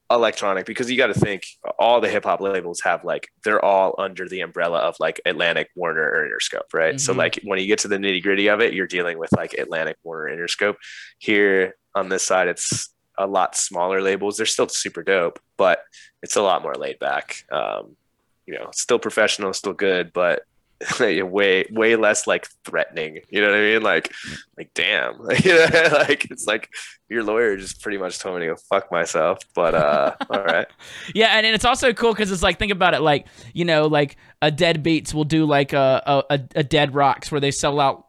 Electronic 0.09 0.65
because 0.65 0.89
you 0.89 0.97
got 0.97 1.07
to 1.07 1.13
think 1.13 1.43
all 1.77 1.99
the 1.99 2.07
hip 2.09 2.23
hop 2.23 2.39
labels 2.39 2.81
have 2.81 3.03
like 3.03 3.27
they're 3.43 3.63
all 3.63 3.93
under 3.97 4.27
the 4.27 4.39
umbrella 4.41 4.79
of 4.79 4.95
like 4.99 5.19
Atlantic, 5.25 5.69
Warner, 5.75 6.01
or 6.01 6.27
Interscope, 6.27 6.73
right? 6.73 6.99
So 6.99 7.13
Mhm. 7.13 7.17
like 7.17 7.39
when 7.43 7.59
you 7.59 7.67
get 7.67 7.79
to 7.79 7.87
the 7.87 7.97
nitty 7.97 8.23
gritty 8.23 8.47
of 8.47 8.61
it, 8.61 8.73
you're 8.73 8.87
dealing 8.87 9.17
with 9.17 9.31
like 9.33 9.53
Atlantic, 9.53 9.97
Warner, 10.03 10.33
Interscope. 10.35 10.75
Here 11.19 11.75
on 11.93 12.09
this 12.09 12.23
side, 12.23 12.47
it's 12.47 12.93
a 13.17 13.27
lot 13.27 13.55
smaller 13.57 14.01
labels. 14.01 14.37
They're 14.37 14.45
still 14.45 14.69
super 14.69 15.03
dope, 15.03 15.39
but 15.57 15.83
it's 16.23 16.35
a 16.35 16.41
lot 16.41 16.61
more 16.61 16.75
laid 16.75 16.99
back. 16.99 17.43
Um, 17.51 17.97
you 18.45 18.53
know, 18.53 18.69
still 18.73 18.99
professional, 18.99 19.51
still 19.53 19.73
good, 19.73 20.13
but 20.13 20.43
way 20.99 21.65
way 21.71 21.95
less 21.95 22.27
like 22.27 22.47
threatening. 22.65 23.19
You 23.29 23.41
know 23.41 23.49
what 23.49 23.57
I 23.57 23.61
mean? 23.61 23.81
Like 23.81 24.13
like 24.57 24.71
damn, 24.73 25.13
you 25.43 25.53
know, 25.53 25.89
like 25.91 26.25
it's 26.31 26.45
like 26.47 26.69
your 27.09 27.23
lawyer 27.23 27.57
just 27.57 27.81
pretty 27.81 27.97
much 27.97 28.19
told 28.19 28.35
me 28.35 28.41
to 28.47 28.53
go 28.53 28.59
fuck 28.69 28.91
myself. 28.91 29.39
But 29.55 29.73
uh, 29.75 30.15
all 30.29 30.43
right. 30.43 30.67
Yeah, 31.15 31.27
and, 31.37 31.45
and 31.45 31.55
it's 31.55 31.65
also 31.65 31.93
cool 31.93 32.13
because 32.13 32.31
it's 32.31 32.43
like 32.43 32.59
think 32.59 32.71
about 32.71 32.93
it, 32.93 33.01
like 33.01 33.27
you 33.53 33.65
know, 33.65 33.87
like 33.87 34.17
a 34.41 34.51
Deadbeats 34.51 35.13
will 35.13 35.23
do 35.25 35.45
like 35.45 35.73
a 35.73 36.03
a, 36.05 36.23
a- 36.35 36.47
a 36.57 36.63
Dead 36.63 36.93
Rocks 36.93 37.31
where 37.31 37.41
they 37.41 37.51
sell 37.51 37.79
out, 37.79 38.05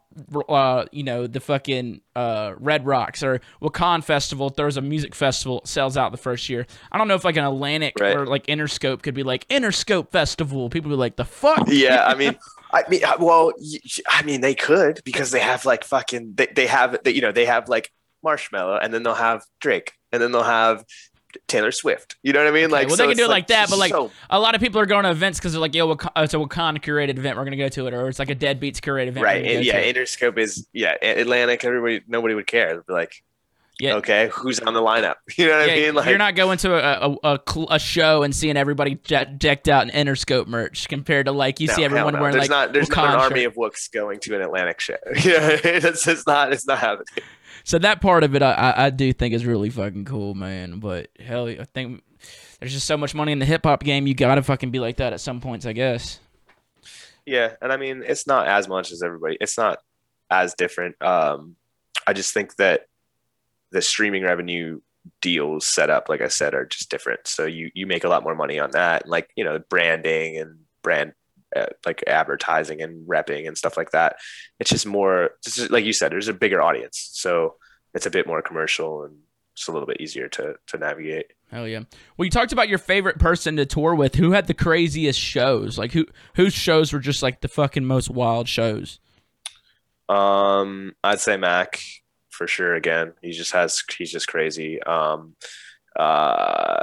uh, 0.49 0.85
you 0.91 1.03
know, 1.03 1.27
the 1.27 1.39
fucking 1.39 2.01
uh 2.15 2.53
Red 2.57 2.85
Rocks 2.85 3.23
or 3.23 3.41
Wakaan 3.61 4.03
Festival 4.03 4.49
throws 4.49 4.75
a 4.77 4.81
music 4.81 5.15
festival 5.15 5.61
sells 5.65 5.95
out 5.97 6.11
the 6.11 6.17
first 6.17 6.49
year. 6.49 6.67
I 6.91 6.97
don't 6.97 7.07
know 7.07 7.15
if 7.15 7.23
like 7.23 7.37
an 7.37 7.45
Atlantic 7.45 7.93
Right. 7.99 8.15
or 8.15 8.25
like 8.25 8.45
Interscope 8.47 9.01
could 9.01 9.13
be 9.15 9.23
like 9.23 9.47
Interscope 9.47 10.11
Festival. 10.11 10.69
People 10.69 10.89
be 10.91 10.97
like 10.97 11.15
the 11.15 11.25
fuck. 11.25 11.63
yeah, 11.67 12.05
I 12.05 12.15
mean, 12.15 12.35
I 12.71 12.83
mean, 12.89 13.03
uh, 13.03 13.13
well, 13.19 13.51
I 14.07 14.21
mean, 14.23 14.41
they 14.41 14.55
could 14.55 15.01
because 15.03 15.31
they 15.31 15.39
have 15.39 15.65
like 15.65 15.83
fucking, 15.83 16.33
they, 16.35 16.47
they 16.47 16.67
have, 16.67 16.97
they, 17.03 17.11
you 17.11 17.21
know, 17.21 17.31
they 17.31 17.45
have 17.45 17.67
like 17.67 17.91
Marshmello, 18.23 18.79
and 18.81 18.93
then 18.93 19.03
they'll 19.03 19.13
have 19.15 19.43
Drake, 19.59 19.93
and 20.11 20.21
then 20.21 20.31
they'll 20.31 20.43
have 20.43 20.85
Taylor 21.47 21.71
Swift. 21.71 22.17
You 22.23 22.33
know 22.33 22.43
what 22.43 22.47
I 22.47 22.51
mean? 22.51 22.69
Like, 22.69 22.87
well, 22.87 22.97
so 22.97 23.03
they 23.03 23.09
can 23.09 23.17
do 23.17 23.25
it 23.25 23.29
like 23.29 23.47
that, 23.47 23.69
but, 23.69 23.79
like, 23.79 23.91
so- 23.91 24.11
A 24.29 24.39
lot 24.39 24.55
of 24.55 24.61
people 24.61 24.81
are 24.81 24.85
going 24.85 25.03
to 25.03 25.11
events 25.11 25.39
because 25.39 25.53
they're 25.53 25.61
like, 25.61 25.75
yo, 25.75 25.91
it's 25.91 26.33
a 26.33 26.37
Wakaan 26.37 26.81
curated 26.81 27.17
event. 27.17 27.37
We're 27.37 27.43
gonna 27.43 27.55
go 27.55 27.69
to 27.69 27.87
it, 27.87 27.93
or 27.93 28.07
it's 28.07 28.19
like 28.19 28.29
a 28.29 28.35
Deadbeats 28.35 28.77
curated 28.77 29.07
event. 29.09 29.23
right, 29.23 29.45
and 29.45 29.65
yeah. 29.65 29.81
Interscope 29.81 30.37
is 30.37 30.67
yeah, 30.73 30.95
Atlantic. 31.01 31.63
Everybody, 31.63 32.01
nobody 32.07 32.35
would 32.35 32.47
care. 32.47 32.75
They'd 32.75 32.85
be 32.85 32.93
like, 32.93 33.23
Yeah. 33.79 33.95
okay, 33.95 34.29
who's 34.33 34.59
on 34.59 34.73
the 34.73 34.81
lineup? 34.81 35.15
You 35.37 35.47
know 35.47 35.57
what 35.59 35.67
Yeah, 35.67 35.73
I 35.73 35.75
mean? 35.77 35.95
Like, 35.95 36.07
you're 36.09 36.17
not 36.17 36.35
going 36.35 36.57
to 36.59 36.73
a 36.73 37.09
a, 37.23 37.35
a, 37.35 37.65
a 37.71 37.79
show 37.79 38.23
and 38.23 38.35
seeing 38.35 38.57
everybody 38.57 38.95
je- 39.03 39.25
decked 39.37 39.69
out 39.69 39.89
in 39.89 40.07
Interscope 40.07 40.47
merch 40.47 40.87
compared 40.89 41.27
to 41.27 41.31
like 41.31 41.59
you 41.61 41.67
no, 41.67 41.73
see 41.73 41.83
everyone 41.85 42.13
no. 42.13 42.19
wearing 42.19 42.33
there's 42.33 42.49
like 42.49 42.67
not 42.67 42.73
there's 42.73 42.89
not 42.89 43.13
an 43.13 43.19
army 43.19 43.41
shirt. 43.41 43.47
of 43.51 43.57
Wooks 43.57 43.87
going 43.87 44.19
to 44.21 44.35
an 44.35 44.41
Atlantic 44.41 44.79
show. 44.81 44.97
Yeah, 45.23 45.57
it's, 45.63 46.05
it's 46.07 46.27
not 46.27 46.51
it's 46.51 46.67
not 46.67 46.79
happening. 46.79 47.23
So 47.63 47.77
that 47.79 48.01
part 48.01 48.23
of 48.23 48.35
it, 48.35 48.41
I, 48.41 48.51
I 48.51 48.85
I 48.85 48.89
do 48.89 49.13
think 49.13 49.33
is 49.33 49.45
really 49.45 49.69
fucking 49.69 50.05
cool, 50.05 50.33
man. 50.33 50.79
But 50.79 51.09
hell, 51.19 51.47
I 51.47 51.65
think 51.73 52.03
there's 52.59 52.73
just 52.73 52.85
so 52.87 52.97
much 52.97 53.15
money 53.15 53.31
in 53.31 53.39
the 53.39 53.45
hip 53.45 53.63
hop 53.63 53.83
game. 53.83 54.07
You 54.07 54.13
gotta 54.13 54.43
fucking 54.43 54.71
be 54.71 54.79
like 54.79 54.97
that 54.97 55.13
at 55.13 55.21
some 55.21 55.39
points, 55.39 55.65
I 55.65 55.73
guess. 55.73 56.19
Yeah, 57.25 57.53
and 57.61 57.71
I 57.71 57.77
mean 57.77 58.03
it's 58.05 58.27
not 58.27 58.47
as 58.47 58.67
much 58.67 58.91
as 58.91 59.03
everybody. 59.03 59.37
It's 59.39 59.57
not 59.57 59.79
as 60.29 60.53
different. 60.55 61.01
Um, 61.01 61.55
I 62.07 62.13
just 62.13 62.33
think 62.33 62.55
that 62.57 62.87
the 63.71 63.81
streaming 63.81 64.23
revenue 64.23 64.81
deals 65.21 65.65
set 65.65 65.89
up, 65.89 66.09
like 66.09 66.21
I 66.21 66.27
said, 66.27 66.53
are 66.53 66.65
just 66.65 66.89
different. 66.89 67.27
So 67.27 67.45
you 67.45 67.71
you 67.73 67.87
make 67.87 68.03
a 68.03 68.09
lot 68.09 68.23
more 68.23 68.35
money 68.35 68.59
on 68.59 68.71
that, 68.71 69.03
and 69.03 69.11
like 69.11 69.29
you 69.35 69.43
know, 69.43 69.59
branding 69.69 70.37
and 70.37 70.59
brand 70.81 71.13
uh, 71.55 71.67
like 71.85 72.03
advertising 72.07 72.81
and 72.81 73.07
repping 73.07 73.47
and 73.47 73.57
stuff 73.57 73.77
like 73.77 73.91
that. 73.91 74.17
It's 74.59 74.69
just 74.69 74.85
more, 74.85 75.31
just 75.43 75.71
like 75.71 75.85
you 75.85 75.93
said, 75.93 76.11
there's 76.11 76.27
a 76.27 76.33
bigger 76.33 76.61
audience, 76.61 77.09
so 77.13 77.55
it's 77.93 78.05
a 78.05 78.11
bit 78.11 78.27
more 78.27 78.41
commercial 78.41 79.03
and 79.03 79.17
it's 79.55 79.67
a 79.67 79.71
little 79.71 79.87
bit 79.87 79.99
easier 79.99 80.27
to 80.29 80.55
to 80.67 80.77
navigate. 80.77 81.33
Hell 81.51 81.67
yeah. 81.67 81.81
Well, 82.15 82.25
you 82.25 82.31
talked 82.31 82.53
about 82.53 82.69
your 82.69 82.77
favorite 82.77 83.19
person 83.19 83.57
to 83.57 83.65
tour 83.65 83.95
with. 83.95 84.15
Who 84.15 84.31
had 84.31 84.47
the 84.47 84.53
craziest 84.53 85.19
shows? 85.19 85.77
Like 85.77 85.91
who 85.91 86.05
whose 86.35 86.53
shows 86.53 86.93
were 86.93 86.99
just 86.99 87.23
like 87.23 87.41
the 87.41 87.47
fucking 87.47 87.85
most 87.85 88.09
wild 88.09 88.47
shows? 88.47 88.99
Um, 90.07 90.93
I'd 91.03 91.19
say 91.19 91.37
Mac 91.37 91.81
for 92.39 92.47
sure. 92.47 92.73
Again, 92.73 93.13
he 93.21 93.31
just 93.31 93.51
has 93.51 93.83
he's 93.97 94.11
just 94.11 94.27
crazy. 94.27 94.81
Um, 94.83 95.35
uh, 95.95 96.79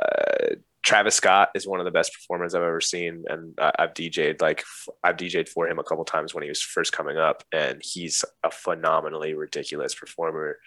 Travis 0.82 1.16
Scott 1.16 1.48
is 1.56 1.66
one 1.66 1.80
of 1.80 1.84
the 1.84 1.90
best 1.90 2.12
performers 2.14 2.54
I've 2.54 2.62
ever 2.62 2.80
seen, 2.80 3.24
and 3.28 3.54
I, 3.58 3.72
I've 3.80 3.94
DJ'd 3.94 4.40
like 4.40 4.62
I've 5.02 5.16
DJ'd 5.16 5.48
for 5.48 5.66
him 5.68 5.78
a 5.80 5.82
couple 5.84 6.04
times 6.04 6.32
when 6.34 6.42
he 6.44 6.48
was 6.48 6.62
first 6.62 6.92
coming 6.92 7.16
up, 7.16 7.42
and 7.52 7.80
he's 7.82 8.24
a 8.44 8.50
phenomenally 8.50 9.34
ridiculous 9.34 9.94
performer. 9.94 10.58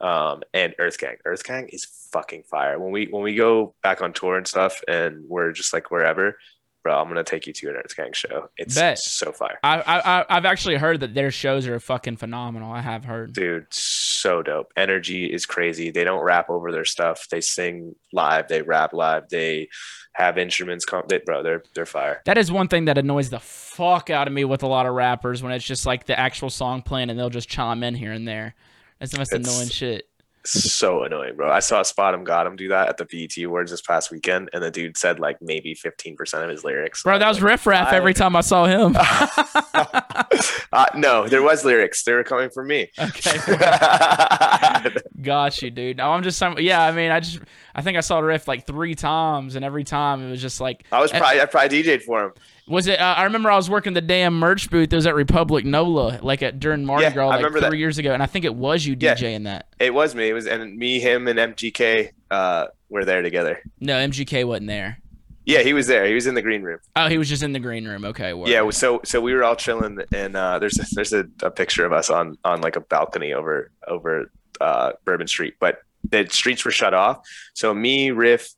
Um, 0.00 0.42
and 0.54 0.74
Earth 0.78 0.98
Gang, 0.98 1.16
Earth 1.24 1.44
Gang 1.44 1.68
is 1.68 1.84
fucking 2.12 2.44
fire. 2.50 2.78
When 2.78 2.90
we 2.92 3.06
when 3.10 3.22
we 3.22 3.34
go 3.36 3.74
back 3.82 4.02
on 4.02 4.12
tour 4.12 4.36
and 4.36 4.46
stuff, 4.48 4.80
and 4.88 5.24
we're 5.28 5.52
just 5.52 5.72
like 5.72 5.90
wherever, 5.92 6.36
bro, 6.82 6.96
I'm 7.00 7.06
gonna 7.08 7.22
take 7.24 7.46
you 7.46 7.52
to 7.52 7.68
an 7.70 7.76
Earth 7.76 7.96
Gang 7.96 8.12
show. 8.12 8.48
It's 8.56 8.74
Bet. 8.76 8.98
so 8.98 9.30
fire, 9.32 9.58
I, 9.62 9.80
I 9.80 10.20
I- 10.20 10.26
I've 10.28 10.44
actually 10.44 10.76
heard 10.76 11.00
that 11.00 11.14
their 11.14 11.30
shows 11.32 11.66
are 11.68 11.78
fucking 11.80 12.16
phenomenal. 12.16 12.72
I 12.72 12.80
have 12.80 13.04
heard. 13.04 13.32
dude. 13.32 13.66
So 13.72 13.80
dope. 14.22 14.72
Energy 14.76 15.26
is 15.26 15.46
crazy. 15.46 15.90
They 15.90 16.04
don't 16.04 16.22
rap 16.22 16.50
over 16.50 16.72
their 16.72 16.84
stuff. 16.84 17.28
They 17.30 17.40
sing 17.40 17.94
live. 18.12 18.48
They 18.48 18.62
rap 18.62 18.92
live. 18.92 19.28
They 19.28 19.68
have 20.12 20.38
instruments 20.38 20.84
come. 20.84 21.04
They, 21.08 21.18
bro, 21.18 21.42
they're 21.42 21.62
they're 21.74 21.86
fire. 21.86 22.22
That 22.24 22.38
is 22.38 22.50
one 22.50 22.68
thing 22.68 22.86
that 22.86 22.98
annoys 22.98 23.30
the 23.30 23.38
fuck 23.40 24.10
out 24.10 24.26
of 24.26 24.32
me 24.34 24.44
with 24.44 24.62
a 24.62 24.66
lot 24.66 24.86
of 24.86 24.94
rappers 24.94 25.42
when 25.42 25.52
it's 25.52 25.64
just 25.64 25.86
like 25.86 26.06
the 26.06 26.18
actual 26.18 26.50
song 26.50 26.82
playing 26.82 27.10
and 27.10 27.18
they'll 27.18 27.30
just 27.30 27.48
chime 27.48 27.82
in 27.82 27.94
here 27.94 28.12
and 28.12 28.26
there. 28.26 28.54
That's 28.98 29.12
the 29.12 29.18
most 29.18 29.32
It's- 29.32 29.48
annoying 29.48 29.68
shit. 29.68 30.07
So 30.48 31.02
annoying, 31.02 31.36
bro. 31.36 31.50
I 31.50 31.60
saw 31.60 31.82
Spotemgottem 31.82 32.56
do 32.56 32.68
that 32.68 32.88
at 32.88 32.96
the 32.96 33.04
BET 33.04 33.36
Awards 33.44 33.70
this 33.70 33.82
past 33.82 34.10
weekend, 34.10 34.48
and 34.54 34.62
the 34.62 34.70
dude 34.70 34.96
said 34.96 35.20
like 35.20 35.42
maybe 35.42 35.74
15% 35.74 36.42
of 36.42 36.48
his 36.48 36.64
lyrics. 36.64 37.02
Bro, 37.02 37.18
that 37.18 37.28
was 37.28 37.42
Riff 37.42 37.66
Raff 37.66 37.92
every 37.92 38.14
time 38.14 38.34
I 38.34 38.40
saw 38.40 38.64
him. 38.64 38.96
uh, 40.72 40.86
no, 40.94 41.28
there 41.28 41.42
was 41.42 41.66
lyrics. 41.66 42.02
They 42.02 42.14
were 42.14 42.24
coming 42.24 42.48
from 42.48 42.68
me. 42.68 42.90
okay. 42.98 43.38
Got 45.20 45.60
you, 45.60 45.70
dude. 45.70 45.98
No, 45.98 46.12
I'm 46.12 46.22
just 46.22 46.38
some 46.38 46.58
yeah, 46.58 46.82
I 46.82 46.92
mean 46.92 47.10
I 47.10 47.20
just 47.20 47.40
I 47.74 47.82
think 47.82 47.98
I 47.98 48.00
saw 48.00 48.20
riff 48.20 48.48
like 48.48 48.66
three 48.66 48.94
times 48.94 49.54
and 49.54 49.64
every 49.64 49.84
time 49.84 50.26
it 50.26 50.30
was 50.30 50.40
just 50.40 50.62
like 50.62 50.84
I 50.90 51.00
was 51.00 51.10
probably 51.10 51.42
I 51.42 51.44
probably 51.44 51.82
DJ'd 51.82 52.04
for 52.04 52.24
him. 52.24 52.32
Was 52.68 52.86
it? 52.86 53.00
Uh, 53.00 53.14
I 53.16 53.24
remember 53.24 53.50
I 53.50 53.56
was 53.56 53.70
working 53.70 53.94
the 53.94 54.00
damn 54.00 54.38
merch 54.38 54.70
booth. 54.70 54.92
It 54.92 54.96
was 54.96 55.06
at 55.06 55.14
Republic 55.14 55.64
Nola, 55.64 56.18
like 56.22 56.42
at 56.42 56.60
during 56.60 56.84
Mardi 56.84 57.04
Yeah, 57.04 57.12
Gras, 57.12 57.24
I 57.26 57.28
like 57.28 57.36
remember 57.38 57.60
three 57.60 57.70
that. 57.70 57.76
years 57.78 57.98
ago, 57.98 58.12
and 58.12 58.22
I 58.22 58.26
think 58.26 58.44
it 58.44 58.54
was 58.54 58.84
you 58.86 58.96
Yeah. 58.98 59.14
DJing 59.14 59.44
that. 59.44 59.68
It 59.78 59.94
was 59.94 60.14
me. 60.14 60.28
It 60.28 60.32
was 60.34 60.46
and 60.46 60.76
me, 60.76 61.00
him, 61.00 61.28
and 61.28 61.38
MGK 61.38 62.10
uh, 62.30 62.66
were 62.88 63.04
there 63.04 63.22
together. 63.22 63.60
No, 63.80 63.94
MGK 63.94 64.46
wasn't 64.46 64.68
there. 64.68 64.98
Yeah, 65.46 65.60
he 65.62 65.72
was 65.72 65.86
there. 65.86 66.04
He 66.04 66.12
was 66.12 66.26
in 66.26 66.34
the 66.34 66.42
green 66.42 66.62
room. 66.62 66.78
Oh, 66.94 67.08
he 67.08 67.16
was 67.16 67.26
just 67.28 67.42
in 67.42 67.52
the 67.52 67.58
green 67.58 67.88
room. 67.88 68.04
Okay, 68.04 68.34
word. 68.34 68.48
Yeah, 68.48 68.68
so 68.68 69.00
so 69.04 69.18
we 69.20 69.32
were 69.32 69.44
all 69.44 69.56
chilling, 69.56 69.98
and 70.14 70.36
uh, 70.36 70.58
there's 70.58 70.78
a, 70.78 70.84
there's 70.92 71.14
a, 71.14 71.24
a 71.42 71.50
picture 71.50 71.86
of 71.86 71.92
us 71.94 72.10
on 72.10 72.36
on 72.44 72.60
like 72.60 72.76
a 72.76 72.80
balcony 72.82 73.32
over 73.32 73.70
over 73.86 74.30
uh, 74.60 74.92
Bourbon 75.06 75.26
Street, 75.26 75.54
but 75.58 75.78
the 76.10 76.26
streets 76.30 76.66
were 76.66 76.70
shut 76.70 76.92
off. 76.92 77.26
So 77.54 77.72
me, 77.72 78.10
Riff, 78.10 78.50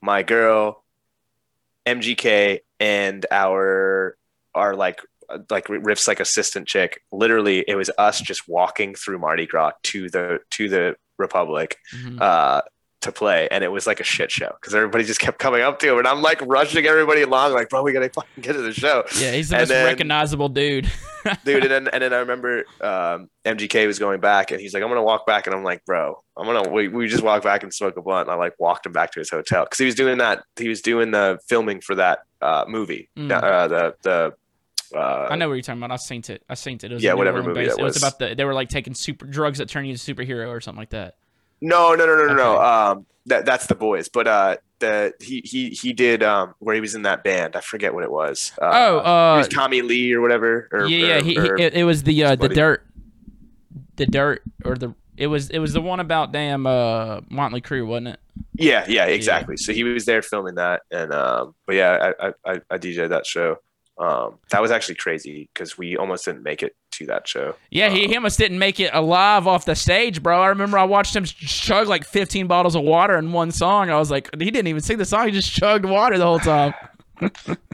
my 0.00 0.22
girl, 0.22 0.84
MGK, 1.96 2.60
and 2.80 3.24
our 3.30 4.16
our 4.54 4.74
like 4.74 5.00
like 5.50 5.68
Riff's 5.68 6.08
like 6.08 6.20
assistant 6.20 6.66
chick. 6.68 7.02
Literally, 7.12 7.64
it 7.68 7.74
was 7.74 7.90
us 7.98 8.20
just 8.20 8.48
walking 8.48 8.94
through 8.94 9.18
Mardi 9.18 9.46
Gras 9.46 9.72
to 9.84 10.08
the 10.08 10.38
to 10.52 10.68
the 10.68 10.96
Republic 11.18 11.76
Mhm. 11.94 12.20
uh, 12.20 12.62
to 13.00 13.12
play, 13.12 13.46
and 13.50 13.62
it 13.62 13.68
was 13.68 13.86
like 13.86 14.00
a 14.00 14.04
shit 14.04 14.30
show 14.30 14.50
because 14.60 14.74
everybody 14.74 15.04
just 15.04 15.20
kept 15.20 15.38
coming 15.38 15.62
up 15.62 15.78
to 15.80 15.92
him, 15.92 15.98
and 15.98 16.06
I'm 16.08 16.20
like 16.22 16.40
rushing 16.42 16.84
everybody 16.86 17.22
along, 17.22 17.52
like, 17.52 17.68
bro, 17.68 17.82
we 17.82 17.92
gotta 17.92 18.08
fucking 18.10 18.42
get 18.42 18.54
to 18.54 18.62
the 18.62 18.72
show 18.72 19.04
yeah, 19.18 19.30
he's 19.32 19.50
the 19.50 19.56
and 19.56 19.60
most 19.62 19.68
then- 19.68 19.84
recognizable 19.86 20.48
dude. 20.48 20.90
dude. 21.44 21.62
And 21.62 21.70
then 21.70 21.88
and 21.92 22.02
then 22.02 22.12
I 22.12 22.18
remember 22.18 22.64
um, 22.80 23.28
MGK 23.44 23.86
was 23.86 23.98
going 23.98 24.20
back, 24.20 24.50
and 24.50 24.60
he's 24.60 24.72
like, 24.74 24.82
"I'm 24.82 24.88
gonna 24.88 25.02
walk 25.02 25.26
back," 25.26 25.46
and 25.46 25.54
I'm 25.54 25.62
like, 25.64 25.84
"Bro, 25.84 26.22
I'm 26.36 26.46
gonna." 26.46 26.68
We, 26.70 26.88
we 26.88 27.06
just 27.08 27.22
walked 27.22 27.44
back 27.44 27.62
and 27.62 27.72
smoked 27.74 27.96
a 27.98 28.02
blunt. 28.02 28.28
And 28.28 28.34
I 28.34 28.38
like 28.38 28.54
walked 28.58 28.86
him 28.86 28.92
back 28.92 29.12
to 29.12 29.20
his 29.20 29.28
hotel 29.30 29.64
because 29.64 29.78
he 29.78 29.84
was 29.84 29.94
doing 29.94 30.18
that. 30.18 30.42
He 30.58 30.68
was 30.68 30.80
doing 30.80 31.10
the 31.10 31.38
filming 31.48 31.80
for 31.80 31.94
that 31.96 32.20
uh, 32.40 32.64
movie. 32.68 33.10
Mm. 33.16 33.30
Uh, 33.30 33.68
the 33.68 33.94
the. 34.02 34.34
Uh, 34.96 35.28
I 35.30 35.36
know 35.36 35.48
what 35.48 35.54
you're 35.54 35.62
talking 35.62 35.80
about. 35.82 35.90
I 35.92 35.96
seen 35.96 36.22
it. 36.28 36.42
I 36.48 36.54
seen 36.54 36.76
it. 36.76 36.84
It 36.84 36.92
was 36.94 37.02
Yeah, 37.02 37.12
whatever 37.12 37.42
movie 37.42 37.54
based- 37.64 37.76
that 37.76 37.82
It 37.82 37.84
was 37.84 37.94
was. 37.96 38.02
about 38.02 38.18
the 38.18 38.34
they 38.34 38.44
were 38.44 38.54
like 38.54 38.70
taking 38.70 38.94
super 38.94 39.26
drugs 39.26 39.58
that 39.58 39.68
turn 39.68 39.84
you 39.84 39.92
into 39.92 40.10
a 40.10 40.14
superhero 40.14 40.48
or 40.48 40.60
something 40.62 40.78
like 40.80 40.90
that. 40.90 41.16
No, 41.60 41.94
no, 41.94 42.06
no, 42.06 42.16
no, 42.16 42.26
no, 42.26 42.34
no. 42.34 42.60
Um, 42.62 43.06
that 43.26 43.44
that's 43.44 43.66
the 43.66 43.74
boys. 43.74 44.08
But 44.08 44.26
uh, 44.26 44.56
the 44.78 45.12
he 45.20 45.42
he 45.44 45.70
he 45.70 45.92
did 45.92 46.22
um 46.22 46.54
where 46.60 46.74
he 46.74 46.80
was 46.80 46.94
in 46.94 47.02
that 47.02 47.24
band. 47.24 47.56
I 47.56 47.60
forget 47.60 47.92
what 47.94 48.04
it 48.04 48.10
was. 48.10 48.52
Uh, 48.60 48.70
oh, 48.72 48.98
uh, 49.00 49.36
was 49.38 49.48
Tommy 49.48 49.82
Lee 49.82 50.12
or 50.12 50.20
whatever. 50.20 50.68
Or, 50.72 50.86
yeah, 50.86 51.06
yeah. 51.06 51.16
or- 51.18 51.22
He, 51.22 51.34
he, 51.34 51.38
or- 51.40 51.56
it, 51.58 51.74
it 51.74 51.84
was 51.84 52.04
the 52.04 52.24
uh, 52.24 52.36
the 52.36 52.48
dirt, 52.48 52.86
the 53.96 54.06
dirt 54.06 54.42
or 54.64 54.76
the 54.76 54.94
it 55.16 55.26
was 55.26 55.50
it 55.50 55.58
was 55.58 55.72
the 55.72 55.80
one 55.82 56.00
about 56.00 56.32
damn 56.32 56.66
uh 56.66 57.20
Motley 57.28 57.60
Crue, 57.60 57.86
wasn't 57.86 58.08
it? 58.08 58.20
Yeah, 58.54 58.84
yeah, 58.88 59.06
exactly. 59.06 59.56
So 59.56 59.72
he 59.72 59.82
was 59.84 60.04
there 60.04 60.22
filming 60.22 60.54
that, 60.56 60.82
and 60.92 61.12
um, 61.12 61.54
but 61.66 61.74
yeah, 61.74 62.12
I 62.20 62.28
I, 62.28 62.32
I, 62.54 62.60
I 62.70 62.78
DJed 62.78 63.08
that 63.10 63.26
show. 63.26 63.56
Um, 63.98 64.38
that 64.50 64.62
was 64.62 64.70
actually 64.70 64.94
crazy 64.94 65.48
because 65.52 65.76
we 65.76 65.96
almost 65.96 66.24
didn't 66.24 66.42
make 66.44 66.62
it 66.62 66.76
to 66.92 67.06
that 67.06 67.26
show. 67.26 67.54
Yeah, 67.70 67.90
he, 67.90 68.06
he 68.06 68.14
almost 68.14 68.38
didn't 68.38 68.58
make 68.60 68.78
it 68.78 68.90
alive 68.94 69.46
off 69.48 69.64
the 69.64 69.74
stage, 69.74 70.22
bro. 70.22 70.40
I 70.40 70.48
remember 70.48 70.78
I 70.78 70.84
watched 70.84 71.16
him 71.16 71.24
chug 71.24 71.88
like 71.88 72.04
15 72.04 72.46
bottles 72.46 72.76
of 72.76 72.82
water 72.84 73.16
in 73.18 73.32
one 73.32 73.50
song. 73.50 73.90
I 73.90 73.96
was 73.98 74.10
like, 74.10 74.30
he 74.38 74.50
didn't 74.52 74.68
even 74.68 74.80
sing 74.82 74.98
the 74.98 75.04
song; 75.04 75.26
he 75.26 75.32
just 75.32 75.50
chugged 75.52 75.84
water 75.84 76.16
the 76.18 76.24
whole 76.24 76.38
time. 76.38 76.74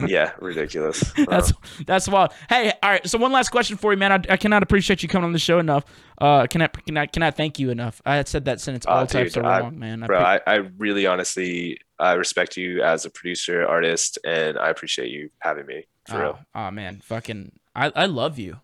Yeah, 0.07 0.31
ridiculous. 0.39 1.03
That's 1.29 1.51
Um, 1.51 1.57
that's 1.85 2.07
wild. 2.07 2.31
Hey, 2.49 2.73
all 2.81 2.89
right. 2.89 3.07
So 3.07 3.19
one 3.19 3.31
last 3.31 3.49
question 3.49 3.77
for 3.77 3.93
you, 3.93 3.97
man. 3.97 4.11
I, 4.11 4.33
I 4.33 4.37
cannot 4.37 4.63
appreciate 4.63 5.03
you 5.03 5.09
coming 5.09 5.25
on 5.25 5.33
the 5.33 5.39
show 5.39 5.59
enough. 5.59 5.85
Uh, 6.19 6.47
can 6.47 6.63
I 6.63 6.67
can 6.67 6.97
I, 6.97 7.05
can 7.05 7.21
I 7.21 7.29
thank 7.29 7.59
you 7.59 7.69
enough? 7.69 8.01
I 8.07 8.15
had 8.15 8.27
said 8.27 8.45
that 8.45 8.59
sentence 8.59 8.87
all 8.87 9.03
Oh, 9.03 9.05
types 9.05 9.33
dude, 9.33 9.43
of 9.45 9.51
I- 9.51 9.59
wrong, 9.59 9.77
man. 9.77 10.01
I 10.01 10.07
bro, 10.07 10.19
I, 10.19 10.39
I 10.47 10.55
really 10.79 11.05
honestly 11.05 11.77
I 11.99 12.13
respect 12.13 12.57
you 12.57 12.81
as 12.81 13.05
a 13.05 13.11
producer, 13.11 13.63
artist, 13.67 14.17
and 14.25 14.57
I 14.57 14.69
appreciate 14.69 15.11
you 15.11 15.29
having 15.39 15.67
me 15.67 15.85
for 16.07 16.23
oh, 16.23 16.39
oh, 16.53 16.71
man, 16.71 17.01
fucking, 17.03 17.51
I, 17.75 17.91
I 17.95 18.05
love 18.05 18.37
you. 18.39 18.59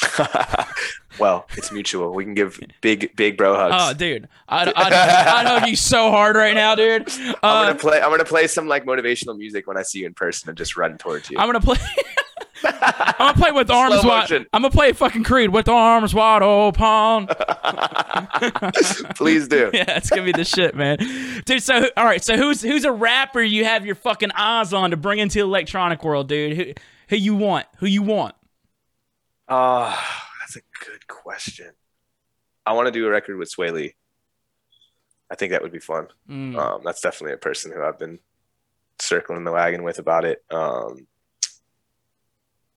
well, 1.18 1.46
it's 1.56 1.72
mutual. 1.72 2.14
We 2.14 2.24
can 2.24 2.34
give 2.34 2.60
big 2.80 3.16
big 3.16 3.36
bro 3.36 3.54
hugs. 3.56 3.74
Oh, 3.76 3.94
dude, 3.94 4.28
I'd, 4.48 4.68
I'd, 4.68 4.92
I'd 4.92 5.46
hug 5.46 5.68
you 5.68 5.74
so 5.76 6.10
hard 6.10 6.36
right 6.36 6.54
now, 6.54 6.74
dude. 6.76 7.08
I'm 7.10 7.34
Uh, 7.42 7.66
gonna 7.66 7.74
play. 7.74 8.00
I'm 8.00 8.10
gonna 8.10 8.24
play 8.24 8.46
some 8.46 8.68
like 8.68 8.84
motivational 8.84 9.36
music 9.36 9.66
when 9.66 9.76
I 9.76 9.82
see 9.82 10.00
you 10.00 10.06
in 10.06 10.14
person 10.14 10.48
and 10.48 10.56
just 10.56 10.76
run 10.76 10.98
towards 10.98 11.30
you. 11.30 11.38
I'm 11.38 11.46
gonna 11.48 11.60
play. 11.60 11.76
I'm 12.64 13.14
gonna 13.18 13.34
play 13.34 13.50
with 13.52 13.70
arms 13.70 14.00
Slow 14.00 14.08
wide. 14.08 14.20
motion. 14.22 14.46
I'm 14.52 14.62
gonna 14.62 14.72
play 14.72 14.92
fucking 14.92 15.24
Creed 15.24 15.50
with 15.50 15.68
arms 15.68 16.14
wide 16.14 16.42
open. 16.42 17.28
Please 19.14 19.48
do. 19.48 19.70
yeah, 19.74 19.96
it's 19.96 20.10
gonna 20.10 20.24
be 20.24 20.32
the 20.32 20.44
shit, 20.44 20.74
man. 20.74 20.98
Dude, 21.44 21.62
so 21.62 21.88
all 21.96 22.04
right, 22.04 22.22
so 22.22 22.36
who's 22.36 22.62
who's 22.62 22.84
a 22.84 22.92
rapper 22.92 23.42
you 23.42 23.64
have 23.64 23.84
your 23.86 23.94
fucking 23.94 24.30
eyes 24.32 24.72
on 24.72 24.90
to 24.90 24.96
bring 24.96 25.18
into 25.18 25.38
the 25.38 25.44
electronic 25.44 26.04
world, 26.04 26.28
dude? 26.28 26.56
Who 26.56 26.72
who 27.08 27.16
you 27.16 27.34
want? 27.34 27.66
Who 27.78 27.86
you 27.86 28.02
want? 28.02 28.34
Oh, 29.48 29.98
that's 30.40 30.56
a 30.56 30.60
good 30.84 31.06
question. 31.08 31.72
I 32.66 32.72
want 32.74 32.86
to 32.86 32.92
do 32.92 33.06
a 33.06 33.10
record 33.10 33.38
with 33.38 33.50
Swae 33.50 33.72
Lee. 33.72 33.94
I 35.30 35.34
think 35.34 35.52
that 35.52 35.62
would 35.62 35.72
be 35.72 35.78
fun. 35.78 36.08
Mm. 36.28 36.56
Um, 36.56 36.82
that's 36.84 37.00
definitely 37.00 37.34
a 37.34 37.38
person 37.38 37.72
who 37.72 37.82
I've 37.82 37.98
been 37.98 38.18
circling 39.00 39.44
the 39.44 39.52
wagon 39.52 39.82
with 39.82 39.98
about 39.98 40.24
it. 40.24 40.42
Um, 40.50 41.06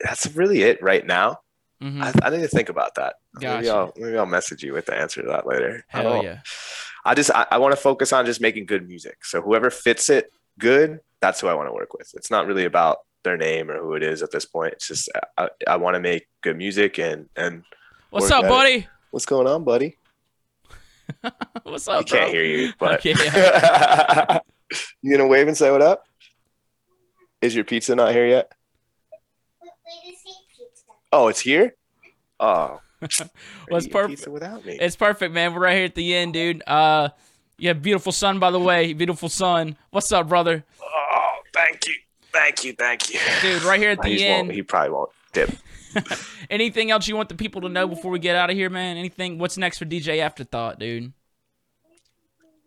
that's 0.03 0.27
really 0.35 0.63
it 0.63 0.81
right 0.81 1.05
now. 1.05 1.39
Mhm. 1.81 2.01
I, 2.03 2.27
I 2.27 2.29
need 2.29 2.41
to 2.41 2.47
think 2.47 2.69
about 2.69 2.95
that. 2.95 3.15
Maybe 3.39 3.69
I'll 3.69 3.91
maybe 3.97 4.17
I'll 4.17 4.25
message 4.25 4.63
you 4.63 4.73
with 4.73 4.85
the 4.85 4.95
answer 4.95 5.21
to 5.23 5.27
that 5.29 5.47
later. 5.47 5.83
I 5.93 5.97
Hell 6.01 6.13
don't- 6.13 6.23
yeah. 6.25 6.39
I 7.03 7.15
just 7.15 7.31
I, 7.31 7.47
I 7.51 7.57
want 7.57 7.71
to 7.71 7.81
focus 7.81 8.13
on 8.13 8.25
just 8.27 8.39
making 8.41 8.67
good 8.67 8.87
music. 8.87 9.25
So 9.25 9.41
whoever 9.41 9.69
fits 9.71 10.09
it 10.09 10.31
good, 10.59 10.99
that's 11.21 11.41
who 11.41 11.47
I 11.47 11.55
want 11.55 11.67
to 11.69 11.73
work 11.73 11.93
with. 11.95 12.11
It's 12.13 12.29
not 12.29 12.45
really 12.45 12.65
about 12.65 12.99
their 13.23 13.37
name 13.37 13.71
or 13.71 13.79
who 13.79 13.93
it 13.95 14.03
is 14.03 14.21
at 14.21 14.31
this 14.31 14.45
point. 14.45 14.73
It's 14.73 14.87
just 14.87 15.09
I, 15.37 15.49
I 15.67 15.77
want 15.77 15.95
to 15.95 15.99
make 15.99 16.27
good 16.41 16.57
music 16.57 16.99
and 16.99 17.27
and 17.35 17.63
What's 18.11 18.29
up, 18.29 18.43
at 18.43 18.45
it. 18.45 18.49
buddy? 18.49 18.87
what's 19.09 19.25
going 19.25 19.47
on, 19.47 19.63
buddy? 19.63 19.97
What's 21.63 21.87
up? 21.87 21.99
I 22.01 22.03
can't 22.03 22.31
hear 22.31 22.43
you, 22.45 22.73
but 22.79 22.93
Okay, 23.05 23.13
you 25.01 25.17
gonna 25.17 25.27
wave 25.27 25.47
and 25.47 25.57
say 25.57 25.71
what 25.71 25.81
up? 25.81 26.05
Is 27.41 27.55
your 27.55 27.63
pizza 27.65 27.95
not 27.95 28.13
here 28.13 28.27
yet? 28.27 28.51
Oh, 31.11 31.27
it's 31.27 31.41
here. 31.41 31.75
Oh, 32.39 32.79
Well, 33.01 33.77
it's 33.77 33.87
perfect. 33.87 34.27
Without 34.27 34.65
me. 34.65 34.77
It's 34.79 34.95
perfect, 34.95 35.33
man. 35.33 35.53
We're 35.53 35.61
right 35.61 35.75
here 35.75 35.85
at 35.85 35.95
the 35.95 36.13
end, 36.15 36.33
dude. 36.33 36.63
Uh, 36.67 37.09
you 37.57 37.67
have 37.69 37.81
beautiful 37.81 38.11
son, 38.11 38.39
by 38.39 38.51
the 38.51 38.59
way. 38.59 38.93
Beautiful 38.93 39.29
son. 39.29 39.75
What's 39.89 40.11
up, 40.11 40.27
brother? 40.29 40.63
oh, 40.81 41.31
thank 41.53 41.87
you, 41.87 41.95
thank 42.31 42.63
you, 42.63 42.73
thank 42.73 43.11
you, 43.13 43.19
Dude, 43.41 43.63
right 43.63 43.79
here 43.79 43.91
at 43.91 44.01
the 44.01 44.23
end. 44.23 44.51
He 44.51 44.61
probably 44.63 44.91
won't 44.91 45.09
dip. 45.33 45.51
Anything 46.49 46.91
else 46.91 47.07
you 47.07 47.15
want 47.15 47.29
the 47.29 47.35
people 47.35 47.61
to 47.61 47.69
know 47.69 47.87
before 47.87 48.11
we 48.11 48.19
get 48.19 48.35
out 48.35 48.49
of 48.49 48.55
here, 48.55 48.69
man? 48.69 48.97
Anything? 48.97 49.37
What's 49.37 49.57
next 49.57 49.77
for 49.77 49.85
DJ 49.85 50.19
Afterthought, 50.19 50.79
dude? 50.79 51.11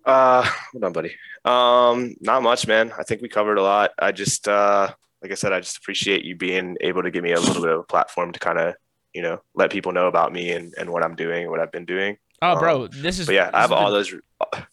Uh, 0.05 0.43
hold 0.73 0.85
on, 0.85 0.93
buddy. 0.93 1.15
Um, 1.45 2.15
not 2.21 2.43
much, 2.43 2.67
man. 2.67 2.93
I 2.99 3.05
think 3.05 3.23
we 3.23 3.29
covered 3.29 3.57
a 3.59 3.63
lot. 3.63 3.93
I 3.99 4.13
just, 4.13 4.47
uh, 4.49 4.93
like 5.25 5.33
I 5.33 5.37
said, 5.37 5.55
I 5.55 5.61
just 5.61 5.79
appreciate 5.79 6.23
you 6.23 6.37
being 6.37 6.77
able 6.83 7.03
to 7.03 7.11
give 7.11 7.25
me 7.25 7.33
a 7.33 7.41
little 7.41 7.63
bit 7.63 7.73
of 7.73 7.81
a 7.81 7.85
platform 7.85 8.31
to 8.33 8.39
kind 8.39 8.59
of, 8.59 8.75
you 9.15 9.23
know, 9.23 9.41
let 9.55 9.73
people 9.73 9.91
know 9.93 10.07
about 10.07 10.35
me 10.35 10.53
and, 10.53 10.75
and 10.79 10.91
what 10.91 11.03
I'm 11.03 11.17
doing 11.17 11.45
and 11.45 11.51
what 11.51 11.61
I've 11.61 11.73
been 11.73 11.87
doing. 11.87 12.19
Oh, 12.43 12.59
bro, 12.59 12.89
this 12.89 13.19
is. 13.19 13.31
Yeah, 13.31 13.51
I 13.55 13.63
have 13.63 13.73
all 13.73 13.87
been- 13.87 13.95
those. 13.95 14.15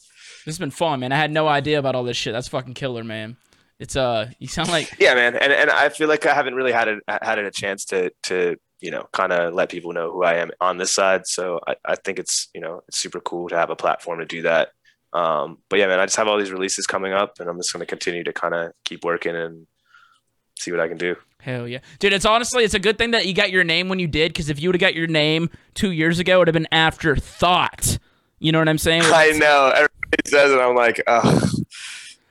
This 0.44 0.56
has 0.56 0.60
been 0.60 0.72
fun, 0.72 1.00
man. 1.02 1.12
I 1.12 1.18
had 1.18 1.30
no 1.32 1.48
idea 1.48 1.78
about 1.80 1.94
all 1.96 2.04
this 2.04 2.18
shit. 2.18 2.34
That's 2.34 2.48
fucking 2.48 2.74
killer, 2.74 3.04
man. 3.04 3.38
It's 3.80 3.96
uh, 3.96 4.32
you 4.40 4.48
sound 4.48 4.70
like 4.70 4.92
Yeah, 5.00 5.14
man, 5.14 5.36
and 5.38 5.54
and 5.54 5.70
I 5.70 5.90
feel 5.90 6.08
like 6.10 6.26
I 6.26 6.34
haven't 6.34 6.56
really 6.56 6.72
had 6.72 6.88
a 6.90 7.00
had 7.22 7.38
it 7.38 7.46
a 7.46 7.52
chance 7.52 7.86
to 7.86 8.12
to 8.24 8.58
you 8.80 8.90
know 8.92 9.08
kind 9.14 9.32
of 9.32 9.54
let 9.54 9.70
people 9.70 9.94
know 9.94 10.12
who 10.12 10.24
I 10.24 10.36
am 10.38 10.50
on 10.60 10.78
this 10.80 10.92
side. 10.92 11.28
So 11.28 11.60
I, 11.68 11.76
I 11.86 11.96
think 11.96 12.18
it's 12.18 12.50
you 12.56 12.60
know 12.62 12.82
it's 12.88 12.98
super 12.98 13.20
cool 13.20 13.50
to 13.50 13.56
have 13.58 13.70
a 13.70 13.76
platform 13.76 14.18
to 14.20 14.26
do 14.26 14.42
that. 14.42 14.70
Um, 15.14 15.60
but 15.70 15.78
yeah, 15.78 15.86
man, 15.88 16.00
I 16.00 16.06
just 16.06 16.16
have 16.18 16.28
all 16.28 16.40
these 16.40 16.52
releases 16.52 16.88
coming 16.88 17.14
up, 17.14 17.40
and 17.40 17.48
I'm 17.48 17.58
just 17.58 17.72
going 17.72 17.82
to 17.82 17.86
continue 17.86 18.24
to 18.24 18.34
kind 18.34 18.56
of 18.56 18.72
keep 18.84 19.06
working 19.06 19.36
and 19.36 19.68
see 20.62 20.72
what 20.72 20.80
I 20.80 20.88
can 20.88 20.98
do. 20.98 21.16
hell 21.42 21.68
yeah, 21.68 21.80
dude. 22.00 22.14
It's 22.14 22.26
honestly 22.26 22.64
it's 22.64 22.74
a 22.74 22.80
good 22.80 22.98
thing 22.98 23.12
that 23.12 23.26
you 23.26 23.34
got 23.34 23.52
your 23.52 23.64
name 23.64 23.90
when 23.90 24.00
you 24.00 24.08
did 24.08 24.32
because 24.34 24.50
if 24.50 24.60
you 24.62 24.70
would 24.70 24.76
have 24.76 24.82
got 24.82 24.96
your 24.96 25.08
name 25.08 25.50
two 25.74 25.92
years 25.92 26.20
ago, 26.20 26.36
it 26.36 26.38
would 26.40 26.48
have 26.48 26.54
been 26.54 26.68
afterthought. 26.72 27.98
You 28.40 28.52
know 28.52 28.60
what 28.60 28.70
I'm 28.70 28.78
saying? 28.78 29.02
I 29.06 29.32
know 29.32 29.68
everybody 29.74 30.28
says 30.28 30.52
it. 30.52 30.60
I'm 30.60 30.76
like, 30.76 31.02
oh, 31.08 31.50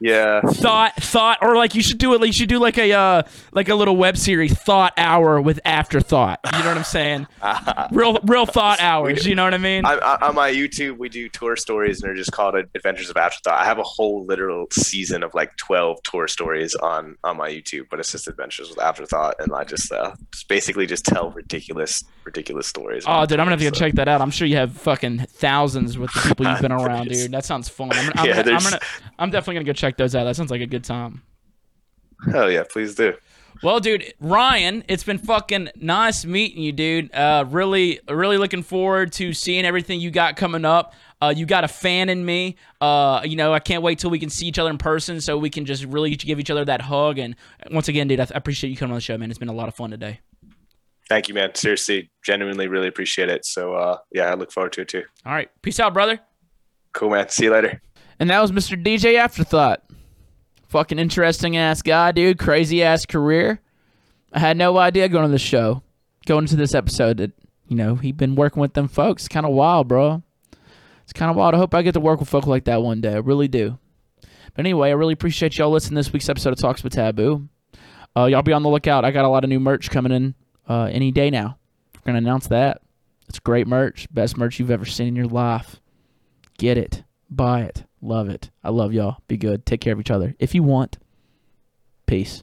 yeah. 0.01 0.41
thought 0.41 0.95
thought 0.97 1.39
or 1.43 1.57
like 1.57 1.75
you 1.75 1.83
should 1.83 1.99
do 1.99 2.15
it 2.15 2.27
you 2.27 2.33
should 2.33 2.49
do 2.49 2.59
like 2.59 2.79
a 2.79 2.93
uh 2.93 3.23
like 3.53 3.69
a 3.69 3.75
little 3.75 3.97
web 3.97 4.17
series 4.17 4.53
thought 4.59 4.93
hour 4.97 5.41
with 5.41 5.61
afterthought 5.65 6.41
you 6.53 6.59
know 6.61 6.69
what 6.69 6.77
i'm 6.79 6.85
saying 6.85 7.27
real 7.93 8.19
real 8.25 8.47
thought 8.47 8.81
hours 8.81 9.27
you 9.27 9.35
know 9.35 9.45
what 9.45 9.55
i 9.55 9.59
mean 9.59 9.85
I, 9.85 9.95
I, 9.95 10.29
on 10.29 10.35
my 10.35 10.51
YouTube, 10.53 10.99
we 10.99 11.09
do 11.09 11.29
tour 11.29 11.57
stories, 11.57 12.01
and 12.03 12.09
they're 12.09 12.15
just 12.17 12.33
called 12.33 12.55
Adventures 12.55 13.09
of 13.11 13.17
Afterthought. 13.17 13.59
I 13.59 13.65
have 13.65 13.79
a 13.79 13.83
whole 13.83 14.25
literal 14.27 14.67
season 14.73 15.23
of 15.23 15.33
like 15.35 15.57
twelve 15.57 16.03
tour 16.03 16.29
stories 16.29 16.75
on 16.77 17.17
on 17.25 17.37
my 17.37 17.49
YouTube, 17.51 17.87
but 17.91 17.99
it's 18.01 18.13
just 18.13 18.29
Adventures 18.29 18.69
with 18.69 18.81
Afterthought, 18.81 19.35
and 19.39 19.53
I 19.55 19.65
just 19.65 19.91
uh, 19.93 20.15
just 20.33 20.49
basically 20.49 20.87
just 20.87 21.05
tell 21.05 21.31
ridiculous, 21.31 22.05
ridiculous 22.25 22.67
stories. 22.67 23.05
Oh, 23.07 23.25
dude, 23.27 23.41
I'm 23.41 23.47
gonna 23.47 23.53
have 23.53 23.61
to 23.61 23.65
go 23.71 23.73
So- 23.75 23.81
check 23.81 23.95
that 23.95 24.09
out. 24.09 24.21
I'm 24.21 24.31
sure 24.31 24.47
you 24.47 24.57
have 24.57 24.73
fucking 24.77 25.21
thousands 25.29 25.97
with 25.99 26.13
the 26.13 26.21
people 26.29 26.47
you've 26.47 26.61
been 26.63 26.73
around, 26.73 27.09
dude. 27.09 27.31
That 27.33 27.45
sounds 27.45 27.69
fun. 27.69 27.91
I'm, 27.93 28.13
I'm, 28.17 28.27
Yeah, 28.27 28.39
I'm, 28.39 28.45
there's- 28.45 28.65
gonna, 28.65 28.81
I'm 29.19 29.31
definitely 29.31 29.55
gonna 29.55 29.65
go 29.65 29.73
check 29.73 29.90
those 29.97 30.15
out. 30.15 30.25
That 30.25 30.37
sounds 30.37 30.51
like 30.51 30.61
a 30.61 30.67
good 30.67 30.85
time. 30.85 31.23
Hell 32.31 32.51
yeah, 32.51 32.65
please 32.69 32.95
do. 32.95 33.15
Well, 33.63 33.79
dude, 33.79 34.15
Ryan, 34.21 34.85
it's 34.89 35.05
been 35.05 35.19
fucking 35.19 35.71
nice 35.77 36.25
meeting 36.25 36.63
you, 36.63 36.73
dude. 36.73 37.15
Uh, 37.15 37.45
really, 37.49 38.01
really 38.09 38.39
looking 38.39 38.63
forward 38.63 39.13
to 39.15 39.35
seeing 39.35 39.67
everything 39.67 40.01
you 40.01 40.11
got 40.11 40.37
coming 40.37 40.65
up. 40.65 40.95
Uh, 41.21 41.35
you 41.37 41.45
got 41.45 41.65
a 41.65 41.69
fan 41.69 42.09
in 42.09 42.25
me. 42.25 42.57
Uh, 42.81 43.21
you 43.23 43.37
know, 43.37 43.53
I 43.53 43.59
can't 43.59 43.83
wait 43.83 43.99
till 43.99 44.09
we 44.09 44.19
can 44.19 44.31
see 44.31 44.47
each 44.47 44.59
other 44.59 44.71
in 44.71 44.79
person, 44.79 45.21
so 45.21 45.37
we 45.37 45.51
can 45.51 45.67
just 45.67 45.85
really 45.85 46.17
give 46.17 46.41
each 46.41 46.51
other 46.51 46.65
that 46.65 46.81
hug. 46.81 47.19
And 47.19 47.37
once 47.71 47.89
again, 47.89 48.09
dude, 48.09 48.21
I, 48.21 48.25
I 48.25 48.37
appreciate 48.39 48.71
you 48.71 48.77
coming 48.79 48.93
on 48.93 48.97
the 48.97 49.03
show, 49.03 49.19
man. 49.19 49.29
It's 49.29 49.39
been 49.39 49.49
a 49.49 49.55
lot 49.55 49.69
of 49.69 49.75
fun 49.75 49.91
today. 49.91 50.21
Thank 51.11 51.29
you, 51.29 51.35
man. 51.35 51.55
Seriously, 51.55 52.09
genuinely, 52.25 52.67
really 52.69 52.89
appreciate 52.89 53.29
it. 53.29 53.45
So 53.45 53.75
uh, 53.75 53.99
yeah, 54.11 54.31
I 54.31 54.35
look 54.35 54.53
forward 54.53 54.73
to 54.75 54.83
it 54.83 54.89
too. 54.89 55.03
All 55.27 55.33
right, 55.33 55.51
peace 55.61 55.81
out, 55.81 55.93
brother. 55.93 56.19
Cool, 56.95 57.11
man. 57.11 57.29
See 57.29 57.45
you 57.45 57.53
later. 57.53 57.83
And 58.21 58.29
that 58.29 58.41
was 58.41 58.53
Mr. 58.53 58.81
DJ 58.81 59.17
Afterthought. 59.17 59.83
Fucking 60.69 60.99
interesting 60.99 61.57
ass 61.57 61.81
guy, 61.81 62.13
dude. 62.13 62.39
Crazy 62.39 62.83
ass 62.83 63.07
career. 63.07 63.61
I 64.33 64.39
had 64.39 64.59
no 64.59 64.77
idea 64.77 65.09
going 65.09 65.25
to 65.25 65.33
the 65.33 65.39
show, 65.39 65.83
going 66.27 66.45
into 66.45 66.55
this 66.55 66.75
episode 66.75 67.17
that, 67.17 67.33
you 67.67 67.77
know, 67.77 67.97
he'd 67.97 68.19
been 68.19 68.37
working 68.37 68.61
with 68.61 68.75
them 68.75 68.89
folks. 68.89 69.27
Kind 69.27 69.47
of 69.47 69.53
wild, 69.53 69.89
bro. 69.89 70.23
It's 71.03 71.15
kind 71.15 71.31
of 71.31 71.37
wild. 71.37 71.55
I 71.55 71.59
hope 71.59 71.75
I 71.75 71.81
get 71.81 71.95
to 71.95 72.01
work 72.01 72.21
with 72.21 72.29
folk 72.29 72.47
like 72.47 72.65
that 72.65 72.83
one 72.83 73.01
day. 73.01 73.15
I 73.15 73.19
really 73.19 73.49
do. 73.49 73.79
But 74.21 74.59
anyway, 74.59 74.91
I 74.91 74.93
really 74.93 75.15
appreciate 75.15 75.57
y'all 75.57 75.71
listening 75.71 75.97
to 75.97 76.07
this 76.07 76.13
week's 76.13 76.29
episode 76.29 76.53
of 76.53 76.59
Talks 76.59 76.85
with 76.85 76.93
Taboo. 76.93 77.49
Uh, 78.15 78.27
y'all 78.27 78.43
be 78.43 78.53
on 78.53 78.63
the 78.63 78.69
lookout. 78.69 79.05
I 79.05 79.13
got 79.13 79.25
a 79.25 79.29
lot 79.29 79.45
of 79.45 79.51
new 79.51 79.61
merch 79.61 79.91
coming 79.91 80.13
in 80.13 80.35
uh, 80.69 80.85
any 80.85 81.11
day 81.11 81.31
now. 81.31 81.59
We're 81.95 82.13
going 82.13 82.23
to 82.23 82.29
announce 82.29 82.49
that. 82.49 82.83
It's 83.29 83.39
great 83.39 83.67
merch. 83.67 84.07
Best 84.13 84.37
merch 84.37 84.59
you've 84.59 84.71
ever 84.71 84.85
seen 84.85 85.09
in 85.09 85.17
your 85.17 85.27
life. 85.27 85.81
Get 86.59 86.77
it. 86.77 87.03
Buy 87.31 87.63
it. 87.63 87.85
Love 88.03 88.29
it. 88.29 88.51
I 88.65 88.71
love 88.71 88.93
y'all. 88.93 89.19
Be 89.29 89.37
good. 89.37 89.65
Take 89.65 89.81
care 89.81 89.93
of 89.93 90.01
each 90.01 90.11
other. 90.11 90.35
If 90.39 90.55
you 90.55 90.63
want. 90.63 90.99
Peace. 92.07 92.43